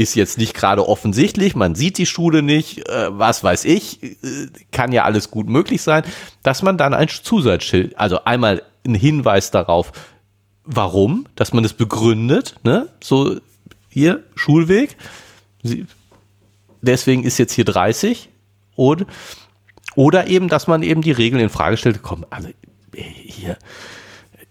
ist 0.00 0.14
jetzt 0.14 0.38
nicht 0.38 0.54
gerade 0.54 0.88
offensichtlich, 0.88 1.54
man 1.54 1.74
sieht 1.74 1.98
die 1.98 2.06
Schule 2.06 2.40
nicht, 2.40 2.88
äh, 2.88 3.08
was 3.10 3.44
weiß 3.44 3.66
ich, 3.66 4.02
äh, 4.02 4.16
kann 4.72 4.92
ja 4.92 5.04
alles 5.04 5.30
gut 5.30 5.46
möglich 5.46 5.82
sein, 5.82 6.04
dass 6.42 6.62
man 6.62 6.78
dann 6.78 6.94
ein 6.94 7.08
Zusatzschild, 7.08 7.98
also 7.98 8.24
einmal 8.24 8.62
ein 8.86 8.94
Hinweis 8.94 9.50
darauf, 9.50 9.92
warum, 10.64 11.26
dass 11.36 11.52
man 11.52 11.66
es 11.66 11.74
begründet, 11.74 12.56
ne? 12.62 12.88
So, 13.02 13.36
hier, 13.90 14.24
Schulweg, 14.34 14.96
Sie, 15.62 15.84
deswegen 16.80 17.22
ist 17.22 17.36
jetzt 17.36 17.52
hier 17.52 17.66
30 17.66 18.30
und 18.76 19.04
oder 19.96 20.28
eben, 20.28 20.48
dass 20.48 20.66
man 20.66 20.82
eben 20.82 21.02
die 21.02 21.12
Regeln 21.12 21.42
in 21.42 21.50
Frage 21.50 21.76
stellt, 21.76 22.00
komm, 22.00 22.24
also 22.30 22.48
hier 22.94 23.58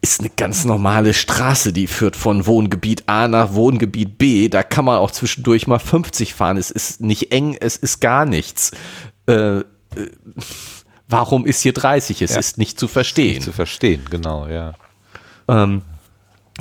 ist 0.02 0.22
eine 0.22 0.30
ganz 0.30 0.64
normale 0.64 1.14
Straße, 1.14 1.74
die 1.74 1.88
führt 1.88 2.16
von 2.16 2.46
Wohngebiet 2.46 3.04
A 3.08 3.28
nach 3.28 3.54
Wohngebiet 3.54 4.18
B. 4.18 4.48
Da 4.48 4.64
kann 4.64 4.86
man 4.86 4.98
auch 4.98 5.12
zwischendurch 5.12 5.68
mal 5.68 5.80
50 5.80 6.34
fahren. 6.34 6.58
Es 6.58 6.72
ist 6.72 7.02
nicht 7.02 7.32
eng, 7.34 7.58
es 7.60 7.76
ist 7.76 8.00
gar 8.00 8.26
nichts. 8.26 8.72
Äh, 9.28 9.60
äh, 9.60 9.64
warum 11.10 11.46
ist 11.46 11.62
hier 11.62 11.74
30? 11.74 12.22
Es 12.22 12.36
ist 12.38 12.58
nicht 12.58 12.80
zu 12.80 12.88
verstehen. 12.88 13.42
Zu 13.42 13.52
verstehen, 13.52 14.04
genau, 14.10 14.48
ja. 14.48 14.74
Ähm, 15.50 15.82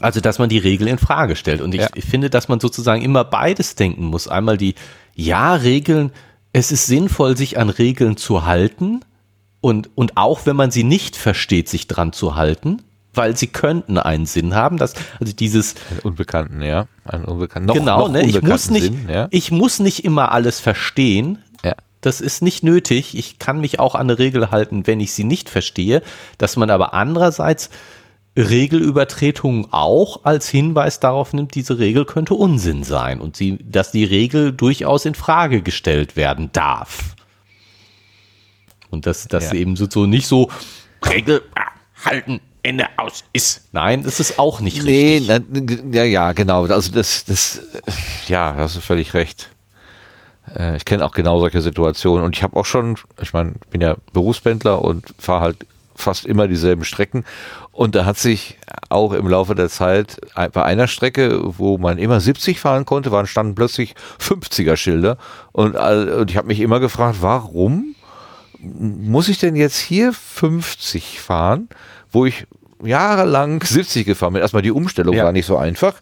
also, 0.00 0.20
dass 0.20 0.38
man 0.38 0.48
die 0.48 0.58
Regel 0.58 0.88
in 0.88 0.98
Frage 0.98 1.36
stellt. 1.36 1.60
Und 1.60 1.74
ich, 1.74 1.82
Ja. 1.82 1.88
ich 1.94 2.04
finde, 2.04 2.30
dass 2.30 2.48
man 2.48 2.58
sozusagen 2.58 3.02
immer 3.02 3.24
beides 3.24 3.76
denken 3.76 4.04
muss. 4.06 4.26
Einmal 4.26 4.56
die, 4.56 4.74
ja, 5.14 5.54
Regeln, 5.54 6.12
es 6.52 6.72
ist 6.72 6.86
sinnvoll, 6.86 7.36
sich 7.36 7.58
an 7.58 7.68
Regeln 7.68 8.16
zu 8.16 8.44
halten. 8.44 9.00
Und, 9.60 9.90
und 9.96 10.16
auch 10.16 10.46
wenn 10.46 10.56
man 10.56 10.70
sie 10.70 10.84
nicht 10.84 11.16
versteht, 11.16 11.68
sich 11.68 11.86
dran 11.88 12.12
zu 12.12 12.36
halten, 12.36 12.82
weil 13.14 13.36
sie 13.36 13.48
könnten 13.48 13.98
einen 13.98 14.26
Sinn 14.26 14.54
haben. 14.54 14.76
Dass, 14.76 14.94
also 15.18 15.32
dieses, 15.32 15.74
Einen 15.90 16.00
Unbekannten, 16.00 16.62
ja. 16.62 16.86
Einen 17.04 17.24
Unbekannten. 17.24 17.66
Noch, 17.66 17.74
genau, 17.74 17.98
noch 18.00 18.08
ne, 18.10 18.24
ich 18.26 18.40
muss 18.42 18.70
nicht, 18.70 18.84
Sinn, 18.84 19.08
ja. 19.08 19.28
ich 19.30 19.50
muss 19.50 19.80
nicht 19.80 20.04
immer 20.04 20.32
alles 20.32 20.60
verstehen. 20.60 21.38
ja. 21.64 21.74
Das 22.00 22.20
ist 22.20 22.42
nicht 22.42 22.62
nötig. 22.62 23.18
Ich 23.18 23.40
kann 23.40 23.60
mich 23.60 23.80
auch 23.80 23.96
an 23.96 24.02
eine 24.02 24.20
Regel 24.20 24.52
halten, 24.52 24.86
wenn 24.86 25.00
ich 25.00 25.12
sie 25.12 25.24
nicht 25.24 25.50
verstehe. 25.50 26.00
Dass 26.38 26.56
man 26.56 26.70
aber 26.70 26.94
andererseits 26.94 27.70
Regelübertretungen 28.36 29.66
auch 29.72 30.24
als 30.24 30.48
Hinweis 30.48 31.00
darauf 31.00 31.32
nimmt, 31.32 31.56
diese 31.56 31.80
Regel 31.80 32.04
könnte 32.04 32.34
Unsinn 32.34 32.84
sein 32.84 33.20
und 33.20 33.36
sie, 33.36 33.58
dass 33.64 33.90
die 33.90 34.04
Regel 34.04 34.52
durchaus 34.52 35.06
in 35.06 35.16
Frage 35.16 35.60
gestellt 35.60 36.14
werden 36.14 36.50
darf. 36.52 37.16
Und 38.90 39.06
dass 39.06 39.26
das 39.26 39.46
Ja. 39.52 39.54
eben 39.54 39.74
so, 39.74 39.88
so 39.90 40.06
nicht 40.06 40.28
so 40.28 40.50
Regel 41.04 41.42
ah, 41.56 41.72
halten, 42.04 42.40
Ende 42.68 42.86
aus 42.96 43.24
ist. 43.32 43.62
Nein, 43.72 44.02
das 44.04 44.20
ist 44.20 44.38
auch 44.38 44.60
nicht 44.60 44.82
Nee, 44.82 45.18
richtig. 45.28 45.84
na, 45.90 45.96
ja, 45.98 46.04
ja, 46.04 46.32
genau. 46.32 46.64
Also 46.66 46.92
das, 46.92 47.24
das, 47.24 47.58
äh, 47.58 47.80
ja, 48.28 48.52
da 48.52 48.58
hast 48.64 48.76
du 48.76 48.80
völlig 48.80 49.14
recht. 49.14 49.48
Äh, 50.56 50.76
Ich 50.76 50.84
kenne 50.84 51.04
auch 51.04 51.12
genau 51.12 51.38
solche 51.40 51.60
Situationen 51.62 52.24
und 52.24 52.36
ich 52.36 52.42
habe 52.42 52.56
auch 52.56 52.66
schon, 52.66 52.96
ich 53.20 53.32
meine, 53.32 53.54
ich 53.64 53.70
bin 53.70 53.80
ja 53.80 53.96
Berufspendler 54.12 54.82
und 54.82 55.14
fahre 55.18 55.40
halt 55.40 55.66
fast 55.96 56.26
immer 56.26 56.46
dieselben 56.46 56.84
Strecken 56.84 57.24
und 57.72 57.96
da 57.96 58.04
hat 58.04 58.18
sich 58.18 58.56
auch 58.88 59.12
im 59.12 59.26
Laufe 59.26 59.56
der 59.56 59.68
Zeit 59.68 60.20
bei 60.52 60.62
einer 60.62 60.86
Strecke, 60.86 61.40
wo 61.58 61.76
man 61.76 61.98
immer 61.98 62.20
70 62.20 62.60
fahren 62.60 62.84
konnte, 62.84 63.10
waren 63.10 63.26
standen 63.26 63.56
plötzlich 63.56 63.96
50er 64.20 64.76
Schilder 64.76 65.18
und, 65.50 65.74
und 65.74 66.30
ich 66.30 66.36
habe 66.36 66.46
mich 66.46 66.60
immer 66.60 66.78
gefragt, 66.78 67.16
warum 67.20 67.96
muss 68.60 69.28
ich 69.28 69.38
denn 69.38 69.56
jetzt 69.56 69.78
hier 69.78 70.12
50 70.12 71.20
fahren, 71.20 71.68
wo 72.12 72.26
ich 72.26 72.46
jahrelang 72.82 73.62
70 73.62 74.06
gefahren 74.06 74.32
bin. 74.34 74.42
Erstmal 74.42 74.62
die 74.62 74.70
Umstellung 74.70 75.14
Ja. 75.14 75.24
war 75.24 75.32
nicht 75.32 75.46
so 75.46 75.56
einfach. 75.56 75.94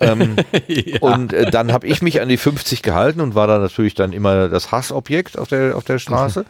Ähm, 0.00 0.36
Und 1.00 1.32
äh, 1.32 1.50
dann 1.50 1.72
habe 1.72 1.86
ich 1.86 2.02
mich 2.02 2.20
an 2.20 2.28
die 2.28 2.36
50 2.36 2.82
gehalten 2.82 3.20
und 3.20 3.34
war 3.34 3.46
da 3.46 3.58
natürlich 3.58 3.94
dann 3.94 4.12
immer 4.12 4.48
das 4.48 4.70
Hassobjekt 4.72 5.38
auf 5.38 5.48
der, 5.48 5.76
auf 5.76 5.84
der 5.84 5.98
Straße. 5.98 6.44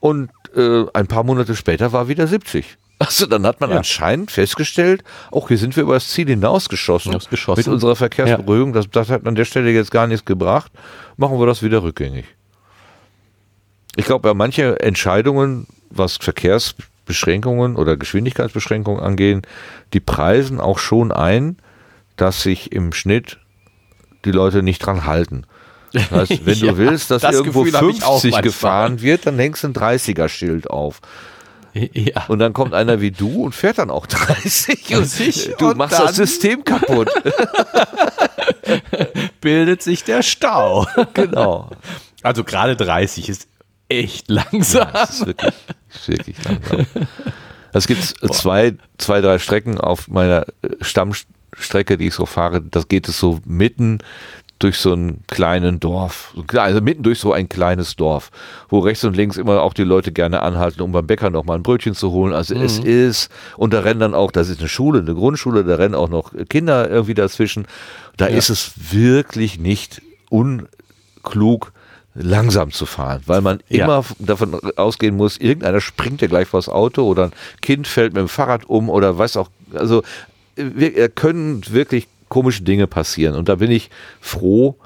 Und 0.00 0.30
äh, 0.56 0.84
ein 0.92 1.06
paar 1.06 1.22
Monate 1.24 1.54
später 1.56 1.92
war 1.92 2.08
wieder 2.08 2.26
70. 2.26 2.76
Also 2.98 3.26
dann 3.26 3.44
hat 3.46 3.60
man 3.60 3.70
Ja. 3.70 3.76
anscheinend 3.78 4.30
festgestellt, 4.30 5.02
auch 5.30 5.48
hier 5.48 5.58
sind 5.58 5.74
wir 5.76 5.82
über 5.82 5.94
das 5.94 6.08
Ziel 6.08 6.28
hinausgeschossen. 6.28 7.10
Hinausgeschossen. 7.10 7.58
Mit 7.60 7.68
unserer 7.68 7.96
Verkehrsberuhigung. 7.96 8.72
Das, 8.72 8.88
das 8.90 9.10
hat 9.10 9.26
an 9.26 9.34
der 9.34 9.44
Stelle 9.44 9.70
jetzt 9.70 9.90
gar 9.90 10.06
nichts 10.06 10.24
gebracht. 10.24 10.70
Machen 11.16 11.38
wir 11.38 11.46
das 11.46 11.62
wieder 11.62 11.82
rückgängig. 11.82 12.24
Ich 13.96 14.06
glaube, 14.06 14.28
ja, 14.28 14.34
manche 14.34 14.80
Entscheidungen, 14.80 15.66
was 15.90 16.18
Verkehrsbeschränkungen 17.04 17.76
oder 17.76 17.96
Geschwindigkeitsbeschränkungen 17.96 19.02
angehen, 19.02 19.42
die 19.92 20.00
preisen 20.00 20.60
auch 20.60 20.78
schon 20.78 21.12
ein, 21.12 21.56
dass 22.16 22.42
sich 22.42 22.72
im 22.72 22.92
Schnitt 22.92 23.38
die 24.24 24.32
Leute 24.32 24.62
nicht 24.62 24.84
dran 24.84 25.04
halten. 25.04 25.46
Das 25.92 26.10
heißt, 26.10 26.30
wenn 26.46 26.58
Ja, 26.58 26.72
du 26.72 26.78
willst, 26.78 27.10
dass 27.10 27.22
das 27.22 27.34
irgendwo 27.34 27.62
Gefühl 27.62 27.80
hab 27.80 27.88
ich 27.90 28.02
auch 28.02 28.20
50 28.20 28.30
manchmal. 28.32 28.42
gefahren 28.42 29.00
wird, 29.02 29.26
dann 29.26 29.38
hängst 29.38 29.62
du 29.64 29.68
ein 29.68 29.74
30er-Schild 29.74 30.70
auf. 30.70 31.00
Ja. 31.74 32.24
Und 32.28 32.38
dann 32.38 32.52
kommt 32.52 32.72
einer 32.72 33.00
wie 33.00 33.10
du 33.10 33.44
und 33.44 33.52
fährt 33.52 33.78
dann 33.78 33.90
auch 33.90 34.06
30. 34.06 34.94
Und 34.96 35.00
30 35.00 35.54
du 35.58 35.70
und 35.70 35.76
machst 35.76 35.98
das 35.98 36.14
System 36.14 36.64
kaputt. 36.64 37.10
bildet 39.40 39.82
sich 39.82 40.04
der 40.04 40.22
Stau. 40.22 40.86
genau. 41.14 41.70
Also 42.22 42.44
gerade 42.44 42.76
30 42.76 43.28
ist 43.28 43.48
echt 43.88 44.30
langsam. 44.30 44.88
Ja, 44.92 45.02
ist 45.04 45.26
wirklich, 45.26 45.54
wirklich 46.06 46.36
langsam. 46.44 46.86
Es 47.72 47.86
gibt 47.86 48.02
zwei, 48.02 48.74
zwei, 48.98 49.20
drei 49.20 49.38
Strecken 49.38 49.78
auf 49.78 50.08
meiner 50.08 50.46
Stammstrecke, 50.80 51.98
die 51.98 52.06
ich 52.06 52.14
so 52.14 52.24
fahre. 52.24 52.62
Das 52.62 52.88
geht 52.88 53.08
es 53.08 53.18
so 53.18 53.40
mitten 53.44 53.98
durch 54.60 54.78
so 54.78 54.92
einen 54.92 55.22
kleinen 55.26 55.78
Dorf, 55.80 56.34
also 56.54 56.80
mitten 56.80 57.02
durch 57.02 57.18
so 57.18 57.32
ein 57.34 57.48
kleines 57.48 57.96
Dorf, 57.96 58.30
wo 58.70 58.78
rechts 58.78 59.04
und 59.04 59.14
links 59.14 59.36
immer 59.36 59.60
auch 59.60 59.74
die 59.74 59.84
Leute 59.84 60.10
gerne 60.10 60.40
anhalten, 60.40 60.80
um 60.80 60.92
beim 60.92 61.06
Bäcker 61.06 61.28
noch 61.28 61.44
mal 61.44 61.56
ein 61.56 61.62
Brötchen 61.62 61.94
zu 61.94 62.12
holen. 62.12 62.32
Also 62.32 62.54
mhm. 62.54 62.62
es 62.62 62.78
ist, 62.78 63.30
und 63.58 63.74
da 63.74 63.80
rennen 63.80 64.00
dann 64.00 64.14
auch, 64.14 64.30
das 64.30 64.48
ist 64.48 64.60
eine 64.60 64.68
Schule, 64.68 65.00
eine 65.00 65.14
Grundschule, 65.14 65.64
da 65.64 65.74
rennen 65.74 65.94
auch 65.94 66.08
noch 66.08 66.32
Kinder 66.48 66.88
irgendwie 66.88 67.12
dazwischen. 67.12 67.66
Da 68.16 68.28
ja. 68.28 68.36
ist 68.36 68.48
es 68.48 68.72
wirklich 68.92 69.58
nicht 69.58 70.00
unklug, 70.30 71.72
langsam 72.14 72.70
zu 72.70 72.86
fahren, 72.86 73.22
weil 73.26 73.40
man 73.40 73.60
ja. 73.68 73.84
immer 73.84 74.04
davon 74.18 74.58
ausgehen 74.76 75.16
muss, 75.16 75.36
irgendeiner 75.36 75.80
springt 75.80 76.22
ja 76.22 76.28
gleich 76.28 76.48
vors 76.48 76.68
Auto 76.68 77.02
oder 77.04 77.24
ein 77.24 77.32
Kind 77.60 77.86
fällt 77.86 78.14
mit 78.14 78.20
dem 78.20 78.28
Fahrrad 78.28 78.64
um 78.66 78.88
oder 78.88 79.18
weiß 79.18 79.36
auch, 79.36 79.50
also 79.74 80.02
wir 80.56 81.08
können 81.08 81.62
wirklich 81.70 82.06
komische 82.28 82.62
Dinge 82.62 82.86
passieren 82.86 83.34
und 83.34 83.48
da 83.48 83.56
bin 83.56 83.70
ich 83.70 83.90
froh, 84.20 84.76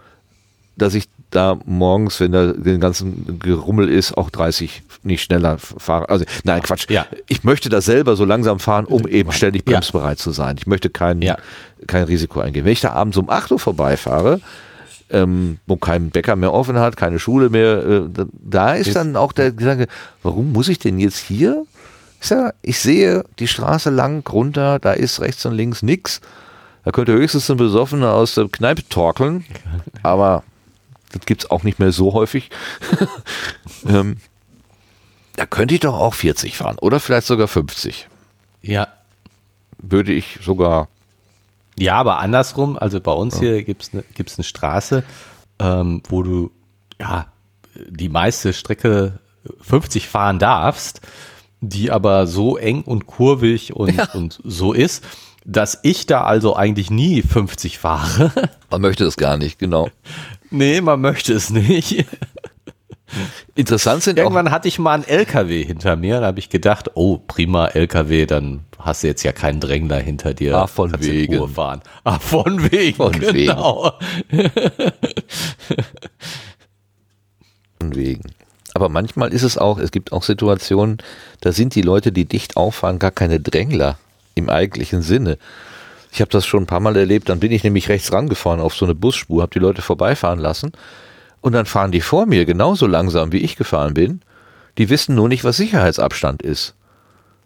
dass 0.76 0.94
ich 0.94 1.08
da 1.30 1.58
morgens, 1.66 2.20
wenn 2.20 2.32
da 2.32 2.52
den 2.52 2.80
ganzen 2.80 3.38
Gerummel 3.38 3.88
ist, 3.88 4.16
auch 4.16 4.30
30 4.30 4.82
nicht 5.02 5.22
schneller 5.22 5.58
fahre. 5.58 6.08
Also 6.08 6.24
nein, 6.44 6.62
Quatsch. 6.62 6.88
Ja. 6.88 7.06
Ich 7.26 7.44
möchte 7.44 7.68
da 7.68 7.80
selber 7.80 8.16
so 8.16 8.24
langsam 8.24 8.60
fahren, 8.60 8.86
um 8.86 9.06
eben 9.06 9.32
ständig 9.32 9.64
bremsbereit 9.64 10.18
ja. 10.18 10.22
zu 10.22 10.30
sein. 10.30 10.56
Ich 10.58 10.66
möchte 10.66 10.88
kein, 10.88 11.22
kein 11.86 12.04
Risiko 12.04 12.40
eingehen. 12.40 12.64
Wenn 12.64 12.72
ich 12.72 12.80
da 12.80 12.92
abends 12.92 13.18
um 13.18 13.28
8 13.28 13.52
Uhr 13.52 13.58
vorbeifahre, 13.58 14.40
ähm, 15.10 15.58
wo 15.66 15.76
kein 15.76 16.10
Bäcker 16.10 16.36
mehr 16.36 16.52
offen 16.52 16.78
hat, 16.78 16.96
keine 16.96 17.18
Schule 17.18 17.50
mehr. 17.50 17.84
Äh, 17.84 18.26
da 18.32 18.74
ist 18.74 18.94
dann 18.94 19.16
auch 19.16 19.32
der 19.32 19.52
Gedanke, 19.52 19.86
warum 20.22 20.52
muss 20.52 20.68
ich 20.68 20.78
denn 20.78 20.98
jetzt 20.98 21.18
hier? 21.18 21.64
Ich, 22.20 22.28
sag, 22.28 22.54
ich 22.62 22.78
sehe 22.78 23.24
die 23.38 23.48
Straße 23.48 23.90
lang 23.90 24.26
runter, 24.28 24.78
da 24.78 24.92
ist 24.92 25.20
rechts 25.20 25.46
und 25.46 25.54
links 25.54 25.82
nichts. 25.82 26.20
Da 26.84 26.90
könnte 26.90 27.12
höchstens 27.12 27.50
ein 27.50 27.56
Besoffener 27.56 28.12
aus 28.12 28.34
der 28.34 28.48
Kneipe 28.48 28.88
torkeln, 28.88 29.44
aber 30.02 30.42
das 31.12 31.26
gibt 31.26 31.44
es 31.44 31.50
auch 31.50 31.62
nicht 31.62 31.78
mehr 31.78 31.92
so 31.92 32.12
häufig. 32.12 32.50
ähm, 33.88 34.18
da 35.36 35.46
könnte 35.46 35.74
ich 35.74 35.80
doch 35.80 35.94
auch 35.94 36.14
40 36.14 36.56
fahren 36.56 36.78
oder 36.80 36.98
vielleicht 36.98 37.26
sogar 37.26 37.48
50. 37.48 38.08
Ja. 38.62 38.88
Würde 39.80 40.12
ich 40.12 40.40
sogar 40.42 40.88
ja, 41.78 41.94
aber 41.94 42.18
andersrum, 42.18 42.76
also 42.78 43.00
bei 43.00 43.12
uns 43.12 43.34
ja. 43.34 43.40
hier 43.40 43.64
gibt 43.64 43.82
es 43.82 43.92
ne, 43.92 44.04
gibt's 44.14 44.38
eine 44.38 44.44
Straße, 44.44 45.04
ähm, 45.58 46.02
wo 46.08 46.22
du 46.22 46.50
ja 47.00 47.26
die 47.88 48.08
meiste 48.08 48.52
Strecke 48.52 49.20
50 49.60 50.08
fahren 50.08 50.38
darfst, 50.38 51.00
die 51.60 51.90
aber 51.90 52.26
so 52.26 52.56
eng 52.56 52.82
und 52.82 53.06
kurvig 53.06 53.74
und, 53.74 53.96
ja. 53.96 54.08
und 54.12 54.40
so 54.44 54.72
ist, 54.72 55.04
dass 55.44 55.78
ich 55.82 56.06
da 56.06 56.24
also 56.24 56.56
eigentlich 56.56 56.90
nie 56.90 57.22
50 57.22 57.78
fahre. 57.78 58.32
Man 58.70 58.82
möchte 58.82 59.04
es 59.04 59.16
gar 59.16 59.36
nicht, 59.36 59.58
genau. 59.58 59.88
Nee, 60.50 60.80
man 60.80 61.02
möchte 61.02 61.34
es 61.34 61.50
nicht. 61.50 62.06
Interessant 63.54 64.02
sind 64.02 64.18
Irgendwann 64.18 64.50
hatte 64.50 64.68
ich 64.68 64.78
mal 64.78 64.94
einen 64.94 65.04
LKW 65.04 65.64
hinter 65.64 65.96
mir, 65.96 66.20
da 66.20 66.26
habe 66.26 66.38
ich 66.38 66.50
gedacht, 66.50 66.90
oh, 66.94 67.18
prima 67.18 67.68
LKW, 67.68 68.26
dann 68.26 68.64
hast 68.78 69.02
du 69.02 69.06
jetzt 69.08 69.22
ja 69.22 69.32
keinen 69.32 69.60
Drängler 69.60 69.98
hinter 69.98 70.34
dir. 70.34 70.56
Ah, 70.56 70.66
von 70.66 70.92
wegen. 71.00 71.48
fahren. 71.48 71.82
Ah, 72.04 72.18
von 72.18 72.70
wegen. 72.70 72.96
Von 72.96 73.12
genau. 73.12 73.92
wegen. 74.28 74.50
von 77.80 77.94
wegen. 77.94 78.22
Aber 78.74 78.88
manchmal 78.88 79.32
ist 79.32 79.42
es 79.42 79.58
auch, 79.58 79.78
es 79.78 79.90
gibt 79.90 80.12
auch 80.12 80.22
Situationen, 80.22 80.98
da 81.40 81.52
sind 81.52 81.74
die 81.74 81.82
Leute, 81.82 82.12
die 82.12 82.26
dicht 82.26 82.56
auffahren, 82.56 82.98
gar 82.98 83.10
keine 83.10 83.40
Drängler 83.40 83.98
im 84.34 84.48
eigentlichen 84.48 85.02
Sinne. 85.02 85.38
Ich 86.12 86.20
habe 86.20 86.30
das 86.30 86.46
schon 86.46 86.62
ein 86.62 86.66
paar 86.66 86.80
Mal 86.80 86.96
erlebt, 86.96 87.28
dann 87.28 87.40
bin 87.40 87.52
ich 87.52 87.64
nämlich 87.64 87.88
rechts 87.88 88.12
rangefahren 88.12 88.60
auf 88.60 88.74
so 88.74 88.84
eine 88.84 88.94
Busspur, 88.94 89.42
habe 89.42 89.52
die 89.52 89.58
Leute 89.58 89.82
vorbeifahren 89.82 90.38
lassen 90.38 90.72
und 91.40 91.52
dann 91.52 91.66
fahren 91.66 91.92
die 91.92 92.00
vor 92.00 92.26
mir 92.26 92.44
genauso 92.44 92.86
langsam, 92.86 93.32
wie 93.32 93.38
ich 93.38 93.56
gefahren 93.56 93.94
bin. 93.94 94.20
Die 94.76 94.90
wissen 94.90 95.14
nur 95.14 95.28
nicht, 95.28 95.44
was 95.44 95.56
Sicherheitsabstand 95.56 96.42
ist. 96.42 96.74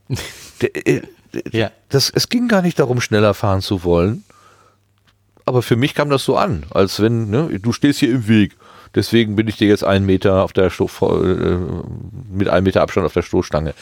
Äh, 0.85 1.03
ja. 1.51 1.73
das, 1.89 2.09
es 2.11 2.29
ging 2.29 2.47
gar 2.47 2.63
nicht 2.63 2.79
darum, 2.79 3.01
schneller 3.01 3.35
fahren 3.35 3.63
zu 3.63 3.83
wollen. 3.83 4.23
Aber 5.45 5.63
für 5.63 5.75
mich 5.75 5.95
kam 5.95 6.09
das 6.09 6.25
so 6.25 6.37
an, 6.37 6.65
als 6.71 7.01
wenn, 7.01 7.31
ne, 7.31 7.59
du 7.59 7.73
stehst 7.73 7.99
hier 7.99 8.13
im 8.13 8.29
Weg. 8.29 8.57
Deswegen 8.95 9.37
bin 9.37 9.49
ich 9.49 9.57
dir 9.57 9.69
jetzt 9.69 9.85
einen 9.85 10.05
Meter 10.05 10.43
auf 10.43 10.53
der 10.53 10.69
Sto 10.69 10.87
äh, 11.03 11.57
mit 12.31 12.49
einem 12.49 12.65
Meter 12.65 12.83
Abstand 12.83 13.07
auf 13.07 13.15
der 13.15 13.23
Stoßstange. 13.23 13.75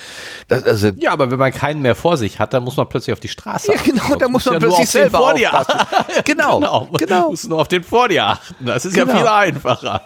Das, 0.48 0.64
also 0.64 0.90
ja, 0.96 1.12
aber 1.12 1.30
wenn 1.30 1.38
man 1.38 1.52
keinen 1.52 1.82
mehr 1.82 1.96
vor 1.96 2.16
sich 2.16 2.38
hat, 2.38 2.54
dann 2.54 2.62
muss 2.62 2.76
man 2.76 2.88
plötzlich 2.88 3.12
auf 3.12 3.20
die 3.20 3.28
Straße 3.28 3.72
achten. 3.72 3.96
Ja, 3.96 4.04
genau, 4.04 4.16
da 4.16 4.28
muss 4.28 4.44
man 4.44 4.54
ja 4.54 4.60
plötzlich 4.60 4.88
selber 4.88 5.18
vor 5.18 5.34
dir 5.34 5.52
achten. 5.52 5.78
genau, 6.24 6.60
genau, 6.60 6.88
genau. 6.96 7.22
Du 7.24 7.30
musst 7.30 7.48
nur 7.48 7.60
auf 7.60 7.68
den 7.68 7.82
vor 7.82 8.08
dir 8.08 8.24
achten. 8.24 8.66
Das 8.66 8.84
ist 8.84 8.94
genau. 8.94 9.12
ja 9.12 9.18
viel 9.18 9.26
einfacher. 9.26 10.02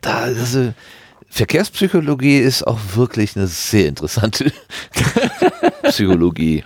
Da, 0.00 0.14
also, 0.14 0.72
Verkehrspsychologie 1.32 2.38
ist 2.38 2.66
auch 2.66 2.78
wirklich 2.94 3.36
eine 3.36 3.46
sehr 3.46 3.86
interessante 3.86 4.52
Psychologie. 5.84 6.64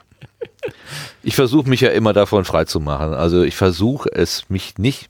Ich 1.23 1.36
versuche 1.36 1.68
mich 1.68 1.82
ja 1.82 1.90
immer 1.90 2.12
davon 2.12 2.44
freizumachen. 2.44 3.14
Also 3.14 3.43
ich 3.43 3.56
versuche 3.56 4.10
es 4.12 4.44
mich 4.48 4.78
nicht, 4.78 5.09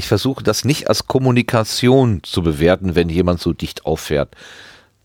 ich 0.00 0.08
versuche 0.08 0.42
das 0.42 0.64
nicht 0.64 0.88
als 0.88 1.06
Kommunikation 1.06 2.22
zu 2.22 2.42
bewerten, 2.42 2.94
wenn 2.94 3.08
jemand 3.08 3.40
so 3.40 3.52
dicht 3.52 3.86
auffährt. 3.86 4.34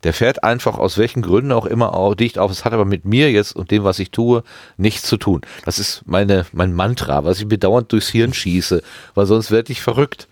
Der 0.04 0.14
fährt 0.14 0.44
einfach 0.44 0.78
aus 0.78 0.98
welchen 0.98 1.22
Gründen 1.22 1.52
auch 1.52 1.66
immer 1.66 1.94
auch 1.94 2.16
dicht 2.16 2.40
auf. 2.40 2.50
Es 2.50 2.64
hat 2.64 2.74
aber 2.74 2.86
mit 2.86 3.06
mir 3.06 3.32
jetzt 3.32 3.56
und 3.56 3.72
dem, 3.72 3.84
was 3.84 4.00
ich 4.00 4.12
tue, 4.12 4.44
nichts 4.78 5.04
zu 5.04 5.18
tun. 5.18 5.42
Das 5.66 5.80
ist 5.80 6.04
meine, 6.06 6.46
mein 6.54 6.74
Mantra, 6.74 7.26
was 7.26 7.40
ich 7.40 7.48
bedauernd 7.48 7.92
durchs 7.92 8.10
Hirn 8.10 8.34
schieße, 8.34 8.82
weil 9.16 9.26
sonst 9.26 9.52
werde 9.52 9.72
ich 9.72 9.82
verrückt 9.82 10.28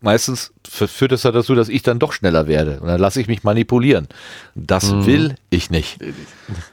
meistens 0.00 0.52
führt 0.64 1.12
es 1.12 1.22
dazu, 1.22 1.54
dass 1.54 1.68
ich 1.68 1.82
dann 1.82 1.98
doch 1.98 2.12
schneller 2.12 2.46
werde. 2.46 2.78
Und 2.80 2.86
dann 2.86 3.00
lasse 3.00 3.20
ich 3.20 3.26
mich 3.26 3.42
manipulieren. 3.42 4.08
Das 4.54 4.92
mhm. 4.92 5.06
will 5.06 5.34
ich 5.50 5.70
nicht. 5.70 5.98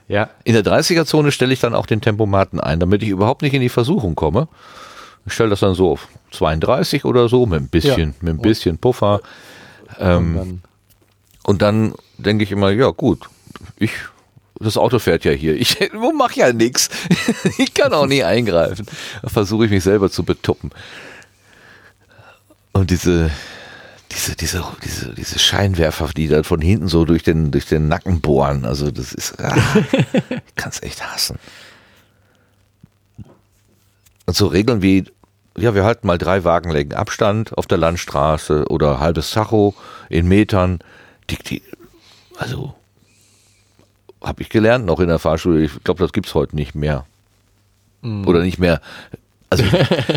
Ja. 0.08 0.30
In 0.44 0.54
der 0.54 0.64
30er-Zone 0.64 1.32
stelle 1.32 1.54
ich 1.54 1.60
dann 1.60 1.74
auch 1.74 1.88
den 1.88 2.02
Tempomaten 2.02 2.60
ein, 2.60 2.80
damit 2.80 3.02
ich 3.04 3.10
überhaupt 3.10 3.42
nicht 3.42 3.54
in 3.54 3.62
die 3.62 3.70
Versuchung 3.70 4.16
komme. 4.16 4.48
Ich 5.26 5.34
stelle 5.34 5.50
das 5.50 5.62
dann 5.62 5.74
so 5.74 5.92
auf 5.92 6.08
32 6.36 7.06
oder 7.06 7.30
so, 7.30 7.46
mit 7.46 7.62
ein 7.62 7.68
bisschen, 7.68 8.10
ja. 8.10 8.16
mit 8.22 8.36
ein 8.36 8.42
bisschen 8.42 8.78
Puffer. 8.78 9.22
Ähm, 10.00 10.36
und 10.36 10.36
dann, 10.36 10.62
und 11.44 11.62
dann 11.62 11.94
denke 12.18 12.44
ich 12.44 12.52
immer, 12.52 12.72
ja 12.72 12.90
gut, 12.90 13.30
ich 13.78 13.92
das 14.60 14.78
Auto 14.78 15.00
fährt 15.00 15.26
ja 15.26 15.32
hier. 15.32 15.56
Ich 15.56 15.78
mache 16.18 16.40
ja 16.40 16.54
nichts. 16.54 16.90
Ich 17.58 17.74
kann 17.74 17.94
auch 17.94 18.08
nie 18.08 18.24
eingreifen. 18.24 18.86
Da 19.22 19.30
versuche 19.30 19.66
ich 19.66 19.72
mich 19.72 19.84
selber 19.84 20.10
zu 20.10 20.24
betuppen. 20.24 20.72
Und 22.74 22.90
diese, 22.90 23.32
diese, 24.12 24.36
diese, 24.36 24.64
diese, 24.84 25.14
diese 25.14 25.40
Scheinwerfer, 25.40 26.10
die 26.16 26.28
dann 26.28 26.44
von 26.44 26.62
hinten 26.62 26.88
so 26.88 27.06
durch 27.06 27.24
den, 27.24 27.52
durch 27.52 27.66
den 27.66 27.88
Nacken 27.88 28.22
bohren, 28.22 28.66
also 28.66 28.92
das 28.92 29.14
ist, 29.14 29.40
ah, 29.40 29.56
ich 30.48 30.56
kann 30.56 30.72
es 30.72 30.82
echt 30.84 31.06
hassen. 31.06 31.38
Und 34.26 34.36
so 34.36 34.48
Regeln 34.48 34.82
wie, 34.82 35.06
ja, 35.58 35.74
wir 35.74 35.84
halten 35.84 36.08
mal 36.08 36.18
drei 36.18 36.44
Wagenlängen 36.44 36.94
Abstand 36.94 37.58
auf 37.58 37.68
der 37.68 37.78
Landstraße 37.78 38.66
oder 38.70 39.00
halbes 39.00 39.32
Tacho 39.32 39.74
in 40.10 40.28
Metern, 40.28 40.80
die, 41.30 41.38
die 41.38 41.62
also 42.38 42.76
habe 44.22 44.42
ich 44.42 44.50
gelernt 44.50 44.86
noch 44.86 45.00
in 45.00 45.08
der 45.08 45.20
Fahrschule. 45.20 45.64
Ich 45.64 45.84
glaube, 45.84 46.02
das 46.02 46.12
gibt 46.12 46.28
es 46.28 46.34
heute 46.34 46.56
nicht 46.56 46.76
mehr. 46.76 47.06
Mm. 48.02 48.28
Oder 48.28 48.42
nicht 48.42 48.60
mehr 48.60 48.82
also, 49.50 49.64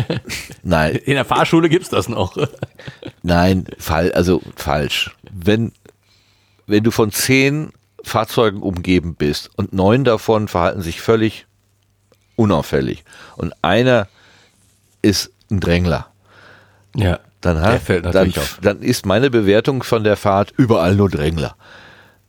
nein. 0.63 0.95
In 0.95 1.13
der 1.13 1.25
Fahrschule 1.25 1.69
gibt 1.69 1.83
es 1.83 1.89
das 1.89 2.09
noch. 2.09 2.35
nein, 3.23 3.65
fall, 3.77 4.11
also 4.11 4.41
falsch. 4.55 5.11
Wenn, 5.31 5.71
wenn 6.67 6.83
du 6.83 6.91
von 6.91 7.11
zehn 7.11 7.71
Fahrzeugen 8.03 8.61
umgeben 8.61 9.15
bist 9.15 9.49
und 9.55 9.73
neun 9.73 10.03
davon 10.03 10.47
verhalten 10.47 10.81
sich 10.81 11.01
völlig 11.01 11.45
unauffällig 12.35 13.03
und 13.35 13.53
einer 13.61 14.07
ist 15.01 15.31
ein 15.49 15.59
Drängler. 15.59 16.07
Ja. 16.95 17.19
Dann, 17.41 17.61
hat, 17.61 17.81
dann, 17.87 18.33
dann 18.61 18.81
ist 18.81 19.05
meine 19.05 19.29
Bewertung 19.29 19.83
von 19.83 20.03
der 20.03 20.17
Fahrt 20.17 20.53
überall 20.57 20.95
nur 20.95 21.09
Drängler. 21.09 21.55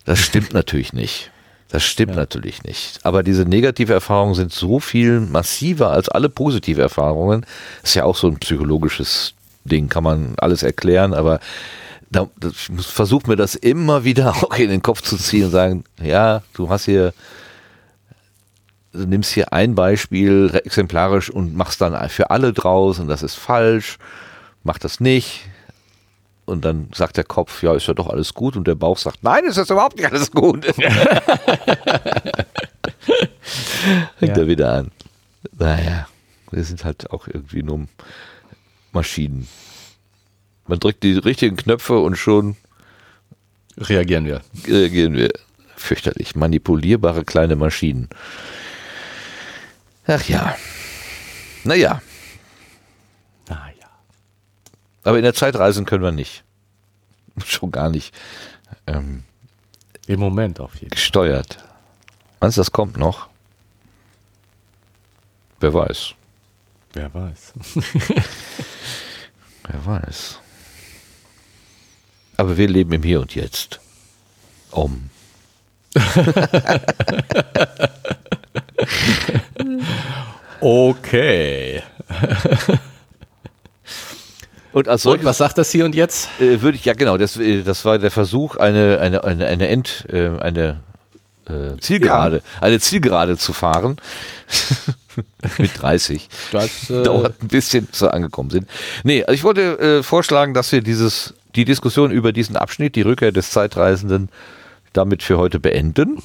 Das 0.05 0.21
stimmt 0.21 0.55
natürlich 0.55 0.93
nicht. 0.93 1.33
Das 1.69 1.83
stimmt 1.83 2.13
ja. 2.13 2.17
natürlich 2.17 2.63
nicht. 2.63 3.01
Aber 3.03 3.25
diese 3.25 3.45
negative 3.45 3.93
Erfahrungen 3.93 4.35
sind 4.35 4.53
so 4.53 4.79
viel 4.79 5.21
massiver 5.21 5.91
als 5.91 6.09
alle 6.09 6.29
positive 6.29 6.81
Erfahrungen. 6.81 7.45
Ist 7.83 7.95
ja 7.95 8.05
auch 8.05 8.17
so 8.17 8.29
ein 8.29 8.39
psychologisches 8.39 9.35
Ding, 9.65 9.89
kann 9.89 10.05
man 10.05 10.35
alles 10.39 10.63
erklären, 10.63 11.13
aber 11.13 11.41
da, 12.11 12.29
ich 12.43 12.87
versuche 12.87 13.29
mir 13.29 13.37
das 13.37 13.55
immer 13.55 14.05
wieder 14.05 14.31
auch 14.43 14.57
in 14.59 14.71
den 14.71 14.83
Kopf 14.83 15.03
zu 15.03 15.17
ziehen 15.17 15.47
und 15.47 15.51
sagen, 15.51 15.85
ja, 16.03 16.43
du 16.55 16.69
hast 16.69 16.85
hier, 16.85 17.13
du 18.93 19.07
nimmst 19.07 19.33
hier 19.33 19.53
ein 19.53 19.75
Beispiel 19.75 20.51
exemplarisch 20.65 21.31
und 21.31 21.55
machst 21.57 21.81
dann 21.81 22.09
für 22.09 22.31
alle 22.31 22.53
draus 22.53 22.99
und 22.99 23.09
das 23.09 23.23
ist 23.23 23.35
falsch, 23.37 23.99
mach 24.65 24.79
das 24.79 25.01
nicht. 25.01 25.43
Und 26.47 26.65
dann 26.65 26.89
sagt 26.93 27.17
der 27.17 27.23
Kopf, 27.25 27.63
ja, 27.63 27.75
ist 27.77 27.87
ja 27.87 27.95
doch 27.95 28.09
alles 28.09 28.35
gut. 28.35 28.57
Und 28.57 28.67
der 28.67 28.75
Bauch 28.75 28.99
sagt, 28.99 29.23
nein, 29.23 29.45
ist 29.45 29.57
das 29.57 29.71
überhaupt 29.71 29.97
nicht 29.97 30.11
alles 30.11 30.33
gut. 30.33 30.65
Fängt 34.19 34.37
Ja. 34.37 34.43
er 34.43 34.47
wieder 34.49 34.73
an. 34.73 34.91
Naja, 35.57 36.09
wir 36.51 36.65
sind 36.65 36.85
halt 36.85 37.11
auch 37.11 37.29
irgendwie 37.29 37.63
nur 37.63 37.87
Maschinen. 38.93 39.47
Man 40.67 40.81
drückt 40.81 41.03
die 41.05 41.13
richtigen 41.19 41.57
Knöpfe 41.57 41.99
und 41.99 42.17
schon 42.17 42.57
Reagieren 43.79 44.25
wir. 44.27 44.41
reagieren 44.67 45.15
wir. 45.15 45.31
Fürchterlich. 45.77 46.35
Manipulierbare 46.37 47.25
kleine 47.25 47.57
Maschinen. 47.57 48.09
Ach 50.13 50.25
ja. 50.29 50.57
Naja, 51.63 52.03
Naja. 53.49 53.87
aber 55.05 55.19
in 55.19 55.23
der 55.23 55.35
Zeit 55.35 55.55
reisen 55.57 55.85
können 55.85 56.03
wir 56.03 56.11
nicht. 56.11 56.43
Schon 57.47 57.71
gar 57.71 57.91
nicht 57.91 58.13
ähm, 58.87 59.23
Im 60.07 60.19
Moment 60.21 60.59
auf 60.59 60.73
jeden 60.75 60.89
Fall. 60.91 60.97
gesteuert. 60.97 61.59
Meinst 62.41 62.57
du, 62.57 62.61
das 62.61 62.73
kommt 62.73 62.97
noch? 62.97 63.29
Wer 65.61 65.75
weiß. 65.75 66.15
Wer 66.95 67.13
weiß. 67.15 67.53
Wer 69.69 69.87
weiß. 69.87 70.39
Aber 72.37 72.57
wir 72.57 72.67
leben 72.69 72.93
im 72.93 73.03
Hier 73.05 73.21
und 73.21 73.35
Jetzt. 73.35 73.79
Um. 74.71 75.11
Okay. 80.61 81.83
Und 84.73 84.89
als 84.89 85.05
Und 85.07 85.25
was 85.25 85.39
sagt 85.39 85.59
das 85.59 85.71
hier 85.71 85.85
und 85.85 85.95
jetzt? 85.95 86.29
äh, 86.41 86.61
würde 86.63 86.77
ich, 86.77 86.85
ja 86.85 86.93
genau, 86.93 87.17
das, 87.17 87.37
äh, 87.37 87.63
das 87.63 87.85
war 87.85 87.99
der 87.99 88.11
Versuch, 88.11 88.57
eine, 88.57 89.01
eine, 89.01 89.25
eine, 89.25 89.47
eine 89.47 89.69
End, 89.69 90.07
äh, 90.13 90.29
eine 90.39 90.81
äh, 91.49 91.77
Zielgerade, 91.81 92.43
eine 92.61 92.79
Zielgerade 92.79 93.37
zu 93.37 93.53
fahren. 93.53 93.97
Mit 95.59 95.83
30. 95.83 96.29
Das, 96.53 96.89
äh, 96.89 97.03
Dauert 97.03 97.43
ein 97.43 97.49
bisschen, 97.49 97.87
bis 97.87 98.01
wir 98.03 98.15
angekommen 98.15 98.51
sind. 98.51 98.69
Nee, 99.03 99.25
also 99.25 99.35
ich 99.35 99.43
wollte 99.43 99.79
äh, 99.79 100.03
vorschlagen, 100.05 100.55
dass 100.55 100.71
wir 100.71 100.83
dieses, 100.83 101.35
die 101.57 101.65
Diskussion 101.65 102.13
über 102.13 102.33
diesen 102.33 102.57
Abschnitt, 102.57 102.95
die 102.95 103.03
Rückkehr 103.03 103.33
des 103.33 103.51
Zeitreisenden, 103.51 104.29
damit 104.93 105.25
für 105.25 105.37
heute 105.37 105.59
beenden 105.59 106.23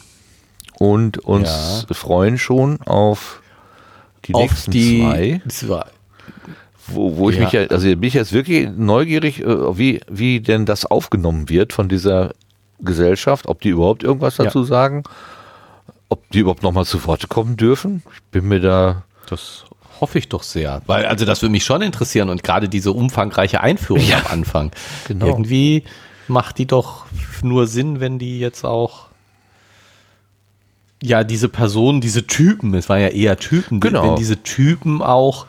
und 0.79 1.17
uns 1.19 1.85
freuen 1.91 2.37
schon 2.37 2.81
auf 2.81 3.41
die 4.25 4.33
auf 4.33 4.41
nächsten 4.41 4.71
die 4.71 4.99
zwei. 4.99 5.41
zwei. 5.49 5.85
Wo, 6.87 7.17
wo 7.17 7.29
ich 7.29 7.37
Ja. 7.37 7.43
mich 7.43 7.51
ja, 7.53 7.61
also 7.67 7.87
bin 7.87 8.03
ich 8.03 8.13
jetzt 8.13 8.31
wirklich 8.33 8.69
neugierig, 8.75 9.41
äh, 9.41 9.77
wie, 9.77 10.01
wie 10.09 10.39
denn 10.39 10.65
das 10.65 10.85
aufgenommen 10.85 11.49
wird 11.49 11.73
von 11.73 11.89
dieser 11.89 12.33
Gesellschaft, 12.79 13.47
ob 13.47 13.61
die 13.61 13.69
überhaupt 13.69 14.03
irgendwas 14.03 14.37
Ja. 14.37 14.45
dazu 14.45 14.63
sagen, 14.63 15.03
ob 16.09 16.29
die 16.31 16.39
überhaupt 16.39 16.61
nochmal 16.61 16.85
zu 16.85 17.03
Wort 17.07 17.27
kommen 17.29 17.57
dürfen. 17.57 18.03
Ich 18.13 18.21
bin 18.31 18.47
mir 18.47 18.59
da, 18.59 19.03
Das 19.29 19.65
hoffe 19.99 20.19
ich 20.19 20.29
doch 20.29 20.43
sehr. 20.43 20.81
Weil, 20.85 21.05
also 21.07 21.25
das 21.25 21.41
würde 21.41 21.51
mich 21.53 21.65
schon 21.65 21.81
interessieren 21.81 22.29
und 22.29 22.43
gerade 22.43 22.69
diese 22.69 22.91
umfangreiche 22.91 23.61
Einführung 23.61 24.03
Ja, 24.03 24.17
am 24.19 24.27
Anfang. 24.27 24.71
genau. 25.07 25.25
Irgendwie 25.25 25.83
macht 26.27 26.59
die 26.59 26.67
doch 26.67 27.05
nur 27.41 27.65
Sinn, 27.65 27.99
wenn 27.99 28.19
die 28.19 28.39
jetzt 28.39 28.63
auch 28.65 29.04
ja, 31.05 31.23
diese 31.23 31.49
Personen, 31.49 32.01
diese 32.01 32.25
Typen, 32.27 32.73
es 32.73 32.89
waren 32.89 33.01
ja 33.01 33.07
eher 33.09 33.37
Typen, 33.37 33.79
Genau. 33.79 34.03
wenn 34.03 34.15
diese 34.15 34.41
Typen 34.43 35.01
auch 35.01 35.45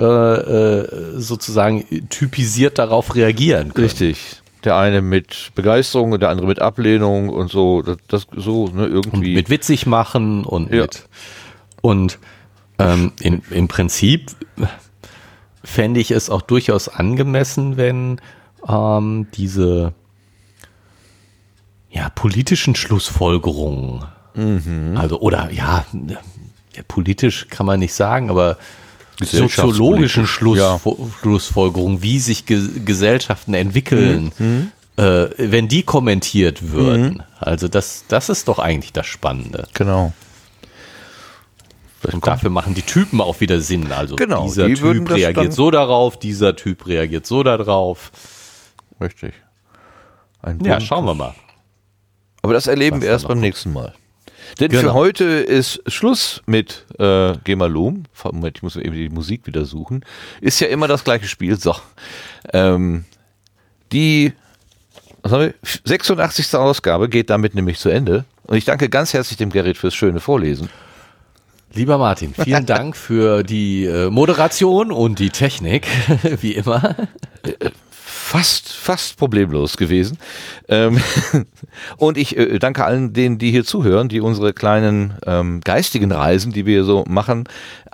äh, 0.00 0.04
äh, 0.04 1.18
sozusagen 1.20 1.84
typisiert 2.10 2.78
darauf 2.78 3.14
reagieren 3.14 3.72
können. 3.72 3.86
richtig, 3.86 4.42
der 4.64 4.76
eine 4.76 5.02
mit 5.02 5.52
Begeisterung 5.54 6.12
und 6.12 6.20
der 6.20 6.30
andere 6.30 6.46
mit 6.48 6.58
Ablehnung 6.60 7.28
und 7.28 7.50
so, 7.50 7.82
das, 7.82 7.98
das 8.08 8.26
so, 8.36 8.66
ne, 8.68 8.84
und 8.86 8.92
irgendwie. 8.92 9.34
mit 9.34 9.50
witzig 9.50 9.86
machen 9.86 10.44
und 10.44 10.72
Ja. 10.72 10.82
mit 10.82 11.08
und 11.80 12.18
ähm, 12.78 13.12
in, 13.20 13.42
im 13.50 13.68
Prinzip 13.68 14.32
fände 15.62 16.00
ich 16.00 16.10
es 16.10 16.28
auch 16.28 16.42
durchaus 16.42 16.88
angemessen, 16.88 17.76
wenn 17.76 18.20
ähm, 18.68 19.28
diese 19.34 19.92
ja, 21.90 22.08
politischen 22.10 22.74
Schlussfolgerungen, 22.74 24.04
Mhm. 24.34 24.96
also 24.96 25.20
oder 25.20 25.50
ja, 25.52 25.84
ja, 26.08 26.18
politisch 26.88 27.46
kann 27.48 27.66
man 27.66 27.78
nicht 27.80 27.94
sagen, 27.94 28.30
aber 28.30 28.56
soziologischen 29.20 30.26
Schluss, 30.26 30.58
ja. 30.58 30.80
Schlussfolgerungen, 31.20 32.02
wie 32.02 32.18
sich 32.18 32.46
Ge 32.46 32.60
Gesellschaften 32.84 33.54
entwickeln, 33.54 34.32
Mhm. 34.38 34.72
äh, 34.96 35.28
wenn 35.38 35.68
die 35.68 35.82
kommentiert 35.84 36.72
würden. 36.72 37.22
Also 37.38 37.68
das, 37.68 38.04
das 38.08 38.28
ist 38.28 38.48
doch 38.48 38.58
eigentlich 38.58 38.92
das 38.92 39.06
Spannende. 39.06 39.68
Genau. 39.74 40.12
Und 42.12 42.26
dafür 42.26 42.50
machen 42.50 42.74
die 42.74 42.82
Typen 42.82 43.20
auch 43.20 43.40
wieder 43.40 43.60
Sinn. 43.60 43.90
Also 43.92 44.16
Genau, 44.16 44.44
dieser 44.44 44.66
die 44.66 44.74
Typ 44.74 45.10
reagiert 45.10 45.52
so 45.54 45.70
darauf, 45.70 46.18
dieser 46.18 46.54
Typ 46.54 46.86
reagiert 46.86 47.24
so 47.26 47.42
darauf. 47.42 48.12
Richtig. 49.00 49.32
Ein 50.42 50.60
Ja, 50.62 50.80
schauen 50.80 51.06
wir 51.06 51.14
mal. 51.14 51.34
Aber 52.42 52.52
das 52.52 52.66
erleben 52.66 53.00
wir 53.00 53.08
erst 53.08 53.26
beim 53.26 53.40
nächsten 53.40 53.72
Mal. 53.72 53.94
Denn 54.60 54.70
für 54.70 54.78
Genau. 54.80 54.94
heute 54.94 55.24
ist 55.24 55.82
Schluss 55.86 56.42
mit 56.46 56.84
äh, 56.98 57.34
Gemalum. 57.44 58.04
Moment, 58.22 58.56
ich 58.58 58.62
muss 58.62 58.76
eben 58.76 58.94
die 58.94 59.08
Musik 59.08 59.46
wieder 59.46 59.64
suchen. 59.64 60.04
Ist 60.40 60.60
ja 60.60 60.68
immer 60.68 60.86
das 60.88 61.04
gleiche 61.04 61.26
Spiel. 61.26 61.58
So. 61.58 61.74
Ähm, 62.52 63.04
die 63.92 64.32
was 65.22 65.32
haben 65.32 65.40
wir? 65.40 65.54
86. 65.84 66.54
Ausgabe 66.54 67.08
geht 67.08 67.30
damit 67.30 67.54
nämlich 67.54 67.78
zu 67.78 67.88
Ende. 67.88 68.26
Und 68.44 68.56
ich 68.58 68.66
danke 68.66 68.90
ganz 68.90 69.14
herzlich 69.14 69.38
dem 69.38 69.48
Gerrit 69.50 69.78
fürs 69.78 69.94
schöne 69.94 70.20
Vorlesen. 70.20 70.68
Lieber 71.72 71.96
Martin, 71.96 72.34
vielen 72.34 72.66
Dank 72.66 72.94
für 72.94 73.42
die 73.42 73.86
äh, 73.86 74.10
Moderation 74.10 74.92
und 74.92 75.18
die 75.18 75.30
Technik, 75.30 75.86
wie 76.40 76.52
immer. 76.52 76.94
Fast, 78.24 78.72
fast 78.72 79.16
problemlos 79.18 79.76
gewesen. 79.76 80.18
Ähm, 80.68 80.98
und 81.98 82.16
ich 82.16 82.36
äh, 82.36 82.58
danke 82.58 82.84
allen 82.84 83.12
denen, 83.12 83.38
die 83.38 83.50
hier 83.50 83.64
zuhören, 83.64 84.08
die 84.08 84.20
unsere 84.20 84.54
kleinen 84.54 85.14
ähm, 85.26 85.60
geistigen 85.62 86.10
Reisen, 86.10 86.52
die 86.52 86.64
wir 86.64 86.84
so 86.84 87.04
machen, 87.06 87.44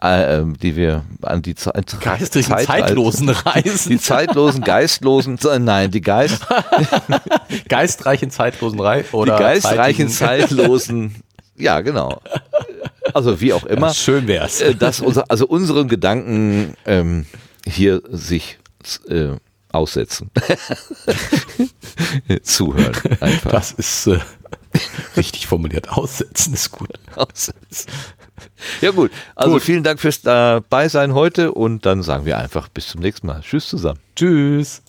äh, 0.00 0.38
ähm, 0.38 0.56
die 0.56 0.76
wir 0.76 1.04
an 1.22 1.42
die 1.42 1.56
Zeit, 1.56 1.96
Geistigen, 2.00 2.46
Zeitreisen- 2.46 2.66
zeitlosen 2.66 3.28
Reisen. 3.28 3.90
die 3.90 3.98
zeitlosen, 3.98 4.62
geistlosen, 4.62 5.38
nein, 5.58 5.90
die 5.90 6.00
Geist, 6.00 6.46
geistreichen, 7.68 8.30
zeitlosen 8.30 8.80
Reisen. 8.80 9.08
die 9.10 9.16
Oder 9.16 9.36
geistreichen, 9.36 10.08
zeitlosen, 10.08 11.16
ja, 11.56 11.80
genau. 11.80 12.20
Also 13.12 13.40
wie 13.40 13.52
auch 13.52 13.64
immer. 13.66 13.88
Ja, 13.88 13.94
schön 13.94 14.28
wär's. 14.28 14.60
äh, 14.60 14.76
dass 14.76 15.00
unser, 15.00 15.24
also 15.28 15.46
unseren 15.46 15.88
Gedanken 15.88 16.74
ähm, 16.86 17.26
hier 17.66 18.00
sich 18.10 18.58
äh, 19.08 19.30
aussetzen. 19.72 20.30
Zuhören 22.42 22.94
einfach. 23.20 23.50
Das 23.50 23.72
ist 23.72 24.06
äh, 24.06 24.18
richtig 25.16 25.46
formuliert. 25.46 25.90
Aussetzen 25.90 26.54
ist 26.54 26.70
gut. 26.72 26.90
Aussetzen. 27.16 27.90
Ja 28.80 28.90
gut, 28.90 29.10
also 29.34 29.54
gut. 29.54 29.62
vielen 29.62 29.82
Dank 29.82 30.00
fürs 30.00 30.18
äh, 30.18 30.22
Dabeisein 30.24 31.14
heute 31.14 31.52
und 31.52 31.84
dann 31.84 32.02
sagen 32.02 32.24
wir 32.24 32.38
einfach 32.38 32.68
bis 32.68 32.88
zum 32.88 33.00
nächsten 33.00 33.26
Mal. 33.26 33.42
Tschüss 33.42 33.68
zusammen. 33.68 34.00
Tschüss. 34.16 34.82